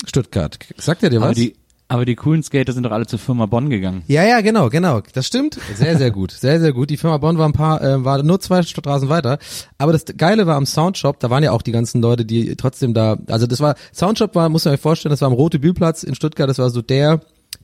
Stuttgart. 0.05 0.57
Sagt 0.77 1.03
er 1.03 1.09
dir 1.09 1.19
was? 1.19 1.27
Aber 1.27 1.35
die, 1.35 1.55
aber 1.91 2.05
die 2.05 2.15
coolen 2.15 2.41
Skater 2.41 2.71
sind 2.71 2.83
doch 2.83 2.91
alle 2.91 3.05
zur 3.05 3.19
Firma 3.19 3.47
Bonn 3.47 3.69
gegangen. 3.69 4.03
Ja, 4.07 4.23
ja, 4.23 4.39
genau, 4.39 4.69
genau. 4.69 5.01
Das 5.13 5.27
stimmt. 5.27 5.57
Sehr, 5.75 5.97
sehr 5.97 6.09
gut. 6.09 6.31
Sehr, 6.31 6.59
sehr 6.61 6.71
gut. 6.71 6.89
Die 6.89 6.95
Firma 6.95 7.17
Bonn 7.17 7.37
war 7.37 7.45
ein 7.45 7.51
paar, 7.51 7.83
äh, 7.83 8.05
war 8.05 8.23
nur 8.23 8.39
zwei 8.39 8.63
Straßen 8.63 9.09
weiter. 9.09 9.39
Aber 9.77 9.91
das 9.91 10.05
Geile 10.17 10.47
war 10.47 10.55
am 10.55 10.65
Soundshop, 10.65 11.19
da 11.19 11.29
waren 11.29 11.43
ja 11.43 11.51
auch 11.51 11.61
die 11.61 11.73
ganzen 11.73 12.01
Leute, 12.01 12.23
die 12.23 12.55
trotzdem 12.55 12.93
da, 12.93 13.17
also 13.27 13.45
das 13.45 13.59
war, 13.59 13.75
Soundshop 13.93 14.35
war, 14.35 14.47
muss 14.47 14.63
man 14.63 14.73
sich 14.73 14.81
vorstellen, 14.81 15.11
das 15.11 15.19
war 15.19 15.27
am 15.27 15.33
Rote 15.33 15.59
Bühlplatz 15.59 16.03
in 16.03 16.15
Stuttgart, 16.15 16.49
das 16.49 16.59
war 16.59 16.69
so 16.69 16.81
der, 16.81 17.19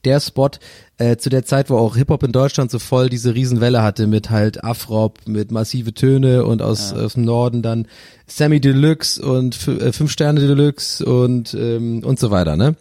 der 0.07 0.19
Spot 0.21 0.49
äh, 0.97 1.17
zu 1.17 1.29
der 1.29 1.43
Zeit, 1.45 1.69
wo 1.69 1.77
auch 1.77 1.95
Hip-Hop 1.95 2.23
in 2.23 2.31
Deutschland 2.31 2.71
so 2.71 2.79
voll 2.79 3.09
diese 3.09 3.35
Riesenwelle 3.35 3.83
hatte 3.83 4.07
mit 4.07 4.29
halt 4.29 4.63
Afrop, 4.63 5.19
mit 5.27 5.51
massive 5.51 5.93
Töne 5.93 6.45
und 6.45 6.61
aus, 6.61 6.93
aus 6.93 7.13
dem 7.13 7.23
Norden 7.23 7.61
dann 7.61 7.87
Sammy 8.25 8.59
Deluxe 8.59 9.21
und 9.21 9.55
F- 9.55 9.67
äh, 9.67 9.91
Fünf 9.91 10.11
Sterne 10.11 10.39
Deluxe 10.39 11.05
und, 11.05 11.53
ähm, 11.53 12.03
und 12.03 12.19
so 12.19 12.31
weiter, 12.31 12.55
ne? 12.55 12.75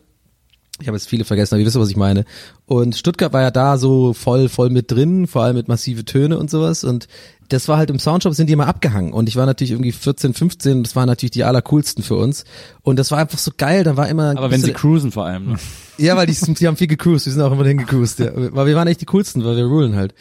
Ich 0.79 0.89
habe 0.89 0.97
jetzt 0.99 1.09
viele 1.09 1.25
vergessen, 1.25 1.55
aber 1.55 1.61
ihr 1.61 1.67
wisst, 1.67 1.79
was 1.81 1.89
ich 1.89 1.97
meine. 1.97 2.27
Und 2.67 2.95
Stuttgart 2.97 3.33
war 3.33 3.41
ja 3.41 3.51
da 3.51 3.79
so 3.79 4.13
voll, 4.13 4.51
voll 4.51 4.69
mit 4.69 4.91
drin, 4.91 5.27
vor 5.27 5.43
allem 5.43 5.57
mit 5.57 5.69
massive 5.69 6.05
Töne 6.05 6.39
und 6.39 6.51
sowas. 6.51 6.85
Und 6.85 7.09
das 7.49 7.69
war 7.69 7.79
halt 7.79 7.91
im 7.91 7.99
Soundshop 7.99 8.35
sind 8.35 8.49
die 8.49 8.53
immer 8.53 8.67
abgehangen. 8.67 9.13
Und 9.13 9.29
ich 9.29 9.37
war 9.37 9.47
natürlich 9.47 9.71
irgendwie 9.71 9.93
14, 9.93 10.35
15, 10.35 10.83
das 10.83 10.97
waren 10.97 11.07
natürlich 11.07 11.31
die 11.33 11.45
allercoolsten 11.45 12.03
für 12.03 12.17
uns. 12.17 12.45
Und 12.83 12.99
das 12.99 13.11
war 13.11 13.19
einfach 13.19 13.39
so 13.39 13.53
geil, 13.57 13.85
da 13.85 13.97
war 13.97 14.09
immer. 14.09 14.37
Aber 14.37 14.51
wenn 14.51 14.63
sie 14.63 14.73
cruisen 14.73 15.13
vor 15.13 15.25
allem. 15.27 15.53
Ne? 15.53 15.57
Ja, 15.99 16.15
weil 16.15 16.27
die, 16.27 16.35
die 16.35 16.67
haben 16.67 16.77
viel 16.77 16.89
gecruised, 16.89 17.25
die 17.25 17.31
sind 17.31 17.41
auch 17.41 17.53
immer 17.53 17.65
hingecruised. 17.65 18.19
Ja. 18.19 18.31
Weil 18.35 18.67
wir 18.67 18.75
waren 18.77 18.87
echt 18.87 19.01
die 19.01 19.07
coolsten, 19.07 19.43
weil 19.47 19.57
wir 19.57 19.65
rulen 19.65 19.97
halt. 19.97 20.13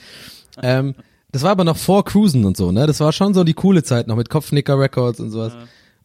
Ähm, 0.63 0.95
das 1.33 1.43
war 1.43 1.51
aber 1.51 1.65
noch 1.65 1.75
vor 1.75 2.05
Cruisen 2.05 2.45
und 2.45 2.55
so, 2.55 2.71
ne? 2.71 2.87
Das 2.87 3.01
war 3.01 3.11
schon 3.11 3.33
so 3.33 3.43
die 3.43 3.55
coole 3.55 3.83
Zeit 3.83 4.07
noch 4.07 4.15
mit 4.15 4.29
Kopfnicker 4.29 4.79
Records 4.79 5.19
und 5.19 5.31
sowas. 5.31 5.51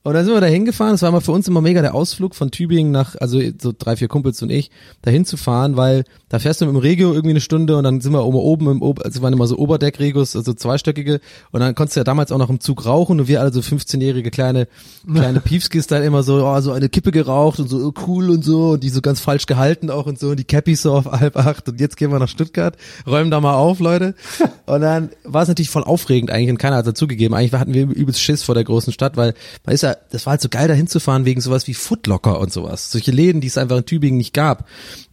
Und 0.02 0.14
dann 0.14 0.24
sind 0.24 0.32
wir 0.34 0.40
da 0.40 0.46
hingefahren, 0.46 0.94
das 0.94 1.02
war 1.02 1.10
mal 1.10 1.20
für 1.20 1.32
uns 1.32 1.46
immer 1.46 1.60
mega 1.60 1.82
der 1.82 1.94
Ausflug 1.94 2.34
von 2.34 2.50
Tübingen 2.50 2.90
nach, 2.90 3.16
also 3.16 3.40
so 3.60 3.72
drei, 3.76 3.96
vier 3.96 4.08
Kumpels 4.08 4.42
und 4.42 4.50
ich, 4.50 4.70
da 5.02 5.10
hinzufahren, 5.10 5.76
weil 5.76 6.04
da 6.30 6.38
fährst 6.38 6.60
du 6.60 6.66
mit 6.66 6.74
dem 6.74 6.80
Regio 6.80 7.12
irgendwie 7.12 7.30
eine 7.30 7.40
Stunde 7.40 7.76
und 7.76 7.84
dann 7.84 8.00
sind 8.00 8.12
wir 8.12 8.24
oben, 8.24 8.38
oben 8.38 8.70
im, 8.70 8.82
Ober- 8.82 9.04
also 9.04 9.20
waren 9.20 9.32
immer 9.32 9.46
so 9.46 9.58
Oberdeck-Regos, 9.58 10.36
also 10.36 10.54
zweistöckige 10.54 11.20
und 11.50 11.60
dann 11.60 11.74
konntest 11.74 11.96
du 11.96 12.00
ja 12.00 12.04
damals 12.04 12.32
auch 12.32 12.38
noch 12.38 12.50
im 12.50 12.60
Zug 12.60 12.86
rauchen 12.86 13.20
und 13.20 13.28
wir 13.28 13.40
alle 13.40 13.52
so 13.52 13.60
15-jährige 13.60 14.30
kleine, 14.30 14.68
kleine 15.12 15.40
Piefskis 15.40 15.86
da 15.86 15.98
immer 15.98 16.22
so, 16.22 16.46
oh, 16.46 16.60
so 16.60 16.72
eine 16.72 16.88
Kippe 16.88 17.10
geraucht 17.12 17.60
und 17.60 17.68
so 17.68 17.78
oh, 17.78 17.92
cool 18.06 18.30
und 18.30 18.44
so. 18.44 18.70
Und 18.70 18.82
die 18.82 18.90
so 18.90 19.00
ganz 19.00 19.20
falsch 19.20 19.46
gehalten 19.46 19.90
auch 19.90 20.06
und 20.06 20.18
so. 20.18 20.30
Und 20.30 20.38
die 20.38 20.44
Cappies 20.44 20.82
so 20.82 20.92
auf 20.92 21.06
halb 21.06 21.36
acht. 21.36 21.68
Und 21.68 21.80
jetzt 21.80 21.96
gehen 21.96 22.10
wir 22.10 22.18
nach 22.18 22.28
Stuttgart, 22.28 22.76
räumen 23.06 23.30
da 23.30 23.40
mal 23.40 23.54
auf, 23.54 23.80
Leute. 23.80 24.14
Und 24.66 24.82
dann 24.82 25.10
war 25.24 25.42
es 25.42 25.48
natürlich 25.48 25.70
voll 25.70 25.82
aufregend 25.82 26.30
eigentlich 26.30 26.50
und 26.50 26.58
keiner 26.58 26.76
hat 26.76 26.86
dazugegeben. 26.86 27.34
Eigentlich 27.34 27.52
hatten 27.54 27.74
wir 27.74 27.88
übelst 27.88 28.20
Schiss 28.20 28.44
vor 28.44 28.54
der 28.54 28.62
großen 28.62 28.92
Stadt, 28.92 29.16
weil 29.16 29.34
man 29.64 29.74
ist 29.74 29.82
ja, 29.82 29.89
das 30.10 30.26
war 30.26 30.32
halt 30.32 30.40
so 30.40 30.48
geil 30.48 30.68
da 30.68 30.74
hinzufahren 30.74 31.24
wegen 31.24 31.40
sowas 31.40 31.66
wie 31.66 31.74
Footlocker 31.74 32.40
und 32.40 32.52
sowas. 32.52 32.90
Solche 32.90 33.12
Läden, 33.12 33.40
die 33.40 33.48
es 33.48 33.58
einfach 33.58 33.78
in 33.78 33.86
Tübingen 33.86 34.18
nicht 34.18 34.34
gab. 34.34 34.66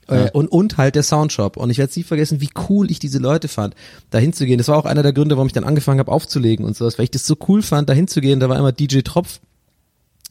Äh, 0.07 0.29
Und, 0.31 0.47
und 0.47 0.77
halt 0.77 0.95
der 0.95 1.03
Soundshop. 1.03 1.57
Und 1.57 1.69
ich 1.69 1.77
werde 1.77 1.91
nie 1.95 2.03
vergessen, 2.03 2.39
wie 2.39 2.49
cool 2.69 2.89
ich 2.89 2.99
diese 2.99 3.19
Leute 3.19 3.47
fand, 3.47 3.75
da 4.09 4.17
hinzugehen. 4.17 4.57
Das 4.57 4.69
war 4.69 4.77
auch 4.77 4.85
einer 4.85 5.03
der 5.03 5.13
Gründe, 5.13 5.35
warum 5.35 5.47
ich 5.47 5.53
dann 5.53 5.65
angefangen 5.65 5.99
habe 5.99 6.11
aufzulegen 6.11 6.65
und 6.65 6.77
sowas, 6.77 6.97
weil 6.97 7.03
ich 7.03 7.11
das 7.11 7.25
so 7.25 7.35
cool 7.47 7.61
fand, 7.61 7.89
da 7.89 7.93
hinzugehen. 7.93 8.39
Da 8.39 8.47
war 8.47 8.57
immer 8.57 8.71
DJ 8.71 8.99
Tropf 8.99 9.41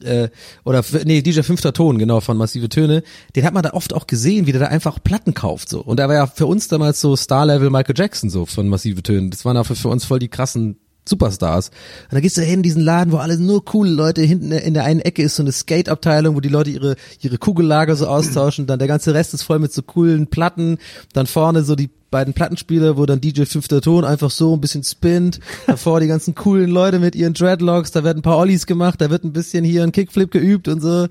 äh, 0.03 0.29
oder 0.63 0.83
nee, 1.05 1.21
DJ 1.21 1.41
Fünfter 1.41 1.73
Ton, 1.73 1.97
genau, 1.97 2.21
von 2.21 2.37
Massive 2.37 2.69
Töne, 2.69 3.03
den 3.35 3.43
hat 3.45 3.53
man 3.53 3.63
da 3.63 3.71
oft 3.73 3.93
auch 3.93 4.07
gesehen, 4.07 4.45
wie 4.45 4.51
der 4.51 4.61
da 4.61 4.67
einfach 4.67 5.03
Platten 5.03 5.33
kauft, 5.33 5.69
so. 5.69 5.81
Und 5.81 5.99
er 5.99 6.07
war 6.07 6.15
ja 6.15 6.27
für 6.27 6.45
uns 6.45 6.67
damals 6.67 7.01
so 7.01 7.15
Star-Level 7.15 7.69
Michael 7.69 7.95
Jackson, 7.97 8.29
so, 8.29 8.45
von 8.45 8.67
Massive 8.67 9.01
Töne. 9.01 9.29
Das 9.29 9.45
waren 9.45 9.57
auch 9.57 9.65
für, 9.65 9.75
für 9.75 9.89
uns 9.89 10.05
voll 10.05 10.19
die 10.19 10.27
krassen 10.27 10.77
Superstars. 11.07 11.69
Und 12.09 12.15
da 12.15 12.19
gehst 12.19 12.37
du 12.37 12.41
hin 12.41 12.55
in 12.55 12.63
diesen 12.63 12.81
Laden, 12.81 13.11
wo 13.11 13.17
alle 13.17 13.37
nur 13.37 13.63
coole 13.65 13.91
Leute, 13.91 14.21
hinten 14.21 14.51
in 14.51 14.73
der 14.73 14.83
einen 14.83 14.99
Ecke 14.99 15.23
ist 15.23 15.35
so 15.35 15.43
eine 15.43 15.51
Skate-Abteilung, 15.51 16.35
wo 16.35 16.39
die 16.39 16.49
Leute 16.49 16.69
ihre, 16.69 16.95
ihre 17.21 17.37
Kugellager 17.37 17.95
so 17.95 18.07
austauschen, 18.07 18.67
dann 18.67 18.79
der 18.79 18.87
ganze 18.87 19.13
Rest 19.13 19.33
ist 19.33 19.43
voll 19.43 19.59
mit 19.59 19.73
so 19.73 19.81
coolen 19.81 20.27
Platten, 20.27 20.77
dann 21.13 21.27
vorne 21.27 21.63
so 21.63 21.75
die 21.75 21.89
beiden 22.09 22.33
Plattenspieler, 22.33 22.97
wo 22.97 23.05
dann 23.05 23.21
DJ 23.21 23.43
Fünfter 23.43 23.81
Ton 23.81 24.05
einfach 24.05 24.31
so 24.31 24.55
ein 24.55 24.61
bisschen 24.61 24.83
spinnt, 24.83 25.39
davor 25.65 25.99
die 25.99 26.07
ganzen 26.07 26.35
coolen 26.35 26.69
Leute 26.69 26.99
mit 26.99 27.15
ihren 27.15 27.33
Dreadlocks, 27.33 27.91
da 27.91 28.03
werden 28.03 28.19
ein 28.19 28.23
paar 28.23 28.37
Ollies 28.37 28.65
gemacht, 28.65 29.01
da 29.01 29.09
wird 29.09 29.23
ein 29.23 29.33
bisschen 29.33 29.65
hier 29.65 29.83
ein 29.83 29.91
Kickflip 29.91 30.31
geübt 30.31 30.67
und 30.67 30.81
so. 30.81 31.07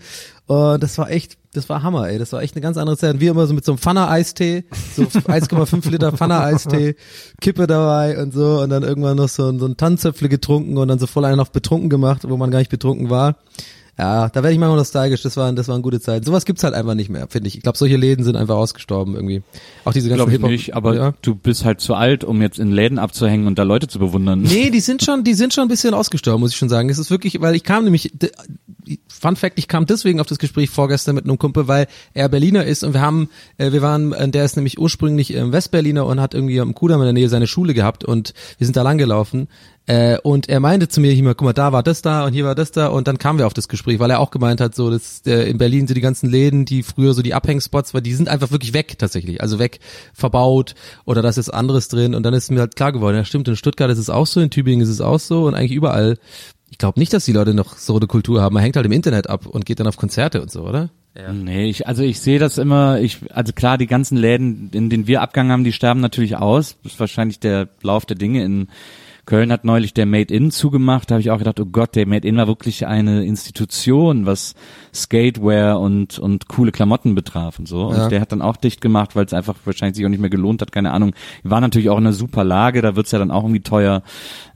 Und 0.47 0.82
das 0.82 0.97
war 0.97 1.11
echt, 1.11 1.36
das 1.57 1.69
war 1.69 1.83
Hammer, 1.83 2.09
ey. 2.09 2.19
Das 2.19 2.33
war 2.33 2.43
echt 2.43 2.55
eine 2.55 2.61
ganz 2.63 2.77
andere 2.77 2.97
Zeit. 2.97 3.15
Und 3.15 3.21
wir 3.21 3.31
immer 3.31 3.47
so 3.47 3.55
mit 3.55 3.65
so 3.65 3.73
einem 3.73 3.79
Pfanner-Eistee, 3.79 4.65
so 4.95 5.03
1,5 5.05 5.91
Liter 5.91 6.13
Pfanner-Eistee, 6.13 6.97
Kippe 7.41 7.67
dabei 7.67 8.21
und 8.23 8.33
so. 8.33 8.61
Und 8.61 8.71
dann 8.71 8.83
irgendwann 8.83 9.17
noch 9.17 9.29
so, 9.29 9.49
ein- 9.49 9.59
so 9.59 9.67
ein 9.67 9.77
Tannenzöpfle 9.77 10.29
getrunken 10.29 10.77
und 10.79 10.89
dann 10.89 10.99
so 10.99 11.07
voll 11.07 11.25
einen 11.25 11.41
auf 11.41 11.51
betrunken 11.53 11.89
gemacht, 11.91 12.23
wo 12.29 12.37
man 12.37 12.51
gar 12.51 12.59
nicht 12.59 12.71
betrunken 12.71 13.11
war. 13.11 13.37
Ja, 13.99 14.28
da 14.28 14.42
werde 14.42 14.53
ich 14.53 14.59
manchmal 14.59 14.76
nostalgisch. 14.76 15.22
Das 15.22 15.38
waren, 15.38 15.57
das 15.57 15.68
waren 15.68 15.80
gute 15.80 16.01
Zeiten. 16.01 16.24
Sowas 16.24 16.44
gibt's 16.44 16.62
halt 16.64 16.74
einfach 16.74 16.94
nicht 16.94 17.09
mehr, 17.09 17.28
finde 17.28 17.49
ich. 17.49 17.57
Ich 17.57 17.62
glaube, 17.62 17.78
solche 17.78 17.97
Läden 17.97 18.24
sind 18.24 18.36
einfach 18.36 18.57
ausgestorben 18.57 19.14
irgendwie. 19.14 19.42
Auch 19.86 19.94
diese 19.94 20.11
ganzen 20.11 20.28
Glaube 20.28 20.34
ich 20.34 20.51
nicht, 20.51 20.76
aber 20.76 20.94
ja. 20.94 21.14
du 21.22 21.34
bist 21.34 21.64
halt 21.64 21.80
zu 21.80 21.94
alt, 21.94 22.22
um 22.22 22.42
jetzt 22.42 22.59
in 22.59 22.70
Läden 22.70 22.99
abzuhängen 22.99 23.47
und 23.47 23.59
da 23.59 23.62
Leute 23.62 23.88
zu 23.88 23.99
bewundern. 23.99 24.42
Nee, 24.42 24.70
die 24.70 24.80
sind 24.86 25.03
schon, 25.03 25.24
die 25.24 25.32
sind 25.32 25.55
schon 25.55 25.62
ein 25.62 25.68
bisschen 25.68 25.94
ausgestorben, 25.94 26.40
muss 26.40 26.51
ich 26.51 26.59
schon 26.59 26.68
sagen. 26.68 26.90
Es 26.90 26.99
ist 26.99 27.11
wirklich, 27.11 27.40
weil 27.40 27.55
ich 27.55 27.64
kam 27.64 27.84
nämlich, 27.84 28.12
Fun 29.09 29.36
Fact, 29.36 29.59
ich 29.59 29.66
kam 29.66 29.86
deswegen 29.86 30.20
auf 30.20 30.26
das 30.26 30.38
Gespräch 30.38 30.68
vorgestern 30.68 31.14
mit 31.14 31.24
einem 31.24 31.38
Kumpel, 31.38 31.66
weil 31.66 31.86
er 32.12 32.28
Berliner 32.28 32.64
ist 32.64 32.84
und 32.84 32.92
wir 32.92 33.01
haben, 33.01 33.30
äh, 33.57 33.72
wir 33.72 33.80
waren, 33.80 34.12
äh, 34.12 34.28
der 34.28 34.44
ist 34.44 34.57
nämlich 34.57 34.78
ursprünglich 34.78 35.34
ähm, 35.34 35.53
Westberliner 35.53 36.05
und 36.05 36.20
hat 36.20 36.34
irgendwie 36.34 36.61
am 36.61 36.74
Kudamm 36.74 37.01
in 37.01 37.07
der 37.07 37.12
Nähe 37.14 37.28
seine 37.30 37.47
Schule 37.47 37.72
gehabt 37.72 38.05
und 38.05 38.34
wir 38.59 38.66
sind 38.66 38.76
da 38.76 38.82
langgelaufen. 38.82 39.49
Äh, 39.89 40.18
und 40.22 40.49
er 40.49 40.59
meinte 40.59 40.89
zu 40.89 41.01
mir, 41.01 41.12
hier 41.12 41.22
mal, 41.22 41.37
guck 41.37 41.45
mal, 41.45 41.53
da 41.53 41.72
war 41.72 41.84
das 41.84 42.03
da 42.03 42.24
und 42.24 42.32
hier 42.32 42.45
war 42.45 42.57
das 42.57 42.72
da 42.72 42.89
und 42.89 43.07
dann 43.07 43.18
kamen 43.18 43.39
wir 43.39 43.47
auf 43.47 43.55
das 43.55 43.68
Gespräch, 43.68 44.01
weil 44.01 44.11
er 44.11 44.18
auch 44.18 44.32
gemeint 44.32 44.61
hat, 44.61 44.74
so, 44.74 44.91
dass 44.91 45.22
äh, 45.26 45.49
in 45.49 45.59
Berlin 45.59 45.87
so 45.87 45.95
die 45.95 46.01
ganzen 46.01 46.28
Läden, 46.28 46.64
die 46.64 46.82
früher 46.82 47.14
so 47.14 47.22
die 47.22 47.34
Abhängspots 47.34 47.95
war, 47.95 48.01
die 48.01 48.12
sind 48.12 48.28
einfach 48.28 48.51
wirklich 48.51 48.74
weg 48.74 48.99
tatsächlich, 48.99 49.41
also 49.41 49.61
weg 49.61 49.78
verbaut 50.12 50.74
oder 51.05 51.22
da 51.22 51.28
ist 51.28 51.37
jetzt 51.37 51.55
anderes 51.55 51.87
drin 51.87 52.16
und 52.16 52.24
dann 52.24 52.34
ist 52.34 52.51
mir 52.51 52.61
halt 52.61 52.74
klar 52.74 52.91
geworden, 52.91 53.16
ja 53.16 53.24
stimmt, 53.24 53.47
in 53.47 53.55
Stuttgart 53.55 53.89
ist 53.91 53.99
es 53.99 54.11
auch 54.11 54.26
so, 54.26 54.41
in 54.41 54.51
Tübingen 54.51 54.82
ist 54.82 54.89
es 54.89 55.01
auch 55.01 55.20
so 55.20 55.45
und 55.45 55.55
eigentlich 55.55 55.72
überall. 55.72 56.18
Ich 56.68 56.78
glaube 56.78 56.99
nicht, 56.99 57.12
dass 57.12 57.24
die 57.24 57.32
Leute 57.32 57.55
noch 57.55 57.78
so 57.78 57.95
eine 57.95 58.09
Kultur 58.09 58.43
haben. 58.43 58.55
Man 58.55 58.62
hängt 58.64 58.74
halt 58.74 58.87
im 58.87 58.93
Internet 58.93 59.30
ab 59.30 59.47
und 59.47 59.64
geht 59.66 59.78
dann 59.78 59.87
auf 59.87 59.97
Konzerte 59.97 60.43
und 60.43 60.51
so, 60.51 60.62
oder? 60.62 60.91
Nee, 61.32 61.70
ich, 61.70 61.87
also 61.87 62.03
ich 62.03 62.20
sehe 62.20 62.41
das 62.41 62.59
immer, 62.59 63.01
ich, 63.01 63.18
also 63.32 63.53
klar, 63.53 63.78
die 63.78 63.87
ganzen 63.87 64.18
Läden, 64.18 64.70
in 64.72 64.91
denen 64.91 65.07
wir 65.07 65.22
Abgang 65.22 65.51
haben, 65.51 65.64
die 65.64 65.72
sterben 65.72 66.01
natürlich 66.01 66.37
aus. 66.37 66.76
Das 66.82 66.95
ist 66.95 67.01
wahrscheinlich 67.01 67.39
der 67.39 67.68
Lauf 67.82 68.05
der 68.05 68.16
Dinge 68.16 68.45
in 68.45 68.68
Köln 69.27 69.51
hat 69.53 69.64
neulich 69.64 69.93
der 69.93 70.07
Made 70.07 70.33
In 70.33 70.51
zugemacht, 70.53 71.11
da 71.11 71.14
habe 71.16 71.20
ich 71.20 71.31
auch 71.33 71.39
gedacht, 71.39 71.59
oh 71.61 71.66
Gott, 71.66 71.97
der 71.97 72.07
Made 72.07 72.27
In 72.27 72.37
war 72.37 72.47
wirklich 72.47 72.87
eine 72.87 73.24
Institution, 73.24 74.24
was 74.24 74.55
Skatewear 74.95 75.81
und 75.81 76.18
und 76.18 76.49
coole 76.49 76.72
Klamotten 76.72 77.14
betraf 77.14 77.59
und 77.59 77.66
so. 77.68 77.87
Und 77.87 77.97
Ja. 77.97 78.09
der 78.09 78.20
hat 78.20 78.33
dann 78.33 78.41
auch 78.41 78.57
dicht 78.57 78.81
gemacht, 78.81 79.16
weil 79.16 79.24
es 79.27 79.33
einfach 79.35 79.57
wahrscheinlich 79.64 79.97
sich 79.97 80.07
auch 80.07 80.11
nicht 80.11 80.20
mehr 80.20 80.31
gelohnt 80.31 80.62
hat, 80.62 80.72
keine 80.72 80.93
Ahnung. 80.93 81.12
War 81.43 81.61
natürlich 81.61 81.91
auch 81.91 81.99
in 81.99 82.05
einer 82.07 82.12
super 82.12 82.45
Lage, 82.45 82.83
da 82.83 82.97
wird's 82.97 83.11
ja 83.11 83.18
dann 83.18 83.31
auch 83.31 83.43
irgendwie 83.43 83.62
teuer. 83.62 84.03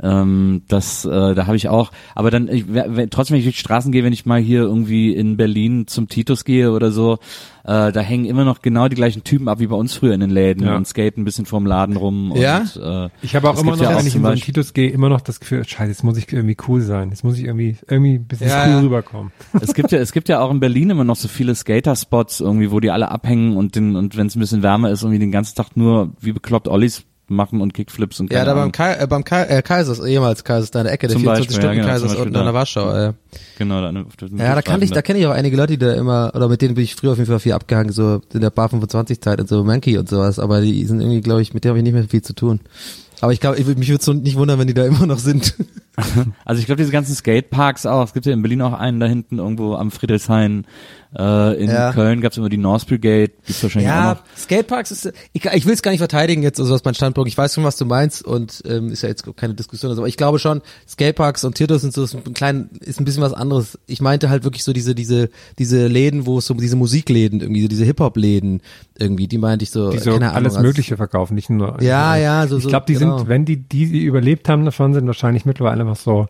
Ähm, 0.03 0.63
das, 0.69 1.05
äh, 1.05 1.35
da 1.35 1.47
habe 1.47 1.57
ich 1.57 1.69
auch. 1.69 1.91
Aber 2.15 2.31
dann, 2.31 2.49
ich, 2.49 2.65
wenn, 2.73 3.11
trotzdem, 3.11 3.35
wenn 3.35 3.41
ich 3.41 3.47
durch 3.47 3.57
die 3.57 3.61
Straßen 3.61 3.93
gehe, 3.93 4.05
wenn 4.05 4.13
ich 4.13 4.25
mal 4.25 4.41
hier 4.41 4.63
irgendwie 4.63 5.13
in 5.15 5.37
Berlin 5.37 5.87
zum 5.89 6.09
Titus 6.09 6.45
gehe 6.45 6.73
oder 6.73 6.93
so, 6.93 7.19
äh, 7.65 7.93
da 7.93 8.01
hängen 8.01 8.25
immer 8.25 8.45
noch 8.45 8.63
genau 8.63 8.89
die 8.89 8.97
gleichen 8.97 9.25
Typen 9.25 9.49
ab 9.49 9.61
wie 9.61 9.67
bei 9.67 9.77
uns 9.77 9.95
früher 9.95 10.15
in 10.15 10.21
den 10.21 10.31
Läden 10.31 10.67
Ja. 10.67 10.77
und 10.77 10.87
skaten 10.87 11.23
ein 11.23 11.25
bisschen 11.25 11.47
vorm 11.47 11.67
Laden 11.67 11.97
rum. 11.97 12.33
Ja? 12.37 12.59
Und, 12.59 12.77
äh, 12.83 13.09
Ich 13.23 13.35
habe 13.37 13.49
auch 13.51 13.61
immer 13.61 13.73
noch, 13.77 13.83
ja 13.83 13.91
auch 13.91 13.99
wenn 13.99 14.07
ich 14.07 14.15
in 14.15 14.23
so 14.23 14.29
einen 14.29 14.35
Beispiel- 14.37 14.55
Titus 14.55 14.73
gehe, 14.75 14.91
immer 14.91 15.09
noch 15.09 15.21
das 15.21 15.41
Gefühl, 15.41 15.65
scheiße, 15.67 15.91
jetzt 15.91 16.05
muss 16.05 16.17
ich 16.17 16.33
irgendwie 16.33 16.57
cool 16.69 16.81
sein. 16.81 17.11
Jetzt 17.11 17.25
muss 17.25 17.39
ich 17.39 17.45
irgendwie, 17.45 17.77
irgendwie 17.89 18.15
ein 18.15 18.25
bisschen 18.27 18.49
Ja, 18.49 18.65
cool 18.67 18.71
ja. 18.73 18.81
rüberkommen. 18.81 19.33
es 19.61 19.75
gibt 19.75 19.93
ja, 19.93 19.99
es 19.99 20.13
gibt 20.13 20.29
ja 20.29 20.41
auch 20.41 20.51
in 20.51 20.61
Berlin 20.61 20.91
immer 20.91 21.05
noch 21.05 21.17
so 21.17 21.29
viele 21.29 21.55
Skater-Spots 21.55 22.41
irgendwie, 22.41 22.71
wo 22.71 22.81
die 22.81 22.91
alle 22.91 23.11
abhängen 23.11 23.57
und 23.57 23.77
den, 23.77 23.97
und 23.97 24.17
wenn 24.17 24.27
es 24.27 24.37
ein 24.37 24.41
bisschen 24.41 24.63
wärmer 24.63 24.91
ist, 24.91 25.03
irgendwie 25.03 25.19
den 25.21 25.33
ganzen 25.33 25.55
Tag 25.57 25.77
nur 25.77 26.11
wie 26.21 26.33
bekloppt 26.33 26.69
Ollies 26.69 27.05
machen 27.31 27.61
und 27.61 27.73
Kickflips 27.73 28.21
und 28.21 28.33
Ja, 28.33 28.45
da 28.45 28.55
beim. 28.55 28.73
Kai, 28.73 28.95
äh, 28.95 29.07
beim 29.07 29.25
Kai, 29.25 29.45
äh, 29.45 29.63
Kaisers, 29.63 30.01
ehemals 30.01 30.45
Kaisers, 30.45 30.71
da 30.71 30.81
in 30.81 30.85
der 30.85 30.95
Ecke, 30.95 31.07
der 31.07 31.15
Zum 31.15 31.23
24 31.23 31.47
Beispiel, 31.47 31.63
Stunden 31.63 31.89
ja, 31.89 31.97
genau, 31.97 32.21
unten 32.23 32.37
an 32.37 32.45
der. 32.45 32.55
Warschau. 32.55 32.93
Äh. 32.93 33.13
Genau, 33.59 33.81
da, 33.81 33.93
dem 33.93 34.39
Ja, 34.39 34.55
da 34.55 34.63
kann 34.63 34.83
ich, 34.83 34.91
da 34.91 35.03
kenne 35.03 35.19
ich 35.21 35.27
auch 35.27 35.33
einige 35.33 35.57
Leute, 35.57 35.77
die 35.77 35.79
da 35.79 35.95
immer, 35.95 36.33
oder 36.35 36.49
mit 36.49 36.61
denen 36.61 36.75
bin 36.75 36.85
ich 36.85 36.97
früher 36.97 37.13
auf 37.13 37.19
jeden 37.19 37.29
Fall 37.29 37.39
viel 37.41 37.53
abgehangen, 37.53 37.93
so 37.93 38.21
in 38.33 38.41
der 38.41 38.51
Bar 38.51 38.69
25 38.69 39.21
Zeit 39.21 39.41
und 39.41 39.49
so 39.49 39.65
Monkey 39.65 39.97
und 39.97 40.09
sowas, 40.09 40.39
aber 40.39 40.61
die 40.61 40.85
sind 40.85 41.01
irgendwie, 41.01 41.21
glaube 41.21 41.43
ich, 41.43 41.55
mit 41.55 41.65
denen 41.65 41.71
habe 41.71 41.79
ich 41.79 41.85
nicht 41.85 41.95
mehr 41.95 42.05
viel 42.05 42.23
zu 42.23 42.35
tun. 42.35 42.61
Aber 43.21 43.33
ich 43.33 43.41
glaube, 43.41 43.63
mich 43.63 43.89
würde 43.89 44.01
es 44.01 44.23
nicht 44.23 44.37
wundern, 44.37 44.59
wenn 44.59 44.67
die 44.67 44.75
da 44.75 44.85
immer 44.87 45.07
noch 45.07 45.19
sind. 45.19 45.55
Also 46.45 46.61
ich 46.61 46.67
glaube, 46.67 46.79
diese 46.79 46.93
ganzen 46.93 47.15
Skateparks 47.15 47.87
auch, 47.87 48.05
es 48.05 48.13
gibt 48.13 48.27
ja 48.27 48.33
in 48.33 48.43
Berlin 48.43 48.63
auch 48.63 48.73
einen 48.73 49.01
da 49.01 49.07
hinten 49.07 49.39
irgendwo 49.39 49.75
am 49.75 49.91
Friedrichshain, 49.91 50.67
äh, 51.17 51.63
in 51.63 51.69
Ja. 51.71 51.93
Köln 51.93 52.21
gab's 52.21 52.37
immer 52.37 52.49
die 52.49 52.57
North 52.57 52.87
Brigade, 52.87 53.33
gibt's 53.45 53.63
wahrscheinlich 53.63 53.91
auch 53.91 53.95
Ja, 53.95 54.15
noch. 54.15 54.23
Skateparks 54.39 54.91
ist, 54.93 55.13
ich, 55.33 55.45
ich 55.45 55.67
will 55.67 55.75
es 55.75 55.83
gar 55.83 55.91
nicht 55.91 55.99
verteidigen 56.01 56.43
jetzt, 56.43 56.61
also 56.61 56.73
aus 56.75 56.85
meinem 56.85 56.95
Standpunkt. 56.95 57.29
Ich 57.29 57.37
weiß 57.37 57.55
schon, 57.55 57.65
was 57.65 57.77
du 57.77 57.85
meinst 57.85 58.25
und 58.25 58.63
ähm, 58.67 58.91
ist 58.91 59.03
ja 59.03 59.09
jetzt 59.09 59.25
keine 59.37 59.55
Diskussion, 59.55 59.91
aber 59.97 60.07
ich 60.07 60.17
glaube 60.17 60.39
schon, 60.39 60.63
Skateparks 60.89 61.45
und 61.45 61.57
Theaters 61.57 61.83
sind 61.83 61.93
so 61.93 62.05
ist 62.05 62.15
ein 62.15 62.33
klein, 62.35 62.71
ist 62.81 63.01
ein 63.01 63.05
bisschen 63.05 63.23
was 63.23 63.33
anderes. 63.33 63.79
Ich 63.87 64.01
meinte 64.01 64.31
halt 64.31 64.45
wirklich 64.45 64.63
so 64.65 64.73
diese 64.73 64.95
diese 64.95 65.31
diese 65.59 65.87
Läden, 65.89 66.27
wo 66.27 66.39
es 66.39 66.47
so 66.47 66.55
diese 66.55 66.77
Musikläden 66.77 67.41
irgendwie, 67.41 67.63
so 67.63 67.69
diese 67.69 67.85
Hip 67.85 68.01
Hop 68.01 68.17
Läden 68.17 68.63
irgendwie, 68.99 69.27
die 69.27 69.39
meinte 69.39 69.65
ich 69.65 69.71
so. 69.71 69.91
Die 69.91 69.99
so 69.99 70.13
keine 70.13 70.27
Ahnung, 70.27 70.37
alles 70.37 70.55
als- 70.55 70.63
Mögliche 70.63 70.97
verkaufen, 70.97 71.35
nicht 71.35 71.51
nur. 71.51 71.83
Ja, 71.83 72.17
ja, 72.17 72.47
so 72.47 72.59
Ich 72.59 72.69
glaube, 72.69 72.87
die 72.87 72.95
genau. 72.95 73.19
sind, 73.19 73.29
wenn 73.29 73.45
die, 73.45 73.57
die, 73.57 73.87
die 73.91 74.05
überlebt 74.05 74.49
haben 74.49 74.65
davon, 74.65 74.95
sind 74.95 75.07
wahrscheinlich 75.07 75.45
mittlerweile 75.45 75.80
einfach 75.81 75.97
so, 75.97 76.27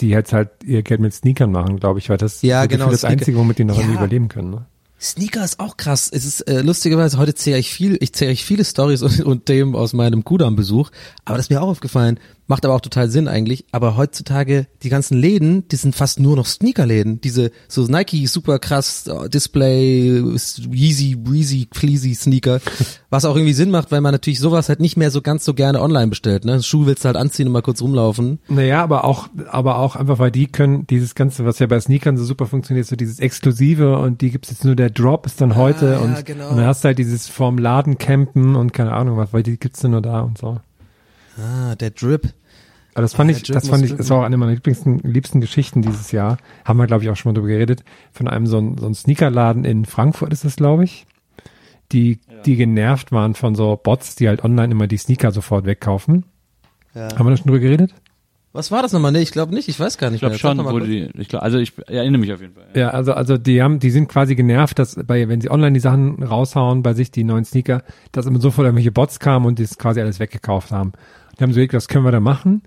die 0.00 0.08
jetzt 0.08 0.32
halt 0.32 0.50
ihr 0.64 0.82
Geld 0.82 1.00
mit 1.00 1.12
Sneakern 1.14 1.52
machen, 1.52 1.78
glaube 1.78 1.98
ich, 1.98 2.08
weil 2.08 2.16
das 2.16 2.42
Ja, 2.42 2.62
so 2.62 2.68
genau, 2.68 2.90
das 2.90 3.00
Sneaker. 3.00 3.12
Einzige, 3.12 3.38
womit 3.38 3.58
die 3.58 3.64
noch 3.64 3.74
Ja. 3.76 3.80
irgendwie 3.82 3.96
überleben 3.98 4.28
können. 4.28 4.50
Ne? 4.50 4.66
Sneaker 5.00 5.44
ist 5.44 5.58
auch 5.58 5.76
krass. 5.76 6.08
Es 6.12 6.24
ist 6.24 6.42
äh, 6.42 6.62
lustigerweise 6.62 7.18
heute 7.18 7.34
zähle 7.34 7.58
ich 7.58 7.72
viel, 7.72 7.96
ich 8.00 8.12
zähle 8.12 8.30
ich 8.32 8.44
viele 8.44 8.64
Stories 8.64 9.02
und, 9.02 9.20
und 9.24 9.46
Themen 9.46 9.74
aus 9.74 9.92
meinem 9.92 10.24
Kudam-Besuch, 10.24 10.90
aber 11.24 11.36
das 11.36 11.46
ist 11.46 11.50
mir 11.50 11.60
auch 11.60 11.68
aufgefallen. 11.68 12.20
Macht 12.52 12.66
aber 12.66 12.74
auch 12.74 12.82
total 12.82 13.08
Sinn 13.08 13.28
eigentlich. 13.28 13.64
Aber 13.72 13.96
heutzutage 13.96 14.66
die 14.82 14.90
ganzen 14.90 15.16
Läden, 15.16 15.66
die 15.68 15.76
sind 15.76 15.96
fast 15.96 16.20
nur 16.20 16.36
noch 16.36 16.44
Sneakerläden. 16.44 17.18
Diese 17.22 17.50
so 17.66 17.86
Nike 17.86 18.26
super 18.26 18.58
krass 18.58 19.06
äh, 19.06 19.30
Display, 19.30 20.22
Yeezy, 20.70 21.16
Breezy, 21.16 21.66
Fleezy 21.72 22.14
Sneaker, 22.14 22.60
was 23.08 23.24
auch 23.24 23.36
irgendwie 23.36 23.54
Sinn 23.54 23.70
macht, 23.70 23.90
weil 23.90 24.02
man 24.02 24.12
natürlich 24.12 24.38
sowas 24.38 24.68
halt 24.68 24.80
nicht 24.80 24.98
mehr 24.98 25.10
so 25.10 25.22
ganz 25.22 25.46
so 25.46 25.54
gerne 25.54 25.80
online 25.80 26.08
bestellt. 26.08 26.44
Ne, 26.44 26.62
Schuh 26.62 26.84
willst 26.84 27.04
du 27.04 27.06
halt 27.06 27.16
anziehen 27.16 27.46
und 27.46 27.54
mal 27.54 27.62
kurz 27.62 27.80
rumlaufen. 27.80 28.38
Naja, 28.48 28.82
aber 28.82 29.04
auch, 29.04 29.28
aber 29.48 29.78
auch 29.78 29.96
einfach, 29.96 30.18
weil 30.18 30.30
die 30.30 30.46
können 30.46 30.86
dieses 30.86 31.14
Ganze, 31.14 31.46
was 31.46 31.58
ja 31.58 31.66
bei 31.66 31.80
Sneakern 31.80 32.18
so 32.18 32.24
super 32.26 32.44
funktioniert, 32.44 32.86
so 32.86 32.96
dieses 32.96 33.18
Exklusive 33.18 33.96
und 33.96 34.20
die 34.20 34.30
gibt's 34.30 34.50
jetzt 34.50 34.66
nur, 34.66 34.76
der 34.76 34.90
Drop 34.90 35.24
ist 35.24 35.40
dann 35.40 35.56
heute 35.56 35.92
ja, 35.92 35.98
und, 36.00 36.26
genau. 36.26 36.50
und 36.50 36.58
dann 36.58 36.66
hast 36.66 36.84
du 36.84 36.88
halt 36.88 36.98
dieses 36.98 37.28
vorm 37.28 37.56
Laden 37.56 37.96
campen 37.96 38.56
und 38.56 38.74
keine 38.74 38.92
Ahnung 38.92 39.16
was, 39.16 39.32
weil 39.32 39.42
die 39.42 39.56
gibt's 39.56 39.80
dann 39.80 39.92
nur 39.92 40.02
da 40.02 40.20
und 40.20 40.36
so. 40.36 40.60
Ah, 41.38 41.74
der 41.76 41.90
Drip. 41.90 42.34
Aber 42.94 43.02
das 43.02 43.14
fand 43.14 43.30
ich, 43.30 43.42
das 43.44 43.68
fand 43.68 43.84
ich, 43.84 43.94
das 43.94 44.10
war 44.10 44.20
auch 44.20 44.24
eine 44.24 44.36
meiner 44.36 44.52
liebsten, 44.52 44.98
liebsten 44.98 45.40
Geschichten 45.40 45.80
dieses 45.80 46.12
Jahr. 46.12 46.36
Haben 46.64 46.78
wir, 46.78 46.86
glaube 46.86 47.04
ich, 47.04 47.10
auch 47.10 47.16
schon 47.16 47.32
mal 47.32 47.34
drüber 47.34 47.48
geredet. 47.48 47.84
Von 48.12 48.28
einem 48.28 48.46
so 48.46 48.74
so 48.78 48.86
ein 48.86 48.94
Sneakerladen 48.94 49.64
in 49.64 49.86
Frankfurt 49.86 50.32
ist 50.32 50.44
das, 50.44 50.56
glaube 50.56 50.84
ich. 50.84 51.06
Die, 51.92 52.20
die 52.46 52.56
genervt 52.56 53.12
waren 53.12 53.34
von 53.34 53.54
so 53.54 53.78
Bots, 53.82 54.14
die 54.16 54.28
halt 54.28 54.44
online 54.44 54.72
immer 54.72 54.86
die 54.86 54.96
Sneaker 54.96 55.30
sofort 55.30 55.66
wegkaufen. 55.66 56.24
Ja. 56.94 57.16
Haben 57.16 57.26
wir 57.26 57.30
da 57.30 57.36
schon 57.36 57.46
drüber 57.46 57.60
geredet? 57.60 57.94
Was 58.54 58.70
war 58.70 58.82
das 58.82 58.92
nochmal? 58.92 59.12
Nee, 59.12 59.20
ich 59.20 59.32
glaube 59.32 59.54
nicht. 59.54 59.68
Ich 59.68 59.80
weiß 59.80 59.96
gar 59.96 60.10
nicht 60.10 60.16
Ich 60.16 60.20
glaube 60.20 60.38
schon, 60.38 60.62
wo 60.62 60.78
die, 60.78 61.08
ich 61.16 61.28
glaub, 61.28 61.42
also 61.42 61.56
ich 61.56 61.72
erinnere 61.86 62.20
mich 62.20 62.32
auf 62.32 62.42
jeden 62.42 62.52
Fall. 62.52 62.66
Ja, 62.74 62.90
also, 62.90 63.14
also 63.14 63.38
die 63.38 63.62
haben, 63.62 63.78
die 63.78 63.90
sind 63.90 64.08
quasi 64.08 64.34
genervt, 64.34 64.78
dass 64.78 64.98
bei, 65.06 65.26
wenn 65.28 65.40
sie 65.40 65.50
online 65.50 65.72
die 65.72 65.80
Sachen 65.80 66.22
raushauen, 66.22 66.82
bei 66.82 66.92
sich 66.92 67.10
die 67.10 67.24
neuen 67.24 67.46
Sneaker, 67.46 67.82
dass 68.12 68.26
immer 68.26 68.40
sofort 68.40 68.66
irgendwelche 68.66 68.92
Bots 68.92 69.20
kamen 69.20 69.46
und 69.46 69.58
das 69.58 69.78
quasi 69.78 70.00
alles 70.02 70.20
weggekauft 70.20 70.70
haben. 70.70 70.92
Die 71.38 71.42
haben 71.42 71.52
so 71.52 71.56
überlegt, 71.56 71.72
was 71.72 71.88
können 71.88 72.04
wir 72.04 72.12
da 72.12 72.20
machen? 72.20 72.62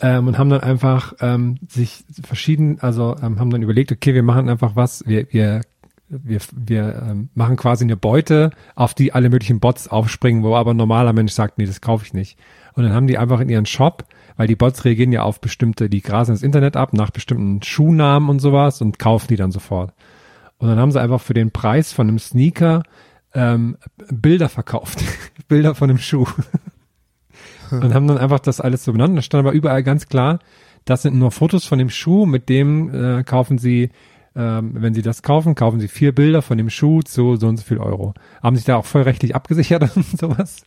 Ähm, 0.00 0.26
und 0.26 0.38
haben 0.38 0.50
dann 0.50 0.60
einfach 0.60 1.14
ähm, 1.20 1.56
sich 1.68 2.04
verschieden, 2.22 2.78
also 2.80 3.16
ähm, 3.22 3.38
haben 3.38 3.50
dann 3.50 3.62
überlegt, 3.62 3.92
okay, 3.92 4.14
wir 4.14 4.22
machen 4.22 4.48
einfach 4.48 4.74
was, 4.74 5.06
wir, 5.06 5.26
wir, 5.32 5.60
wir, 6.08 6.40
wir 6.54 7.02
ähm, 7.08 7.28
machen 7.34 7.56
quasi 7.56 7.84
eine 7.84 7.96
Beute, 7.96 8.50
auf 8.74 8.94
die 8.94 9.12
alle 9.12 9.28
möglichen 9.28 9.60
Bots 9.60 9.88
aufspringen, 9.88 10.42
wo 10.42 10.56
aber 10.56 10.72
ein 10.72 10.78
normaler 10.78 11.12
Mensch 11.12 11.32
sagt, 11.32 11.58
nee, 11.58 11.66
das 11.66 11.80
kaufe 11.80 12.06
ich 12.06 12.14
nicht. 12.14 12.38
Und 12.74 12.84
dann 12.84 12.92
haben 12.92 13.06
die 13.06 13.18
einfach 13.18 13.40
in 13.40 13.48
ihren 13.48 13.66
Shop, 13.66 14.06
weil 14.36 14.46
die 14.46 14.56
Bots 14.56 14.84
reagieren 14.84 15.12
ja 15.12 15.22
auf 15.22 15.40
bestimmte, 15.40 15.90
die 15.90 16.00
grasen 16.00 16.34
das 16.34 16.42
Internet 16.42 16.76
ab, 16.76 16.94
nach 16.94 17.10
bestimmten 17.10 17.62
Schuhnamen 17.62 18.30
und 18.30 18.40
sowas 18.40 18.80
und 18.80 18.98
kaufen 18.98 19.28
die 19.28 19.36
dann 19.36 19.52
sofort. 19.52 19.92
Und 20.58 20.68
dann 20.68 20.78
haben 20.78 20.92
sie 20.92 21.00
einfach 21.00 21.20
für 21.20 21.34
den 21.34 21.50
Preis 21.50 21.92
von 21.92 22.08
einem 22.08 22.18
Sneaker 22.18 22.82
ähm, 23.34 23.76
Bilder 24.10 24.48
verkauft. 24.48 25.02
Bilder 25.48 25.74
von 25.74 25.90
einem 25.90 25.98
Schuh. 25.98 26.26
Und 27.72 27.94
haben 27.94 28.06
dann 28.06 28.18
einfach 28.18 28.40
das 28.40 28.60
alles 28.60 28.84
so 28.84 28.92
benannt. 28.92 29.16
Da 29.16 29.22
stand 29.22 29.46
aber 29.46 29.54
überall 29.54 29.82
ganz 29.82 30.08
klar, 30.08 30.38
das 30.84 31.02
sind 31.02 31.16
nur 31.16 31.30
Fotos 31.30 31.64
von 31.64 31.78
dem 31.78 31.90
Schuh, 31.90 32.26
mit 32.26 32.48
dem 32.48 32.92
äh, 32.94 33.22
kaufen 33.24 33.58
sie, 33.58 33.90
ähm, 34.34 34.72
wenn 34.74 34.94
sie 34.94 35.02
das 35.02 35.22
kaufen, 35.22 35.54
kaufen 35.54 35.78
sie 35.80 35.88
vier 35.88 36.12
Bilder 36.14 36.42
von 36.42 36.58
dem 36.58 36.70
Schuh 36.70 37.02
zu 37.02 37.36
so 37.36 37.46
und 37.48 37.56
so 37.58 37.62
viel 37.64 37.78
Euro. 37.78 38.14
Haben 38.42 38.56
sich 38.56 38.64
da 38.64 38.76
auch 38.76 38.84
voll 38.86 39.02
rechtlich 39.02 39.34
abgesichert 39.36 39.90
und 39.96 40.18
sowas. 40.18 40.62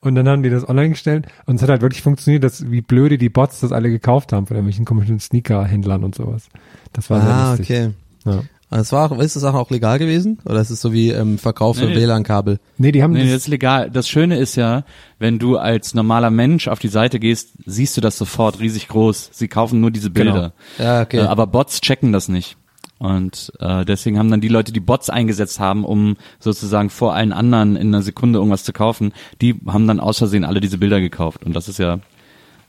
Und 0.00 0.14
dann 0.14 0.28
haben 0.28 0.42
die 0.42 0.50
das 0.50 0.68
online 0.68 0.90
gestellt 0.90 1.26
und 1.46 1.56
es 1.56 1.62
hat 1.62 1.70
halt 1.70 1.82
wirklich 1.82 2.02
funktioniert, 2.02 2.44
dass 2.44 2.70
wie 2.70 2.82
blöde 2.82 3.16
die 3.18 3.28
Bots 3.30 3.60
das 3.60 3.72
alle 3.72 3.88
gekauft 3.90 4.32
haben 4.32 4.46
von 4.46 4.56
irgendwelchen 4.56 4.84
komischen 4.84 5.20
Sneaker-Händlern 5.20 6.04
und 6.04 6.14
sowas. 6.14 6.48
Das 6.92 7.08
war 7.10 7.22
Ah, 7.22 7.56
sehr 7.56 7.58
lustig. 7.58 7.76
okay. 7.76 7.90
Ja. 8.26 8.42
Also 8.68 8.82
es 8.82 8.92
war 8.92 9.12
auch, 9.12 9.18
ist 9.18 9.36
das 9.36 9.44
auch 9.44 9.70
legal 9.70 9.98
gewesen? 9.98 10.38
Oder 10.44 10.60
ist 10.60 10.70
es 10.70 10.80
so 10.80 10.92
wie 10.92 11.10
ähm, 11.10 11.38
Verkauf 11.38 11.76
für 11.76 11.86
Nee, 11.86 11.94
nee. 11.94 12.00
WLAN-Kabel? 12.02 12.58
Nee, 12.78 12.90
die 12.90 13.02
haben 13.02 13.12
Nee, 13.12 13.20
das, 13.22 13.30
das 13.30 13.42
ist 13.42 13.48
legal. 13.48 13.90
Das 13.90 14.08
Schöne 14.08 14.38
ist 14.38 14.56
ja, 14.56 14.84
wenn 15.20 15.38
du 15.38 15.56
als 15.56 15.94
normaler 15.94 16.30
Mensch 16.30 16.66
auf 16.66 16.80
die 16.80 16.88
Seite 16.88 17.20
gehst, 17.20 17.50
siehst 17.64 17.96
du 17.96 18.00
das 18.00 18.18
sofort 18.18 18.58
riesig 18.58 18.88
groß. 18.88 19.30
Sie 19.32 19.46
kaufen 19.46 19.80
nur 19.80 19.92
diese 19.92 20.10
Bilder. 20.10 20.52
Ja, 20.78 21.02
okay. 21.02 21.18
Äh, 21.18 21.22
aber 21.26 21.46
Bots 21.46 21.80
checken 21.80 22.12
das 22.12 22.28
nicht. 22.28 22.56
Und 22.98 23.52
äh, 23.60 23.84
deswegen 23.84 24.18
haben 24.18 24.30
dann 24.30 24.40
die 24.40 24.48
Leute, 24.48 24.72
die 24.72 24.80
Bots 24.80 25.10
eingesetzt 25.10 25.60
haben, 25.60 25.84
um 25.84 26.16
sozusagen 26.40 26.90
vor 26.90 27.14
allen 27.14 27.32
anderen 27.32 27.76
in 27.76 27.88
einer 27.88 28.02
Sekunde 28.02 28.38
irgendwas 28.38 28.64
zu 28.64 28.72
kaufen, 28.72 29.12
die 29.42 29.54
haben 29.66 29.86
dann 29.86 30.00
aus 30.00 30.18
Versehen 30.18 30.44
alle 30.44 30.60
diese 30.60 30.78
Bilder 30.78 31.00
gekauft. 31.00 31.44
Und 31.44 31.54
das 31.54 31.68
ist 31.68 31.78
ja 31.78 32.00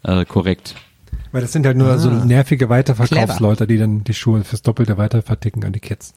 äh, 0.04 0.26
korrekt. 0.26 0.76
Weil 1.38 1.44
das 1.44 1.52
sind 1.52 1.68
halt 1.68 1.78
nur 1.78 2.00
so 2.00 2.10
nervige 2.10 2.68
Weiterverkaufsleute, 2.68 3.68
die 3.68 3.78
dann 3.78 4.04
die 4.04 4.16
Schuhe 4.16 4.44
fürs 4.44 4.64
Doppelte 4.64 4.98
weiter 4.98 5.22
verticken 5.22 5.64
an 5.66 5.72
die 5.72 5.80
Kids. 5.80 6.16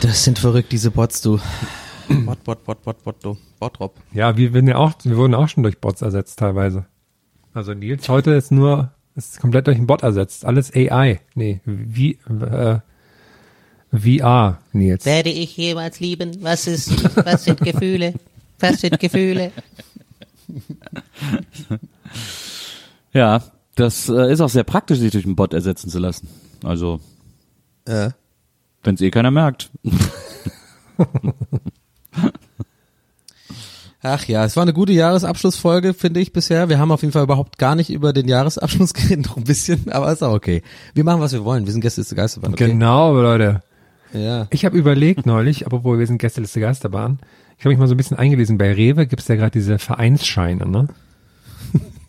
das 0.00 0.24
sind 0.24 0.40
verrückt, 0.40 0.72
diese 0.72 0.90
Bots, 0.90 1.22
du. 1.22 1.38
Bot, 2.08 2.42
Bot, 2.42 2.64
Bot, 2.64 2.82
Bot, 2.82 3.04
Bot, 3.04 3.16
du. 3.22 3.38
Botrop. 3.60 3.94
Ja, 4.12 4.36
wir 4.36 4.52
werden 4.54 4.66
ja 4.66 4.74
auch, 4.74 4.94
wir 5.04 5.16
wurden 5.16 5.36
auch 5.36 5.48
schon 5.48 5.62
durch 5.62 5.78
Bots 5.78 6.02
ersetzt 6.02 6.40
teilweise. 6.40 6.86
Also 7.54 7.74
Nils 7.74 8.08
heute 8.08 8.32
ist 8.32 8.50
nur, 8.50 8.90
ist 9.14 9.38
komplett 9.38 9.68
durch 9.68 9.76
einen 9.76 9.86
Bot 9.86 10.02
ersetzt. 10.02 10.44
Alles 10.44 10.74
AI. 10.74 11.20
Nee, 11.36 11.60
wie, 11.64 12.18
äh, 12.28 12.80
VR, 13.92 14.58
Nils. 14.72 15.06
Werde 15.06 15.30
ich 15.30 15.56
jemals 15.56 16.00
lieben? 16.00 16.38
Was 16.40 16.66
ist, 16.66 17.14
was 17.24 17.44
sind 17.44 17.60
Gefühle? 17.60 18.14
Was 18.58 18.80
sind 18.80 18.98
Gefühle? 18.98 19.52
Ja, 23.12 23.42
das 23.74 24.08
äh, 24.08 24.32
ist 24.32 24.40
auch 24.40 24.48
sehr 24.48 24.64
praktisch, 24.64 24.98
sich 24.98 25.12
durch 25.12 25.24
einen 25.24 25.36
Bot 25.36 25.54
ersetzen 25.54 25.88
zu 25.90 25.98
lassen. 25.98 26.28
Also, 26.64 27.00
Ja. 27.88 28.12
wenn 28.82 28.94
es 28.96 29.00
eh 29.00 29.10
keiner 29.10 29.30
merkt. 29.30 29.70
Ach 34.00 34.24
ja, 34.26 34.44
es 34.44 34.54
war 34.56 34.62
eine 34.62 34.72
gute 34.72 34.92
Jahresabschlussfolge, 34.92 35.92
finde 35.92 36.20
ich 36.20 36.32
bisher. 36.32 36.68
Wir 36.68 36.78
haben 36.78 36.92
auf 36.92 37.02
jeden 37.02 37.12
Fall 37.12 37.24
überhaupt 37.24 37.58
gar 37.58 37.74
nicht 37.74 37.90
über 37.90 38.12
den 38.12 38.28
Jahresabschluss 38.28 38.94
geredet, 38.94 39.26
noch 39.26 39.36
ein 39.36 39.44
bisschen, 39.44 39.90
aber 39.90 40.12
ist 40.12 40.22
auch 40.22 40.32
okay. 40.34 40.62
Wir 40.94 41.02
machen, 41.04 41.20
was 41.20 41.32
wir 41.32 41.44
wollen. 41.44 41.66
Wir 41.66 41.72
sind 41.72 41.80
Gäste 41.80 42.00
des 42.02 42.14
Geisterbahn, 42.14 42.52
okay? 42.52 42.68
Genau, 42.68 43.12
Leute. 43.20 43.62
Ja. 44.12 44.46
Ich 44.50 44.64
habe 44.64 44.78
überlegt 44.78 45.26
neulich, 45.26 45.66
obwohl 45.66 45.98
wir 45.98 46.06
sind 46.06 46.18
Gästeliste 46.18 46.60
Geisterbahn, 46.60 47.18
ich 47.58 47.64
habe 47.64 47.70
mich 47.70 47.78
mal 47.78 47.88
so 47.88 47.94
ein 47.94 47.96
bisschen 47.96 48.16
eingelesen, 48.16 48.56
bei 48.56 48.72
Rewe 48.72 49.06
gibt's 49.06 49.26
ja 49.26 49.34
gerade 49.34 49.50
diese 49.50 49.78
Vereinsscheine, 49.80 50.64
ne? 50.66 50.88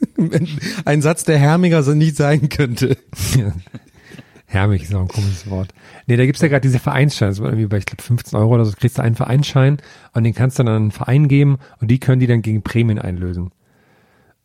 Ein 0.86 1.02
Satz, 1.02 1.24
der 1.24 1.38
hermiger 1.38 1.84
so 1.84 1.94
nicht 1.94 2.16
sein 2.16 2.50
könnte. 2.50 2.98
Hermig 4.46 4.84
ist 4.84 4.96
auch 4.96 5.02
ein 5.02 5.08
komisches 5.08 5.48
Wort. 5.50 5.74
Nee, 6.08 6.18
da 6.18 6.26
gibt's 6.26 6.42
ja 6.42 6.48
gerade 6.48 6.62
diese 6.62 6.80
Vereinsscheine, 6.80 7.30
das 7.30 7.40
war 7.40 7.50
irgendwie 7.50 7.68
bei, 7.68 7.78
ich 7.78 7.86
glaube, 7.86 8.02
15 8.02 8.38
Euro 8.40 8.56
oder 8.56 8.66
so, 8.66 8.72
kriegst 8.72 8.98
du 8.98 9.04
einen 9.04 9.14
Vereinsschein 9.14 9.78
und 10.14 10.24
den 10.24 10.34
kannst 10.34 10.58
du 10.58 10.64
dann 10.64 10.74
an 10.74 10.82
einen 10.82 10.92
Verein 10.92 11.28
geben 11.28 11.60
und 11.80 11.90
die 11.92 12.00
können 12.00 12.20
die 12.20 12.26
dann 12.26 12.42
gegen 12.42 12.64
Prämien 12.64 12.98
einlösen. 12.98 13.52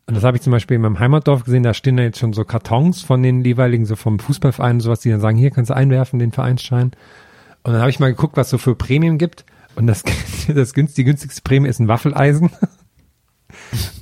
Und 0.07 0.13
das 0.15 0.23
habe 0.23 0.37
ich 0.37 0.43
zum 0.43 0.51
Beispiel 0.51 0.75
in 0.75 0.81
meinem 0.81 0.99
Heimatdorf 0.99 1.43
gesehen, 1.43 1.63
da 1.63 1.73
stehen 1.73 1.97
da 1.97 2.03
jetzt 2.03 2.19
schon 2.19 2.33
so 2.33 2.45
Kartons 2.45 3.01
von 3.01 3.23
den 3.23 3.43
jeweiligen, 3.43 3.87
so 3.87 3.95
vom 3.95 4.19
Fußballverein 4.19 4.75
und 4.75 4.81
sowas, 4.81 4.99
die 4.99 5.09
dann 5.09 5.21
sagen, 5.21 5.37
hier 5.37 5.49
kannst 5.49 5.71
du 5.71 5.75
einwerfen, 5.75 6.19
den 6.19 6.31
Vereinsschein. 6.31 6.91
Und 7.63 7.73
dann 7.73 7.81
habe 7.81 7.89
ich 7.89 7.99
mal 7.99 8.11
geguckt, 8.11 8.37
was 8.37 8.51
so 8.51 8.59
für 8.59 8.75
Prämien 8.75 9.17
gibt. 9.17 9.45
Und 9.75 9.87
das, 9.87 10.03
das 10.47 10.75
günst, 10.75 10.99
die 10.99 11.03
günstigste 11.03 11.41
Prämie 11.41 11.67
ist 11.67 11.79
ein 11.79 11.87
Waffeleisen. 11.87 12.51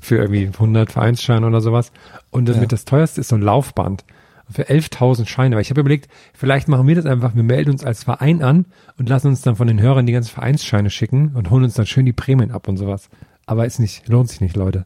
Für 0.01 0.17
irgendwie 0.17 0.47
100 0.47 0.91
Vereinsscheine 0.91 1.45
oder 1.47 1.61
sowas. 1.61 1.91
Und 2.31 2.47
das, 2.49 2.57
Ja. 2.57 2.65
das 2.65 2.85
teuerste 2.85 3.21
ist 3.21 3.29
so 3.29 3.35
ein 3.35 3.41
Laufband. 3.41 4.03
Für 4.51 4.69
11.000 4.69 5.25
Scheine. 5.27 5.55
Weil 5.55 5.61
ich 5.61 5.69
habe 5.69 5.79
überlegt, 5.81 6.09
vielleicht 6.33 6.67
machen 6.67 6.85
wir 6.87 6.95
das 6.95 7.05
einfach, 7.05 7.33
wir 7.33 7.43
melden 7.43 7.71
uns 7.71 7.83
als 7.83 8.03
Verein 8.03 8.43
an 8.43 8.65
und 8.97 9.07
lassen 9.09 9.27
uns 9.27 9.41
dann 9.41 9.55
von 9.55 9.67
den 9.67 9.79
Hörern 9.81 10.05
die 10.05 10.11
ganzen 10.13 10.29
Vereinsscheine 10.33 10.89
schicken 10.89 11.31
und 11.33 11.49
holen 11.49 11.63
uns 11.63 11.75
dann 11.75 11.85
schön 11.87 12.05
die 12.05 12.13
Prämien 12.13 12.51
ab 12.51 12.67
und 12.67 12.77
sowas. 12.77 13.09
Aber 13.45 13.65
ist 13.65 13.79
nicht, 13.79 14.07
lohnt 14.09 14.29
sich 14.29 14.41
nicht, 14.41 14.55
Leute. 14.57 14.85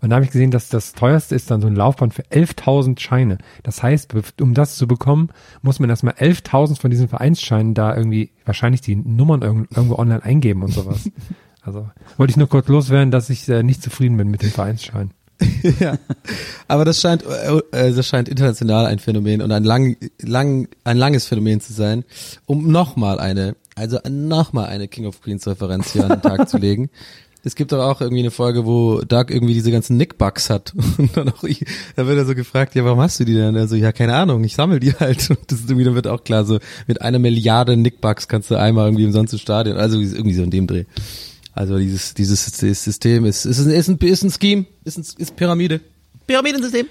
Und 0.00 0.10
da 0.10 0.16
habe 0.16 0.24
ich 0.24 0.32
gesehen, 0.32 0.50
dass 0.50 0.68
das 0.68 0.92
teuerste 0.92 1.34
ist 1.34 1.50
dann 1.50 1.60
so 1.60 1.66
ein 1.66 1.76
Laufband 1.76 2.12
für 2.12 2.22
11.000 2.24 2.98
Scheine. 3.00 3.38
Das 3.62 3.82
heißt, 3.82 4.14
um 4.40 4.52
das 4.52 4.76
zu 4.76 4.86
bekommen, 4.86 5.28
muss 5.62 5.80
man 5.80 5.88
erstmal 5.90 6.14
11.000 6.14 6.80
von 6.80 6.90
diesen 6.90 7.08
Vereinsscheinen 7.08 7.72
da 7.74 7.94
irgendwie 7.96 8.30
wahrscheinlich 8.44 8.80
die 8.80 8.96
Nummern 8.96 9.42
irg- 9.42 9.66
irgendwo 9.74 9.96
online 9.96 10.22
eingeben 10.24 10.62
und 10.62 10.72
sowas. 10.72 11.10
Also 11.64 11.88
wollte 12.16 12.30
ich 12.30 12.36
nur 12.36 12.48
kurz 12.48 12.68
loswerden, 12.68 13.10
dass 13.10 13.30
ich 13.30 13.48
äh, 13.48 13.62
nicht 13.62 13.82
zufrieden 13.82 14.16
bin 14.16 14.28
mit 14.28 14.42
dem 14.42 14.50
Vereinsschein. 14.50 15.10
ja. 15.80 15.98
Aber 16.68 16.84
das 16.84 17.00
scheint, 17.00 17.24
äh, 17.24 17.58
äh, 17.72 17.92
das 17.92 18.06
scheint 18.06 18.28
international 18.28 18.86
ein 18.86 18.98
Phänomen 18.98 19.42
und 19.42 19.50
ein 19.50 19.64
lang, 19.64 19.96
lang, 20.20 20.68
ein 20.84 20.96
langes 20.96 21.26
Phänomen 21.26 21.60
zu 21.60 21.72
sein, 21.72 22.04
um 22.46 22.70
nochmal 22.70 23.18
eine, 23.18 23.56
also 23.74 23.98
nochmal 24.08 24.66
eine 24.66 24.88
King 24.88 25.06
of 25.06 25.20
Queens 25.22 25.46
Referenz 25.46 25.92
hier 25.92 26.04
an 26.04 26.10
den 26.10 26.22
Tag 26.22 26.48
zu 26.48 26.58
legen. 26.58 26.90
Es 27.46 27.54
gibt 27.54 27.74
aber 27.74 27.90
auch 27.90 28.00
irgendwie 28.00 28.22
eine 28.22 28.30
Folge, 28.30 28.64
wo 28.64 29.02
Doug 29.02 29.26
irgendwie 29.28 29.52
diese 29.52 29.70
ganzen 29.70 29.98
Nickbugs 29.98 30.48
hat. 30.48 30.72
Und 30.96 31.14
dann 31.14 31.28
auch 31.28 31.44
ich, 31.44 31.64
da 31.94 32.06
wird 32.06 32.16
er 32.16 32.24
so 32.24 32.34
gefragt, 32.34 32.74
ja, 32.74 32.86
warum 32.86 33.00
hast 33.00 33.20
du 33.20 33.24
die 33.26 33.34
denn? 33.34 33.54
Also, 33.54 33.76
ja, 33.76 33.92
keine 33.92 34.14
Ahnung, 34.14 34.42
ich 34.44 34.54
sammel 34.54 34.80
die 34.80 34.94
halt. 34.94 35.28
Und 35.28 35.40
das 35.48 35.60
ist 35.60 35.68
irgendwie, 35.68 35.84
dann 35.84 35.94
wird 35.94 36.06
auch 36.06 36.24
klar, 36.24 36.46
so 36.46 36.58
mit 36.86 37.02
einer 37.02 37.18
Milliarde 37.18 37.76
Nickbugs 37.76 38.28
kannst 38.28 38.50
du 38.50 38.54
einmal 38.54 38.86
irgendwie 38.86 39.04
umsonst 39.04 39.34
ins 39.34 39.42
Stadion. 39.42 39.76
Also 39.76 40.00
irgendwie 40.00 40.32
so 40.32 40.42
in 40.42 40.50
dem 40.50 40.66
Dreh. 40.66 40.84
Also 41.54 41.78
dieses, 41.78 42.14
dieses 42.14 42.44
System 42.44 43.24
ist, 43.24 43.44
ist, 43.44 43.60
ein, 43.60 43.70
ist, 43.70 43.88
ein, 43.88 43.98
ist 43.98 44.22
ein 44.24 44.30
Scheme, 44.30 44.66
ist, 44.84 44.98
ein, 44.98 45.04
ist 45.18 45.36
Pyramide. 45.36 45.80
Pyramidensystem. 46.26 46.86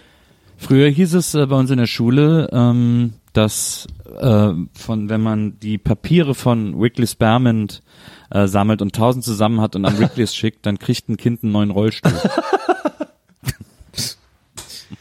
Früher 0.57 0.89
hieß 0.89 1.15
es 1.15 1.33
äh, 1.35 1.45
bei 1.45 1.57
uns 1.57 1.69
in 1.69 1.77
der 1.77 1.87
Schule, 1.87 2.49
ähm, 2.53 3.13
dass 3.33 3.87
äh, 4.19 4.53
von 4.73 5.09
wenn 5.09 5.21
man 5.21 5.59
die 5.59 5.77
Papiere 5.77 6.33
von 6.35 6.79
Wrigley 6.79 7.07
Spearmint 7.07 7.81
äh, 8.29 8.47
sammelt 8.47 8.81
und 8.81 8.95
tausend 8.95 9.25
zusammen 9.25 9.59
hat 9.59 9.75
und 9.75 9.85
an 9.85 9.97
Wrigley's 9.99 10.33
schickt, 10.33 10.65
dann 10.65 10.79
kriegt 10.79 11.09
ein 11.09 11.17
Kind 11.17 11.43
einen 11.43 11.51
neuen 11.51 11.71
Rollstuhl. 11.71 12.13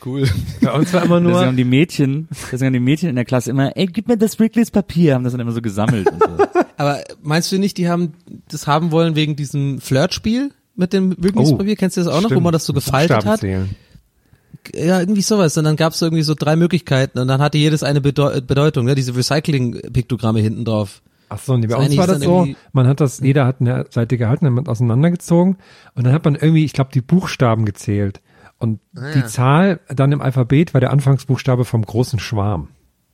Cool. 0.04 0.28
Bei 0.60 0.72
uns 0.72 0.92
war 0.92 1.04
immer 1.04 1.16
Deswegen 1.20 1.32
nur, 1.32 1.46
haben 1.46 1.56
die 1.56 1.64
Mädchen, 1.64 2.28
deswegen 2.30 2.66
haben 2.66 2.72
die 2.72 2.80
Mädchen 2.80 3.08
in 3.08 3.16
der 3.16 3.24
Klasse 3.24 3.50
immer, 3.50 3.76
ey, 3.76 3.86
gib 3.86 4.08
mir 4.08 4.16
das 4.16 4.38
Wrigley's 4.38 4.70
Papier, 4.70 5.14
haben 5.14 5.24
das 5.24 5.32
dann 5.32 5.40
immer 5.40 5.52
so 5.52 5.62
gesammelt 5.62 6.10
und 6.10 6.22
so. 6.22 6.44
Aber 6.76 7.02
meinst 7.22 7.52
du 7.52 7.58
nicht, 7.58 7.78
die 7.78 7.88
haben 7.88 8.14
das 8.48 8.66
haben 8.66 8.90
wollen 8.90 9.14
wegen 9.14 9.36
diesem 9.36 9.80
Flirtspiel 9.80 10.50
mit 10.74 10.92
dem 10.92 11.14
Wirkungspapier? 11.18 11.76
Kennst 11.76 11.96
du 11.96 12.00
das 12.00 12.08
auch 12.08 12.16
noch, 12.20 12.24
wo 12.24 12.34
stimmt, 12.34 12.42
man 12.42 12.52
das 12.52 12.64
so 12.64 12.72
gefaltet 12.72 13.24
hat? 13.24 13.42
Ja, 13.42 15.00
irgendwie 15.00 15.22
sowas. 15.22 15.56
Und 15.58 15.64
dann 15.64 15.76
gab 15.76 15.92
es 15.92 16.02
irgendwie 16.02 16.22
so 16.22 16.34
drei 16.34 16.56
Möglichkeiten 16.56 17.18
und 17.18 17.28
dann 17.28 17.40
hatte 17.40 17.58
jedes 17.58 17.82
eine 17.82 18.00
Bedeu 18.00 18.40
Bedeutung, 18.40 18.86
ne? 18.86 18.94
diese 18.94 19.14
Recycling-Piktogramme 19.14 20.40
hinten 20.40 20.64
drauf. 20.64 21.02
Ach 21.28 21.38
so, 21.38 21.56
nee, 21.56 21.66
bei 21.66 21.76
Das 21.76 21.88
uns 21.88 21.96
war 21.96 22.06
das 22.06 22.20
so, 22.20 22.46
man 22.72 22.86
hat 22.86 23.00
das, 23.00 23.20
jeder 23.20 23.46
hat 23.46 23.60
eine 23.60 23.86
Seite 23.90 24.18
gehalten, 24.18 24.44
dann 24.44 24.54
hat 24.56 24.64
man 24.64 24.70
auseinandergezogen 24.70 25.56
und 25.94 26.04
dann 26.04 26.12
hat 26.12 26.24
man 26.24 26.34
irgendwie, 26.34 26.64
ich 26.64 26.74
glaube, 26.74 26.90
die 26.92 27.00
Buchstaben 27.00 27.64
gezählt. 27.64 28.20
Und 28.62 28.80
die 29.14 29.24
Zahl 29.26 29.80
dann 29.89 30.12
im 30.12 30.20
Alphabet 30.20 30.72
war 30.74 30.80
der 30.80 30.90
Anfangsbuchstabe 30.90 31.64
vom 31.64 31.82
großen 31.82 32.18
Schwarm, 32.18 32.68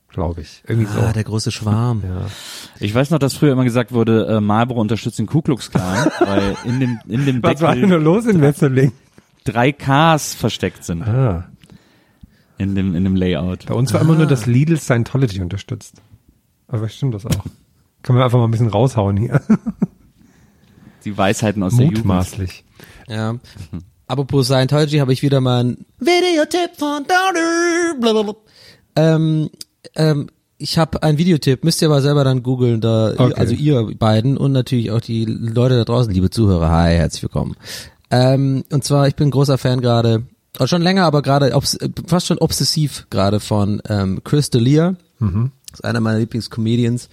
glaube 0.09 0.41
ich. 0.41 0.63
Irgendwie 0.67 0.91
so. 0.91 0.99
Ah, 0.99 1.11
der 1.11 1.23
große 1.23 1.51
Schwarm. 1.51 2.03
ja. 2.07 2.25
Ich 2.79 2.93
weiß 2.93 3.09
noch, 3.09 3.19
dass 3.19 3.33
früher 3.35 3.51
immer 3.53 3.63
gesagt 3.63 3.91
wurde, 3.91 4.27
äh, 4.27 4.41
Marlboro 4.41 4.79
unterstützt 4.81 5.17
den 5.19 5.25
Ku 5.25 5.41
Klux 5.41 5.71
Klan, 5.71 6.07
weil 6.19 6.55
in 6.65 6.79
dem, 6.79 6.99
in 7.07 7.25
dem 7.25 7.41
Was 7.43 7.61
war 7.61 7.73
denn 7.75 7.89
nur 7.89 7.97
Deckel 7.99 8.03
los 8.03 8.25
in 8.25 8.41
Wesseling? 8.41 8.91
drei 9.43 9.71
Ks 9.71 10.35
versteckt 10.35 10.83
sind 10.83 11.01
Ah, 11.07 11.47
in 12.59 12.75
dem, 12.75 12.93
in 12.95 13.03
dem 13.05 13.15
Layout. 13.15 13.65
bei 13.67 13.73
uns 13.73 13.93
war 13.93 14.01
immer 14.01 14.15
nur, 14.15 14.27
dass 14.27 14.45
Lidl 14.45 14.77
Scientology 14.77 15.41
unterstützt. 15.41 16.01
Aber 16.67 16.87
stimmt 16.89 17.15
das 17.15 17.25
auch? 17.25 17.45
Können 18.03 18.19
wir 18.19 18.25
einfach 18.25 18.37
mal 18.37 18.45
ein 18.45 18.51
bisschen 18.51 18.67
raushauen 18.67 19.17
hier. 19.17 19.41
Die 21.05 21.17
Weisheiten 21.17 21.63
aus 21.63 21.75
der 21.75 21.85
Jugend. 21.85 21.99
Mutmaßlich. 22.05 22.63
Ja. 23.07 23.35
Apropos 24.09 24.47
Scientology 24.47 24.97
habe 24.97 25.13
ich 25.13 25.21
wieder 25.21 25.39
mal 25.39 25.63
ein 25.63 25.85
Videotipp 25.99 26.71
von 26.77 27.05
Downer. 27.05 27.93
Blablabla. 28.01 28.33
Ähm, 28.95 29.51
ähm, 29.95 30.29
ich 30.57 30.79
habe 30.79 31.03
einen 31.03 31.19
Videotipp, 31.19 31.63
müsst 31.63 31.79
ihr 31.83 31.89
aber 31.89 32.01
selber 32.01 32.23
dann 32.23 32.41
googeln, 32.41 32.81
da, 32.81 33.11
Okay. 33.15 33.33
also 33.35 33.53
ihr 33.53 33.95
beiden 33.99 34.35
und 34.35 34.51
natürlich 34.51 34.89
auch 34.89 34.99
die 34.99 35.25
Leute 35.25 35.77
da 35.77 35.85
draußen, 35.85 36.11
liebe 36.11 36.31
Zuhörer. 36.31 36.69
Hi, 36.71 36.95
herzlich 36.95 37.21
willkommen. 37.21 37.55
Ähm, 38.09 38.63
und 38.71 38.83
zwar, 38.83 39.07
ich 39.07 39.15
bin 39.15 39.27
ein 39.27 39.31
großer 39.31 39.59
Fan 39.59 39.79
gerade, 39.79 40.23
schon 40.65 40.81
länger, 40.81 41.03
aber 41.05 41.21
gerade 41.21 41.55
fast 42.07 42.25
schon 42.25 42.39
obsessiv 42.39 43.05
gerade 43.11 43.39
von 43.39 43.79
ähm, 43.87 44.21
Chris 44.23 44.51
D'Elia. 44.51 44.95
ist 45.71 45.85
einer 45.85 45.99
meiner 45.99 46.17
Lieblingscomedians. 46.17 47.09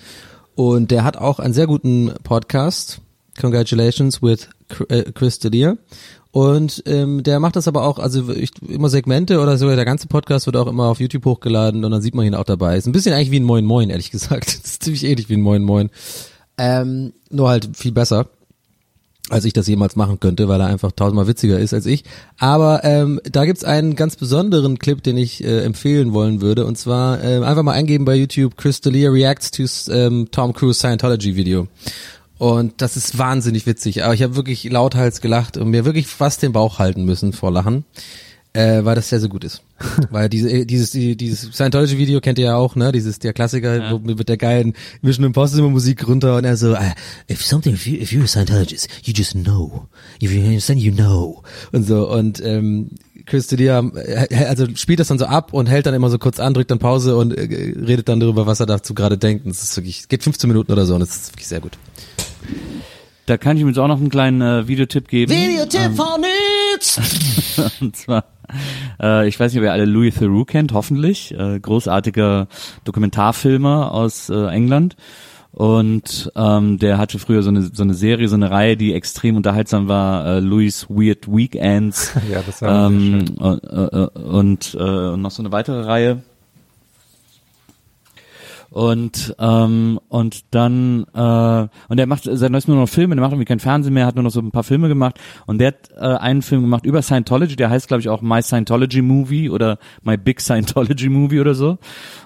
Und 0.55 0.90
der 0.90 1.05
hat 1.05 1.18
auch 1.18 1.40
einen 1.40 1.52
sehr 1.52 1.66
guten 1.66 2.10
Podcast. 2.24 3.02
Congratulations 3.39 4.23
with 4.23 4.48
Chris 4.68 5.40
D'Elia. 5.40 5.76
Und 6.32 6.82
ähm, 6.86 7.22
der 7.22 7.40
macht 7.40 7.56
das 7.56 7.66
aber 7.66 7.84
auch, 7.84 7.98
also 7.98 8.30
ich, 8.30 8.51
immer 8.68 8.90
Segmente 8.90 9.40
oder 9.40 9.56
so, 9.56 9.74
der 9.74 9.84
ganze 9.86 10.06
Podcast 10.06 10.44
wird 10.44 10.56
auch 10.56 10.66
immer 10.66 10.84
auf 10.84 11.01
YouTube 11.01 11.24
hochgeladen 11.24 11.82
und 11.82 11.90
dann 11.90 12.02
sieht 12.02 12.14
man 12.14 12.26
ihn 12.26 12.34
auch 12.34 12.44
dabei. 12.44 12.76
Ist 12.76 12.86
ein 12.86 12.93
bisschen 12.93 13.14
eigentlich 13.14 13.30
wie 13.30 13.40
ein 13.40 13.44
Moin 13.44 13.64
Moin, 13.64 13.88
ehrlich 13.88 14.10
gesagt. 14.10 14.48
Ist 14.64 14.82
ziemlich 14.82 15.05
ähnlich 15.05 15.30
wie 15.30 15.34
ein 15.34 15.40
Moin 15.40 15.62
Moin. 15.62 15.88
Ähm, 16.59 17.14
nur 17.30 17.48
halt 17.48 17.76
viel 17.76 17.93
besser 17.93 18.28
als 19.28 19.44
ich 19.44 19.52
das 19.52 19.66
jemals 19.66 19.97
machen 19.97 20.20
könnte, 20.20 20.47
weil 20.47 20.60
er 20.60 20.68
einfach 20.68 20.93
tausendmal 20.93 21.26
witziger 21.26 21.59
ist 21.59 21.74
als 21.74 21.86
ich. 21.86 22.05
Aber 22.38 22.84
ähm, 22.84 23.20
da 23.24 23.44
gibt's 23.44 23.64
einen 23.64 23.97
ganz 23.97 24.16
besonderen 24.16 24.78
Clip, 24.78 25.02
den 25.02 25.16
ich 25.16 25.43
äh, 25.43 25.64
empfehlen 25.64 26.12
wollen 26.12 26.40
würde. 26.40 26.64
Und 26.64 26.78
zwar 26.78 27.22
ähm, 27.22 27.43
einfach 27.43 27.64
mal 27.64 27.72
eingeben 27.72 28.05
bei 28.05 28.14
YouTube, 28.14 28.56
Chris 28.56 28.80
D'Elia 28.80 29.12
reacts 29.12 29.51
to 29.51 29.64
ähm, 29.93 30.28
Tom 30.30 30.52
Cruise 30.52 30.78
Scientology 30.78 31.34
Video. 31.34 31.66
Und 32.38 32.74
das 32.82 32.96
ist 32.96 33.18
wahnsinnig 33.18 33.66
witzig. 33.66 34.04
Aber 34.04 34.14
ich 34.14 34.22
habe 34.22 34.36
wirklich 34.36 34.64
lauthals 34.64 35.20
gelacht 35.20 35.56
und 35.56 35.70
mir 35.70 35.84
wirklich 35.84 36.06
fast 36.06 36.42
den 36.42 36.52
Bauch 36.52 36.78
halten 36.78 37.04
müssen 37.04 37.32
vor 37.32 37.50
Lachen. 37.50 37.84
Äh, 38.52 38.86
weil 38.86 38.94
das 38.94 39.10
sehr, 39.10 39.20
sehr 39.20 39.28
gut 39.28 39.44
ist. 39.44 39.62
weil 40.10 40.30
diese, 40.30 40.50
äh, 40.50 40.64
dieses, 40.64 40.90
die, 40.90 41.14
dieses 41.14 41.52
Scientology-Video 41.52 42.22
kennt 42.22 42.38
ihr 42.38 42.46
ja 42.46 42.56
auch, 42.56 42.74
ne? 42.74 42.90
Dieses, 42.90 43.18
der 43.18 43.34
Klassiker, 43.34 43.90
wo 43.90 43.98
mit 43.98 44.30
der 44.30 44.38
geilen 44.38 44.72
Mission 45.02 45.26
Impossible 45.26 45.68
Musik 45.68 46.08
runter 46.08 46.36
und 46.36 46.46
er 46.46 46.56
so, 46.56 46.72
uh, 46.72 46.92
if 47.30 47.44
something, 47.44 47.74
if, 47.74 47.86
you, 47.86 48.00
if 48.00 48.12
you're 48.12 48.24
a 48.24 48.26
Scientologist, 48.26 48.88
you 49.04 49.12
just 49.14 49.34
know. 49.34 49.88
If 50.22 50.32
you 50.32 50.40
understand, 50.42 50.80
you 50.80 50.90
know. 50.90 51.42
Und 51.72 51.86
so, 51.86 52.10
und, 52.10 52.40
ähm, 52.42 52.92
Chris 53.26 53.50
D'Elia, 53.50 53.94
äh, 53.96 54.44
also 54.46 54.66
spielt 54.74 55.00
das 55.00 55.08
dann 55.08 55.18
so 55.18 55.26
ab 55.26 55.52
und 55.52 55.66
hält 55.66 55.86
dann 55.86 55.94
immer 55.94 56.08
so 56.08 56.18
kurz 56.18 56.40
an, 56.40 56.54
drückt 56.54 56.70
dann 56.70 56.78
Pause 56.78 57.16
und 57.16 57.32
äh, 57.32 57.74
redet 57.86 58.08
dann 58.08 58.20
darüber, 58.20 58.46
was 58.46 58.60
er 58.60 58.66
dazu 58.66 58.94
gerade 58.94 59.18
denkt. 59.18 59.44
Und 59.44 59.50
das 59.50 59.62
ist 59.62 59.76
wirklich, 59.76 60.00
es 60.00 60.08
geht 60.08 60.22
15 60.22 60.48
Minuten 60.48 60.72
oder 60.72 60.86
so 60.86 60.94
und 60.94 61.00
das 61.00 61.10
ist 61.10 61.32
wirklich 61.32 61.48
sehr 61.48 61.60
gut. 61.60 61.72
Da 63.26 63.36
kann 63.36 63.56
ich 63.56 63.62
ihm 63.62 63.68
jetzt 63.68 63.78
auch 63.78 63.88
noch 63.88 63.98
einen 63.98 64.08
kleinen 64.08 64.40
äh, 64.40 64.68
Videotipp 64.68 65.08
geben. 65.08 65.32
Videotipp 65.32 65.96
von 65.96 66.20
Nils. 66.20 67.00
Und 67.80 67.96
zwar, 67.96 68.24
äh, 69.02 69.26
ich 69.26 69.40
weiß 69.40 69.52
nicht, 69.52 69.60
ob 69.60 69.64
ihr 69.64 69.72
alle 69.72 69.84
Louis 69.84 70.14
Theroux 70.14 70.44
kennt, 70.44 70.72
hoffentlich. 70.72 71.34
Äh, 71.36 71.58
großartiger 71.58 72.46
Dokumentarfilmer 72.84 73.90
aus 73.90 74.30
äh, 74.30 74.46
England. 74.46 74.94
Und 75.56 76.30
ähm, 76.36 76.78
der 76.78 76.98
hatte 76.98 77.18
früher 77.18 77.42
so 77.42 77.48
eine, 77.48 77.62
so 77.62 77.82
eine 77.82 77.94
Serie, 77.94 78.28
so 78.28 78.34
eine 78.34 78.50
Reihe, 78.50 78.76
die 78.76 78.92
extrem 78.92 79.36
unterhaltsam 79.36 79.88
war, 79.88 80.26
äh, 80.26 80.40
Louis 80.40 80.86
Weird 80.90 81.28
Weekends. 81.28 82.12
Ja, 82.30 82.42
das 82.44 82.60
war 82.60 82.88
ähm, 82.88 83.24
äh, 83.40 83.46
äh, 83.46 84.08
und 84.18 84.76
äh, 84.78 85.16
noch 85.16 85.30
so 85.30 85.40
eine 85.40 85.52
weitere 85.52 85.80
Reihe. 85.80 86.22
Und 88.76 89.34
ähm, 89.38 89.98
und 90.10 90.44
dann 90.50 91.06
äh, 91.14 91.66
und 91.88 91.98
er 91.98 92.06
macht 92.06 92.24
seit 92.30 92.50
neuestem 92.50 92.74
nur 92.74 92.82
noch 92.82 92.90
Filme, 92.90 93.14
der 93.14 93.22
macht 93.22 93.32
irgendwie 93.32 93.46
kein 93.46 93.58
Fernsehen 93.58 93.94
mehr, 93.94 94.04
hat 94.04 94.16
nur 94.16 94.24
noch 94.24 94.30
so 94.30 94.40
ein 94.40 94.50
paar 94.50 94.64
Filme 94.64 94.88
gemacht. 94.88 95.18
Und 95.46 95.62
der 95.62 95.68
hat 95.68 95.88
äh, 95.96 96.00
einen 96.00 96.42
Film 96.42 96.60
gemacht 96.60 96.84
über 96.84 97.00
Scientology, 97.00 97.56
der 97.56 97.70
heißt 97.70 97.88
glaube 97.88 98.02
ich 98.02 98.10
auch 98.10 98.20
My 98.20 98.42
Scientology 98.42 99.00
Movie 99.00 99.48
oder 99.48 99.78
My 100.02 100.18
Big 100.18 100.42
Scientology 100.42 101.08
Movie 101.08 101.40
oder 101.40 101.54
so. 101.54 101.78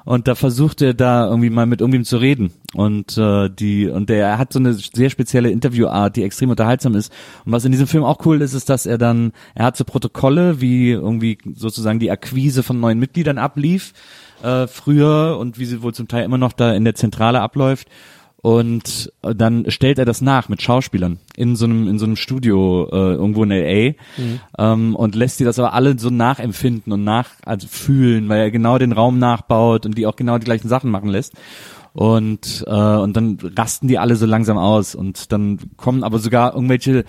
Und 0.04 0.26
da 0.26 0.34
versucht 0.34 0.82
er 0.82 0.92
da 0.92 1.28
irgendwie 1.28 1.50
mal 1.50 1.66
mit 1.66 1.82
irgendwem 1.82 2.02
zu 2.04 2.16
reden. 2.16 2.50
Und 2.74 3.16
äh, 3.16 3.48
die 3.48 3.86
und 3.86 4.08
der 4.08 4.36
hat 4.36 4.52
so 4.52 4.58
eine 4.58 4.72
sehr 4.74 5.10
spezielle 5.10 5.52
Interviewart, 5.52 6.16
die 6.16 6.24
extrem 6.24 6.50
unterhaltsam 6.50 6.96
ist. 6.96 7.12
Und 7.44 7.52
was 7.52 7.64
in 7.64 7.70
diesem 7.70 7.86
Film 7.86 8.02
auch 8.02 8.26
cool 8.26 8.42
ist, 8.42 8.54
ist, 8.54 8.68
dass 8.70 8.86
er 8.86 8.98
dann 8.98 9.30
er 9.54 9.66
hat 9.66 9.76
so 9.76 9.84
Protokolle, 9.84 10.60
wie 10.60 10.90
irgendwie 10.90 11.38
sozusagen 11.54 12.00
die 12.00 12.10
Akquise 12.10 12.64
von 12.64 12.80
neuen 12.80 12.98
Mitgliedern 12.98 13.38
ablief 13.38 13.92
äh, 14.42 14.66
früher 14.66 15.36
und 15.38 15.58
wie 15.58 15.64
sie 15.64 15.82
wohl 15.82 15.94
zum 15.94 16.08
Teil 16.08 16.24
immer 16.24 16.38
noch 16.38 16.52
da 16.52 16.72
in 16.72 16.84
der 16.84 16.94
Zentrale 16.94 17.40
abläuft. 17.40 17.88
Und 18.42 19.12
dann 19.20 19.70
stellt 19.70 19.98
er 19.98 20.06
das 20.06 20.22
nach 20.22 20.48
mit 20.48 20.62
Schauspielern 20.62 21.18
in 21.36 21.56
so 21.56 21.66
einem 21.66 21.86
in 21.88 21.98
so 21.98 22.06
einem 22.06 22.16
Studio 22.16 22.88
äh, 22.90 23.14
irgendwo 23.14 23.44
in 23.44 23.50
LA 23.50 23.94
ähm, 24.58 24.96
und 24.96 25.14
lässt 25.14 25.40
die 25.40 25.44
das 25.44 25.58
aber 25.58 25.74
alle 25.74 25.98
so 25.98 26.08
nachempfinden 26.08 26.90
und 26.90 27.04
nach 27.04 27.28
also 27.44 27.68
fühlen, 27.68 28.30
weil 28.30 28.40
er 28.40 28.50
genau 28.50 28.78
den 28.78 28.92
Raum 28.92 29.18
nachbaut 29.18 29.84
und 29.84 29.98
die 29.98 30.06
auch 30.06 30.16
genau 30.16 30.38
die 30.38 30.46
gleichen 30.46 30.68
Sachen 30.68 30.90
machen 30.90 31.10
lässt. 31.10 31.34
Und 31.92 32.64
äh, 32.66 32.70
und 32.70 33.14
dann 33.14 33.36
rasten 33.56 33.88
die 33.88 33.98
alle 33.98 34.16
so 34.16 34.24
langsam 34.24 34.56
aus. 34.56 34.94
Und 34.94 35.32
dann 35.32 35.58
kommen 35.76 36.02
aber 36.02 36.18
sogar 36.18 36.54
irgendwelche 36.54 37.04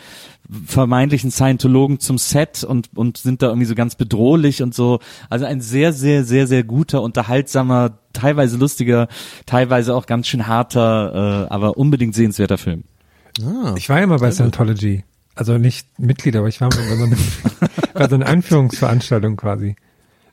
vermeintlichen 0.65 1.31
Scientologen 1.31 1.99
zum 1.99 2.17
Set 2.17 2.63
und 2.63 2.89
und 2.95 3.17
sind 3.17 3.41
da 3.41 3.47
irgendwie 3.47 3.65
so 3.65 3.75
ganz 3.75 3.95
bedrohlich 3.95 4.61
und 4.61 4.75
so 4.75 4.99
also 5.29 5.45
ein 5.45 5.61
sehr 5.61 5.93
sehr 5.93 6.25
sehr 6.25 6.45
sehr 6.47 6.63
guter 6.63 7.01
unterhaltsamer 7.01 7.99
teilweise 8.13 8.57
lustiger 8.57 9.07
teilweise 9.45 9.95
auch 9.95 10.05
ganz 10.05 10.27
schön 10.27 10.47
harter 10.47 11.47
äh, 11.47 11.53
aber 11.53 11.77
unbedingt 11.77 12.15
sehenswerter 12.15 12.57
Film 12.57 12.83
Ah, 13.43 13.73
Ich 13.77 13.89
war 13.89 13.99
ja 13.99 14.07
mal 14.07 14.19
bei 14.19 14.31
Scientology. 14.31 15.03
Also 15.35 15.57
nicht 15.57 15.87
Mitglied, 15.97 16.35
aber 16.35 16.47
ich 16.47 16.59
war 16.59 16.69
mal 16.69 16.85
bei 16.89 16.95
so 16.95 17.03
einer, 17.05 17.15
bei 17.93 18.09
so 18.09 18.15
einer 18.15 18.25
Einführungsveranstaltung 18.25 19.37
quasi. 19.37 19.75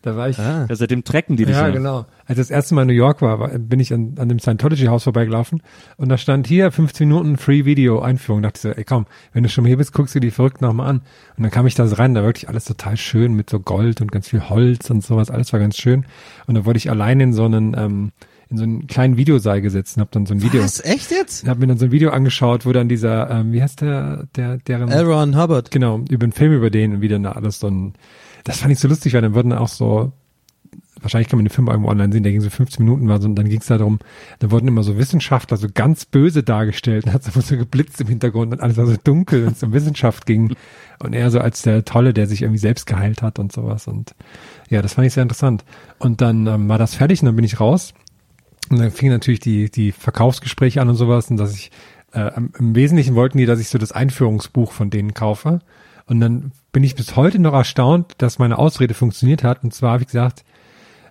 Da 0.03 0.17
war 0.17 0.29
ich. 0.29 0.39
ah. 0.39 0.67
ja, 0.69 0.77
seitdem 0.77 1.03
trecken 1.05 1.37
die 1.37 1.45
dich 1.45 1.57
Ja, 1.57 1.71
genau. 1.71 2.07
Als 2.27 2.39
ich 2.39 2.47
das 2.47 2.51
erste 2.51 2.75
Mal 2.75 2.83
in 2.83 2.89
New 2.89 2.95
York 2.95 3.21
war, 3.23 3.41
war 3.41 3.49
bin 3.49 3.81
ich 3.81 3.93
an, 3.93 4.15
an 4.19 4.29
dem 4.29 4.39
Scientology-Haus 4.39 5.05
vorbeigelaufen 5.05 5.63
und 5.97 6.09
da 6.09 6.19
stand 6.19 6.47
hier 6.47 6.71
15 6.71 7.09
Minuten 7.09 7.37
Free 7.37 7.65
Video 7.65 8.01
Einführung. 8.01 8.43
Da 8.43 8.49
dachte 8.49 8.59
ich 8.59 8.63
so, 8.63 8.79
ey 8.79 8.85
komm, 8.85 9.07
wenn 9.33 9.43
du 9.43 9.49
schon 9.49 9.65
mal 9.65 9.69
hier 9.69 9.77
bist, 9.77 9.93
guckst 9.93 10.15
du 10.15 10.21
die 10.21 10.31
verrückt 10.31 10.61
nochmal 10.61 10.89
an. 10.89 11.03
Und 11.37 11.43
dann 11.43 11.51
kam 11.51 11.67
ich 11.67 11.75
da 11.75 11.85
rein, 11.85 12.15
da 12.15 12.21
war 12.21 12.29
wirklich 12.29 12.49
alles 12.49 12.65
total 12.65 12.97
schön 12.97 13.35
mit 13.35 13.51
so 13.51 13.61
Gold 13.61 14.01
und 14.01 14.13
ganz 14.13 14.29
viel 14.29 14.49
Holz 14.49 14.91
und 14.91 15.05
sowas. 15.05 15.31
Alles 15.31 15.53
war 15.53 15.61
ganz 15.61 15.77
schön. 15.77 16.07
Und 16.47 16.55
da 16.55 16.65
wurde 16.65 16.77
ich 16.77 16.91
allein 16.91 17.21
in 17.21 17.33
so 17.33 17.45
einen, 17.45 17.75
ähm, 17.77 18.13
in 18.51 18.57
so 18.57 18.63
einen 18.63 18.87
kleinen 18.87 19.17
Videosaal 19.17 19.61
gesetzt 19.61 19.97
und 19.97 20.01
hab 20.01 20.11
dann 20.13 20.27
so 20.27 20.35
ein 20.35 20.43
Video, 20.43 20.63
Was? 20.63 20.83
Echt 20.85 21.11
jetzt? 21.11 21.47
hab 21.47 21.59
mir 21.59 21.67
dann 21.67 21.79
so 21.79 21.87
ein 21.87 21.93
Video 21.93 22.11
angeschaut, 22.11 22.65
wo 22.65 22.73
dann 22.73 22.89
dieser, 22.89 23.31
ähm, 23.31 23.53
wie 23.53 23.63
heißt 23.63 23.83
der, 23.83 24.27
der, 24.37 24.59
deren, 24.59 24.89
L. 24.89 25.05
Ron 25.05 25.37
Hubbard. 25.37 25.71
genau, 25.71 26.01
über 26.09 26.25
einen 26.25 26.33
Film 26.33 26.53
über 26.53 26.71
den 26.71 26.95
und 26.95 27.01
wie 27.01 27.09
dann 27.09 27.25
da 27.25 27.33
alles 27.33 27.61
so 27.61 27.69
ein, 27.69 27.95
das 28.49 28.61
fand 28.61 28.73
ich 28.73 28.79
so 28.79 28.89
lustig, 28.89 29.15
weil 29.15 29.23
dann 29.23 29.35
wurden 29.35 29.53
auch 29.53 29.69
so, 29.69 30.13
wahrscheinlich 31.01 31.29
kann 31.29 31.39
man 31.39 31.45
den 31.45 31.53
Film 31.53 31.69
irgendwo 31.69 31.91
online 31.91 32.13
sehen, 32.13 32.23
der 32.23 32.33
ging 32.33 32.41
so 32.41 32.51
15 32.51 32.85
Minuten 32.85 33.09
war 33.09 33.21
so, 33.21 33.29
und 33.29 33.37
dann 33.37 33.49
ging 33.49 33.61
es 33.61 33.67
darum, 33.67 33.99
da 34.39 34.51
wurden 34.51 34.69
immer 34.69 34.83
so 34.83 34.97
Wissenschaftler 34.97 35.57
so 35.57 35.69
ganz 35.73 36.05
böse 36.05 36.43
dargestellt 36.43 37.05
und 37.07 37.13
hat 37.13 37.25
so 37.25 37.39
so 37.41 37.57
geblitzt 37.57 38.01
im 38.01 38.09
Hintergrund 38.09 38.53
und 38.53 38.61
alles 38.61 38.77
war 38.77 38.87
so 38.87 38.97
dunkel, 39.03 39.45
wenn 39.45 39.53
es 39.53 39.63
um 39.63 39.73
Wissenschaft 39.73 40.27
ging 40.27 40.55
und 40.99 41.13
er 41.13 41.31
so 41.31 41.41
als 41.41 41.63
der 41.63 41.85
Tolle, 41.85 42.15
der 42.15 42.27
sich 42.27 42.43
irgendwie 42.43 42.59
selbst 42.59 42.87
geheilt 42.87 43.23
hat 43.23 43.39
und 43.39 43.53
sowas 43.53 43.87
und 43.87 44.15
ja, 44.71 44.83
das 44.83 44.95
fand 44.95 45.07
ich 45.07 45.13
sehr 45.13 45.23
interessant. 45.23 45.65
Und 45.99 46.21
dann 46.21 46.47
ähm, 46.47 46.69
war 46.69 46.79
das 46.79 46.95
fertig 46.95 47.23
und 47.23 47.27
dann 47.27 47.37
bin 47.37 47.45
ich 47.45 47.61
raus 47.61 47.95
und 48.71 48.79
dann 48.79 48.91
fingen 48.91 49.13
natürlich 49.13 49.41
die, 49.41 49.71
die 49.71 49.93
Verkaufsgespräche 49.93 50.81
an 50.81 50.89
und 50.89 50.97
sowas 50.97 51.31
und 51.31 51.37
dass 51.37 51.55
ich, 51.55 51.71
äh, 52.13 52.31
im 52.59 52.75
Wesentlichen 52.75 53.15
wollten 53.15 53.39
die, 53.39 53.47
dass 53.47 53.61
ich 53.61 53.69
so 53.69 53.79
das 53.79 53.93
Einführungsbuch 53.93 54.73
von 54.73 54.91
denen 54.91 55.15
kaufe. 55.15 55.61
Und 56.09 56.21
dann 56.21 56.53
bin 56.73 56.83
ich 56.85 56.95
bis 56.95 57.17
heute 57.17 57.39
noch 57.39 57.53
erstaunt, 57.53 58.15
dass 58.19 58.39
meine 58.39 58.59
Ausrede 58.59 58.95
funktioniert 58.95 59.45
hat. 59.45 59.63
Und 59.63 59.75
zwar 59.75 59.93
habe 59.93 60.03
ich 60.03 60.09
gesagt, 60.09 60.45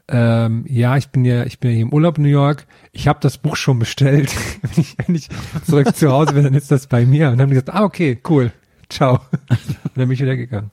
ähm, 0.10 0.66
ja, 0.68 0.98
ich 0.98 1.10
bin 1.10 1.24
ja, 1.24 1.44
ich 1.44 1.60
bin 1.60 1.70
ja 1.70 1.76
hier 1.76 1.84
im 1.84 1.94
Urlaub 1.94 2.18
in 2.18 2.24
New 2.24 2.30
York. 2.30 2.66
Ich 2.94 3.08
habe 3.08 3.20
das 3.22 3.38
Buch 3.38 3.56
schon 3.56 3.78
bestellt. 3.78 4.34
wenn, 4.62 4.84
ich, 4.84 4.96
wenn 5.06 5.16
ich 5.16 5.30
zurück 5.66 5.96
zu 5.96 6.12
Hause 6.12 6.34
bin, 6.34 6.44
dann 6.44 6.56
ist 6.56 6.72
das 6.72 6.88
bei 6.88 7.06
mir. 7.06 7.28
Und 7.28 7.34
dann 7.34 7.42
haben 7.42 7.50
die 7.50 7.56
gesagt, 7.56 7.76
ah, 7.78 7.84
okay, 7.84 8.20
cool. 8.28 8.52
Ciao. 8.90 9.20
Und 9.50 9.60
dann 9.96 10.08
bin 10.08 10.12
ich 10.12 10.22
wieder 10.22 10.36
gegangen. 10.36 10.72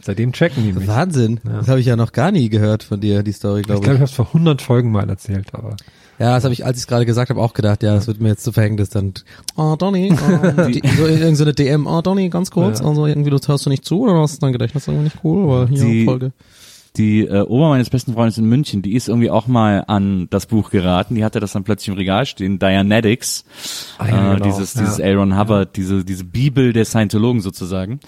Seitdem 0.00 0.32
checken 0.32 0.62
die 0.62 0.72
mich. 0.72 0.86
Wahnsinn. 0.86 1.40
Das 1.44 1.68
habe 1.68 1.80
ich 1.80 1.86
ja 1.86 1.96
noch 1.96 2.12
gar 2.12 2.30
nie 2.30 2.50
gehört 2.50 2.82
von 2.82 3.00
dir, 3.00 3.22
die 3.22 3.32
Story, 3.32 3.60
Ich 3.60 3.66
glaube 3.66 3.80
glaube, 3.80 3.94
ich. 3.94 3.96
ich 3.96 4.00
habe 4.00 4.10
es 4.10 4.12
vor 4.12 4.26
100 4.26 4.60
Folgen 4.60 4.90
mal 4.90 5.08
erzählt, 5.08 5.54
aber 5.54 5.76
Ja, 6.18 6.34
das 6.34 6.44
habe 6.44 6.52
ich, 6.54 6.64
als 6.64 6.76
ich 6.76 6.82
es 6.82 6.86
gerade 6.86 7.06
gesagt 7.06 7.30
habe, 7.30 7.40
auch 7.40 7.54
gedacht, 7.54 7.82
ja, 7.82 7.94
das 7.94 8.06
wird 8.06 8.20
mir 8.20 8.28
jetzt 8.28 8.44
zu 8.44 8.52
Verhängnis 8.52 8.88
dann. 8.90 9.14
Oh, 9.56 9.74
Donny, 9.76 10.12
oh, 10.12 10.62
die, 10.68 10.82
so 10.96 11.06
irgend 11.06 11.36
so 11.36 11.44
eine 11.44 11.52
DM, 11.54 11.86
oh, 11.86 12.00
Donny, 12.02 12.28
ganz 12.28 12.50
kurz, 12.50 12.80
Ja. 12.80 12.86
also 12.86 13.06
irgendwie, 13.06 13.30
du 13.30 13.38
hörst 13.44 13.66
du 13.66 13.70
nicht 13.70 13.84
zu 13.84 14.02
oder 14.02 14.14
hast 14.20 14.36
du 14.36 14.40
dein 14.40 14.52
Gedächtnis 14.52 14.86
irgendwie 14.86 15.04
nicht 15.04 15.18
cool, 15.24 15.42
aber 15.44 15.68
hier 15.68 15.84
Die- 15.84 16.04
Folge. 16.04 16.32
die 16.96 17.22
äh, 17.26 17.44
Oma 17.48 17.70
meines 17.70 17.90
besten 17.90 18.12
Freundes 18.14 18.38
in 18.38 18.44
München, 18.46 18.80
die 18.82 18.94
ist 18.94 19.08
irgendwie 19.08 19.28
auch 19.30 19.48
mal 19.48 19.82
an 19.88 20.28
das 20.30 20.46
Buch 20.46 20.70
geraten. 20.70 21.16
Die 21.16 21.24
hatte 21.24 21.40
das 21.40 21.50
dann 21.52 21.64
plötzlich 21.64 21.88
im 21.88 21.94
Regal 21.94 22.24
stehen, 22.26 22.60
Dianetics, 22.60 23.44
Ah 23.98 24.08
ja, 24.08 24.32
äh, 24.32 24.34
genau. 24.36 24.44
dieses 24.46 24.74
Ja. 24.74 24.80
dieses 24.82 25.00
Aaron 25.00 25.36
Hubbard, 25.36 25.74
diese 25.76 26.04
diese 26.04 26.24
Bibel 26.24 26.72
der 26.72 26.84
Scientologen 26.84 27.40
sozusagen. 27.40 27.98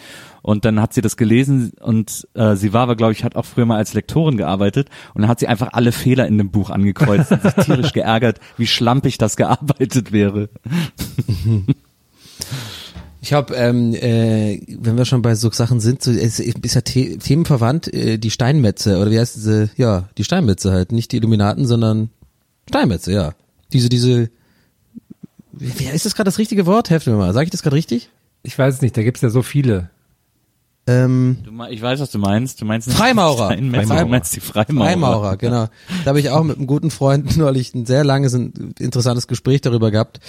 Und 0.46 0.64
dann 0.64 0.80
hat 0.80 0.94
sie 0.94 1.00
das 1.00 1.16
gelesen 1.16 1.72
und 1.80 2.28
äh, 2.34 2.54
sie 2.54 2.72
war 2.72 2.82
aber, 2.82 2.94
glaube 2.94 3.10
ich, 3.12 3.24
hat 3.24 3.34
auch 3.34 3.44
früher 3.44 3.66
mal 3.66 3.78
als 3.78 3.94
Lektorin 3.94 4.36
gearbeitet 4.36 4.88
und 5.12 5.22
dann 5.22 5.28
hat 5.28 5.40
sie 5.40 5.48
einfach 5.48 5.72
alle 5.72 5.90
Fehler 5.90 6.28
in 6.28 6.38
dem 6.38 6.52
Buch 6.52 6.70
angekreuzt 6.70 7.32
und 7.32 7.42
sich 7.42 7.52
tierisch 7.64 7.92
geärgert, 7.92 8.38
wie 8.56 8.68
schlampig 8.68 9.18
das 9.18 9.36
gearbeitet 9.36 10.12
wäre. 10.12 10.48
Ich 13.22 13.32
habe, 13.32 13.54
ähm, 13.56 13.92
äh, 13.94 14.60
wenn 14.78 14.96
wir 14.96 15.04
schon 15.04 15.20
bei 15.22 15.34
so 15.34 15.50
Sachen 15.50 15.80
sind, 15.80 16.00
so, 16.00 16.12
es 16.12 16.38
ist 16.38 16.74
ja 16.76 16.80
The 16.86 17.18
themenverwandt, 17.18 17.92
äh, 17.92 18.18
die 18.18 18.30
Steinmetze, 18.30 18.98
oder 19.00 19.10
wie 19.10 19.18
heißt 19.18 19.34
diese, 19.34 19.68
ja, 19.76 20.08
die 20.16 20.22
Steinmetze 20.22 20.70
halt, 20.70 20.92
nicht 20.92 21.10
die 21.10 21.16
Illuminaten, 21.16 21.66
sondern 21.66 22.10
Steinmetze, 22.68 23.10
ja. 23.12 23.32
Diese, 23.72 23.88
diese, 23.88 24.30
wie, 25.52 25.76
wie- 25.80 25.86
ist 25.86 26.06
das 26.06 26.14
gerade 26.14 26.28
das 26.28 26.38
richtige 26.38 26.66
Wort? 26.66 26.88
Helft 26.90 27.08
mir 27.08 27.14
mal, 27.16 27.32
sage 27.32 27.46
ich 27.46 27.50
das 27.50 27.62
gerade 27.64 27.74
richtig? 27.74 28.10
ich 28.44 28.56
weiß 28.56 28.74
es 28.76 28.82
nicht, 28.82 28.96
da 28.96 29.02
gibt's 29.02 29.22
ja 29.22 29.30
so 29.30 29.42
viele. 29.42 29.90
Ähm, 30.88 31.38
Du, 31.44 31.64
ich 31.64 31.82
weiß, 31.82 31.98
was 32.00 32.10
du 32.10 32.18
meinst. 32.18 32.60
Du 32.60 32.64
meinst 32.64 32.90
Freimaurer. 32.92 33.48
die 33.48 33.54
Steinmetze, 33.54 33.86
Freimaurer. 33.86 34.04
Du 34.04 34.10
meinst 34.10 34.36
die 34.36 34.40
Freimaurer. 34.40 34.88
Freimaurer, 34.90 35.36
genau. 35.36 35.66
Da 36.04 36.08
habe 36.08 36.20
ich 36.20 36.30
auch 36.30 36.44
mit 36.44 36.56
einem 36.58 36.66
guten 36.66 36.90
Freund 36.90 37.36
neulich 37.38 37.74
ein 37.74 37.86
sehr 37.86 38.04
langes, 38.04 38.34
ein 38.34 38.74
interessantes 38.78 39.26
Gespräch 39.26 39.60
darüber 39.62 39.90
gehabt, 39.90 40.20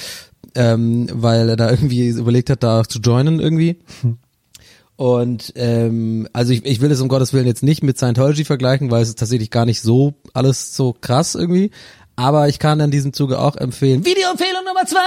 ähm, 0.56 1.08
weil 1.14 1.50
er 1.50 1.56
da 1.58 1.70
irgendwie 1.70 2.08
überlegt 2.10 2.50
hat, 2.50 2.64
da 2.64 2.84
zu 2.84 3.00
joinen 3.00 3.40
irgendwie. 3.40 3.80
Und 4.96 5.54
ähm, 5.56 6.28
also 6.34 6.52
ich, 6.54 6.66
ich 6.66 6.82
will 6.82 6.92
es 6.92 7.02
um 7.02 7.08
Gottes 7.08 7.32
Willen 7.34 7.46
jetzt 7.46 7.62
nicht 7.62 7.84
mit 7.84 7.98
Scientology 8.00 8.44
vergleichen, 8.44 8.90
weil 8.90 9.04
es 9.04 9.10
ist 9.10 9.20
tatsächlich 9.20 9.52
gar 9.52 9.66
nicht 9.66 9.82
so 9.82 10.16
alles 10.34 10.76
so 10.76 10.96
krass 11.00 11.36
irgendwie. 11.36 11.70
Aber 12.16 12.48
ich 12.50 12.58
kann 12.58 12.80
in 12.80 12.90
diesem 12.90 13.14
Zuge 13.14 13.38
auch 13.38 13.56
empfehlen. 13.58 14.04
Videoempfehlung 14.04 14.66
Nummer 14.66 14.88
zwei! 14.88 14.98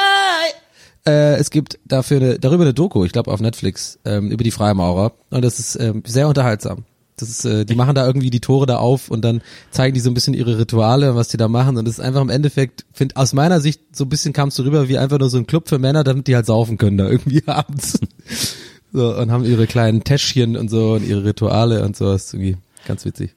Äh, 1.07 1.37
es 1.37 1.51
gibt 1.51 1.79
dafür 1.87 2.19
eine, 2.19 2.39
darüber 2.39 2.65
eine 2.65 2.75
Doku, 2.75 3.05
ich 3.05 3.13
glaube 3.13 3.31
auf 3.31 3.41
Netflix, 3.41 3.99
ähm, 4.05 4.31
über 4.31 4.45
die 4.45 4.51
Freimaurer. 4.51 5.13
Und 5.31 5.43
das 5.43 5.59
ist 5.59 5.77
ähm, 5.77 6.03
sehr 6.07 6.29
unterhaltsam. 6.29 6.85
Das 7.17 7.29
ist, 7.29 7.45
äh, 7.45 7.65
die 7.65 7.75
machen 7.75 7.95
da 7.95 8.07
irgendwie 8.07 8.31
die 8.31 8.41
Tore 8.41 8.67
da 8.67 8.77
auf 8.77 9.11
und 9.11 9.23
dann 9.23 9.43
zeigen 9.71 9.95
die 9.95 10.01
so 10.01 10.11
ein 10.11 10.15
bisschen 10.15 10.35
ihre 10.35 10.59
Rituale, 10.59 11.15
was 11.15 11.29
die 11.29 11.37
da 11.37 11.49
machen. 11.49 11.77
Und 11.77 11.87
das 11.87 11.99
ist 11.99 12.05
einfach 12.05 12.23
im 12.23 12.31
Endeffekt, 12.31 12.87
find, 12.93 13.17
aus 13.17 13.33
meiner 13.33 13.61
Sicht, 13.61 13.81
so 13.93 14.05
ein 14.05 14.09
bisschen 14.09 14.33
kam 14.33 14.49
es 14.49 14.55
so 14.55 14.63
rüber 14.63 14.89
wie 14.89 14.99
einfach 14.99 15.19
nur 15.19 15.29
so 15.29 15.39
ein 15.39 15.47
Club 15.47 15.69
für 15.69 15.79
Männer, 15.79 16.05
damit 16.05 16.27
die 16.27 16.35
halt 16.35 16.47
saufen 16.47 16.79
können 16.79 16.99
da 16.99 17.09
irgendwie 17.09 17.43
abends. 17.47 17.99
so, 18.93 19.15
und 19.17 19.31
haben 19.31 19.45
ihre 19.45 19.67
kleinen 19.67 20.05
Täschchen 20.05 20.57
und 20.57 20.71
so 20.71 20.93
und 20.95 21.07
ihre 21.07 21.25
Rituale 21.25 21.85
und 21.85 21.97
so. 21.97 22.07
Das 22.07 22.27
ist 22.27 22.35
irgendwie 22.35 22.57
ganz 22.87 23.05
witzig. 23.05 23.35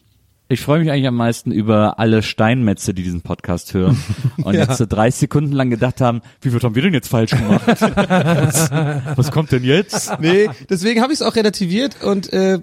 Ich 0.54 0.62
freue 0.62 0.80
mich 0.80 0.92
eigentlich 0.92 1.08
am 1.08 1.16
meisten 1.16 1.52
über 1.52 1.98
alle 1.98 2.22
Steinmetze, 2.22 2.94
die 2.94 3.02
diesen 3.02 3.22
Podcast 3.22 3.74
hören 3.74 3.98
und 4.44 4.54
Ja. 4.54 4.62
jetzt 4.66 4.78
so 4.78 4.86
30 4.86 5.22
Sekunden 5.22 5.52
lang 5.52 5.72
gedacht 5.72 6.00
haben, 6.00 6.22
wie 6.42 6.52
viel 6.52 6.60
haben 6.62 6.76
wir 6.76 6.84
denn 6.84 6.94
jetzt 6.94 7.08
falsch 7.08 7.32
gemacht? 7.32 7.62
was, 7.68 8.70
was 9.16 9.32
kommt 9.32 9.52
denn 9.52 9.64
jetzt? 9.64 10.12
Nee, 10.20 10.50
deswegen 10.70 11.02
habe 11.02 11.12
ich 11.12 11.22
es 11.22 11.26
auch 11.26 11.36
relativiert 11.36 12.04
und 12.04 12.32
äh, 12.32 12.60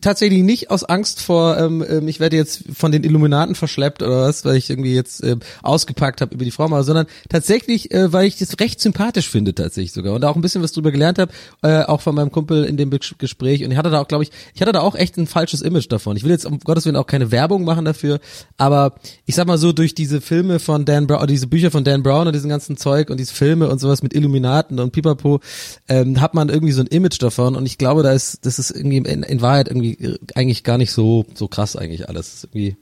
tatsächlich 0.00 0.42
nicht 0.42 0.70
aus 0.70 0.84
Angst 0.84 1.20
vor, 1.20 1.56
ähm, 1.58 1.84
ähm, 1.88 2.08
ich 2.08 2.20
werde 2.20 2.36
jetzt 2.36 2.64
von 2.74 2.92
den 2.92 3.04
Illuminaten 3.04 3.54
verschleppt 3.54 4.02
oder 4.02 4.22
was, 4.22 4.44
weil 4.44 4.56
ich 4.56 4.70
irgendwie 4.70 4.94
jetzt 4.94 5.22
äh, 5.22 5.36
ausgepackt 5.62 6.20
habe 6.20 6.34
über 6.34 6.44
die 6.44 6.50
Frau 6.50 6.68
mal, 6.68 6.84
sondern 6.84 7.06
tatsächlich, 7.28 7.92
äh, 7.92 8.12
weil 8.12 8.26
ich 8.26 8.38
das 8.38 8.58
recht 8.60 8.80
sympathisch 8.80 9.28
finde 9.28 9.54
tatsächlich 9.54 9.92
sogar. 9.92 10.14
Und 10.14 10.24
auch 10.24 10.36
ein 10.36 10.42
bisschen 10.42 10.62
was 10.62 10.72
drüber 10.72 10.92
gelernt 10.92 11.18
habe, 11.18 11.32
äh, 11.62 11.82
auch 11.82 12.00
von 12.00 12.14
meinem 12.14 12.30
Kumpel 12.30 12.64
in 12.64 12.76
dem 12.76 12.90
Gespräch. 12.90 13.64
Und 13.64 13.70
ich 13.70 13.76
hatte 13.76 13.90
da 13.90 14.00
auch, 14.00 14.08
glaube 14.08 14.24
ich, 14.24 14.30
ich 14.54 14.60
hatte 14.60 14.72
da 14.72 14.80
auch 14.80 14.94
echt 14.94 15.16
ein 15.16 15.26
falsches 15.26 15.62
Image 15.62 15.90
davon. 15.90 16.16
Ich 16.16 16.24
will 16.24 16.30
jetzt 16.30 16.46
um 16.46 16.58
Gottes 16.60 16.84
Willen 16.84 16.96
auch 16.96 17.06
keine 17.06 17.30
Werbung 17.30 17.64
machen 17.64 17.84
dafür, 17.84 18.20
aber 18.56 18.94
ich 19.24 19.34
sag 19.34 19.46
mal 19.46 19.58
so 19.58 19.72
durch 19.72 19.94
diese 19.94 20.20
Filme 20.20 20.58
von 20.58 20.84
Dan 20.84 21.06
Brown, 21.06 21.26
diese 21.26 21.46
Bücher 21.46 21.70
von 21.70 21.84
Dan 21.84 22.02
Brown 22.02 22.26
und 22.26 22.32
diesen 22.32 22.50
ganzen 22.50 22.76
Zeug 22.76 23.10
und 23.10 23.18
diese 23.18 23.34
Filme 23.34 23.68
und 23.68 23.78
sowas 23.80 24.02
mit 24.02 24.14
Illuminaten 24.14 24.80
und 24.80 24.92
Pipapo, 24.92 25.40
ähm, 25.88 26.20
hat 26.20 26.34
man 26.34 26.48
irgendwie 26.48 26.72
so 26.72 26.80
ein 26.80 26.86
Image 26.86 27.22
davon. 27.22 27.56
Und 27.56 27.66
ich 27.66 27.78
glaube, 27.78 28.02
da 28.02 28.12
ist, 28.12 28.44
das 28.46 28.58
ist 28.58 28.70
irgendwie 28.70 28.98
in, 28.98 29.22
in 29.22 29.40
Wahrheit 29.40 29.65
irgendwie 29.68 29.94
äh, 29.94 30.18
eigentlich 30.34 30.64
gar 30.64 30.78
nicht 30.78 30.92
so, 30.92 31.26
so 31.34 31.48
krass 31.48 31.76
eigentlich 31.76 32.08
alles. 32.08 32.44
Irgendwie, 32.44 32.76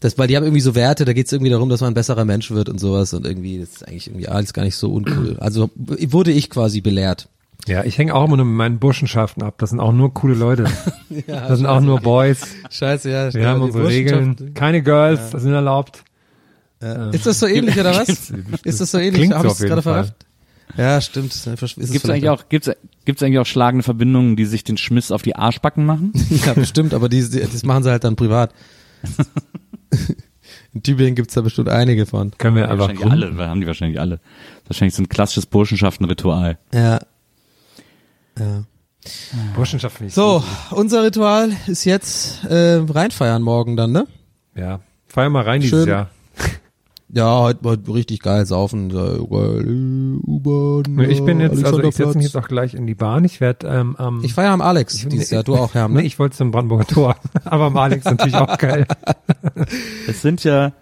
das, 0.00 0.18
weil 0.18 0.28
die 0.28 0.36
haben 0.36 0.44
irgendwie 0.44 0.60
so 0.60 0.74
Werte, 0.74 1.04
da 1.04 1.12
geht 1.12 1.26
es 1.26 1.32
irgendwie 1.32 1.50
darum, 1.50 1.68
dass 1.68 1.80
man 1.80 1.92
ein 1.92 1.94
besserer 1.94 2.24
Mensch 2.24 2.50
wird 2.50 2.68
und 2.68 2.78
sowas 2.78 3.12
und 3.14 3.26
irgendwie, 3.26 3.58
das 3.58 3.70
ist 3.70 3.88
eigentlich 3.88 4.08
irgendwie 4.08 4.28
alles 4.28 4.52
gar 4.52 4.64
nicht 4.64 4.76
so 4.76 4.92
uncool. 4.92 5.36
Also 5.40 5.70
wurde 5.76 6.32
ich 6.32 6.50
quasi 6.50 6.80
belehrt. 6.80 7.28
Ja, 7.66 7.84
ich 7.84 7.98
hänge 7.98 8.14
auch 8.14 8.24
immer 8.24 8.36
nur 8.36 8.46
mit 8.46 8.56
meinen 8.56 8.78
Burschenschaften 8.78 9.42
ab. 9.42 9.56
Das 9.58 9.70
sind 9.70 9.80
auch 9.80 9.92
nur 9.92 10.14
coole 10.14 10.34
Leute. 10.34 10.64
das 11.26 11.58
sind 11.58 11.66
auch 11.66 11.80
nur 11.80 12.00
Boys. 12.00 12.46
Scheiße, 12.70 13.10
ja. 13.10 13.34
Wir 13.34 13.48
haben 13.48 13.60
unsere 13.60 13.88
Regeln. 13.88 14.54
Keine 14.54 14.82
Girls, 14.82 15.30
das 15.30 15.42
sind 15.42 15.52
erlaubt. 15.52 16.04
Ja. 16.80 17.10
Ist 17.10 17.26
das 17.26 17.40
so 17.40 17.46
ähnlich 17.46 17.78
oder 17.78 17.94
was? 17.96 18.32
Ist 18.64 18.80
das 18.80 18.90
so 18.90 18.98
ähnlich? 18.98 19.14
Klingt 19.14 19.34
Hab 19.34 19.42
so 19.42 19.48
ich 19.48 19.58
jeden 19.58 19.68
gerade 19.68 19.82
verrafft? 19.82 20.14
Ja, 20.76 21.00
stimmt. 21.00 21.34
Ist 21.34 21.46
es 21.46 22.04
eigentlich 22.10 22.28
auch, 22.28 22.48
gibt's, 22.48 22.70
gibt's 23.04 23.22
eigentlich 23.22 23.38
auch 23.38 23.46
schlagende 23.46 23.82
Verbindungen, 23.82 24.36
die 24.36 24.44
sich 24.44 24.64
den 24.64 24.76
Schmiss 24.76 25.10
auf 25.10 25.22
die 25.22 25.34
Arschbacken 25.36 25.84
machen? 25.86 26.12
Ja, 26.46 26.52
bestimmt, 26.54 26.94
aber 26.94 27.08
die, 27.08 27.28
die, 27.28 27.40
das 27.40 27.64
machen 27.64 27.82
sie 27.82 27.90
halt 27.90 28.04
dann 28.04 28.16
privat. 28.16 28.52
In 30.74 30.82
Tübingen 30.82 31.14
gibt's 31.14 31.34
da 31.34 31.40
bestimmt 31.40 31.68
einige 31.68 32.06
von. 32.06 32.32
Können 32.38 32.56
wir 32.56 32.64
einfach 32.64 32.88
wahrscheinlich 32.88 33.04
rum- 33.04 33.12
alle, 33.12 33.48
haben 33.48 33.60
die 33.60 33.66
wahrscheinlich 33.66 33.98
alle. 34.00 34.20
Wahrscheinlich 34.66 34.94
so 34.94 35.02
ein 35.02 35.08
klassisches 35.08 35.46
Burschenschaftenritual. 35.46 36.58
Ja. 36.72 37.00
Ja. 38.38 38.64
Burschenschaft 39.54 39.96
finde 39.96 40.08
ich 40.08 40.14
So, 40.14 40.44
unser 40.70 41.02
Ritual 41.04 41.50
ist 41.66 41.84
jetzt 41.84 42.44
äh, 42.44 42.74
reinfeiern 42.86 43.42
morgen 43.42 43.76
dann, 43.76 43.92
ne? 43.92 44.06
Ja. 44.54 44.80
Feier 45.06 45.30
mal 45.30 45.42
rein 45.44 45.60
dieses 45.62 45.80
Schön. 45.80 45.88
Jahr. 45.88 46.10
Ja, 47.10 47.40
heute, 47.40 47.60
heute 47.64 47.94
richtig 47.94 48.20
geil 48.20 48.44
saufen. 48.44 48.90
Äh, 48.90 49.18
U-Bahn. 49.20 50.98
Ich 51.08 51.24
bin 51.24 51.40
jetzt, 51.40 51.64
also 51.64 51.82
ich 51.82 51.94
setze 51.94 52.16
mich 52.18 52.26
jetzt 52.26 52.36
auch 52.36 52.48
gleich 52.48 52.74
in 52.74 52.86
die 52.86 52.94
Bahn. 52.94 53.24
Ich 53.24 53.40
werde 53.40 53.66
ähm, 53.66 53.96
am 53.96 54.22
Ich 54.24 54.34
feiere 54.34 54.50
am 54.52 54.60
Alex 54.60 55.06
dieses 55.08 55.30
Jahr. 55.30 55.42
Du 55.42 55.56
auch, 55.56 55.72
Herr, 55.74 55.88
Nee, 55.88 55.94
ne? 55.94 56.02
ich 56.02 56.18
wollte 56.18 56.36
zum 56.36 56.50
Brandenburger 56.50 56.86
Tor. 56.86 57.16
Aber 57.44 57.64
am 57.66 57.76
Alex 57.78 58.04
natürlich 58.04 58.34
auch 58.34 58.58
geil. 58.58 58.86
Es 60.06 60.20
sind 60.22 60.44
ja, 60.44 60.72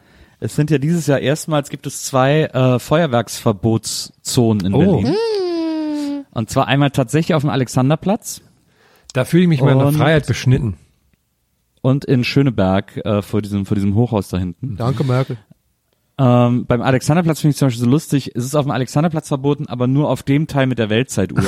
es 0.40 0.54
sind 0.56 0.70
ja 0.70 0.78
dieses 0.78 1.06
Jahr 1.06 1.18
erstmals 1.20 1.70
gibt 1.70 1.86
es 1.86 2.02
zwei 2.02 2.42
äh, 2.44 2.78
Feuerwerksverbotszonen 2.78 4.66
in 4.66 4.74
Oh. 4.74 4.78
Berlin. 5.00 5.14
Und 6.32 6.50
zwar 6.50 6.66
einmal 6.66 6.90
tatsächlich 6.90 7.34
auf 7.34 7.42
dem 7.42 7.50
Alexanderplatz 7.50 8.42
Da 9.12 9.24
fühle 9.24 9.44
ich 9.44 9.48
mich 9.48 9.62
Und- 9.62 9.94
Freiheit 9.96 10.26
beschnitten. 10.26 10.76
und 11.82 12.04
in 12.04 12.24
Schöneberg 12.24 12.96
äh, 13.04 13.22
vor 13.22 13.42
diesem 13.42 13.64
vor 13.64 13.74
diesem 13.76 13.94
Hochhaus 13.94 14.28
da 14.28 14.38
hinten. 14.38 14.76
Danke, 14.76 15.04
Merkel. 15.04 15.38
Ähm, 16.18 16.64
beim 16.66 16.80
Alexanderplatz 16.80 17.40
finde 17.40 17.52
ich 17.52 17.56
zum 17.58 17.66
Beispiel 17.66 17.84
so 17.84 17.90
lustig, 17.90 18.32
es 18.34 18.44
ist 18.44 18.54
auf 18.54 18.64
dem 18.64 18.70
Alexanderplatz 18.70 19.28
verboten, 19.28 19.66
aber 19.68 19.86
nur 19.86 20.08
auf 20.08 20.22
dem 20.22 20.46
Teil 20.46 20.66
mit 20.66 20.78
der 20.78 20.88
Weltzeituhr. 20.88 21.44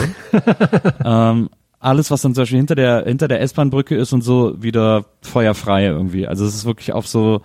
ähm, 1.05 1.49
alles, 1.81 2.11
was 2.11 2.23
dann 2.23 2.35
zum 2.35 2.43
Beispiel 2.43 2.59
hinter 2.59 2.75
der, 2.75 3.05
hinter 3.05 3.29
der 3.29 3.41
S-Bahn-Brücke 3.41 3.97
ist 3.97 4.13
und 4.13 4.23
so, 4.23 4.61
wieder 4.63 5.07
feuerfrei 5.23 5.87
irgendwie. 5.87 6.27
Also 6.27 6.45
es 6.45 6.55
ist 6.55 6.65
wirklich 6.65 6.93
auf 6.93 7.07
so, 7.07 7.41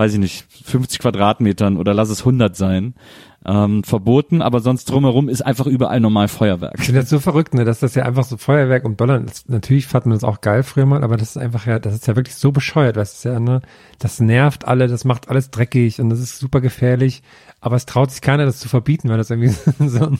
weiß 0.00 0.14
ich 0.14 0.18
nicht, 0.18 0.46
50 0.64 0.98
Quadratmetern 0.98 1.76
oder 1.76 1.92
lass 1.92 2.08
es 2.08 2.20
100 2.20 2.56
sein, 2.56 2.94
ähm, 3.44 3.84
verboten, 3.84 4.40
aber 4.40 4.60
sonst 4.60 4.86
drumherum 4.86 5.28
ist 5.28 5.42
einfach 5.42 5.66
überall 5.66 6.00
normal 6.00 6.28
Feuerwerk. 6.28 6.76
Ich 6.78 6.86
finde 6.86 7.00
das 7.02 7.10
so 7.10 7.20
verrückt, 7.20 7.52
ne, 7.52 7.64
dass 7.66 7.80
das 7.80 7.94
ja 7.94 8.04
einfach 8.04 8.24
so 8.24 8.38
Feuerwerk 8.38 8.84
und 8.86 8.96
Böllern, 8.96 9.26
das, 9.26 9.46
natürlich 9.48 9.86
fand 9.86 10.06
man 10.06 10.14
das 10.14 10.24
auch 10.24 10.40
geil 10.40 10.62
früher 10.62 10.86
mal, 10.86 11.04
aber 11.04 11.18
das 11.18 11.30
ist 11.30 11.36
einfach 11.36 11.66
ja, 11.66 11.78
das 11.78 11.94
ist 11.94 12.06
ja 12.06 12.16
wirklich 12.16 12.36
so 12.36 12.50
bescheuert, 12.50 12.96
weißt 12.96 13.12
du, 13.24 13.28
ist 13.28 13.34
ja, 13.34 13.40
ne, 13.40 13.60
das 13.98 14.20
nervt 14.20 14.66
alle, 14.66 14.88
das 14.88 15.04
macht 15.04 15.28
alles 15.28 15.50
dreckig 15.50 16.00
und 16.00 16.08
das 16.08 16.18
ist 16.20 16.38
super 16.38 16.62
gefährlich, 16.62 17.22
aber 17.60 17.76
es 17.76 17.84
traut 17.84 18.10
sich 18.10 18.22
keiner, 18.22 18.46
das 18.46 18.58
zu 18.58 18.70
verbieten, 18.70 19.10
weil 19.10 19.18
das 19.18 19.28
irgendwie 19.28 19.50
so 19.86 20.06
ein, 20.06 20.18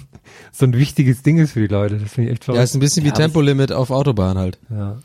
so 0.52 0.66
ein 0.66 0.74
wichtiges 0.74 1.22
Ding 1.22 1.38
ist 1.38 1.52
für 1.52 1.60
die 1.60 1.72
Leute. 1.72 1.96
Das 1.96 2.12
finde 2.12 2.28
ich 2.28 2.32
echt 2.34 2.42
Ja, 2.44 2.52
verrückt. 2.52 2.64
ist 2.64 2.74
ein 2.74 2.80
bisschen 2.80 3.04
wie 3.04 3.08
Ja, 3.08 3.14
Tempolimit 3.14 3.72
auf 3.72 3.90
Autobahn 3.90 4.36
halt. 4.36 4.58
Ja. 4.68 4.98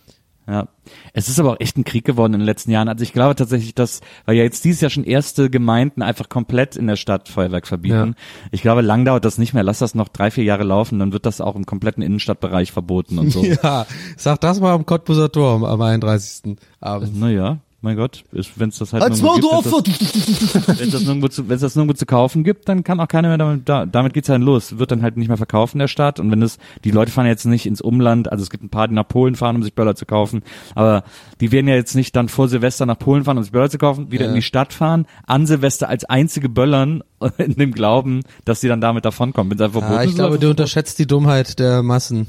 Ja. 0.48 0.68
Es 1.14 1.28
ist 1.28 1.40
aber 1.40 1.54
auch 1.54 1.60
echt 1.60 1.78
ein 1.78 1.84
Krieg 1.84 2.06
geworden 2.06 2.36
in 2.36 2.42
den 2.42 2.46
letzten 2.46 2.70
Jahren. 2.72 2.88
Also 2.88 3.04
ich 3.04 3.14
glaube 3.14 3.36
tatsächlich, 3.36 3.74
dass, 3.74 4.02
weil 4.26 4.36
ja 4.36 4.44
jetzt 4.44 4.64
dieses 4.64 4.82
Jahr 4.82 4.92
schon 4.92 5.04
erste 5.04 5.50
Gemeinden 5.50 6.04
einfach 6.04 6.30
komplett 6.30 6.76
in 6.76 6.86
der 6.86 6.96
Stadt 6.96 7.30
Feuerwerk 7.30 7.68
verbieten. 7.68 8.16
Ich 8.52 8.62
glaube, 8.62 8.82
lang 8.82 9.06
dauert 9.06 9.26
das 9.26 9.38
nicht 9.40 9.54
mehr. 9.54 9.64
Lass 9.64 9.80
das 9.80 9.96
noch 9.96 10.08
drei, 10.08 10.30
vier 10.30 10.44
Jahre 10.44 10.64
laufen, 10.64 11.00
dann 11.00 11.14
wird 11.14 11.26
das 11.26 11.42
auch 11.42 11.56
im 11.56 11.66
kompletten 11.66 12.04
Innenstadtbereich 12.04 12.72
verboten 12.72 13.18
und 13.18 13.32
so. 13.32 13.44
Ja, 13.64 13.86
sag 14.18 14.42
das 14.42 14.60
mal 14.60 14.74
am 14.74 14.86
Cottbuser 14.86 15.32
Tor 15.32 15.56
am, 15.56 15.64
am 15.64 15.82
31. 15.82 16.58
Abend. 16.82 17.18
Naja, 17.20 17.60
mein 17.86 17.96
Gott, 17.96 18.24
wenn 18.32 18.70
es 18.70 18.78
das 18.80 18.92
halt 18.92 19.02
Als 19.04 19.22
nirgendwo 19.22 19.78
gibt, 19.82 20.68
wenn 20.68 20.86
es 20.88 20.92
das 20.92 21.04
nirgendwo 21.04 21.28
zu, 21.30 21.48
wenn 21.48 21.56
es 21.56 21.62
das 21.62 21.76
nirgendwo 21.76 21.96
zu 21.96 22.06
kaufen 22.06 22.44
gibt, 22.44 22.68
dann 22.68 22.84
kann 22.84 23.00
auch 23.00 23.08
keiner 23.08 23.30
mehr 23.30 23.38
damit, 23.38 23.70
da, 23.70 23.86
damit 23.86 24.14
geht's 24.14 24.28
dann 24.28 24.42
los. 24.42 24.78
Wird 24.78 24.92
dann 24.92 25.02
halt 25.02 25.16
nicht 25.16 25.30
mehr 25.30 25.38
verkauft 25.38 25.74
in 25.76 25.80
der 25.80 25.88
Stadt 25.88 26.20
und 26.20 26.30
wenn 26.32 26.42
es, 26.42 26.58
die 26.84 26.92
Leute 26.92 27.12
fahren 27.12 27.28
jetzt 27.28 27.46
nicht 27.46 27.66
ins 27.66 27.80
Umland, 27.80 28.32
also 28.32 28.42
es 28.44 28.50
gibt 28.50 28.64
ein 28.64 28.70
paar, 28.70 28.88
die 28.90 28.94
nach 28.94 29.08
Polen 29.08 29.36
fahren, 29.36 29.56
um 29.56 29.64
sich 29.64 29.74
Böller 29.74 29.96
zu 29.96 30.06
kaufen, 30.06 30.44
aber 30.74 31.04
die 31.40 31.52
werden 31.52 31.68
ja 31.68 31.76
jetzt 31.76 31.96
nicht 31.96 32.16
dann 32.16 32.28
vor 32.28 32.50
Silvester 32.50 32.86
nach 32.86 33.00
Polen 33.00 33.24
fahren, 33.24 33.38
um 33.38 33.44
sich 33.44 33.52
Böller 33.54 33.70
zu 33.70 33.78
kaufen, 33.78 34.12
wieder 34.12 34.26
Ja. 34.26 34.30
in 34.32 34.36
die 34.36 34.42
Stadt 34.42 34.74
fahren, 34.74 35.06
an 35.28 35.46
Silvester 35.46 35.88
als 35.88 36.04
einzige 36.06 36.50
Böllern 36.50 37.04
in 37.38 37.56
dem 37.56 37.72
Glauben, 37.72 38.22
dass 38.44 38.62
sie 38.62 38.68
dann 38.68 38.82
damit 38.82 39.06
davonkommen. 39.06 39.52
Wenn 39.52 39.58
es 39.58 39.62
einfach 39.64 39.82
Ja, 39.82 39.88
verboten 39.88 40.10
ich 40.10 40.16
glaube, 40.16 40.40
du 40.40 40.50
unterschätzt 40.50 41.00
die 41.00 41.08
Dummheit 41.08 41.60
der 41.60 41.84
Massen. 41.84 42.28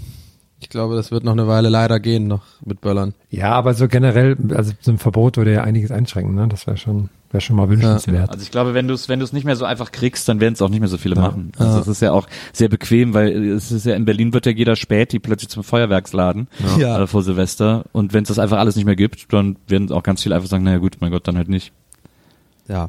Ich 0.59 0.71
glaube, 0.71 0.97
das 0.97 1.11
wird 1.11 1.23
noch 1.23 1.33
eine 1.33 1.47
Weile 1.47 1.69
leider 1.69 2.01
gehen, 2.01 2.27
noch 2.29 2.43
mit 2.65 2.81
Böllern. 2.81 3.13
ja, 3.31 3.53
aber 3.53 3.75
so 3.75 3.89
generell, 3.89 4.37
also 4.55 4.73
so 4.81 4.91
ein 4.91 4.97
Verbot 4.99 5.37
würde 5.37 5.53
ja 5.53 5.63
einiges 5.65 5.91
einschränken, 5.91 6.35
ne, 6.35 6.49
das 6.49 6.67
wäre 6.67 6.79
schon, 6.79 7.11
wäre 7.31 7.43
schon 7.43 7.57
mal 7.57 7.69
wünschenswert. 7.69 8.31
Also 8.31 8.43
ich 8.43 8.51
glaube, 8.51 8.73
wenn 8.73 8.89
du 8.89 8.95
es 8.95 9.09
wenn 9.11 9.19
du 9.19 9.25
es 9.27 9.35
nicht 9.35 9.45
mehr 9.45 9.57
so 9.57 9.67
einfach 9.67 9.93
kriegst, 9.93 10.27
dann 10.31 10.41
werden 10.41 10.55
es 10.55 10.63
auch 10.63 10.71
nicht 10.71 10.81
mehr 10.81 10.89
so 10.89 10.97
viele 10.97 11.15
machen. 11.15 11.53
Also 11.59 11.79
es 11.81 11.89
ist 11.89 12.01
ja 12.01 12.13
auch 12.13 12.27
sehr 12.55 12.71
bequem, 12.71 13.13
weil 13.13 13.51
es 13.51 13.71
ist 13.71 13.85
ja 13.85 13.95
in 13.95 14.07
Berlin 14.07 14.33
wird 14.33 14.47
ja 14.47 14.53
jeder 14.53 14.77
Späti 14.77 15.19
plötzlich 15.19 15.51
zum 15.51 15.63
Feuerwerksladen 15.63 16.49
Ja. 16.79 17.03
äh, 17.03 17.07
vor 17.07 17.23
Silvester 17.23 17.85
und 17.93 18.15
wenn 18.15 18.23
es 18.23 18.29
das 18.29 18.39
einfach 18.39 18.59
alles 18.59 18.77
nicht 18.77 18.87
mehr 18.87 18.97
gibt, 18.97 19.31
dann 19.35 19.57
werden 19.69 19.93
auch 19.93 20.03
ganz 20.03 20.23
viele 20.23 20.35
einfach 20.37 20.49
sagen, 20.49 20.65
naja 20.65 20.79
gut, 20.79 20.97
mein 21.01 21.11
Gott, 21.13 21.29
dann 21.29 21.37
halt 21.37 21.51
nicht. 21.51 21.73
Ja. 22.67 22.89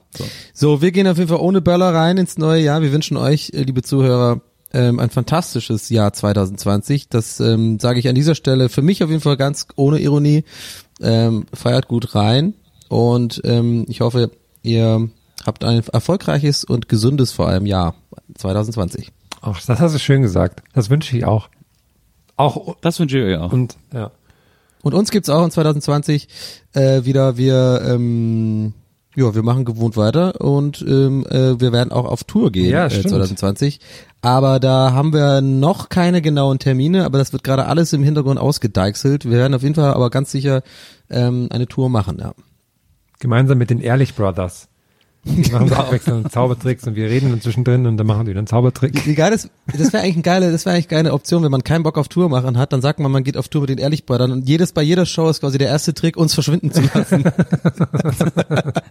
So. 0.54 0.82
wir 0.82 0.92
gehen 0.92 1.08
auf 1.08 1.18
jeden 1.18 1.30
Fall 1.30 1.40
ohne 1.40 1.62
Böller 1.62 1.94
rein 1.94 2.18
ins 2.18 2.38
neue 2.38 2.64
Jahr. 2.64 2.82
Wir 2.82 2.92
wünschen 2.94 3.18
euch, 3.18 3.52
äh, 3.54 3.62
liebe 3.64 3.84
Zuhörer, 3.84 4.42
ähm, 4.78 5.00
ein 5.00 5.10
fantastisches 5.10 5.90
Jahr 5.90 6.14
2020. 6.14 7.10
Das 7.10 7.40
ähm, 7.40 7.80
sage 7.80 8.00
ich 8.00 8.08
an 8.08 8.16
dieser 8.16 8.36
Stelle 8.36 8.70
für 8.70 8.84
mich 8.84 9.04
auf 9.04 9.10
jeden 9.10 9.22
Fall 9.22 9.38
ganz 9.38 9.68
ohne 9.76 10.00
Ironie. 10.00 10.44
Ähm, 11.02 11.46
feiert 11.54 11.88
gut 11.88 12.16
rein 12.16 12.54
und 12.90 13.42
ähm, 13.44 13.86
ich 13.88 14.02
hoffe, 14.02 14.32
ihr 14.64 15.10
habt 15.46 15.64
ein 15.64 15.84
erfolgreiches 15.92 16.64
und 16.64 16.90
gesundes 16.90 17.32
vor 17.32 17.48
allem 17.48 17.66
Jahr 17.66 17.96
2020. 18.36 19.12
Ach, 19.42 19.60
das 19.66 19.80
hast 19.80 19.94
du 19.96 20.00
schön 20.00 20.22
gesagt. 20.22 20.64
Das 20.74 20.90
wünsche 20.90 21.16
ich 21.18 21.26
auch. 21.26 21.50
Auch, 22.36 22.76
Das 22.82 23.00
wünsche 23.00 23.18
ich 23.18 23.26
euch 23.36 23.40
auch. 23.40 23.52
und, 23.52 23.78
ja. 23.94 24.12
Und 24.84 24.94
uns 24.94 25.10
gibt's 25.12 25.30
auch 25.30 25.44
in 25.44 25.52
2020 25.52 26.28
äh, 26.74 27.04
wieder. 27.04 27.38
Wir 27.38 27.82
ähm, 27.84 28.74
ja, 29.18 29.34
wir 29.34 29.42
machen 29.42 29.66
gewohnt 29.66 29.98
weiter 29.98 30.40
und 30.42 30.86
ähm, 30.88 31.26
äh, 31.26 31.60
wir 31.60 31.72
werden 31.72 31.92
auch 31.92 32.06
auf 32.06 32.24
Tour 32.24 32.52
gehen 32.52 32.70
Ja, 32.70 32.86
äh, 32.86 32.90
stimmt. 32.92 33.10
2020. 33.10 33.80
Aber 34.22 34.60
da 34.60 34.94
haben 34.94 35.12
wir 35.12 35.42
noch 35.42 35.90
keine 35.90 36.22
genauen 36.22 36.60
Termine, 36.60 37.04
aber 37.04 37.18
das 37.18 37.34
wird 37.34 37.44
gerade 37.44 37.66
alles 37.66 37.94
im 37.94 38.04
Hintergrund 38.04 38.40
ausgedeichselt. 38.40 39.26
Wir 39.26 39.38
werden 39.38 39.56
auf 39.56 39.64
jeden 39.64 39.74
Fall 39.74 39.92
aber 39.92 40.12
ganz 40.12 40.32
sicher 40.32 40.62
ähm, 41.10 41.48
eine 41.50 41.68
Tour 41.68 41.90
machen. 41.90 42.20
Ja. 42.20 42.34
Gemeinsam 43.20 43.58
mit 43.58 43.72
den 43.72 43.80
Ehrlich 43.80 44.14
Brothers. 44.14 44.70
Die 45.28 45.52
machen 45.52 45.68
so 45.68 45.76
abwechselnd 45.76 46.32
Zaubertricks 46.32 46.88
und 46.88 46.96
wir 46.96 47.10
reden 47.10 47.30
dann 47.30 47.42
zwischendrin 47.42 47.86
und 47.86 47.98
dann 47.98 48.08
machen 48.08 48.26
die 48.26 48.34
dann 48.34 48.48
Zaubertrick. 48.48 49.06
Wie 49.06 49.16
geil 49.16 49.34
ist, 49.34 49.50
das 49.68 49.94
wäre 49.94 50.04
eigentlich 50.04 50.16
eine 50.16 50.24
geile, 50.24 50.52
das 50.52 50.66
wäre 50.66 50.76
eigentlich 50.76 50.90
eine 50.92 51.04
geile 51.04 51.14
Option, 51.14 51.44
wenn 51.44 51.52
man 51.52 51.64
keinen 51.64 51.84
Bock 51.84 51.98
auf 51.98 52.08
Tour 52.08 52.30
machen 52.30 52.58
hat, 52.58 52.74
dann 52.74 52.82
sagt 52.82 53.00
man, 53.00 53.12
man 53.12 53.24
geht 53.24 53.38
auf 53.38 53.50
Tour 53.50 53.62
mit 53.62 53.70
den 53.70 53.78
Ehrlichbrüdern 53.78 54.32
und 54.32 54.48
jedes 54.48 54.72
bei 54.72 54.82
jeder 54.82 55.06
Show 55.06 55.30
ist 55.30 55.42
quasi 55.42 55.58
der 55.58 55.68
erste 55.68 55.94
Trick, 55.94 56.18
uns 56.18 56.34
verschwinden 56.34 56.72
zu 56.72 56.82
lassen. 56.94 57.24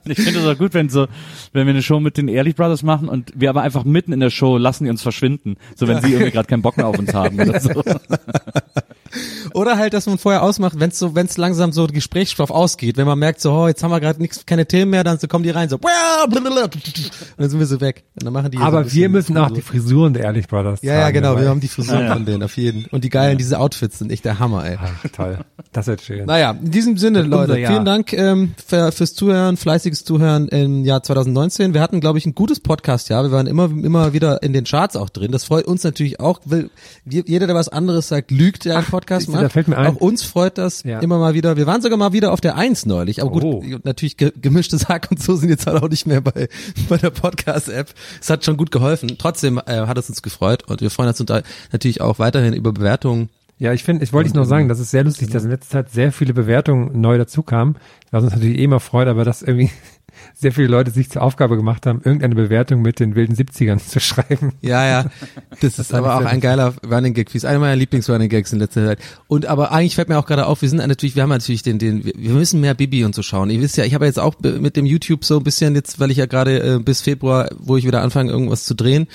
Ich 0.08 0.20
finde 0.20 0.40
es 0.40 0.46
auch 0.46 0.56
gut, 0.56 0.72
wenn 0.74 0.88
so, 0.88 1.06
wenn 1.52 1.66
wir 1.66 1.72
eine 1.72 1.82
Show 1.82 1.98
mit 1.98 2.16
den 2.16 2.28
Ehrlich 2.28 2.54
Brothers 2.54 2.82
machen 2.82 3.08
und 3.08 3.32
wir 3.34 3.50
aber 3.50 3.62
einfach 3.62 3.84
mitten 3.84 4.12
in 4.12 4.20
der 4.20 4.30
Show 4.30 4.56
lassen 4.56 4.84
die 4.84 4.90
uns 4.90 5.02
verschwinden, 5.02 5.56
so 5.74 5.88
wenn 5.88 6.00
sie 6.00 6.12
irgendwie 6.12 6.30
gerade 6.30 6.46
keinen 6.46 6.62
Bock 6.62 6.76
mehr 6.76 6.86
auf 6.86 6.98
uns 6.98 7.12
haben 7.12 7.40
oder 7.40 7.60
so. 7.60 7.82
Oder 9.54 9.78
halt, 9.78 9.94
dass 9.94 10.06
man 10.06 10.18
vorher 10.18 10.42
ausmacht, 10.42 10.78
wenn 10.78 10.90
es 10.90 10.98
so, 10.98 11.14
wenn 11.14 11.26
es 11.26 11.36
langsam 11.36 11.72
so 11.72 11.86
Gesprächsstoff 11.86 12.50
ausgeht, 12.50 12.96
wenn 12.96 13.06
man 13.06 13.18
merkt 13.18 13.40
so, 13.40 13.52
oh, 13.52 13.68
jetzt 13.68 13.82
haben 13.82 13.90
wir 13.90 14.00
gerade 14.00 14.20
nichts, 14.20 14.44
keine 14.44 14.66
Themen 14.66 14.90
mehr, 14.90 15.04
dann 15.04 15.18
so 15.18 15.28
kommen 15.28 15.44
die 15.44 15.50
rein 15.50 15.68
so, 15.68 15.78
und 16.26 17.38
dann 17.38 17.50
sind 17.50 17.58
wir 17.58 17.66
so 17.66 17.80
weg. 17.80 18.04
Und 18.14 18.24
dann 18.24 18.32
machen 18.32 18.50
die 18.50 18.58
so 18.58 18.62
Aber 18.64 18.82
bisschen 18.84 18.98
wir 19.00 19.08
müssen 19.08 19.36
auch 19.38 19.48
so. 19.48 19.54
die 19.54 19.60
Frisuren 19.62 20.14
der 20.14 20.24
Ehrlich 20.24 20.48
Brothers 20.48 20.80
Ja, 20.82 20.94
ja, 20.94 21.10
genau, 21.10 21.38
wir 21.38 21.48
haben 21.48 21.60
die 21.60 21.68
Frisuren 21.68 22.00
Ja, 22.00 22.06
ja. 22.06 22.12
von 22.14 22.24
denen 22.26 22.42
auf 22.42 22.56
jeden. 22.56 22.84
Und 22.86 23.04
die 23.04 23.10
geilen, 23.10 23.38
diese 23.38 23.58
Outfits 23.60 23.98
sind 23.98 24.10
echt 24.10 24.24
der 24.24 24.38
Hammer, 24.38 24.64
ey. 24.68 24.78
Ach, 24.80 25.08
toll. 25.12 25.38
Das 25.72 25.86
wird 25.86 26.00
schön. 26.02 26.26
Naja, 26.26 26.52
in 26.52 26.70
diesem 26.70 26.96
Sinne, 26.96 27.22
Leute, 27.22 27.54
vielen 27.54 27.84
Dank 27.84 28.12
ähm, 28.12 28.54
für, 28.66 28.92
fürs 28.92 29.14
Zuhören, 29.14 29.56
fleißiges 29.56 30.04
Zuhören 30.04 30.48
im 30.48 30.84
Jahr 30.84 31.02
2019. 31.02 31.74
Wir 31.74 31.80
hatten, 31.80 32.00
glaube 32.00 32.18
ich, 32.18 32.26
ein 32.26 32.34
gutes 32.34 32.60
Podcast-Jahr. 32.60 33.24
Wir 33.24 33.30
waren 33.32 33.46
immer, 33.46 33.64
immer 33.66 34.12
wieder 34.12 34.42
in 34.42 34.52
den 34.52 34.64
Charts 34.64 34.96
auch 34.96 35.08
drin. 35.10 35.32
Das 35.32 35.44
freut 35.44 35.66
uns 35.66 35.84
natürlich 35.84 36.20
auch. 36.20 36.40
Will, 36.44 36.70
jeder, 37.04 37.46
der 37.46 37.54
was 37.56 37.68
anderes 37.68 38.08
sagt, 38.08 38.30
lügt, 38.30 38.64
der 38.64 38.78
einen 38.78 38.86
Podcast 38.86 39.28
du, 39.28 39.32
macht. 39.32 39.42
da 39.44 39.48
fällt 39.48 39.68
mir 39.68 39.76
ein. 39.78 39.86
Auch 39.88 39.96
uns 39.96 40.22
freut 40.22 40.58
das 40.58 40.82
Ja. 40.84 41.00
immer 41.00 41.18
mal 41.18 41.34
wieder. 41.34 41.56
Wir 41.56 41.66
waren 41.66 41.82
sogar 41.82 41.98
mal 41.98 42.12
wieder 42.12 42.32
auf 42.32 42.40
der 42.40 42.56
Eins 42.56 42.86
neulich. 42.86 43.20
Aber 43.22 43.30
gut, 43.30 43.44
Oh. 43.44 43.62
natürlich 43.84 44.16
ge 44.16 44.32
gemischte 44.40 44.78
Sack 44.78 45.08
und 45.10 45.22
so 45.22 45.36
sind 45.36 45.48
jetzt 45.50 45.66
halt 45.66 45.82
auch 45.82 45.88
nicht 45.88 46.06
mehr 46.06 46.15
bei, 46.20 46.48
bei 46.88 46.96
der 46.96 47.10
Podcast-App. 47.10 47.92
Es 48.20 48.30
hat 48.30 48.44
schon 48.44 48.56
gut 48.56 48.70
geholfen. 48.70 49.16
Trotzdem 49.18 49.58
äh, 49.66 49.86
hat 49.86 49.98
es 49.98 50.08
uns 50.08 50.22
gefreut 50.22 50.64
und 50.68 50.80
wir 50.80 50.90
freuen 50.90 51.08
uns 51.08 51.24
natürlich 51.72 52.00
auch 52.00 52.18
weiterhin 52.18 52.54
über 52.54 52.72
Bewertungen. 52.72 53.28
Ja, 53.58 53.72
ich 53.72 53.84
finde, 53.84 54.04
ich 54.04 54.12
wollte 54.12 54.28
ich 54.28 54.34
noch 54.34 54.44
sagen, 54.44 54.68
das 54.68 54.80
ist 54.80 54.90
sehr 54.90 55.04
lustig, 55.04 55.30
dass 55.30 55.44
in 55.44 55.50
letzter 55.50 55.70
Zeit 55.70 55.90
sehr 55.90 56.12
viele 56.12 56.34
Bewertungen 56.34 57.00
neu 57.00 57.16
dazu 57.16 57.42
kamen, 57.42 57.76
was 58.10 58.22
uns 58.22 58.32
natürlich 58.34 58.58
eh 58.58 58.64
immer 58.64 58.80
freut, 58.80 59.08
aber 59.08 59.24
das 59.24 59.40
irgendwie, 59.40 59.70
sehr 60.34 60.52
viele 60.52 60.68
Leute 60.68 60.90
sich 60.90 61.10
zur 61.10 61.22
Aufgabe 61.22 61.56
gemacht 61.56 61.86
haben, 61.86 62.00
irgendeine 62.04 62.34
Bewertung 62.34 62.82
mit 62.82 63.00
den 63.00 63.14
wilden 63.14 63.34
70ern 63.34 63.78
zu 63.86 64.00
schreiben. 64.00 64.52
Ja, 64.60 64.86
ja. 64.86 65.06
Das 65.60 65.78
ist 65.78 65.90
fand 65.90 66.04
aber 66.04 66.16
auch 66.16 66.24
ein 66.24 66.40
geiler 66.40 66.74
Running 66.90 67.14
Gag, 67.14 67.32
wie 67.32 67.38
es 67.38 67.44
einer 67.44 67.58
meiner 67.58 67.76
Lieblings-Running 67.76 68.28
Gags 68.28 68.52
in 68.52 68.58
letzter 68.58 68.84
Zeit. 68.86 68.98
Und 69.28 69.46
aber 69.46 69.72
eigentlich 69.72 69.94
fällt 69.94 70.08
mir 70.08 70.18
auch 70.18 70.26
gerade 70.26 70.46
auf, 70.46 70.62
wir 70.62 70.68
sind 70.68 70.78
natürlich, 70.86 71.16
wir 71.16 71.22
haben 71.22 71.30
natürlich 71.30 71.62
den, 71.62 71.78
den, 71.78 72.04
wir 72.04 72.32
müssen 72.32 72.60
mehr 72.60 72.74
Bibi 72.74 73.04
und 73.04 73.14
so 73.14 73.22
schauen. 73.22 73.50
Ihr 73.50 73.60
wisst 73.60 73.76
ja, 73.76 73.84
ich 73.84 73.94
habe 73.94 74.06
jetzt 74.06 74.18
auch 74.18 74.34
mit 74.40 74.76
dem 74.76 74.86
YouTube 74.86 75.24
so 75.24 75.38
ein 75.38 75.44
bisschen 75.44 75.74
jetzt, 75.74 76.00
weil 76.00 76.10
ich 76.10 76.18
ja 76.18 76.26
gerade 76.26 76.74
äh, 76.76 76.78
bis 76.78 77.00
Februar, 77.00 77.48
wo 77.58 77.76
ich 77.76 77.86
wieder 77.86 78.02
anfange, 78.02 78.30
irgendwas 78.30 78.64
zu 78.64 78.74
drehen, 78.74 79.06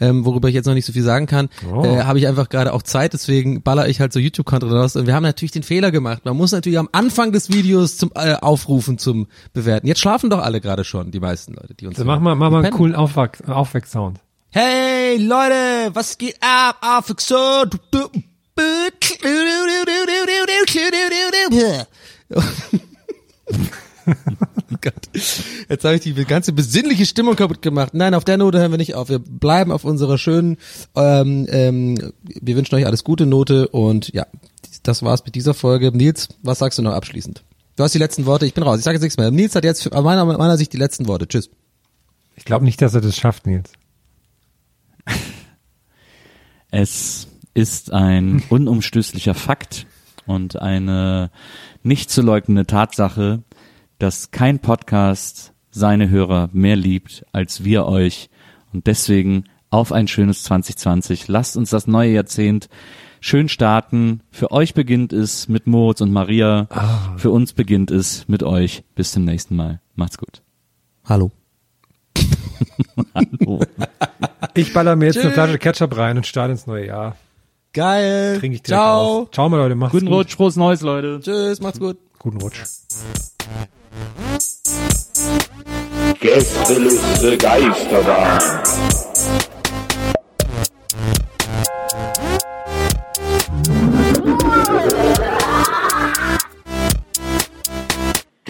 ähm, 0.00 0.24
worüber 0.24 0.48
ich 0.48 0.54
jetzt 0.54 0.66
noch 0.66 0.74
nicht 0.74 0.86
so 0.86 0.92
viel 0.92 1.02
sagen 1.02 1.26
kann, 1.26 1.48
Oh. 1.70 1.84
äh, 1.84 2.02
habe 2.04 2.18
ich 2.18 2.26
einfach 2.26 2.48
gerade 2.48 2.72
auch 2.72 2.82
Zeit, 2.82 3.12
deswegen 3.12 3.62
baller 3.62 3.88
ich 3.88 4.00
halt 4.00 4.12
so 4.12 4.18
YouTube-Content 4.18 4.72
raus. 4.72 4.96
Und 4.96 5.06
wir 5.06 5.14
haben 5.14 5.22
natürlich 5.22 5.52
den 5.52 5.62
Fehler 5.62 5.90
gemacht. 5.90 6.24
Man 6.24 6.36
muss 6.36 6.52
natürlich 6.52 6.78
am 6.78 6.88
Anfang 6.92 7.32
des 7.32 7.50
Videos 7.52 7.96
zum 7.96 8.10
äh, 8.14 8.34
Aufrufen 8.34 8.98
zum 8.98 9.26
Bewerten. 9.52 9.86
Jetzt 9.86 10.00
schlafen 10.00 10.30
doch 10.30 10.40
alle 10.42 10.59
gerade 10.60 10.84
schon, 10.84 11.10
die 11.10 11.20
meisten 11.20 11.54
Leute, 11.54 11.74
die 11.74 11.86
uns 11.86 11.96
Also 11.96 12.06
mach 12.06 12.20
mal, 12.20 12.34
mach 12.34 12.50
mal 12.50 12.64
einen 12.64 12.72
coolen 12.72 12.94
Aufwach 12.94 13.30
Aufweck-Sound. 13.46 14.20
Hey 14.50 15.16
Leute, 15.18 15.94
was 15.94 16.18
geht 16.18 16.36
ab? 16.40 16.78
Auf 16.82 17.12
so. 17.18 17.64
Gott. 24.80 25.08
Jetzt 25.68 25.84
habe 25.84 25.96
ich 25.96 26.00
die 26.00 26.14
ganze 26.24 26.52
besinnliche 26.52 27.06
Stimmung 27.06 27.36
kaputt 27.36 27.62
gemacht. 27.62 27.94
Nein, 27.94 28.14
auf 28.14 28.24
der 28.24 28.38
Note 28.38 28.58
hören 28.58 28.70
wir 28.70 28.78
nicht 28.78 28.94
auf. 28.94 29.08
Wir 29.08 29.18
bleiben 29.18 29.72
auf 29.72 29.84
unserer 29.84 30.18
schönen, 30.18 30.56
ähm, 30.94 31.46
ähm, 31.50 32.12
wir 32.22 32.56
wünschen 32.56 32.74
euch 32.74 32.86
alles 32.86 33.04
Gute 33.04 33.26
Note 33.26 33.68
und 33.68 34.12
ja, 34.12 34.26
das 34.82 35.02
war's 35.02 35.24
mit 35.24 35.34
dieser 35.34 35.54
Folge. 35.54 35.92
Nils, 35.92 36.28
was 36.42 36.58
sagst 36.58 36.78
du 36.78 36.82
noch 36.82 36.94
abschließend? 36.94 37.42
Du 37.80 37.84
hast 37.84 37.94
die 37.94 37.98
letzten 37.98 38.26
Worte, 38.26 38.44
ich 38.44 38.52
bin 38.52 38.62
raus, 38.62 38.78
ich 38.78 38.84
sage 38.84 38.96
jetzt 38.96 39.02
nichts 39.02 39.16
mehr. 39.16 39.30
Nils 39.30 39.54
hat 39.54 39.64
jetzt 39.64 39.90
aus 39.90 40.04
meiner, 40.04 40.26
meiner 40.26 40.58
Sicht 40.58 40.70
die 40.74 40.76
letzten 40.76 41.08
Worte. 41.08 41.26
Tschüss. 41.26 41.48
Ich 42.36 42.44
glaube 42.44 42.66
nicht, 42.66 42.82
dass 42.82 42.92
er 42.92 43.00
das 43.00 43.16
schafft, 43.16 43.46
Nils. 43.46 43.72
Es 46.70 47.26
ist 47.54 47.90
ein 47.90 48.42
unumstößlicher 48.50 49.32
Fakt 49.32 49.86
und 50.26 50.60
eine 50.60 51.30
nicht 51.82 52.10
zu 52.10 52.20
leugnende 52.20 52.66
Tatsache, 52.66 53.44
dass 53.98 54.30
kein 54.30 54.58
Podcast 54.58 55.54
seine 55.70 56.10
Hörer 56.10 56.50
mehr 56.52 56.76
liebt 56.76 57.24
als 57.32 57.64
wir 57.64 57.86
euch. 57.86 58.28
Und 58.74 58.88
deswegen 58.88 59.44
auf 59.70 59.90
ein 59.90 60.06
schönes 60.06 60.42
2020. 60.42 61.28
Lasst 61.28 61.56
uns 61.56 61.70
das 61.70 61.86
neue 61.86 62.12
Jahrzehnt 62.12 62.68
schön 63.20 63.48
starten. 63.48 64.20
Für 64.30 64.50
euch 64.50 64.74
beginnt 64.74 65.12
es 65.12 65.48
mit 65.48 65.66
Moritz 65.66 66.00
und 66.00 66.12
Maria. 66.12 66.68
Für 67.16 67.30
uns 67.30 67.52
beginnt 67.52 67.90
es 67.90 68.26
mit 68.28 68.42
euch. 68.42 68.82
Bis 68.94 69.12
zum 69.12 69.24
nächsten 69.24 69.56
Mal. 69.56 69.80
Macht's 69.94 70.18
gut. 70.18 70.42
Hallo. 71.04 71.30
Hallo. 73.14 73.60
Ich 74.54 74.72
baller 74.72 74.96
mir 74.96 75.06
jetzt 75.06 75.18
eine 75.18 75.30
Flasche 75.32 75.58
Ketchup 75.58 75.96
rein 75.96 76.16
und 76.16 76.26
starte 76.26 76.52
ins 76.52 76.66
neue 76.66 76.86
Jahr. 76.86 77.16
Geil. 77.72 78.38
Trinke 78.38 78.56
ich 78.56 78.64
Ciao. 78.64 79.22
aus. 79.22 79.28
Ciao 79.32 79.48
mal 79.48 79.58
Leute, 79.58 79.76
macht's 79.76 79.92
Guten 79.92 80.06
gut. 80.06 80.14
Rutsch, 80.16 80.36
frohes 80.36 80.56
Neues, 80.56 80.80
Leute. 80.80 81.20
Tschüss, 81.22 81.60
macht's 81.60 81.78
gut. 81.78 81.98
Guten 82.18 82.40
Rutsch. 82.40 82.62
Gästeliste 86.20 87.38
Geisterbahn. 87.38 88.40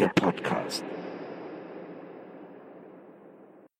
Japan. 0.00 0.29